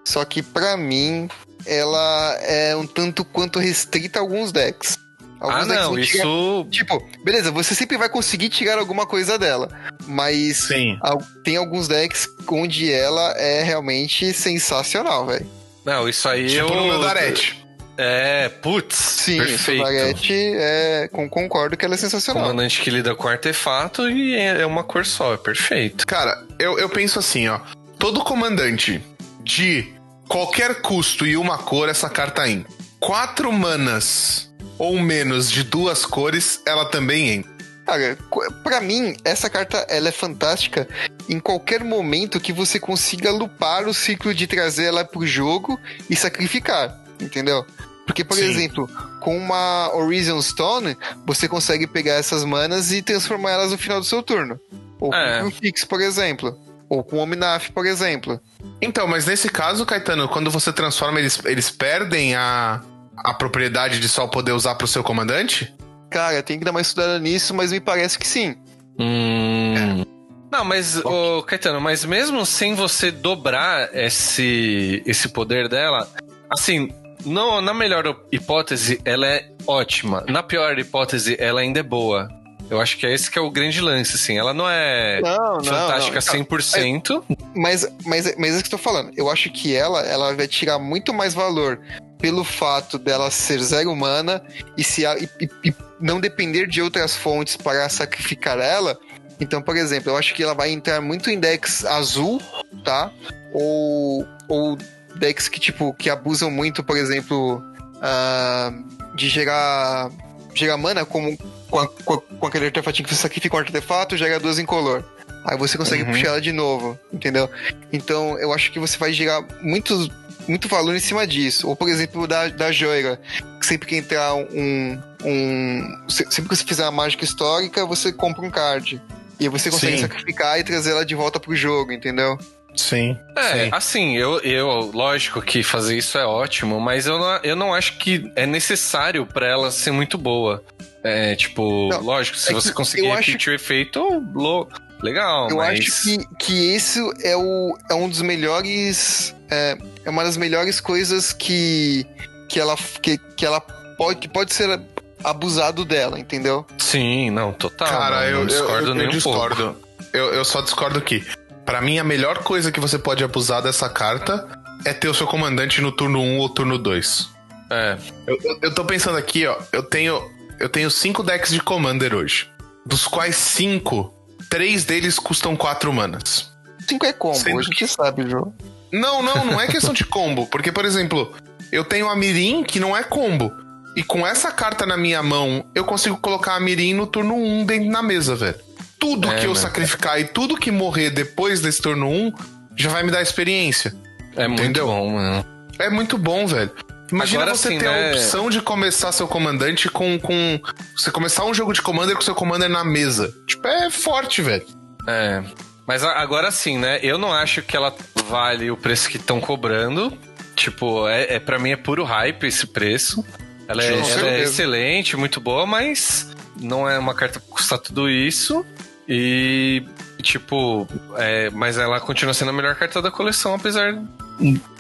só 0.07 0.25
que 0.25 0.43
pra 0.43 0.77
mim 0.77 1.29
ela 1.67 2.37
é 2.43 2.75
um 2.77 2.87
tanto 2.87 3.25
quanto 3.25 3.59
restrita 3.59 4.19
a 4.19 4.23
alguns 4.23 4.53
decks. 4.53 4.99
Alguns 5.41 5.57
ah, 5.57 5.65
decks 5.65 5.77
não, 5.83 5.95
vão 5.95 6.03
tirar- 6.03 6.25
isso. 6.27 6.67
Tipo, 6.71 7.09
beleza, 7.25 7.51
você 7.51 7.75
sempre 7.75 7.97
vai 7.97 8.09
conseguir 8.11 8.51
tirar 8.51 8.79
alguma 8.79 9.07
coisa 9.07 9.39
dela, 9.39 9.69
mas 10.07 10.59
Sim. 10.69 10.99
tem 11.43 11.57
alguns 11.57 11.89
decks 11.89 12.29
onde 12.47 12.93
ela 12.93 13.33
é 13.39 13.62
realmente 13.62 14.33
sensacional, 14.35 15.27
velho. 15.27 15.47
Não, 15.85 16.07
isso 16.09 16.29
aí 16.29 16.47
Tipo 16.47 16.71
eu. 16.73 16.77
no 16.77 16.87
meu 16.89 17.01
Darete. 17.01 17.60
É, 18.03 18.49
putz. 18.49 18.97
Sim, 18.97 19.39
perfeito. 19.39 19.79
Solarete, 19.87 20.33
é, 20.57 21.09
com- 21.13 21.29
concordo 21.29 21.77
que 21.77 21.85
ela 21.85 21.95
é 21.95 21.99
sensacional. 21.99 22.43
Comandante 22.45 22.81
que 22.81 22.89
lida 22.91 23.15
com 23.15 23.29
artefato 23.29 24.09
e 24.09 24.35
é 24.35 24.63
é 24.63 24.67
uma 24.67 24.83
cor 24.83 25.05
só, 25.05 25.35
é 25.35 25.37
perfeito. 25.37 26.07
Cara, 26.07 26.43
eu, 26.59 26.79
eu 26.79 26.89
penso 26.89 27.19
assim, 27.19 27.47
ó. 27.49 27.61
Todo 27.99 28.25
comandante 28.25 29.03
de 29.45 29.93
qualquer 30.29 30.81
custo 30.81 31.27
e 31.27 31.37
uma 31.37 31.59
cor, 31.59 31.89
essa 31.89 32.09
carta 32.09 32.49
em 32.49 32.65
quatro 32.99 33.53
manas 33.53 34.51
ou 34.79 34.99
menos 34.99 35.51
de 35.51 35.63
duas 35.63 36.07
cores, 36.07 36.61
ela 36.67 36.87
também 36.87 37.29
entra. 37.31 37.51
Cara, 37.85 38.17
pra 38.63 38.81
mim, 38.81 39.15
essa 39.25 39.51
carta 39.51 39.85
ela 39.91 40.09
é 40.09 40.13
fantástica 40.13 40.89
em 41.29 41.39
qualquer 41.41 41.83
momento 41.85 42.39
que 42.41 42.53
você 42.53 42.79
consiga 42.81 43.31
lupar 43.31 43.87
o 43.89 43.93
ciclo 43.93 44.33
de 44.33 44.47
trazer 44.47 44.85
ela 44.85 45.05
pro 45.05 45.27
jogo 45.27 45.79
e 46.09 46.15
sacrificar, 46.17 46.99
entendeu? 47.21 47.67
Porque, 48.11 48.24
por 48.24 48.37
Sim. 48.37 48.51
exemplo, 48.51 48.91
com 49.20 49.39
uma 49.39 49.95
Horizon 49.95 50.43
Stone, 50.43 50.97
você 51.24 51.47
consegue 51.47 51.87
pegar 51.87 52.15
essas 52.15 52.45
manas 52.45 52.91
e 52.91 53.03
transformar 53.03 53.53
elas 53.53 53.70
no 53.70 53.78
final 53.78 54.01
do 54.01 54.05
seu 54.07 54.20
turno. 54.20 54.59
Ou 54.99 55.15
É. 55.15 55.41
com 55.41 55.47
um 55.47 55.51
Fix, 55.53 55.85
por 55.85 56.01
exemplo. 56.01 56.59
Ou 56.89 57.05
com 57.05 57.19
Omnaf, 57.19 57.69
por 57.70 57.87
exemplo. 57.87 58.41
Então, 58.82 59.07
mas 59.07 59.27
nesse 59.27 59.49
caso, 59.49 59.87
Caetano, 59.87 60.28
quando 60.28 60.51
você 60.51 60.73
transforma, 60.73 61.20
eles, 61.20 61.41
eles 61.45 61.70
perdem 61.70 62.35
a, 62.35 62.81
a 63.16 63.32
propriedade 63.32 64.01
de 64.01 64.09
só 64.09 64.27
poder 64.27 64.51
usar 64.51 64.74
pro 64.74 64.89
seu 64.89 65.05
comandante? 65.05 65.73
Cara, 66.11 66.43
tem 66.43 66.59
que 66.59 66.65
dar 66.65 66.73
uma 66.73 66.81
estudada 66.81 67.20
nisso, 67.20 67.55
mas 67.55 67.70
me 67.70 67.78
parece 67.78 68.19
que 68.19 68.27
sim. 68.27 68.57
Hum. 68.99 70.05
Não, 70.51 70.65
mas, 70.65 70.97
ô, 71.05 71.45
Caetano, 71.45 71.81
mas 71.81 72.05
mesmo 72.05 72.45
sem 72.45 72.74
você 72.74 73.12
dobrar 73.12 73.89
esse, 73.95 75.01
esse 75.07 75.28
poder 75.28 75.69
dela, 75.69 76.09
assim, 76.51 76.91
no, 77.25 77.61
na 77.61 77.73
melhor 77.75 78.05
hipótese, 78.33 79.01
ela 79.05 79.27
é 79.27 79.49
ótima. 79.67 80.25
Na 80.29 80.43
pior 80.43 80.79
hipótese, 80.79 81.37
ela 81.39 81.61
ainda 81.61 81.81
é 81.81 81.83
boa. 81.83 82.29
Eu 82.69 82.81
acho 82.81 82.97
que 82.99 83.05
é 83.07 83.13
esse 83.13 83.29
que 83.29 83.37
é 83.37 83.43
o 83.43 83.51
grande 83.51 83.81
lance, 83.81 84.15
assim. 84.15 84.39
Ela 84.39 84.55
não 84.55 84.69
é 84.69 85.21
Não, 85.21 85.57
não, 85.57 85.65
fantástica 85.65 86.21
não. 86.37 86.45
100%. 86.45 87.25
Mas, 87.55 87.85
mas, 88.07 88.33
mas 88.37 88.51
é 88.53 88.55
isso 88.55 88.63
que 88.63 88.73
eu 88.75 88.79
tô 88.79 88.79
falando. 88.79 89.11
Eu 89.17 89.29
acho 89.29 89.51
que 89.51 89.75
ela, 89.75 90.01
ela 90.03 90.33
vai 90.35 90.47
tirar 90.47 90.79
muito 90.79 91.13
mais 91.13 91.35
valor 91.35 91.81
pelo 92.19 92.45
fato 92.45 92.97
dela 92.97 93.29
ser 93.31 93.59
zero 93.61 93.91
humana 93.91 94.41
e, 94.77 94.85
se, 94.85 95.03
e- 95.05 95.49
e 95.65 95.75
não 96.01 96.21
depender 96.21 96.69
de 96.69 96.81
outras 96.81 97.17
fontes 97.17 97.57
para 97.57 97.89
sacrificar 97.89 98.59
ela. 98.61 98.97
Então, 99.41 99.61
por 99.61 99.77
exemplo, 99.77 100.13
eu 100.13 100.17
acho 100.17 100.33
que 100.35 100.43
ela 100.43 100.55
vai 100.55 100.71
entrar 100.71 101.01
muito 101.01 101.29
em 101.29 101.41
decks 101.41 101.85
azul, 101.85 102.41
tá? 102.85 103.11
Ou, 103.53 104.25
ou 104.49 104.79
decks 105.16 105.49
que, 105.49 105.59
tipo, 105.61 105.95
que 105.95 106.09
abusam 106.11 106.51
muito, 106.51 106.82
por 106.85 106.97
exemplo, 106.97 107.62
ah, 108.03 108.73
de 109.15 109.28
gerar, 109.28 110.11
gerar 110.55 110.77
mana 110.77 111.05
como 111.05 111.37
com, 111.70 111.78
a- 111.78 111.89
com, 111.89 112.47
aquele 112.47 112.66
artefatinho 112.66 113.07
que 113.09 113.15
você 113.15 113.20
sacrifica 113.23 113.57
um 113.57 113.61
artefato, 113.61 114.16
gera 114.16 114.39
duas 114.41 114.59
incolor. 114.59 115.03
Aí 115.45 115.57
você 115.57 115.78
consegue 115.78 116.03
Uhum. 116.03 116.11
puxar 116.11 116.28
ela 116.28 116.41
de 116.41 116.53
novo, 116.53 116.99
entendeu? 117.12 117.49
Então 117.93 118.39
eu 118.39 118.53
acho 118.53 118.70
que 118.70 118.78
você 118.78 118.99
vai 118.99 119.12
gerar 119.12 119.43
muito, 119.62 120.11
muito 120.47 120.69
valor 120.69 120.95
em 120.95 121.01
cima 121.01 121.27
disso. 121.27 121.66
Ou, 121.69 121.74
por 121.74 121.89
exemplo, 121.89 122.27
da, 122.27 122.49
da 122.49 122.70
Joira. 122.70 123.19
Sempre 123.62 123.89
que 123.89 123.97
entrar 123.97 124.35
um. 124.35 125.01
um 125.24 126.05
se- 126.09 126.27
sempre 126.31 126.49
que 126.51 126.57
você 126.57 126.65
fizer 126.65 126.82
uma 126.85 126.91
mágica 126.91 127.24
histórica, 127.24 127.87
você 127.87 128.12
compra 128.12 128.45
um 128.45 128.51
card. 128.51 129.01
E 129.39 129.49
você 129.49 129.70
consegue 129.70 129.97
Sim. 129.97 130.03
sacrificar 130.03 130.59
e 130.61 130.65
trazer 130.65 130.91
ela 130.91 131.07
de 131.07 131.15
volta 131.15 131.41
pro 131.41 131.55
jogo, 131.57 131.93
entendeu? 131.93 132.37
Sim. 132.77 133.19
É, 133.37 133.65
Sim. 133.65 133.69
assim, 133.73 134.17
eu, 134.17 134.39
eu, 134.41 134.91
lógico 134.95 135.41
que 135.43 135.63
fazer 135.63 135.97
isso 135.99 136.17
é 136.19 136.25
ótimo, 136.25 136.81
mas 136.81 137.07
eu 137.07 137.19
não, 137.19 137.37
eu 137.43 137.57
não 137.57 137.75
acho 137.75 137.99
que 137.99 138.31
é 138.37 138.47
necessário 138.47 139.27
pra 139.27 139.47
ela 139.47 139.71
ser 139.71 139.91
muito 139.91 140.17
boa. 140.17 140.63
É, 141.03 141.35
tipo, 141.35 141.89
Não, 141.89 142.03
lógico, 142.03 142.37
se 142.37 142.51
é 142.51 142.55
você 142.55 142.69
que 142.69 142.75
conseguir 142.75 143.07
eu 143.07 143.13
acho- 143.13 143.27
repetir 143.29 143.53
o 143.53 143.55
efeito, 143.55 144.01
lo- 144.35 144.69
legal, 145.03 145.49
Eu 145.49 145.57
mas... 145.57 145.79
acho 145.81 146.03
que, 146.03 146.19
que 146.39 146.75
isso 146.77 147.13
é, 147.23 147.35
o, 147.37 147.77
é 147.91 147.95
um 147.95 148.09
dos 148.09 148.21
melhores. 148.23 149.35
É, 149.51 149.77
é 150.05 150.11
uma 150.11 150.23
das 150.25 150.37
melhores 150.37 150.81
coisas 150.81 151.33
que, 151.33 152.07
que, 152.49 152.61
ela, 152.61 152.77
que, 153.03 153.17
que 153.37 153.45
ela 153.47 153.61
pode, 153.61 154.21
que 154.21 154.29
pode 154.29 154.53
ser 154.55 154.81
abusado 155.25 155.85
dela, 155.85 156.19
entendeu? 156.19 156.67
Sim, 156.79 157.31
não, 157.31 157.53
total. 157.53 157.89
Cara, 157.89 158.21
não, 158.21 158.27
eu, 158.27 158.39
não 158.41 158.47
discordo 158.47 158.83
eu, 158.85 158.89
eu, 158.89 158.95
nem 158.95 159.05
eu 159.07 159.13
um 159.19 159.21
pouco. 159.21 159.49
discordo. 159.49 159.77
Eu, 160.13 160.35
eu 160.35 160.45
só 160.45 160.61
discordo 160.61 161.01
que, 161.01 161.25
pra 161.71 161.81
mim, 161.81 162.01
a 162.01 162.05
melhor 162.05 162.39
coisa 162.39 162.73
que 162.73 162.81
você 162.81 162.99
pode 162.99 163.23
abusar 163.23 163.63
dessa 163.63 163.89
carta 163.89 164.45
é 164.85 164.93
ter 164.93 165.07
o 165.07 165.15
seu 165.15 165.25
comandante 165.25 165.81
no 165.81 165.93
turno 165.93 166.21
1 166.21 166.39
ou 166.39 166.49
turno 166.49 166.77
2. 166.77 167.29
É, 167.71 167.97
Eu, 168.27 168.37
eu, 168.43 168.59
eu 168.63 168.75
tô 168.75 168.85
pensando 168.85 169.17
aqui, 169.17 169.47
ó. 169.47 169.57
Eu 169.73 169.85
tenho, 169.85 170.21
eu 170.59 170.69
tenho 170.69 170.91
cinco 170.91 171.23
decks 171.23 171.53
de 171.53 171.61
Commander 171.61 172.13
hoje. 172.13 172.51
Dos 172.85 173.07
quais 173.07 173.37
cinco, 173.37 174.13
três 174.49 174.85
deles 174.85 175.17
custam 175.17 175.55
quatro 175.55 175.93
manas. 175.93 176.51
5 176.89 177.07
é 177.07 177.13
combo, 177.13 177.37
Sendo 177.39 177.61
a 177.61 177.63
gente 177.63 177.87
sabe, 177.87 178.29
João. 178.29 178.53
Não, 178.93 179.23
não, 179.23 179.45
não 179.45 179.61
é 179.61 179.69
questão 179.69 179.95
de 179.95 180.05
combo. 180.05 180.49
Porque, 180.49 180.73
por 180.73 180.85
exemplo, 180.85 181.33
eu 181.71 181.85
tenho 181.85 182.09
a 182.09 182.17
Mirim, 182.17 182.65
que 182.65 182.81
não 182.81 182.97
é 182.97 183.05
combo. 183.05 183.53
E 183.95 184.03
com 184.03 184.27
essa 184.27 184.51
carta 184.51 184.85
na 184.85 184.97
minha 184.97 185.23
mão, 185.23 185.65
eu 185.73 185.85
consigo 185.85 186.17
colocar 186.17 186.57
a 186.57 186.61
Mirim 186.61 186.95
no 186.95 187.07
turno 187.07 187.37
1 187.37 187.65
dentro 187.65 187.91
na 187.93 188.03
mesa, 188.03 188.35
velho. 188.35 188.59
Tudo 189.01 189.29
É, 189.29 189.35
que 189.37 189.47
eu 189.47 189.51
mano. 189.51 189.57
sacrificar 189.57 190.21
e 190.21 190.25
tudo 190.25 190.57
que 190.57 190.71
morrer 190.71 191.11
depois 191.11 191.61
desse 191.61 191.81
turno 191.83 192.07
1 192.09 192.33
já 192.77 192.91
vai 192.91 193.03
me 193.03 193.11
dar 193.11 193.23
experiência. 193.23 193.95
é 194.37 194.47
muito 194.47 194.63
Entendeu? 194.63 194.87
bom, 194.87 195.11
mano. 195.15 195.45
É 195.79 195.89
muito 195.91 196.17
bom, 196.19 196.47
velho. 196.47 196.71
Imagina 197.11 197.43
Agora 197.43 197.57
você 197.57 197.77
ter 197.77 197.87
a 197.89 197.91
né? 197.93 198.11
opção 198.13 198.49
de 198.51 198.61
começar 198.61 199.11
seu 199.11 199.27
comandante 199.27 199.89
com, 199.89 200.17
com. 200.21 200.61
Você 200.97 201.11
começar 201.11 201.45
um 201.45 201.53
jogo 201.53 201.73
de 201.73 201.83
commander 201.83 202.15
com 202.15 202.23
seu 202.23 202.35
commander 202.37 202.69
na 202.69 202.85
mesa. 202.85 203.35
Tipo, 203.47 203.67
é 203.67 203.91
forte, 203.91 204.41
velho. 204.43 204.65
É. 205.09 205.43
Mas 205.89 206.05
a- 206.05 206.21
agora 206.21 206.53
sim, 206.53 206.79
né? 206.79 207.01
Eu 207.03 207.19
não 207.19 207.33
acho 207.33 207.63
que 207.63 207.77
ela 207.77 207.93
vale 208.29 208.71
o 208.71 208.77
preço 208.77 209.09
que 209.09 209.17
estão 209.17 209.41
cobrando. 209.41 210.17
Tipo, 210.55 211.09
é, 211.09 211.35
é 211.35 211.41
para 211.41 211.59
mim 211.59 211.71
é 211.73 211.77
puro 211.77 212.05
hype 212.05 212.45
esse 212.47 212.67
preço. 212.67 213.25
Ela, 213.67 213.83
é, 213.83 213.89
ela 213.89 214.29
é 214.29 214.41
excelente, 214.43 215.17
muito 215.17 215.41
boa, 215.41 215.65
mas 215.67 216.29
não 216.61 216.89
é 216.89 216.97
uma 216.99 217.15
carta 217.15 217.41
que 217.41 217.47
custa 217.49 217.77
tudo 217.79 218.09
isso. 218.11 218.65
E 219.12 219.85
Tipo, 220.23 220.87
é, 221.16 221.51
mas 221.51 221.78
ela 221.78 222.01
continua 222.01 222.35
sendo 222.35 222.51
a 222.51 222.53
melhor 222.53 222.74
carta 222.74 223.01
da 223.01 223.11
coleção, 223.11 223.55
apesar 223.55 223.99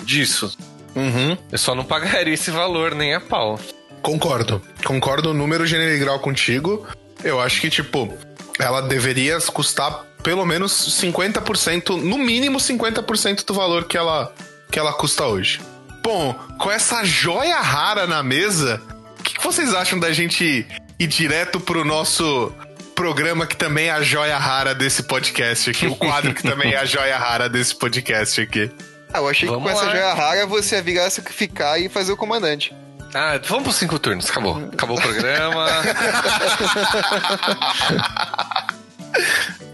disso. 0.04 0.56
Uhum. 0.94 1.36
Eu 1.50 1.58
só 1.58 1.74
não 1.74 1.84
pagaria 1.84 2.34
esse 2.34 2.50
valor 2.50 2.94
nem 2.94 3.14
a 3.14 3.20
pau. 3.20 3.58
Concordo. 4.02 4.62
Concordo 4.84 5.30
o 5.30 5.34
número 5.34 5.66
gênero 5.66 5.92
e 5.92 5.98
grau 5.98 6.18
contigo. 6.18 6.86
Eu 7.22 7.40
acho 7.40 7.60
que, 7.60 7.70
tipo, 7.70 8.12
ela 8.58 8.80
deveria 8.80 9.38
custar 9.40 10.04
pelo 10.22 10.44
menos 10.44 10.72
50%, 11.00 11.96
no 11.96 12.18
mínimo 12.18 12.58
50% 12.58 13.44
do 13.44 13.54
valor 13.54 13.84
que 13.84 13.96
ela, 13.96 14.34
que 14.70 14.78
ela 14.78 14.92
custa 14.92 15.24
hoje. 15.24 15.60
Bom, 16.02 16.34
com 16.58 16.70
essa 16.70 17.04
joia 17.04 17.60
rara 17.60 18.06
na 18.06 18.22
mesa, 18.22 18.82
o 19.18 19.22
que, 19.22 19.34
que 19.34 19.44
vocês 19.44 19.72
acham 19.74 19.98
da 19.98 20.12
gente 20.12 20.66
ir 20.98 21.06
direto 21.06 21.60
pro 21.60 21.84
nosso 21.84 22.52
programa 23.00 23.46
que 23.46 23.56
também 23.56 23.86
é 23.86 23.92
a 23.92 24.02
joia 24.02 24.36
rara 24.36 24.74
desse 24.74 25.02
podcast 25.02 25.70
aqui, 25.70 25.86
o 25.86 25.96
quadro 25.96 26.34
que 26.34 26.42
também 26.42 26.74
é 26.74 26.76
a 26.76 26.84
joia 26.84 27.16
rara 27.16 27.48
desse 27.48 27.74
podcast 27.74 28.42
aqui. 28.42 28.70
Ah, 29.10 29.20
eu 29.20 29.28
achei 29.28 29.48
Vamos 29.48 29.64
que 29.64 29.70
com 29.72 29.78
essa 29.78 29.86
lá. 29.86 29.92
joia 29.96 30.12
rara 30.12 30.46
você 30.46 30.76
ia 30.76 30.82
virar 30.82 31.08
sacrificar 31.08 31.80
e 31.80 31.88
fazer 31.88 32.12
o 32.12 32.16
comandante. 32.16 32.74
Ah, 33.14 33.40
vamos 33.48 33.64
pros 33.64 33.76
cinco 33.76 33.98
turnos, 33.98 34.28
acabou. 34.28 34.68
Acabou 34.70 34.98
o 34.98 35.00
programa. 35.00 35.66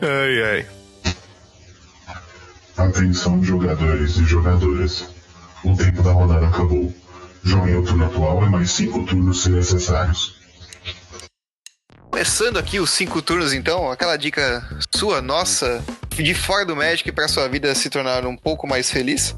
Ai, 0.00 0.42
ai. 0.42 0.66
Atenção, 2.76 3.42
jogadores 3.42 4.16
e 4.18 4.24
jogadoras. 4.24 5.04
O 5.64 5.76
tempo 5.76 6.00
da 6.02 6.12
rodada 6.12 6.46
acabou. 6.46 6.94
Joguem 7.42 7.76
o 7.76 7.82
turno 7.82 8.06
atual 8.06 8.44
e 8.44 8.48
mais 8.48 8.70
cinco 8.70 9.04
turnos 9.04 9.42
se 9.42 9.50
necessários. 9.50 10.35
Começando 12.10 12.58
aqui 12.58 12.80
os 12.80 12.90
cinco 12.90 13.20
turnos, 13.20 13.52
então, 13.52 13.90
aquela 13.90 14.16
dica 14.16 14.66
sua, 14.94 15.20
nossa, 15.20 15.84
de 16.10 16.34
fora 16.34 16.64
do 16.64 16.74
Magic 16.74 17.10
para 17.12 17.28
sua 17.28 17.48
vida 17.48 17.74
se 17.74 17.90
tornar 17.90 18.24
um 18.26 18.36
pouco 18.36 18.66
mais 18.66 18.90
feliz. 18.90 19.34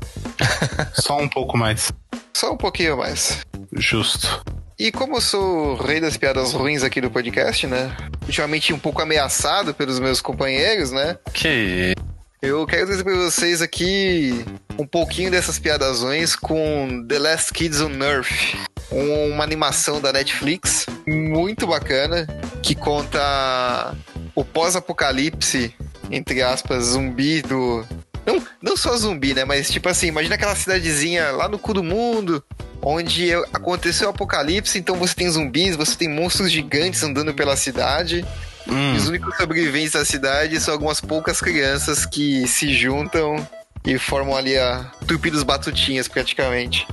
Só 0.95 1.19
um 1.19 1.29
pouco 1.29 1.57
mais. 1.57 1.93
Só 2.37 2.53
um 2.53 2.57
pouquinho 2.57 2.97
mais. 2.97 3.41
Justo. 3.73 4.43
E 4.79 4.93
como 4.93 5.17
eu 5.17 5.21
sou 5.21 5.73
o 5.73 5.75
rei 5.75 6.01
das 6.01 6.17
piadas 6.17 6.53
ruins 6.53 6.85
aqui 6.85 7.01
do 7.01 7.11
podcast, 7.11 7.67
né? 7.67 7.97
Ultimamente 8.23 8.73
um 8.73 8.79
pouco 8.79 9.03
ameaçado 9.03 9.75
pelos 9.75 9.99
meus 9.99 10.21
companheiros, 10.21 10.93
né? 10.93 11.19
que 11.35 11.95
Eu 12.41 12.65
quero 12.69 12.87
trazer 12.87 13.03
pra 13.03 13.17
vocês 13.17 13.61
aqui 13.61 14.45
um 14.79 14.87
pouquinho 14.87 15.29
dessas 15.29 15.59
piadazões 15.59 16.37
com 16.37 17.05
The 17.09 17.19
Last 17.19 17.53
Kids 17.53 17.81
on 17.81 17.91
Earth, 18.01 18.55
uma 18.93 19.43
animação 19.43 20.01
da 20.01 20.13
Netflix 20.13 20.87
muito 21.05 21.67
bacana 21.67 22.29
que 22.63 22.77
conta 22.77 23.93
o 24.37 24.45
pós-apocalipse, 24.45 25.75
entre 26.13 26.41
aspas, 26.41 26.85
zumbi 26.85 27.43
do. 27.43 27.85
Não, 28.25 28.41
não 28.63 28.77
só 28.77 28.97
zumbi, 28.97 29.35
né? 29.35 29.45
Mas 29.45 29.69
tipo 29.69 29.89
assim, 29.89 30.07
imagina 30.07 30.37
aquela 30.37 30.55
cidadezinha 30.55 31.33
lá 31.33 31.49
no 31.49 31.59
cu 31.59 31.75
do 31.75 31.83
mundo, 31.83 32.45
onde 32.81 33.35
aconteceu 33.53 34.07
o 34.07 34.11
apocalipse, 34.11 34.79
então 34.79 34.95
você 34.95 35.13
tem 35.13 35.29
zumbis, 35.29 35.75
você 35.75 35.97
tem 35.97 36.09
monstros 36.09 36.53
gigantes 36.53 37.03
andando 37.03 37.35
pela 37.35 37.57
cidade. 37.57 38.25
Hum. 38.69 38.95
Os 38.97 39.09
únicos 39.09 39.37
sobreviventes 39.37 39.93
da 39.93 40.05
cidade 40.05 40.61
são 40.61 40.75
algumas 40.75 41.01
poucas 41.01 41.41
crianças 41.41 42.05
que 42.05 42.47
se 42.47 42.73
juntam 42.75 43.47
e 43.85 43.99
formam 43.99 44.37
ali 44.37 44.57
a 44.59 44.91
trupe 45.07 45.31
dos 45.31 45.43
batutinhas, 45.43 46.07
praticamente. 46.09 46.87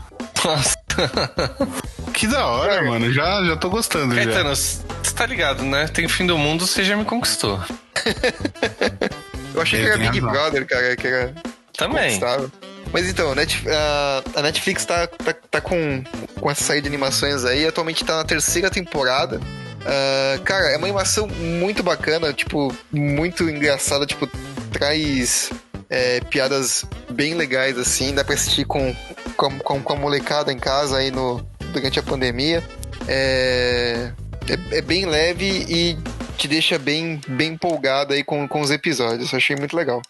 Nossa. 0.43 0.75
Que 2.13 2.27
da 2.27 2.45
hora, 2.47 2.75
É. 2.75 2.81
mano. 2.81 3.11
Já, 3.11 3.43
já 3.43 3.57
tô 3.57 3.69
gostando 3.69 4.15
já. 4.15 4.23
Caetano, 4.23 4.55
você 4.55 4.79
tá 5.13 5.25
ligado, 5.25 5.63
né? 5.63 5.85
Tem 5.89 6.07
fim 6.07 6.25
do 6.25 6.37
mundo, 6.37 6.65
você 6.65 6.81
já 6.81 6.95
me 6.95 7.03
conquistou. 7.03 7.61
Eu 9.53 9.61
achei 9.61 9.81
É, 9.81 9.83
que 9.83 9.89
era 9.89 9.97
Big 9.97 10.19
razão. 10.19 10.31
Brother, 10.31 10.65
cara, 10.65 10.95
que 10.95 11.07
era 11.07 11.33
Também. 11.77 12.17
Mas 12.93 13.09
então, 13.09 13.33
a 13.33 14.41
Netflix 14.41 14.85
tá, 14.85 15.07
tá, 15.07 15.33
tá 15.51 15.59
com, 15.59 16.01
com 16.39 16.49
essa 16.49 16.63
série 16.63 16.79
de 16.81 16.87
animações 16.87 17.43
aí, 17.43 17.67
atualmente 17.67 18.05
tá 18.05 18.15
na 18.17 18.23
terceira 18.23 18.69
temporada. 18.69 19.41
Ah, 19.85 20.39
cara, 20.43 20.71
é 20.71 20.77
uma 20.77 20.87
animação 20.87 21.27
muito 21.27 21.83
bacana, 21.83 22.33
tipo, 22.33 22.75
muito 22.91 23.43
engraçada, 23.49 24.05
tipo, 24.05 24.27
traz 24.71 25.51
é, 25.89 26.19
piadas 26.21 26.83
bem 27.11 27.33
legais, 27.35 27.77
assim, 27.77 28.13
dá 28.13 28.23
pra 28.23 28.33
assistir 28.33 28.65
com, 28.65 28.95
com, 29.37 29.59
com, 29.59 29.81
com 29.81 29.93
a 29.93 29.95
molecada 29.95 30.51
em 30.51 30.57
casa 30.59 30.97
aí 30.97 31.11
no, 31.11 31.45
durante 31.71 31.99
a 31.99 32.03
pandemia. 32.03 32.63
É, 33.07 34.11
é, 34.49 34.77
é 34.77 34.81
bem 34.81 35.05
leve 35.05 35.65
e 35.69 35.97
te 36.37 36.47
deixa 36.47 36.77
bem, 36.79 37.21
bem 37.27 37.53
empolgado 37.53 38.13
aí 38.13 38.23
com, 38.23 38.47
com 38.47 38.61
os 38.61 38.71
episódios. 38.71 39.31
Eu 39.31 39.37
achei 39.37 39.55
muito 39.55 39.75
legal. 39.75 40.01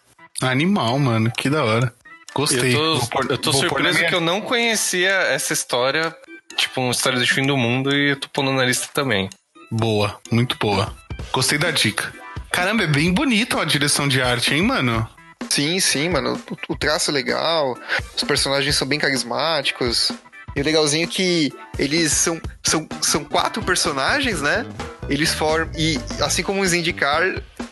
Animal, 0.42 0.98
mano. 1.00 1.32
Que 1.32 1.50
da 1.50 1.64
hora. 1.64 1.94
Gostei. 2.34 2.76
Eu 2.76 3.00
tô, 3.00 3.08
pôr- 3.08 3.28
eu 3.30 3.38
tô 3.38 3.54
surpreso 3.54 3.98
minha- 3.98 4.10
que 4.10 4.16
eu 4.16 4.22
não 4.22 4.42
conhecia 4.42 5.10
essa 5.10 5.54
história, 5.54 6.14
tipo, 6.58 6.82
uma 6.82 6.92
história 6.92 7.18
do 7.20 7.26
fim 7.28 7.46
do 7.46 7.56
mundo, 7.56 7.96
e 7.96 8.12
eu 8.12 8.20
tô 8.20 8.28
pondo 8.30 8.52
na 8.52 8.66
lista 8.66 8.88
também. 8.94 9.30
Boa, 9.72 10.18
muito 10.32 10.58
boa. 10.58 10.94
Gostei 11.32 11.58
da 11.58 11.72
dica. 11.72 12.12
Caramba, 12.52 12.84
é 12.84 12.88
bem 12.88 13.14
bonita 13.14 13.62
a 13.62 13.66
direção 13.66 14.08
de 14.08 14.22
arte, 14.22 14.54
hein, 14.54 14.62
mano? 14.62 15.08
Sim, 15.50 15.80
sim, 15.80 16.10
mano. 16.10 16.40
O, 16.50 16.74
o 16.74 16.76
traço 16.78 17.12
é 17.12 17.14
legal, 17.14 17.78
os 18.16 18.24
personagens 18.24 18.76
são 18.76 18.88
bem 18.88 19.00
carismáticos. 19.00 20.12
E 20.56 20.62
o 20.62 20.64
legalzinho 20.64 21.04
é 21.04 21.08
que 21.08 21.52
eles 21.78 22.14
são, 22.14 22.42
são, 22.64 22.88
são 23.02 23.26
quatro 23.26 23.62
personagens, 23.62 24.42
né? 24.42 24.66
Eles 25.10 25.34
formam. 25.34 25.70
E 25.78 26.00
assim 26.22 26.44
como 26.44 26.62
os 26.62 26.74
Indicar, 26.74 27.24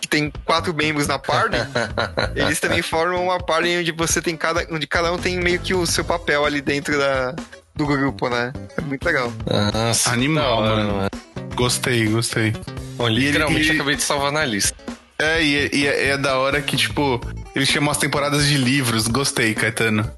que 0.01 0.07
tem 0.07 0.29
quatro 0.43 0.73
membros 0.73 1.07
na 1.07 1.17
party, 1.17 1.57
eles 2.35 2.59
também 2.59 2.81
formam 2.81 3.23
uma 3.23 3.39
party 3.39 3.77
onde 3.77 3.91
você 3.93 4.21
tem 4.21 4.35
cada. 4.35 4.67
onde 4.69 4.85
cada 4.85 5.13
um 5.13 5.17
tem 5.17 5.39
meio 5.39 5.59
que 5.59 5.73
o 5.73 5.85
seu 5.85 6.03
papel 6.03 6.43
ali 6.43 6.59
dentro 6.59 6.97
da, 6.97 7.33
do 7.73 7.85
grupo, 7.85 8.27
né? 8.27 8.51
É 8.77 8.81
muito 8.81 9.05
legal. 9.05 9.31
Nossa, 9.73 10.11
Animal, 10.11 10.61
da 10.63 10.69
hora, 10.69 10.83
mano. 10.83 11.09
Gostei, 11.55 12.07
gostei. 12.07 12.53
Bom, 12.97 13.07
literalmente 13.07 13.69
ele- 13.69 13.77
acabei 13.79 13.95
de 13.95 14.03
salvar 14.03 14.31
na 14.31 14.43
lista. 14.45 14.75
É, 15.19 15.41
e, 15.43 15.69
e 15.73 15.87
é, 15.87 16.07
é 16.09 16.17
da 16.17 16.37
hora 16.37 16.61
que, 16.61 16.75
tipo, 16.75 17.21
eles 17.55 17.69
chamam 17.69 17.91
as 17.91 17.97
temporadas 17.97 18.45
de 18.47 18.57
livros. 18.57 19.07
Gostei, 19.07 19.53
Caetano. 19.53 20.09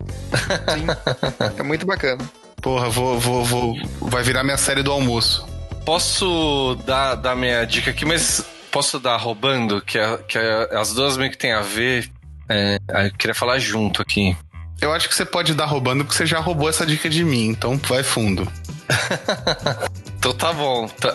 É 1.57 1.61
muito 1.63 1.85
bacana. 1.85 2.23
Porra, 2.61 2.89
vou, 2.89 3.19
vou, 3.19 3.43
vou. 3.45 3.75
Vai 4.01 4.23
virar 4.23 4.43
minha 4.43 4.57
série 4.57 4.81
do 4.81 4.91
almoço. 4.91 5.45
Posso 5.85 6.75
dar, 6.85 7.15
dar 7.15 7.35
minha 7.35 7.63
dica 7.65 7.91
aqui, 7.91 8.05
mas 8.05 8.43
posso 8.71 8.99
dar 8.99 9.17
roubando, 9.17 9.81
que, 9.81 9.99
é, 9.99 10.17
que 10.27 10.37
é- 10.37 10.69
as 10.75 10.93
duas 10.93 11.17
meio 11.17 11.29
que 11.29 11.37
tem 11.37 11.51
a 11.51 11.61
ver. 11.61 12.09
É, 12.49 12.79
eu 13.05 13.11
queria 13.17 13.35
falar 13.35 13.59
junto 13.59 14.01
aqui. 14.01 14.35
Eu 14.81 14.91
acho 14.93 15.07
que 15.07 15.13
você 15.15 15.25
pode 15.25 15.53
dar 15.53 15.65
roubando 15.65 16.03
porque 16.03 16.17
você 16.17 16.25
já 16.25 16.39
roubou 16.39 16.67
essa 16.69 16.85
dica 16.85 17.09
de 17.09 17.23
mim, 17.23 17.47
então 17.49 17.77
vai 17.87 18.01
fundo. 18.03 18.51
Então 20.25 20.33
tá 20.33 20.51
bom. 20.51 20.87
Tá- 20.87 21.13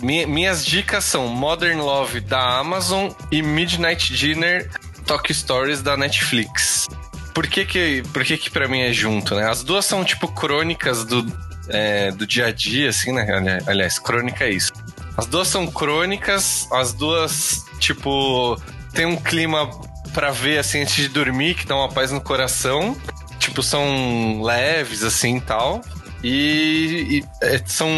Mi- 0.00 0.24
minhas 0.24 0.64
dicas 0.64 1.04
são 1.04 1.28
Modern 1.28 1.78
Love 1.78 2.20
da 2.20 2.58
Amazon 2.58 3.10
e 3.30 3.42
Midnight 3.42 4.14
Dinner 4.14 4.70
Talk 5.04 5.32
Stories 5.32 5.82
da 5.82 5.94
Netflix. 5.94 6.88
Por 7.34 7.46
que 7.46 7.66
que, 7.66 8.02
por 8.14 8.24
que, 8.24 8.38
que 8.38 8.48
pra 8.50 8.66
mim 8.66 8.80
é 8.80 8.94
junto, 8.94 9.34
né? 9.34 9.46
As 9.46 9.62
duas 9.62 9.84
são 9.84 10.02
tipo 10.02 10.26
crônicas 10.28 11.04
do, 11.04 11.26
é, 11.68 12.10
do 12.12 12.26
dia 12.26 12.46
a 12.46 12.50
dia, 12.50 12.88
assim, 12.88 13.12
né? 13.12 13.30
Ali- 13.30 13.62
Aliás, 13.66 13.98
crônica 13.98 14.42
é 14.44 14.52
isso. 14.52 14.72
As 15.18 15.26
duas 15.26 15.48
são 15.48 15.66
crônicas, 15.66 16.66
as 16.72 16.94
duas, 16.94 17.62
tipo, 17.78 18.58
tem 18.94 19.04
um 19.04 19.16
clima 19.16 19.70
pra 20.14 20.30
ver 20.30 20.56
assim 20.58 20.80
antes 20.80 20.94
de 20.96 21.08
dormir 21.08 21.56
que 21.56 21.66
dá 21.66 21.76
uma 21.76 21.90
paz 21.90 22.10
no 22.10 22.22
coração. 22.22 22.96
Tipo, 23.38 23.62
são 23.62 24.40
leves, 24.42 25.02
assim 25.02 25.38
tal. 25.40 25.82
E, 26.28 27.18
e, 27.18 27.24
é, 27.40 27.62
são 27.64 27.88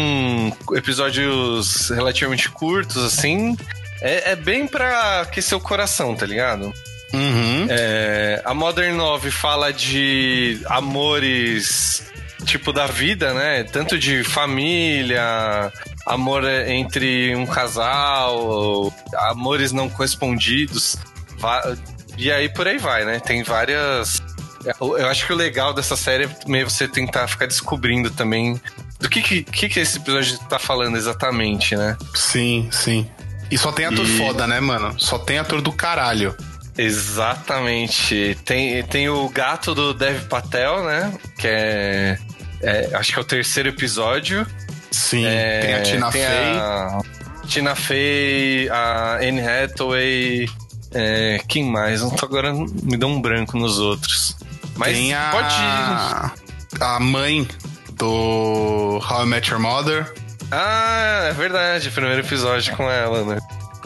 episódios 0.73 1.89
relativamente 1.89 2.47
curtos, 2.47 3.03
assim. 3.03 3.57
É, 4.03 4.33
é 4.33 4.35
bem 4.35 4.67
pra 4.67 5.21
aquecer 5.21 5.57
o 5.57 5.61
coração, 5.61 6.15
tá 6.15 6.27
ligado? 6.27 6.71
Uhum. 7.11 7.65
É, 7.67 8.39
a 8.45 8.53
Modern 8.53 8.95
Love 8.95 9.31
fala 9.31 9.73
de 9.73 10.61
amores 10.67 12.03
tipo 12.45 12.71
da 12.71 12.85
vida, 12.85 13.33
né? 13.33 13.63
Tanto 13.63 13.97
de 13.97 14.23
família, 14.23 15.73
amor 16.05 16.43
entre 16.67 17.35
um 17.35 17.47
casal, 17.47 18.93
amores 19.31 19.71
não 19.71 19.89
correspondidos. 19.89 20.97
E 22.15 22.31
aí 22.31 22.47
por 22.47 22.67
aí 22.67 22.77
vai, 22.77 23.05
né? 23.05 23.19
Tem 23.19 23.41
várias. 23.41 24.21
Eu 24.79 24.97
eu 24.97 25.07
acho 25.07 25.25
que 25.25 25.33
o 25.33 25.35
legal 25.35 25.73
dessa 25.73 25.95
série 25.95 26.25
é 26.25 26.29
meio 26.47 26.69
você 26.69 26.87
tentar 26.87 27.27
ficar 27.27 27.45
descobrindo 27.45 28.09
também 28.11 28.59
do 28.99 29.09
que, 29.09 29.21
que, 29.21 29.43
que, 29.43 29.69
que 29.69 29.79
esse 29.79 29.97
episódio 29.97 30.37
tá 30.49 30.59
falando 30.59 30.97
exatamente, 30.97 31.75
né? 31.75 31.97
Sim, 32.13 32.67
sim. 32.71 33.09
E 33.49 33.57
só 33.57 33.71
tem 33.71 33.85
ator 33.85 34.05
E- 34.05 34.17
foda, 34.17 34.45
né, 34.45 34.59
mano? 34.59 34.93
Só 34.99 35.17
tem 35.17 35.39
ator 35.39 35.61
do 35.61 35.71
caralho. 35.71 36.35
Exatamente. 36.77 38.37
Tem, 38.45 38.83
tem 38.83 39.09
o 39.09 39.27
gato 39.29 39.73
do 39.75 39.93
Dev 39.93 40.25
Patel, 40.27 40.83
né? 40.83 41.13
Que 41.37 41.47
é, 41.47 42.17
é, 42.61 42.89
Acho 42.93 43.13
que 43.13 43.19
é 43.19 43.21
o 43.21 43.25
terceiro 43.25 43.69
episódio. 43.69 44.45
Sim, 44.91 45.25
É, 45.25 45.59
tem 45.59 45.73
a 45.75 45.81
Tina 45.81 46.11
tem 46.11 46.21
Fey. 46.21 46.31
a 46.31 47.01
Tina 47.47 47.75
Fey, 47.75 48.69
a 48.69 49.15
Anne 49.21 49.41
Hathaway 49.41 50.49
É, 50.93 51.39
quem 51.47 51.63
mais? 51.63 52.01
Não 52.01 52.09
tô 52.11 52.25
agora 52.25 52.51
me 52.53 52.97
deu 52.97 53.07
um 53.07 53.21
branco 53.21 53.57
nos 53.57 53.77
outros. 53.79 54.35
Mas 54.79 54.93
Tem 54.95 55.13
a, 55.13 55.29
pode. 55.29 56.81
a 56.81 56.99
mãe 57.01 57.45
do 57.91 59.01
How 59.09 59.23
I 59.23 59.25
Met 59.25 59.51
Your 59.51 59.59
Mother. 59.59 60.11
Ah, 60.49 61.27
é 61.29 61.33
verdade, 61.33 61.91
primeiro 61.91 62.21
episódio 62.21 62.73
com 62.77 62.89
ela, 62.89 63.23
né? 63.25 63.39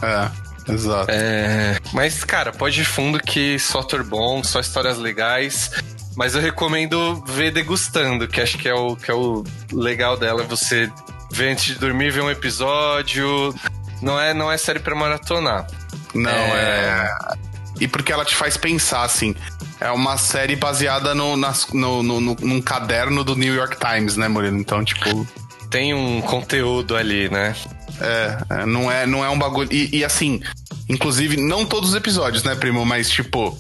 É, 0.04 0.72
exato. 0.72 1.08
É, 1.10 1.80
mas, 1.92 2.24
cara, 2.24 2.52
pode 2.54 2.80
ir 2.82 2.86
fundo 2.86 3.20
que 3.20 3.58
só 3.58 3.80
ator 3.80 4.04
bom, 4.04 4.44
só 4.44 4.60
histórias 4.60 5.00
legais. 5.00 5.72
Mas 6.16 6.36
eu 6.36 6.42
recomendo 6.42 7.24
ver 7.26 7.52
degustando, 7.52 8.28
que 8.28 8.40
acho 8.40 8.60
que 8.60 8.70
é 8.70 8.74
o, 8.76 8.96
que 8.96 9.10
é 9.10 9.14
o 9.16 9.44
legal 9.74 10.16
dela. 10.16 10.44
Você 10.44 10.92
ver 11.32 11.50
antes 11.54 11.66
de 11.66 11.76
dormir, 11.80 12.12
ver 12.12 12.22
um 12.22 12.30
episódio. 12.30 13.52
Não 14.00 14.20
é, 14.20 14.32
não 14.32 14.52
é 14.52 14.58
série 14.58 14.78
pra 14.80 14.94
maratonar. 14.94 15.66
Não, 16.14 16.30
É. 16.30 17.10
é... 17.10 17.54
E 17.80 17.88
porque 17.88 18.14
ela 18.14 18.24
te 18.24 18.36
faz 18.36 18.56
pensar, 18.56 19.02
assim. 19.02 19.36
É 19.84 19.92
uma 19.92 20.18
série 20.18 20.56
baseada 20.56 21.14
no, 21.14 21.36
nas, 21.36 21.68
no, 21.74 22.02
no, 22.02 22.20
no- 22.22 22.38
num 22.40 22.62
caderno 22.62 23.24
do 23.24 23.36
New 23.36 23.54
York 23.54 23.78
Times, 23.78 24.16
né, 24.18 24.28
Murilo? 24.28 24.58
Então, 24.58 24.84
tipo... 24.84 25.28
Tem 25.70 25.94
um 25.94 26.22
conteúdo 26.22 26.96
ali, 26.96 27.30
né? 27.30 27.56
É, 28.00 28.38
é, 28.62 28.66
não 28.66 28.92
é, 28.92 29.06
não 29.08 29.26
é 29.26 29.30
um 29.30 29.38
bagulho. 29.40 29.68
E, 29.72 29.90
e, 29.98 30.06
assim, 30.06 30.40
inclusive, 30.88 31.36
não 31.36 31.66
todos 31.66 31.90
os 31.90 31.96
episódios, 31.96 32.44
né, 32.44 32.54
primo? 32.54 32.86
Mas, 32.86 33.10
tipo, 33.10 33.58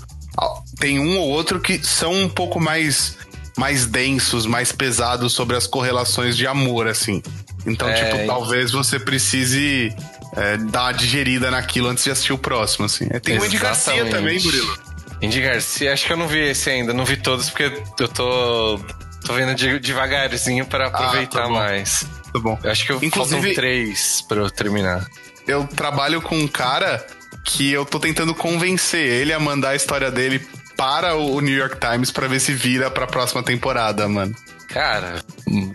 tem 0.80 1.00
um 1.00 1.18
ou 1.18 1.28
outro 1.30 1.60
que 1.60 1.80
são 1.84 2.14
um 2.14 2.30
pouco 2.30 2.60
mais, 2.60 3.18
mais 3.58 3.88
densos, 3.88 4.46
mais 4.46 4.72
pesados 4.72 5.34
sobre 5.34 5.56
as 5.58 5.66
correlações 5.66 6.38
de 6.38 6.46
amor, 6.46 6.88
assim. 6.88 7.22
Então, 7.66 7.90
É, 7.90 7.94
tipo, 8.12 8.28
talvez 8.28 8.72
você 8.72 9.00
precise 9.00 9.92
é, 10.36 10.58
dar 10.58 10.84
uma 10.84 10.92
digerida 10.92 11.50
naquilo 11.50 11.88
antes 11.90 12.04
de 12.04 12.12
assistir 12.12 12.34
o 12.34 12.38
próximo, 12.38 12.86
assim. 12.86 13.08
É, 13.10 13.20
Tem 13.20 13.40
o 13.40 13.44
Andy 13.44 13.58
Garcia 13.58 13.94
Exatamente. 13.94 14.16
também, 14.16 14.40
Murilo. 14.40 14.78
Indy 15.24 15.42
Garcia, 15.42 15.94
acho 15.94 16.06
que 16.06 16.12
eu 16.14 16.18
não 16.18 16.28
vi 16.28 16.40
esse 16.50 16.70
ainda, 16.70 16.94
não 16.94 17.06
vi 17.06 17.16
todos 17.18 17.50
porque 17.50 17.72
eu 18.00 18.08
tô, 18.10 18.80
tô 19.26 19.34
vendo 19.34 19.56
de- 19.56 19.80
devagarzinho 19.80 20.66
pra 20.66 20.88
aproveitar 20.88 21.44
tá 21.44 21.48
bom. 21.48 21.54
mais. 21.54 22.06
Tá 22.34 22.40
bom. 22.40 22.60
Eu 22.64 22.72
acho 22.72 22.86
que 22.86 22.92
eu 22.92 22.98
Inclusive- 23.02 23.38
faltam 23.42 23.54
três 23.56 24.22
pra 24.28 24.38
eu 24.40 24.50
terminar. 24.52 25.08
Eu 25.48 25.66
trabalho 25.68 26.22
com 26.22 26.38
um 26.38 26.48
cara 26.48 27.06
que 27.46 27.72
eu 27.72 27.86
tô 27.86 28.00
tentando 28.00 28.36
convencer 28.36 29.00
ele 29.06 29.32
a 29.34 29.40
mandar 29.40 29.70
a 29.70 29.76
história 29.76 30.12
dele 30.12 30.46
para 30.76 31.16
o 31.16 31.40
New 31.40 31.56
York 31.58 31.78
Times 31.80 32.12
pra 32.12 32.28
ver 32.28 32.40
se 32.40 32.52
vira 32.54 32.90
pra 32.92 33.08
próxima 33.08 33.42
temporada, 33.44 34.08
mano. 34.08 34.34
Cara, 34.68 35.22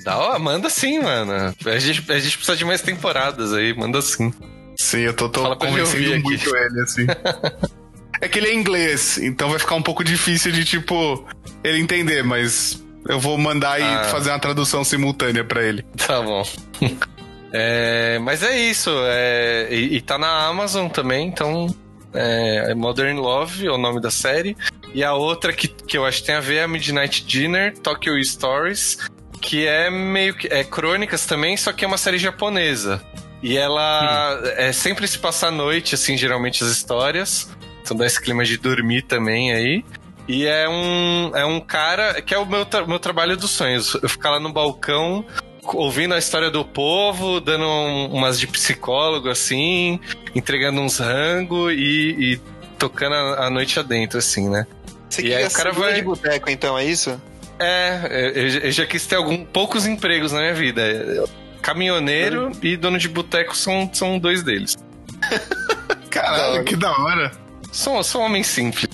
dá, 0.05 0.19
ó, 0.19 0.39
manda 0.39 0.69
sim, 0.69 0.99
mano. 1.01 1.55
A 1.65 1.79
gente, 1.79 2.11
a 2.11 2.19
gente 2.19 2.37
precisa 2.37 2.57
de 2.57 2.65
mais 2.65 2.83
temporadas 2.83 3.53
aí, 3.55 3.73
manda 3.75 4.03
sim. 4.03 4.33
Sim, 4.79 5.01
eu 5.01 5.15
tô, 5.15 5.29
tô 5.29 5.43
Fala 5.43 5.57
convencendo 5.57 5.85
ouvir 6.05 6.13
aqui. 6.15 6.23
muito 6.23 6.57
ele, 6.57 6.81
assim. 6.83 7.07
é 8.21 8.29
que 8.29 8.39
ele 8.39 8.49
é 8.49 8.55
inglês, 8.55 9.19
então 9.19 9.49
vai 9.51 9.59
ficar 9.59 9.75
um 9.75 9.83
pouco 9.83 10.03
difícil 10.05 10.51
de, 10.53 10.65
tipo, 10.65 11.27
ele 11.63 11.79
entender, 11.81 12.23
mas 12.25 12.83
eu 13.09 13.19
vou 13.19 13.37
mandar 13.39 13.81
e 13.81 13.85
Ah. 13.85 14.05
fazer 14.05 14.31
uma 14.31 14.39
tradução 14.39 14.83
simultânea 14.85 15.45
pra 15.45 15.63
ele. 15.63 15.85
Tá 15.97 16.21
bom. 16.23 16.43
É, 17.51 18.19
mas 18.21 18.43
é 18.43 18.59
isso. 18.59 18.91
é, 19.07 19.69
e, 19.71 19.97
e 19.97 20.01
tá 20.03 20.19
na 20.19 20.47
Amazon 20.47 20.89
também, 20.89 21.27
então. 21.27 21.75
É, 22.13 22.73
é 22.73 22.75
Modern 22.75 23.17
Love 23.19 23.67
é 23.67 23.71
o 23.71 23.79
nome 23.79 24.01
da 24.03 24.11
série. 24.11 24.55
E 24.95 25.03
a 25.03 25.15
outra 25.15 25.51
que, 25.53 25.67
que 25.69 25.97
eu 25.97 26.05
acho 26.05 26.21
que 26.21 26.27
tem 26.27 26.35
a 26.35 26.41
ver 26.41 26.57
é 26.57 26.63
a 26.65 26.69
Midnight 26.69 27.25
Dinner, 27.25 27.73
Tokyo 27.79 28.23
Stories, 28.23 28.99
que 29.41 29.67
é 29.67 29.89
meio 29.91 30.35
que. 30.35 30.47
É 30.49 30.63
crônicas 30.63 31.25
também, 31.25 31.57
só 31.57 31.73
que 31.73 31.85
é 31.85 31.89
uma 31.89 31.97
série 31.99 32.19
japonesa. 32.19 33.03
E 33.43 33.57
ela 33.57 34.41
é 34.57 34.71
sempre 34.73 35.07
se 35.09 35.19
passa 35.19 35.47
à 35.47 35.51
noite, 35.51 35.95
assim, 35.95 36.17
geralmente 36.19 36.63
as 36.65 36.71
histórias. 36.71 37.49
Então 37.89 37.97
dá 37.97 38.05
esse 38.05 38.21
clima 38.21 38.45
de 38.45 38.59
dormir 38.59 39.01
também 39.01 39.51
aí. 39.51 39.83
E 40.29 40.45
é 40.45 40.69
um, 40.69 41.33
é 41.35 41.47
um 41.47 41.59
cara 41.59 42.21
que 42.21 42.35
é 42.35 42.39
o 42.39 42.45
meu, 42.45 42.67
tra- 42.67 42.87
meu 42.87 42.99
trabalho 42.99 43.35
dos 43.35 43.51
sonhos. 43.51 43.95
Eu 44.03 44.11
ficar 44.11 44.29
lá 44.33 44.39
no 44.39 44.53
balcão 44.53 45.25
ouvindo 45.65 46.13
a 46.13 46.19
história 46.19 46.51
do 46.51 46.63
povo, 46.67 47.41
dando 47.41 47.65
um- 47.65 48.09
umas 48.13 48.39
de 48.39 48.47
psicólogo, 48.47 49.31
assim, 49.31 49.99
entregando 50.35 50.83
uns 50.83 50.99
rango 50.99 51.71
e, 51.71 52.35
e 52.35 52.41
tocando 52.79 53.15
a, 53.15 53.47
a 53.47 53.51
noite 53.51 53.81
adentro, 53.81 54.19
assim, 54.19 54.51
né? 54.51 54.67
Você 55.09 55.23
E 55.23 55.35
aí 55.35 55.47
o 55.47 55.51
cara 55.51 55.73
vai- 55.73 55.95
de 55.95 56.03
boteco, 56.03 56.51
então, 56.51 56.77
é 56.79 56.85
isso? 56.85 57.19
É, 57.59 58.33
eu, 58.35 58.49
eu 58.65 58.71
já 58.71 58.85
quis 58.85 59.07
ter 59.07 59.17
algum, 59.17 59.47
poucos 59.47 59.87
empregos 59.87 60.31
na 60.33 60.41
minha 60.41 60.55
vida. 60.55 60.83
Caminhoneiro 61.63 62.53
e 62.63 62.77
dono 62.77 62.99
de 62.99 63.09
boteco 63.09 63.57
são, 63.57 63.89
são 63.95 64.19
dois 64.19 64.43
deles. 64.43 64.77
Caralho, 66.11 66.65
que 66.65 66.77
da 66.77 66.91
hora. 66.93 67.48
Sou, 67.73 68.03
sou 68.03 68.23
um 68.23 68.25
homem 68.25 68.43
simples. 68.43 68.89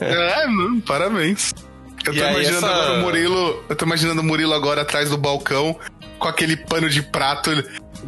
É, 0.00 0.46
mano, 0.46 0.80
parabéns. 0.82 1.52
Eu 2.06 2.12
tô 2.14 2.18
imaginando 2.20 2.66
essa- 2.66 2.66
agora 2.66 2.92
o 2.94 3.02
Murilo. 3.02 3.64
Eu 3.68 3.76
tô 3.76 3.84
imaginando 3.84 4.20
o 4.20 4.24
Murilo 4.24 4.54
agora 4.54 4.82
atrás 4.82 5.10
do 5.10 5.18
balcão, 5.18 5.78
com 6.18 6.28
aquele 6.28 6.56
pano 6.56 6.88
de 6.88 7.02
prato 7.02 7.50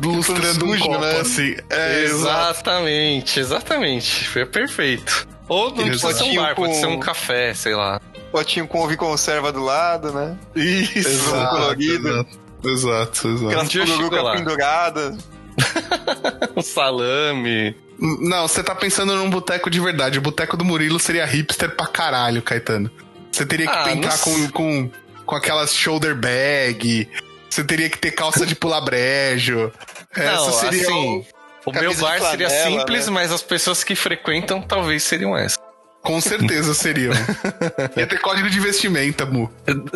lustrando 0.02 0.64
um 0.66 0.78
copo, 0.78 0.98
né? 0.98 1.20
assim. 1.20 1.56
É, 1.68 2.04
exatamente, 2.04 3.40
exatamente. 3.40 4.28
Foi 4.28 4.46
perfeito. 4.46 5.28
Ou 5.48 5.70
não 5.74 5.84
precisa 5.88 6.12
ser 6.12 6.22
um 6.22 6.26
Potinho 6.26 6.42
bar, 6.42 6.54
pode 6.54 6.72
com- 6.72 6.80
ser 6.80 6.86
um 6.86 7.00
café, 7.00 7.52
sei 7.54 7.74
lá. 7.74 8.00
Potinho 8.30 8.66
com 8.68 8.78
ovo 8.80 8.92
e 8.92 8.96
conserva 8.96 9.50
do 9.52 9.60
lado, 9.62 10.12
né? 10.12 10.36
Isso. 10.54 11.08
Exato, 11.08 11.50
colorido. 11.56 12.08
exato, 12.08 12.28
exato, 12.64 13.28
exato. 13.28 13.60
Aquelas 13.60 14.22
lá. 14.24 14.32
penduradas. 14.36 15.18
Um 16.56 16.62
salame. 16.62 17.76
Não, 18.00 18.48
você 18.48 18.62
tá 18.62 18.74
pensando 18.74 19.14
num 19.14 19.28
boteco 19.28 19.68
de 19.68 19.78
verdade. 19.80 20.18
O 20.18 20.22
boteco 20.22 20.56
do 20.56 20.64
Murilo 20.64 20.98
seria 20.98 21.26
hipster 21.26 21.70
pra 21.76 21.86
caralho, 21.86 22.40
Caetano. 22.42 22.90
Você 23.30 23.44
teria 23.44 23.66
que 23.66 23.72
Ah, 23.72 23.92
entrar 23.92 24.12
não 24.12 24.18
com, 24.18 24.50
com, 24.50 24.90
com 25.26 25.34
aquelas 25.36 25.74
shoulder 25.74 26.14
bag. 26.14 27.08
Você 27.48 27.62
teria 27.64 27.90
que 27.90 27.98
ter 27.98 28.12
calça 28.12 28.46
de 28.46 28.54
pular 28.54 28.80
brejo. 28.80 29.70
Não, 30.16 30.48
Essa 30.48 30.52
seria 30.52 30.82
assim, 30.82 31.24
o 31.66 31.72
meu 31.72 31.82
camisa 31.82 31.94
de 31.94 32.00
bar 32.00 32.20
seria 32.30 32.48
flanela, 32.48 32.80
simples, 32.80 33.06
né? 33.06 33.12
mas 33.12 33.32
as 33.32 33.42
pessoas 33.42 33.84
que 33.84 33.94
frequentam 33.94 34.62
talvez 34.62 35.02
seriam 35.02 35.36
essas. 35.36 35.58
Com 36.02 36.18
certeza 36.20 36.72
seriam. 36.72 37.12
Ia 37.96 38.06
ter 38.06 38.18
código 38.20 38.48
de 38.48 38.58
vestimenta, 38.58 39.26
Mu. 39.26 39.50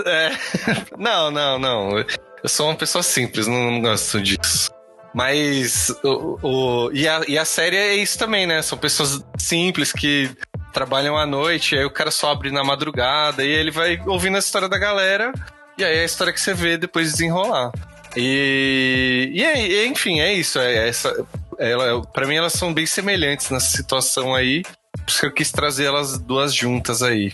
É. 0.05 0.32
Não, 0.98 1.31
não, 1.31 1.59
não. 1.59 1.98
Eu 1.98 2.48
sou 2.48 2.66
uma 2.68 2.74
pessoa 2.76 3.02
simples, 3.02 3.47
não, 3.47 3.70
não 3.70 3.81
gosto 3.81 4.20
disso. 4.20 4.70
Mas 5.14 5.90
o, 6.02 6.38
o- 6.42 6.90
e, 6.92 7.06
a, 7.08 7.20
e 7.28 7.38
a 7.38 7.44
série 7.44 7.76
é 7.76 7.94
isso 7.94 8.18
também, 8.18 8.46
né? 8.46 8.60
São 8.62 8.76
pessoas 8.76 9.24
simples 9.38 9.92
que 9.92 10.28
trabalham 10.72 11.16
à 11.16 11.24
noite, 11.24 11.76
aí 11.76 11.84
o 11.84 11.90
cara 11.90 12.10
só 12.10 12.32
abre 12.32 12.50
na 12.50 12.64
madrugada 12.64 13.44
e 13.44 13.48
ele 13.48 13.70
vai 13.70 14.00
ouvindo 14.06 14.34
a 14.36 14.40
história 14.40 14.68
da 14.68 14.76
galera, 14.76 15.32
e 15.78 15.84
aí 15.84 15.98
é 15.98 16.02
a 16.02 16.04
história 16.04 16.32
que 16.32 16.40
você 16.40 16.52
vê 16.52 16.76
depois 16.76 17.12
desenrolar. 17.12 17.70
E, 18.16 19.30
e, 19.32 19.44
é- 19.44 19.66
e, 19.66 19.86
enfim, 19.86 20.20
é 20.20 20.32
isso. 20.32 20.58
É 20.58 20.88
essa, 20.88 21.14
ela, 21.58 22.02
pra 22.06 22.26
mim, 22.26 22.34
elas 22.36 22.52
são 22.54 22.72
bem 22.74 22.86
semelhantes 22.86 23.50
nessa 23.50 23.76
situação 23.76 24.34
aí. 24.34 24.62
Por 24.62 25.08
isso 25.10 25.20
que 25.20 25.26
eu 25.26 25.32
quis 25.32 25.52
trazer 25.52 25.84
elas 25.84 26.18
duas 26.18 26.52
juntas 26.54 27.02
aí. 27.02 27.32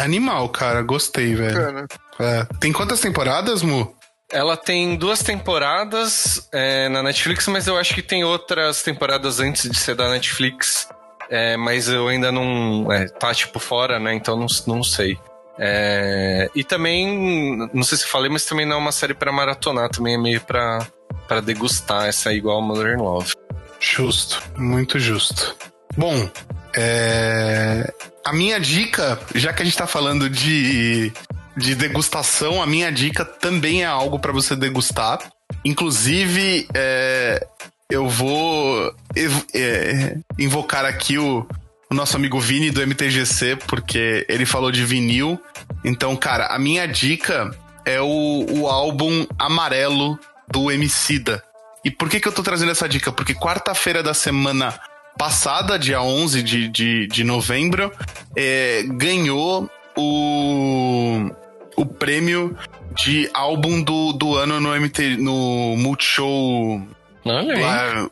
Animal, 0.00 0.48
cara. 0.48 0.82
Gostei, 0.82 1.34
velho. 1.34 1.54
Bacana. 1.54 1.86
É. 2.18 2.46
Tem 2.60 2.72
quantas 2.72 3.00
temporadas, 3.00 3.62
Mu? 3.62 3.94
Ela 4.32 4.56
tem 4.56 4.96
duas 4.96 5.22
temporadas 5.22 6.48
é, 6.52 6.88
na 6.88 7.02
Netflix, 7.02 7.48
mas 7.48 7.66
eu 7.66 7.76
acho 7.76 7.94
que 7.94 8.02
tem 8.02 8.22
outras 8.22 8.82
temporadas 8.82 9.40
antes 9.40 9.68
de 9.68 9.76
ser 9.76 9.94
da 9.94 10.08
Netflix. 10.08 10.88
É, 11.28 11.56
mas 11.56 11.88
eu 11.88 12.08
ainda 12.08 12.30
não. 12.30 12.90
É, 12.92 13.06
tá 13.06 13.32
tipo 13.34 13.58
fora, 13.58 13.98
né? 13.98 14.14
Então 14.14 14.36
não, 14.36 14.46
não 14.66 14.82
sei. 14.82 15.18
É, 15.58 16.48
e 16.54 16.64
também, 16.64 17.68
não 17.72 17.82
sei 17.82 17.98
se 17.98 18.06
falei, 18.06 18.30
mas 18.30 18.46
também 18.46 18.64
não 18.64 18.76
é 18.76 18.78
uma 18.78 18.92
série 18.92 19.12
pra 19.12 19.30
maratonar, 19.30 19.90
também 19.90 20.14
é 20.14 20.18
meio 20.18 20.40
pra, 20.40 20.86
pra 21.28 21.40
degustar. 21.40 22.06
Essa 22.06 22.32
é 22.32 22.34
igual 22.34 22.62
Modern 22.62 23.00
Love. 23.00 23.34
Justo, 23.78 24.42
muito 24.56 24.98
justo. 24.98 25.54
Bom, 25.96 26.30
é... 26.74 27.92
a 28.24 28.32
minha 28.32 28.58
dica, 28.58 29.18
já 29.34 29.52
que 29.52 29.62
a 29.62 29.64
gente 29.64 29.76
tá 29.76 29.86
falando 29.86 30.30
de, 30.30 31.12
de 31.56 31.74
degustação, 31.74 32.62
a 32.62 32.66
minha 32.66 32.90
dica 32.90 33.24
também 33.24 33.82
é 33.82 33.86
algo 33.86 34.18
pra 34.18 34.32
você 34.32 34.54
degustar. 34.54 35.18
Inclusive, 35.64 36.68
é, 36.74 37.46
eu 37.90 38.08
vou 38.08 38.94
é, 39.54 40.16
invocar 40.38 40.84
aqui 40.84 41.18
o, 41.18 41.46
o 41.90 41.94
nosso 41.94 42.16
amigo 42.16 42.38
Vini 42.40 42.70
do 42.70 42.86
MTGC, 42.86 43.56
porque 43.66 44.24
ele 44.28 44.46
falou 44.46 44.70
de 44.70 44.84
vinil. 44.84 45.40
Então, 45.84 46.16
cara, 46.16 46.46
a 46.46 46.58
minha 46.58 46.86
dica 46.86 47.50
é 47.84 48.00
o, 48.00 48.46
o 48.48 48.68
álbum 48.68 49.26
Amarelo 49.38 50.18
do 50.48 50.70
Emicida. 50.70 51.42
E 51.84 51.90
por 51.90 52.08
que, 52.08 52.20
que 52.20 52.28
eu 52.28 52.32
tô 52.32 52.42
trazendo 52.42 52.70
essa 52.70 52.88
dica? 52.88 53.10
Porque 53.10 53.34
quarta-feira 53.34 54.02
da 54.02 54.14
semana 54.14 54.78
passada, 55.18 55.78
dia 55.78 56.00
11 56.00 56.42
de, 56.42 56.68
de, 56.68 57.06
de 57.06 57.24
novembro, 57.24 57.92
é, 58.36 58.84
ganhou 58.86 59.68
o, 59.96 61.30
o 61.76 61.86
prêmio 61.86 62.56
de 62.96 63.28
álbum 63.32 63.82
do, 63.82 64.12
do 64.12 64.34
ano 64.36 64.60
no, 64.60 64.74
MT, 64.78 65.16
no 65.16 65.76
Multishow 65.76 66.82
Olha 67.24 67.54
aí. 67.54 67.62
lá, 67.62 68.10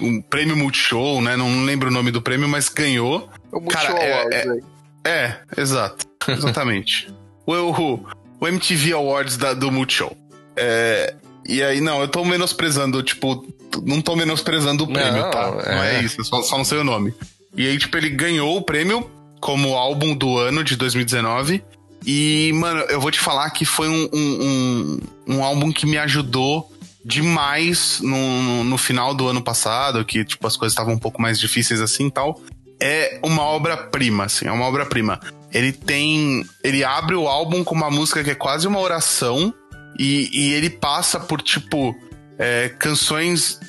um 0.00 0.20
prêmio 0.22 0.56
Multishow, 0.56 1.20
né? 1.20 1.36
Não 1.36 1.64
lembro 1.64 1.88
o 1.88 1.92
nome 1.92 2.10
do 2.10 2.20
prêmio, 2.22 2.48
mas 2.48 2.68
ganhou. 2.68 3.28
O 3.52 3.60
Cara, 3.62 3.90
Multishow 3.90 3.96
é- 3.98 4.12
Awards, 4.12 4.36
é- 4.38 4.44
velho. 4.48 4.64
É, 5.06 5.36
exato. 5.58 6.06
Exatamente. 6.28 7.12
o, 7.46 7.52
o, 7.54 8.06
o 8.40 8.48
MTV 8.48 8.92
Awards 8.92 9.36
da- 9.36 9.54
do 9.54 9.70
Multishow. 9.70 10.16
É, 10.56 11.14
e 11.46 11.62
aí, 11.62 11.80
não, 11.80 12.00
eu 12.00 12.08
tô 12.08 12.24
menosprezando, 12.24 13.02
tipo, 13.02 13.46
não 13.84 14.00
tô 14.00 14.14
menosprezando 14.16 14.84
o 14.84 14.86
prêmio, 14.86 15.22
Não, 15.22 15.30
tá? 15.30 15.50
Não 15.50 15.82
é 15.82 15.96
é. 15.96 16.02
isso, 16.02 16.24
só, 16.24 16.40
só 16.42 16.56
não 16.56 16.64
sei 16.64 16.78
o 16.78 16.84
nome. 16.84 17.12
E 17.56 17.66
aí, 17.68 17.76
tipo, 17.78 17.96
ele 17.96 18.08
ganhou 18.10 18.56
o 18.56 18.62
prêmio 18.62 19.10
como 19.44 19.74
álbum 19.76 20.16
do 20.16 20.38
ano 20.38 20.64
de 20.64 20.74
2019. 20.74 21.62
E, 22.06 22.50
mano, 22.54 22.80
eu 22.88 22.98
vou 22.98 23.10
te 23.10 23.20
falar 23.20 23.50
que 23.50 23.66
foi 23.66 23.90
um, 23.90 24.08
um, 24.10 24.98
um, 25.28 25.34
um 25.34 25.44
álbum 25.44 25.70
que 25.70 25.84
me 25.84 25.98
ajudou 25.98 26.72
demais 27.04 28.00
no, 28.00 28.64
no 28.64 28.78
final 28.78 29.12
do 29.14 29.28
ano 29.28 29.42
passado, 29.42 30.02
que, 30.02 30.24
tipo, 30.24 30.46
as 30.46 30.56
coisas 30.56 30.72
estavam 30.72 30.94
um 30.94 30.98
pouco 30.98 31.20
mais 31.20 31.38
difíceis 31.38 31.82
assim 31.82 32.06
e 32.06 32.10
tal. 32.10 32.40
É 32.80 33.20
uma 33.22 33.42
obra-prima, 33.42 34.24
assim, 34.24 34.46
é 34.46 34.50
uma 34.50 34.64
obra-prima. 34.64 35.20
Ele 35.52 35.72
tem. 35.72 36.42
Ele 36.62 36.82
abre 36.82 37.14
o 37.14 37.28
álbum 37.28 37.62
com 37.62 37.74
uma 37.74 37.90
música 37.90 38.24
que 38.24 38.30
é 38.30 38.34
quase 38.34 38.66
uma 38.66 38.80
oração. 38.80 39.52
E, 39.98 40.30
e 40.32 40.54
ele 40.54 40.70
passa 40.70 41.20
por, 41.20 41.42
tipo, 41.42 41.94
é, 42.38 42.70
canções. 42.78 43.60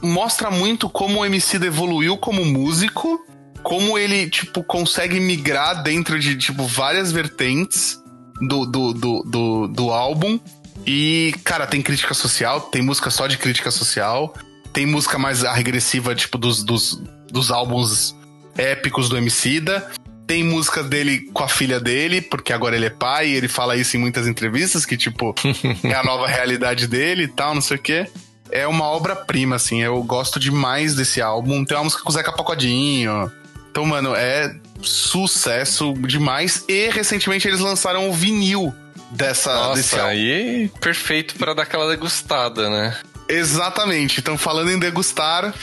Mostra 0.00 0.48
muito 0.48 0.88
como 0.88 1.22
o 1.22 1.26
MC 1.26 1.56
evoluiu 1.56 2.16
como 2.16 2.44
músico. 2.44 3.26
Como 3.68 3.98
ele, 3.98 4.30
tipo, 4.30 4.62
consegue 4.62 5.20
migrar 5.20 5.82
dentro 5.82 6.18
de, 6.18 6.38
tipo, 6.38 6.64
várias 6.64 7.12
vertentes 7.12 8.02
do, 8.40 8.64
do, 8.64 8.94
do, 8.94 9.22
do, 9.24 9.68
do 9.68 9.90
álbum. 9.90 10.40
E, 10.86 11.34
cara, 11.44 11.66
tem 11.66 11.82
crítica 11.82 12.14
social, 12.14 12.62
tem 12.62 12.80
música 12.80 13.10
só 13.10 13.26
de 13.26 13.36
crítica 13.36 13.70
social. 13.70 14.34
Tem 14.72 14.86
música 14.86 15.18
mais 15.18 15.42
regressiva, 15.42 16.14
tipo, 16.14 16.38
dos, 16.38 16.64
dos, 16.64 16.98
dos 17.30 17.50
álbuns 17.50 18.16
épicos 18.56 19.10
do 19.10 19.18
Emicida. 19.18 19.86
Tem 20.26 20.42
música 20.42 20.82
dele 20.82 21.30
com 21.34 21.44
a 21.44 21.48
filha 21.48 21.78
dele, 21.78 22.22
porque 22.22 22.54
agora 22.54 22.74
ele 22.74 22.86
é 22.86 22.90
pai 22.90 23.28
e 23.28 23.34
ele 23.34 23.48
fala 23.48 23.76
isso 23.76 23.98
em 23.98 24.00
muitas 24.00 24.26
entrevistas, 24.26 24.86
que, 24.86 24.96
tipo, 24.96 25.34
é 25.84 25.92
a 25.92 26.02
nova 26.02 26.26
realidade 26.26 26.86
dele 26.86 27.24
e 27.24 27.28
tal, 27.28 27.54
não 27.54 27.60
sei 27.60 27.76
o 27.76 27.80
quê. 27.80 28.06
É 28.50 28.66
uma 28.66 28.86
obra-prima, 28.86 29.56
assim, 29.56 29.82
eu 29.82 30.02
gosto 30.02 30.40
demais 30.40 30.94
desse 30.94 31.20
álbum. 31.20 31.66
Tem 31.66 31.76
uma 31.76 31.84
música 31.84 32.02
com 32.02 32.08
o 32.08 32.12
Zeca 32.12 32.32
Pagodinho. 32.32 33.30
Então, 33.70 33.84
mano, 33.84 34.14
é 34.14 34.54
sucesso 34.82 35.92
demais. 35.94 36.64
E 36.68 36.88
recentemente 36.88 37.46
eles 37.46 37.60
lançaram 37.60 38.08
o 38.08 38.12
vinil 38.12 38.74
dessa, 39.10 39.52
Nossa, 39.54 40.04
aí 40.04 40.70
perfeito 40.80 41.36
pra 41.36 41.54
dar 41.54 41.62
aquela 41.62 41.88
degustada, 41.88 42.68
né? 42.68 42.96
Exatamente. 43.28 44.20
Então, 44.20 44.36
falando 44.36 44.70
em 44.70 44.78
degustar, 44.78 45.54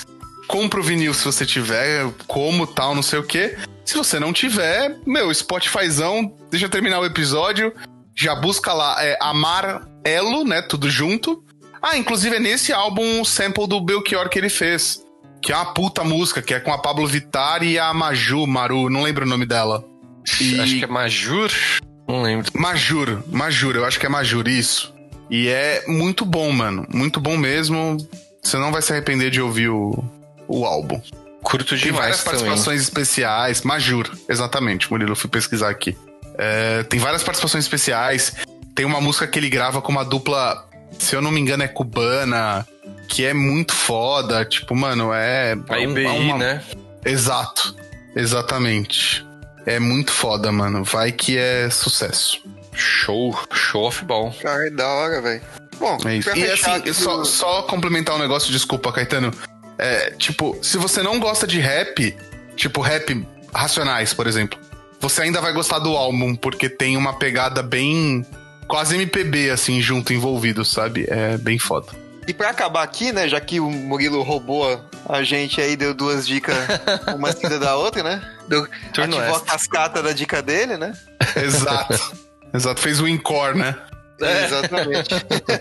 compra 0.48 0.80
o 0.80 0.84
vinil 0.84 1.14
se 1.14 1.26
você 1.26 1.45
tiver, 1.45 2.07
como 2.27 2.68
tal, 2.68 2.95
não 2.95 3.02
sei 3.02 3.19
o 3.19 3.23
quê. 3.23 3.57
Se 3.84 3.95
você 3.95 4.19
não 4.19 4.34
tiver, 4.34 4.98
meu, 5.06 5.34
Spotifyzão, 5.34 6.34
deixa 6.49 6.65
eu 6.65 6.69
terminar 6.69 6.99
o 6.99 7.06
episódio, 7.06 7.73
já 8.15 8.34
busca 8.34 8.73
lá, 8.73 9.03
é 9.03 9.18
Amar 9.22 9.88
Elo, 10.03 10.44
né, 10.44 10.61
tudo 10.61 10.90
junto. 10.90 11.44
Ah, 11.82 11.98
inclusive 11.98 12.36
é 12.36 12.40
nesse 12.40 12.73
álbum 12.73 13.22
o 13.22 13.26
sample 13.26 13.68
do 13.68 13.80
Belchior 13.80 14.27
que 14.27 14.40
ele 14.40 14.49
fez, 14.49 15.05
que 15.45 15.51
é 15.53 15.55
uma 15.55 15.73
puta 15.73 16.03
música, 16.03 16.41
que 16.41 16.55
é 16.55 16.59
com 16.59 16.73
a 16.73 16.77
Pablo 16.80 17.05
Vittar 17.05 17.61
e 17.61 17.77
a 17.77 17.93
Maju, 17.93 18.47
Maru, 18.47 18.89
não 18.89 19.03
lembro 19.03 19.26
o 19.26 19.30
nome 19.30 19.45
dela. 19.45 19.84
E- 20.41 20.59
Acho 20.59 20.80
que 20.80 20.84
é 20.84 20.88
Majur. 20.88 21.51
Não 22.07 22.23
lembro. 22.23 22.51
Majur, 22.55 23.22
Majur, 23.31 23.76
eu 23.76 23.85
acho 23.85 23.99
que 23.99 24.07
é 24.07 24.09
Majur, 24.09 24.47
isso. 24.47 24.91
E 25.30 25.47
é 25.47 25.84
muito 25.88 26.26
bom, 26.26 26.51
mano. 26.51 26.88
Muito 26.91 27.19
bom 27.19 27.38
mesmo. 27.38 27.95
Você 28.41 28.57
não 28.57 28.72
vai 28.72 28.81
se 28.81 28.91
arrepender 28.91 29.30
de 29.30 29.39
ouvir 29.39 29.69
o, 29.69 30.03
o 30.47 30.65
álbum. 30.65 30.99
Curto 31.43 31.77
Tem 31.80 31.91
várias 31.91 31.93
demais 31.93 32.23
também. 32.23 32.39
participações 32.39 32.81
especiais. 32.81 33.61
Majur, 33.61 34.09
exatamente, 34.27 34.89
Murilo, 34.89 35.11
eu 35.11 35.15
fui 35.15 35.30
pesquisar 35.30 35.69
aqui. 35.69 35.95
É, 36.39 36.81
tem 36.84 36.99
várias 36.99 37.23
participações 37.23 37.65
especiais. 37.65 38.34
Tem 38.73 38.84
uma 38.84 38.99
música 38.99 39.27
que 39.27 39.38
ele 39.38 39.49
grava 39.49 39.80
com 39.80 39.91
uma 39.91 40.03
dupla, 40.03 40.67
se 40.97 41.15
eu 41.15 41.22
não 41.22 41.30
me 41.31 41.39
engano, 41.39 41.61
é 41.61 41.67
cubana, 41.67 42.67
que 43.07 43.26
é 43.26 43.34
muito 43.34 43.73
foda. 43.73 44.44
Tipo, 44.45 44.76
mano, 44.76 45.14
é. 45.14 45.56
A 45.69 45.80
é 45.80 45.88
um- 45.88 45.91
IBI, 45.91 46.06
é 46.06 46.10
uma- 46.10 46.38
né? 46.38 46.64
Exato. 47.06 47.76
Exatamente. 48.15 49.26
É 49.65 49.80
muito 49.80 50.11
foda, 50.11 50.52
mano. 50.52 50.84
Vai 50.84 51.11
que 51.11 51.38
é 51.38 51.69
sucesso. 51.69 52.41
Show. 52.73 53.38
Show 53.53 53.88
of 53.88 54.03
ball. 54.06 54.34
Cara, 54.41 54.68
é 54.68 54.69
da 54.69 54.88
hora, 54.88 55.22
velho. 55.22 55.41
Bom, 55.80 55.98
É 56.06 56.15
isso. 56.18 56.30
E 56.38 56.44
assim, 56.52 56.94
só, 56.94 57.23
só 57.23 57.61
complementar 57.64 58.15
um 58.15 58.19
negócio, 58.19 58.52
desculpa, 58.52 58.91
Caetano. 58.91 59.32
É, 59.77 60.11
tipo, 60.11 60.57
se 60.61 60.77
você 60.77 61.02
não 61.02 61.19
gosta 61.19 61.45
de 61.45 61.60
rap, 61.60 62.15
tipo 62.56 62.80
rap 62.82 63.26
racionais, 63.53 64.14
por 64.14 64.26
exemplo, 64.27 64.57
você 65.02 65.23
ainda 65.23 65.41
vai 65.41 65.52
gostar 65.52 65.80
do 65.80 65.90
álbum, 65.98 66.36
porque 66.36 66.69
tem 66.69 66.95
uma 66.98 67.14
pegada 67.14 67.61
bem. 67.64 68.26
quase 68.68 68.95
MPB, 68.95 69.52
assim, 69.52 69.80
junto, 69.80 70.11
envolvido, 70.11 70.65
sabe? 70.65 71.06
É 71.07 71.38
bem 71.38 71.60
foda. 71.60 71.88
E 72.27 72.34
pra 72.34 72.49
acabar 72.49 72.84
aqui, 72.84 73.11
né, 73.11 73.27
já 73.30 73.39
que 73.39 73.60
o 73.60 73.69
Murilo 73.69 74.22
roubou 74.23 74.84
a 75.07 75.22
gente 75.23 75.61
aí, 75.61 75.76
deu 75.76 75.93
duas 75.93 76.26
dicas, 76.27 76.56
uma 77.15 77.31
seguida 77.31 77.60
da 77.60 77.76
outra, 77.76 78.02
né? 78.03 78.22
Deu, 78.47 78.68
Turno 78.93 79.18
ativou 79.18 79.35
extra. 79.38 79.49
a 79.49 79.52
cascata 79.57 80.02
da 80.03 80.11
dica 80.11 80.41
dele, 80.41 80.76
né? 80.77 80.93
Exato. 81.35 82.14
Exato. 82.53 82.81
Fez 82.81 82.99
o 82.99 83.07
encore, 83.07 83.56
né? 83.57 83.76
Exatamente. 84.45 85.10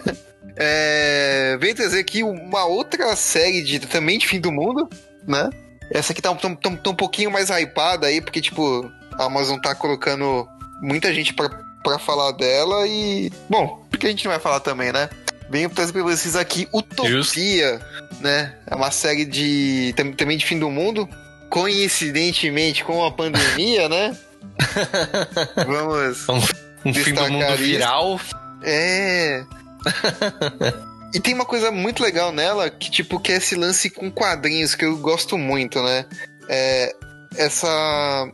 é, 0.57 1.57
vem 1.61 1.75
trazer 1.75 2.01
aqui 2.01 2.23
uma 2.23 2.65
outra 2.65 3.15
série 3.17 3.63
de 3.63 3.81
também 3.81 4.19
de 4.19 4.27
fim 4.27 4.41
do 4.41 4.53
mundo, 4.53 4.89
né? 5.27 5.51
Essa 5.91 6.13
aqui 6.13 6.23
tá, 6.23 6.31
um- 6.31 6.37
tá, 6.37 6.49
tá- 6.51 6.77
tá 6.77 6.91
um 6.91 6.95
pouquinho 6.95 7.31
mais 7.31 7.51
hypada 7.51 8.07
aí, 8.07 8.21
porque, 8.21 8.41
tipo, 8.41 8.91
a 9.19 9.25
Amazon 9.25 9.59
tá 9.59 9.75
colocando 9.75 10.49
muita 10.81 11.13
gente 11.13 11.35
pra, 11.35 11.51
pra 11.83 11.99
falar 11.99 12.33
dela 12.33 12.87
e. 12.87 13.31
Bom, 13.51 13.85
porque 13.91 14.07
a 14.07 14.11
gente 14.11 14.25
não 14.25 14.33
vai 14.33 14.41
falar 14.41 14.61
também, 14.61 14.93
né? 14.93 15.09
Venho 15.51 15.69
trazer 15.71 15.93
pra 15.93 16.03
vocês 16.03 16.35
aqui 16.37 16.69
Utopia, 16.73 17.81
né? 18.21 18.55
É 18.67 18.75
uma 18.75 18.91
série 18.91 19.25
de. 19.25 19.93
tam- 19.97 20.13
também 20.13 20.37
de 20.39 20.47
fim 20.47 20.59
do 20.59 20.71
mundo. 20.71 21.09
Coincidentemente 21.51 22.83
com 22.85 23.05
a 23.05 23.11
pandemia, 23.13 23.89
né? 23.89 24.17
Vamos. 25.67 26.27
Um 26.85 26.93
fim 26.95 27.13
do 27.15 27.29
mundo 27.31 27.45
isso. 27.45 27.57
viral. 27.57 28.21
É. 28.63 29.45
e 31.15 31.21
tem 31.21 31.35
uma 31.35 31.45
coisa 31.45 31.71
muito 31.71 32.03
legal 32.03 32.33
nela, 32.33 32.69
que 32.71 32.91
tipo, 32.91 33.21
que 33.21 33.33
é 33.33 33.37
esse 33.37 33.55
lance 33.55 33.91
com 33.91 34.11
quadrinhos, 34.11 34.75
que 34.75 34.85
eu 34.85 34.97
gosto 34.97 35.37
muito, 35.39 35.83
né? 35.83 36.07
É, 36.49 36.95
essa, 37.37 38.29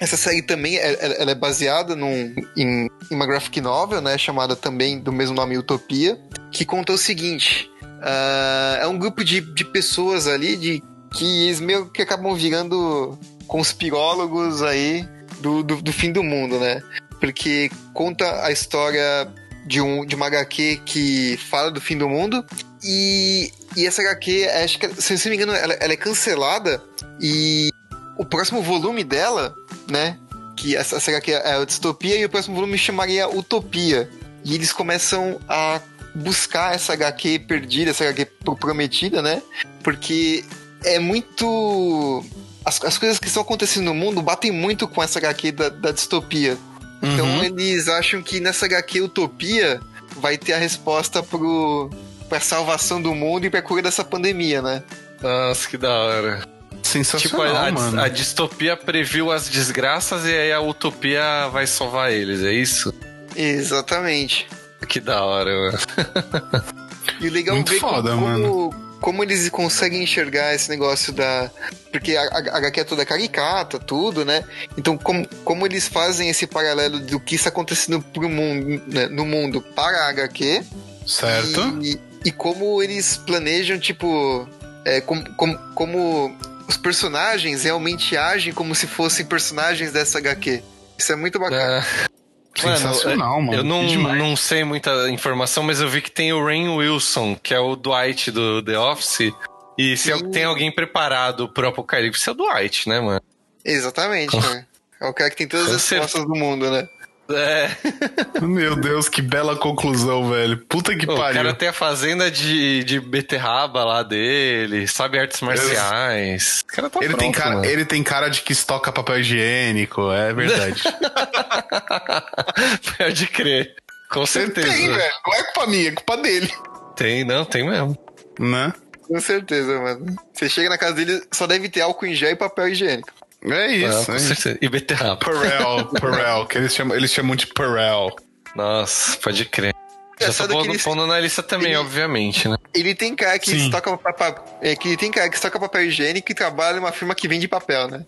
essa 0.00 0.16
série 0.16 0.42
também, 0.42 0.76
é- 0.76 0.96
ela, 1.00 1.14
ela 1.14 1.30
é 1.30 1.34
baseada 1.34 1.94
num, 1.94 2.34
em, 2.56 2.88
em 3.10 3.14
uma 3.14 3.26
graphic 3.26 3.60
novel, 3.60 4.00
né? 4.00 4.18
Chamada 4.18 4.56
também 4.56 4.98
do 4.98 5.12
mesmo 5.12 5.34
nome, 5.34 5.56
Utopia, 5.58 6.18
que 6.50 6.64
conta 6.64 6.92
o 6.92 6.98
seguinte. 6.98 7.70
ah, 8.02 8.78
é 8.82 8.86
um 8.86 8.98
grupo 8.98 9.24
de, 9.24 9.40
de 9.40 9.64
pessoas 9.64 10.26
ali, 10.26 10.56
de 10.56 10.82
que 11.14 11.44
eles 11.44 11.60
meio 11.60 11.86
que 11.90 12.02
acabam 12.02 12.34
virando 12.34 13.16
conspirólogos 13.46 14.62
aí 14.62 15.08
do, 15.40 15.62
do, 15.62 15.80
do 15.80 15.92
fim 15.92 16.12
do 16.12 16.22
mundo, 16.22 16.58
né? 16.58 16.82
Porque 17.20 17.70
conta 17.92 18.44
a 18.44 18.50
história 18.50 19.26
de, 19.66 19.80
um, 19.80 20.04
de 20.04 20.14
uma 20.14 20.26
HQ 20.26 20.82
que 20.84 21.38
fala 21.48 21.70
do 21.70 21.80
fim 21.80 21.96
do 21.96 22.08
mundo. 22.08 22.44
E, 22.82 23.50
e 23.76 23.86
essa 23.86 24.02
HQ, 24.02 24.48
acho 24.64 24.78
que, 24.78 25.00
se 25.00 25.14
não 25.14 25.30
me 25.30 25.36
engano, 25.36 25.52
ela, 25.54 25.74
ela 25.74 25.92
é 25.92 25.96
cancelada. 25.96 26.82
E 27.20 27.70
o 28.18 28.24
próximo 28.24 28.60
volume 28.62 29.02
dela, 29.04 29.54
né? 29.88 30.18
Que 30.56 30.76
essa, 30.76 30.96
essa 30.96 31.10
HQ 31.10 31.32
é 31.32 31.54
a 31.54 31.64
Distopia, 31.64 32.16
e 32.16 32.24
o 32.24 32.28
próximo 32.28 32.54
volume 32.54 32.78
chamaria 32.78 33.28
Utopia. 33.28 34.08
E 34.44 34.54
eles 34.54 34.72
começam 34.72 35.40
a 35.48 35.80
buscar 36.14 36.74
essa 36.74 36.92
HQ 36.92 37.40
perdida, 37.40 37.90
essa 37.90 38.04
HQ 38.04 38.24
pro- 38.44 38.56
prometida, 38.56 39.20
né? 39.22 39.42
Porque 39.82 40.44
é 40.84 40.98
muito. 40.98 42.24
As, 42.64 42.82
as 42.84 42.98
coisas 42.98 43.18
que 43.18 43.26
estão 43.26 43.42
acontecendo 43.42 43.84
no 43.86 43.94
mundo 43.94 44.22
batem 44.22 44.50
muito 44.50 44.86
com 44.88 45.02
essa 45.02 45.18
HQ 45.18 45.52
da, 45.52 45.68
da 45.68 45.90
distopia. 45.92 46.56
Então 47.02 47.26
Uhum. 47.26 47.44
eles 47.44 47.88
acham 47.88 48.22
que 48.22 48.40
nessa 48.40 48.64
HQ 48.66 49.02
Utopia 49.02 49.80
vai 50.16 50.38
ter 50.38 50.52
a 50.54 50.58
resposta 50.58 51.22
pro, 51.22 51.90
pra 52.28 52.40
salvação 52.40 53.02
do 53.02 53.14
mundo 53.14 53.44
e 53.44 53.50
pra 53.50 53.60
cura 53.60 53.82
dessa 53.82 54.04
pandemia, 54.04 54.62
né? 54.62 54.82
Nossa, 55.20 55.68
que 55.68 55.76
da 55.76 55.90
hora. 55.92 56.46
Tipo, 56.84 57.04
Sensacional, 57.04 57.56
a, 57.56 57.66
a- 57.68 57.72
mano. 57.72 58.00
a 58.02 58.08
distopia 58.08 58.76
previu 58.76 59.32
as 59.32 59.48
desgraças 59.48 60.24
e 60.26 60.34
aí 60.34 60.52
a 60.52 60.60
utopia 60.60 61.48
vai 61.50 61.66
salvar 61.66 62.12
eles, 62.12 62.42
é 62.42 62.52
isso? 62.52 62.92
Exatamente. 63.34 64.46
Que 64.88 65.00
da 65.00 65.22
hora, 65.24 65.50
mano. 65.50 65.78
E 67.20 67.28
o 67.28 67.30
legal 67.30 67.54
é 67.54 67.58
Muito 67.58 67.72
ver 67.72 67.78
foda, 67.80 68.10
como, 68.10 68.26
mano. 68.26 68.70
como 69.00 69.22
eles 69.22 69.48
conseguem 69.48 70.02
enxergar 70.02 70.52
esse 70.54 70.68
negócio 70.68 71.12
da. 71.12 71.48
Porque 71.92 72.16
a, 72.16 72.22
a, 72.22 72.38
a 72.54 72.56
HQ 72.58 72.80
é 72.80 72.84
toda 72.84 73.06
caricata, 73.06 73.78
tudo, 73.78 74.24
né? 74.24 74.42
Então, 74.76 74.98
como, 74.98 75.26
como 75.44 75.64
eles 75.66 75.86
fazem 75.86 76.28
esse 76.28 76.46
paralelo 76.46 76.98
do 76.98 77.20
que 77.20 77.36
está 77.36 77.50
acontecendo 77.50 78.00
pro 78.02 78.28
mundo, 78.28 78.82
né, 78.88 79.06
no 79.06 79.24
mundo 79.24 79.60
para 79.60 80.06
a 80.06 80.08
HQ 80.08 80.64
Certo? 81.06 81.78
E, 81.82 82.00
e 82.24 82.32
como 82.32 82.82
eles 82.82 83.16
planejam, 83.18 83.78
tipo, 83.78 84.48
é, 84.84 85.00
como, 85.00 85.24
como, 85.34 85.58
como 85.74 86.36
os 86.68 86.76
personagens 86.76 87.62
realmente 87.64 88.16
agem 88.16 88.52
como 88.52 88.74
se 88.74 88.86
fossem 88.86 89.26
personagens 89.26 89.92
dessa 89.92 90.18
HQ. 90.18 90.62
Isso 90.98 91.12
é 91.12 91.16
muito 91.16 91.38
bacana. 91.38 91.84
É. 92.10 92.14
Sensacional, 92.56 93.40
mano. 93.42 93.58
Eu 93.58 93.64
não, 93.64 93.86
demais. 93.86 94.16
não 94.16 94.36
sei 94.36 94.62
muita 94.62 95.10
informação, 95.10 95.62
mas 95.62 95.80
eu 95.80 95.88
vi 95.88 96.00
que 96.00 96.10
tem 96.10 96.32
o 96.32 96.44
Rain 96.44 96.68
Wilson, 96.68 97.36
que 97.42 97.52
é 97.52 97.58
o 97.58 97.74
Dwight 97.74 98.30
do 98.30 98.62
The 98.62 98.78
Office. 98.78 99.32
E 99.76 99.96
se 99.96 100.12
tem 100.30 100.44
alguém 100.44 100.72
preparado 100.72 101.48
pro 101.48 101.66
apocalipse, 101.66 102.28
é 102.28 102.32
o 102.32 102.34
Dwight, 102.34 102.88
né, 102.88 103.00
mano? 103.00 103.20
Exatamente, 103.64 104.36
né? 104.36 104.66
É 105.00 105.06
o 105.06 105.12
cara 105.12 105.30
que 105.30 105.36
tem 105.36 105.48
todas 105.48 105.66
Com 105.66 105.74
as 105.74 105.88
respostas 105.90 106.22
do 106.24 106.34
mundo, 106.34 106.70
né? 106.70 106.86
É. 107.30 107.70
Meu 108.44 108.76
Deus, 108.76 109.08
que 109.08 109.22
bela 109.22 109.56
conclusão, 109.56 110.28
velho. 110.30 110.58
Puta 110.66 110.94
que 110.94 111.06
O 111.10 111.16
pariu. 111.16 111.42
cara 111.42 111.54
tem 111.54 111.68
a 111.68 111.72
fazenda 111.72 112.30
de, 112.30 112.84
de 112.84 113.00
beterraba 113.00 113.82
lá 113.84 114.02
dele, 114.02 114.86
sabe 114.86 115.18
artes 115.18 115.40
marciais. 115.40 116.62
O 116.62 116.66
cara 116.74 116.90
tá 116.90 116.98
Ele 117.00 117.08
pronto, 117.08 117.20
tem, 117.20 117.32
cara, 117.32 117.50
mano. 117.56 117.64
ele 117.64 117.84
tem 117.86 118.02
cara 118.02 118.28
de 118.28 118.42
que 118.42 118.52
estoca 118.52 118.92
papel 118.92 119.20
higiênico, 119.20 120.12
é 120.12 120.32
verdade. 120.34 120.82
Pode 122.98 123.26
crer. 123.28 123.74
Com 124.10 124.20
Ele 124.20 124.26
certeza. 124.28 124.68
tem, 124.68 124.88
velho. 124.88 125.12
Não 125.26 125.34
é 125.34 125.42
culpa 125.44 125.66
minha, 125.66 125.88
é 125.88 125.92
culpa 125.92 126.16
dele. 126.18 126.52
Tem, 126.96 127.24
não, 127.24 127.44
tem 127.44 127.68
mesmo. 127.68 127.98
Né? 128.38 128.72
Com 129.02 129.20
certeza, 129.20 129.80
mano. 129.80 130.06
Você 130.32 130.48
chega 130.48 130.68
na 130.68 130.78
casa 130.78 130.94
dele, 130.94 131.22
só 131.32 131.46
deve 131.46 131.68
ter 131.68 131.80
álcool 131.80 132.06
em 132.06 132.14
gel 132.14 132.30
e 132.30 132.36
papel 132.36 132.68
higiênico. 132.68 133.08
É 133.44 133.48
Não, 133.48 133.66
isso, 133.90 134.06
com 134.06 134.12
é 134.12 134.16
isso. 134.16 134.26
certeza. 134.34 134.58
E 134.60 134.68
beterraba. 134.68 135.16
Perel, 135.16 135.86
Perel, 136.00 136.46
que 136.46 136.58
eles 136.58 136.74
chamam, 136.74 136.96
eles 136.96 137.10
chamam 137.12 137.36
de 137.36 137.46
Perel. 137.48 138.14
Nossa, 138.56 139.16
pode 139.18 139.44
crer. 139.44 139.74
Já 140.20 140.26
Engraçado 140.26 140.48
tô 140.48 140.54
que 140.54 140.62
pondo, 140.62 140.74
ele- 140.74 140.82
pondo 140.82 141.06
na 141.08 141.18
lista 141.20 141.42
também, 141.42 141.68
ele- 141.72 141.76
obviamente, 141.76 142.48
né? 142.48 142.56
Ele 142.72 142.94
tem 142.94 143.14
cara 143.16 143.38
que 143.38 143.50
Sim. 143.50 143.64
estoca, 143.66 143.96
pa- 143.98 144.44
é, 144.62 144.76
que 144.76 144.88
ele 144.88 144.96
tem 144.96 145.10
cara 145.10 145.28
que 145.28 145.34
estoca 145.34 145.58
papel 145.58 145.82
higiênico 145.86 146.30
e 146.30 146.34
trabalha 146.34 146.76
numa 146.76 146.92
firma 146.92 147.14
que 147.14 147.26
vende 147.26 147.48
papel, 147.48 147.88
né? 147.88 148.04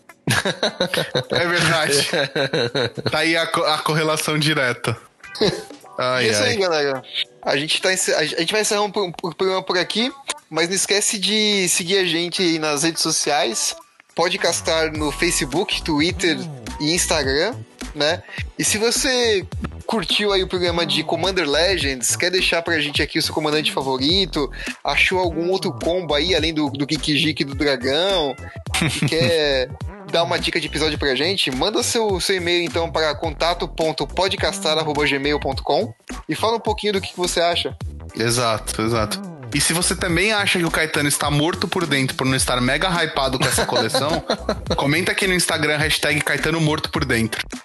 É 1.30 1.46
verdade. 1.46 2.08
tá 3.10 3.18
aí 3.18 3.36
a, 3.36 3.46
co- 3.46 3.64
a 3.64 3.78
correlação 3.78 4.38
direta. 4.38 4.96
Ai, 5.98 6.28
é 6.28 6.30
isso 6.30 6.42
aí, 6.42 6.50
ai. 6.50 6.56
galera. 6.58 7.02
A 7.42 7.56
gente, 7.56 7.80
tá, 7.80 7.88
a 7.88 8.24
gente 8.24 8.52
vai 8.52 8.60
encerrar 8.60 8.82
um, 8.82 8.90
pro- 8.90 9.06
um 9.06 9.12
programa 9.32 9.62
por 9.62 9.78
aqui, 9.78 10.12
mas 10.50 10.68
não 10.68 10.74
esquece 10.76 11.18
de 11.18 11.66
seguir 11.70 11.96
a 11.98 12.04
gente 12.04 12.42
aí 12.42 12.58
nas 12.58 12.82
redes 12.82 13.00
sociais. 13.02 13.74
Pode 14.16 14.38
castar 14.38 14.90
no 14.90 15.12
Facebook, 15.12 15.82
Twitter 15.82 16.38
e 16.80 16.94
Instagram, 16.94 17.54
né? 17.94 18.22
E 18.58 18.64
se 18.64 18.78
você 18.78 19.46
curtiu 19.86 20.32
aí 20.32 20.42
o 20.42 20.48
programa 20.48 20.86
de 20.86 21.04
Commander 21.04 21.46
Legends, 21.48 22.16
quer 22.16 22.30
deixar 22.30 22.60
pra 22.62 22.80
gente 22.80 23.02
aqui 23.02 23.18
o 23.18 23.22
seu 23.22 23.34
comandante 23.34 23.70
favorito, 23.70 24.50
achou 24.82 25.18
algum 25.18 25.50
outro 25.50 25.70
combo 25.72 26.14
aí, 26.14 26.34
além 26.34 26.54
do, 26.54 26.70
do 26.70 26.86
Kikijiki 26.86 27.44
do 27.44 27.54
Dragão, 27.54 28.34
quer 29.06 29.68
dar 30.10 30.22
uma 30.22 30.38
dica 30.38 30.58
de 30.58 30.66
episódio 30.66 30.98
pra 30.98 31.14
gente, 31.14 31.50
manda 31.50 31.82
seu, 31.82 32.18
seu 32.18 32.36
e-mail 32.36 32.64
então 32.64 32.90
para 32.90 33.14
contato.podcastar.gmail.com 33.14 35.94
e 36.26 36.34
fala 36.34 36.56
um 36.56 36.60
pouquinho 36.60 36.94
do 36.94 37.02
que, 37.02 37.10
que 37.10 37.18
você 37.18 37.40
acha. 37.40 37.76
Exato, 38.16 38.80
exato. 38.80 39.35
E 39.54 39.60
se 39.60 39.72
você 39.72 39.94
também 39.96 40.32
acha 40.32 40.58
que 40.58 40.64
o 40.64 40.70
Caetano 40.70 41.08
está 41.08 41.30
morto 41.30 41.66
por 41.66 41.86
dentro 41.86 42.14
por 42.16 42.26
não 42.26 42.34
estar 42.36 42.60
mega 42.60 42.88
hypado 42.88 43.38
com 43.38 43.46
essa 43.46 43.64
coleção, 43.64 44.22
comenta 44.76 45.12
aqui 45.12 45.26
no 45.26 45.32
Instagram, 45.34 45.78
hashtag 45.78 46.20
Caetano 46.20 46.60
morto 46.60 46.90
por 46.90 47.04
dentro. 47.04 47.42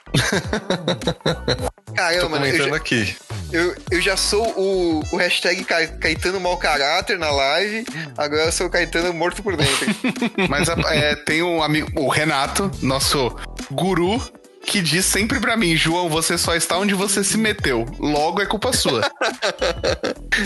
Tô 1.86 1.94
Caramba, 1.94 2.30
mano, 2.30 2.46
eu 2.46 2.52
comentando 2.52 2.70
já, 2.70 2.76
aqui. 2.76 3.16
eu, 3.52 3.76
eu 3.92 4.02
já 4.02 4.16
sou 4.16 4.48
o, 4.58 5.04
o 5.12 5.18
hashtag 5.18 5.64
Ca- 5.66 5.88
Caetano 5.88 6.40
mau 6.40 6.56
caráter 6.58 7.20
na 7.20 7.30
live, 7.30 7.86
agora 8.18 8.44
eu 8.44 8.52
sou 8.52 8.68
o 8.68 8.70
Caetano 8.70 9.14
morto 9.14 9.44
por 9.44 9.58
dentro. 9.58 9.88
Mas 10.50 10.70
é, 10.70 11.16
tem 11.18 11.44
um 11.44 11.62
amigo, 11.62 11.90
o 12.00 12.08
Renato, 12.08 12.72
nosso 12.82 13.36
guru, 13.70 14.22
que 14.66 14.82
diz 14.82 15.06
sempre 15.06 15.40
pra 15.40 15.56
mim, 15.58 15.76
João, 15.76 16.10
você 16.10 16.38
só 16.38 16.56
está 16.56 16.78
onde 16.78 16.94
você 16.94 17.24
se 17.24 17.38
meteu. 17.38 17.86
Logo 18.00 18.42
é 18.42 18.46
culpa 18.46 18.72
sua. 18.74 19.02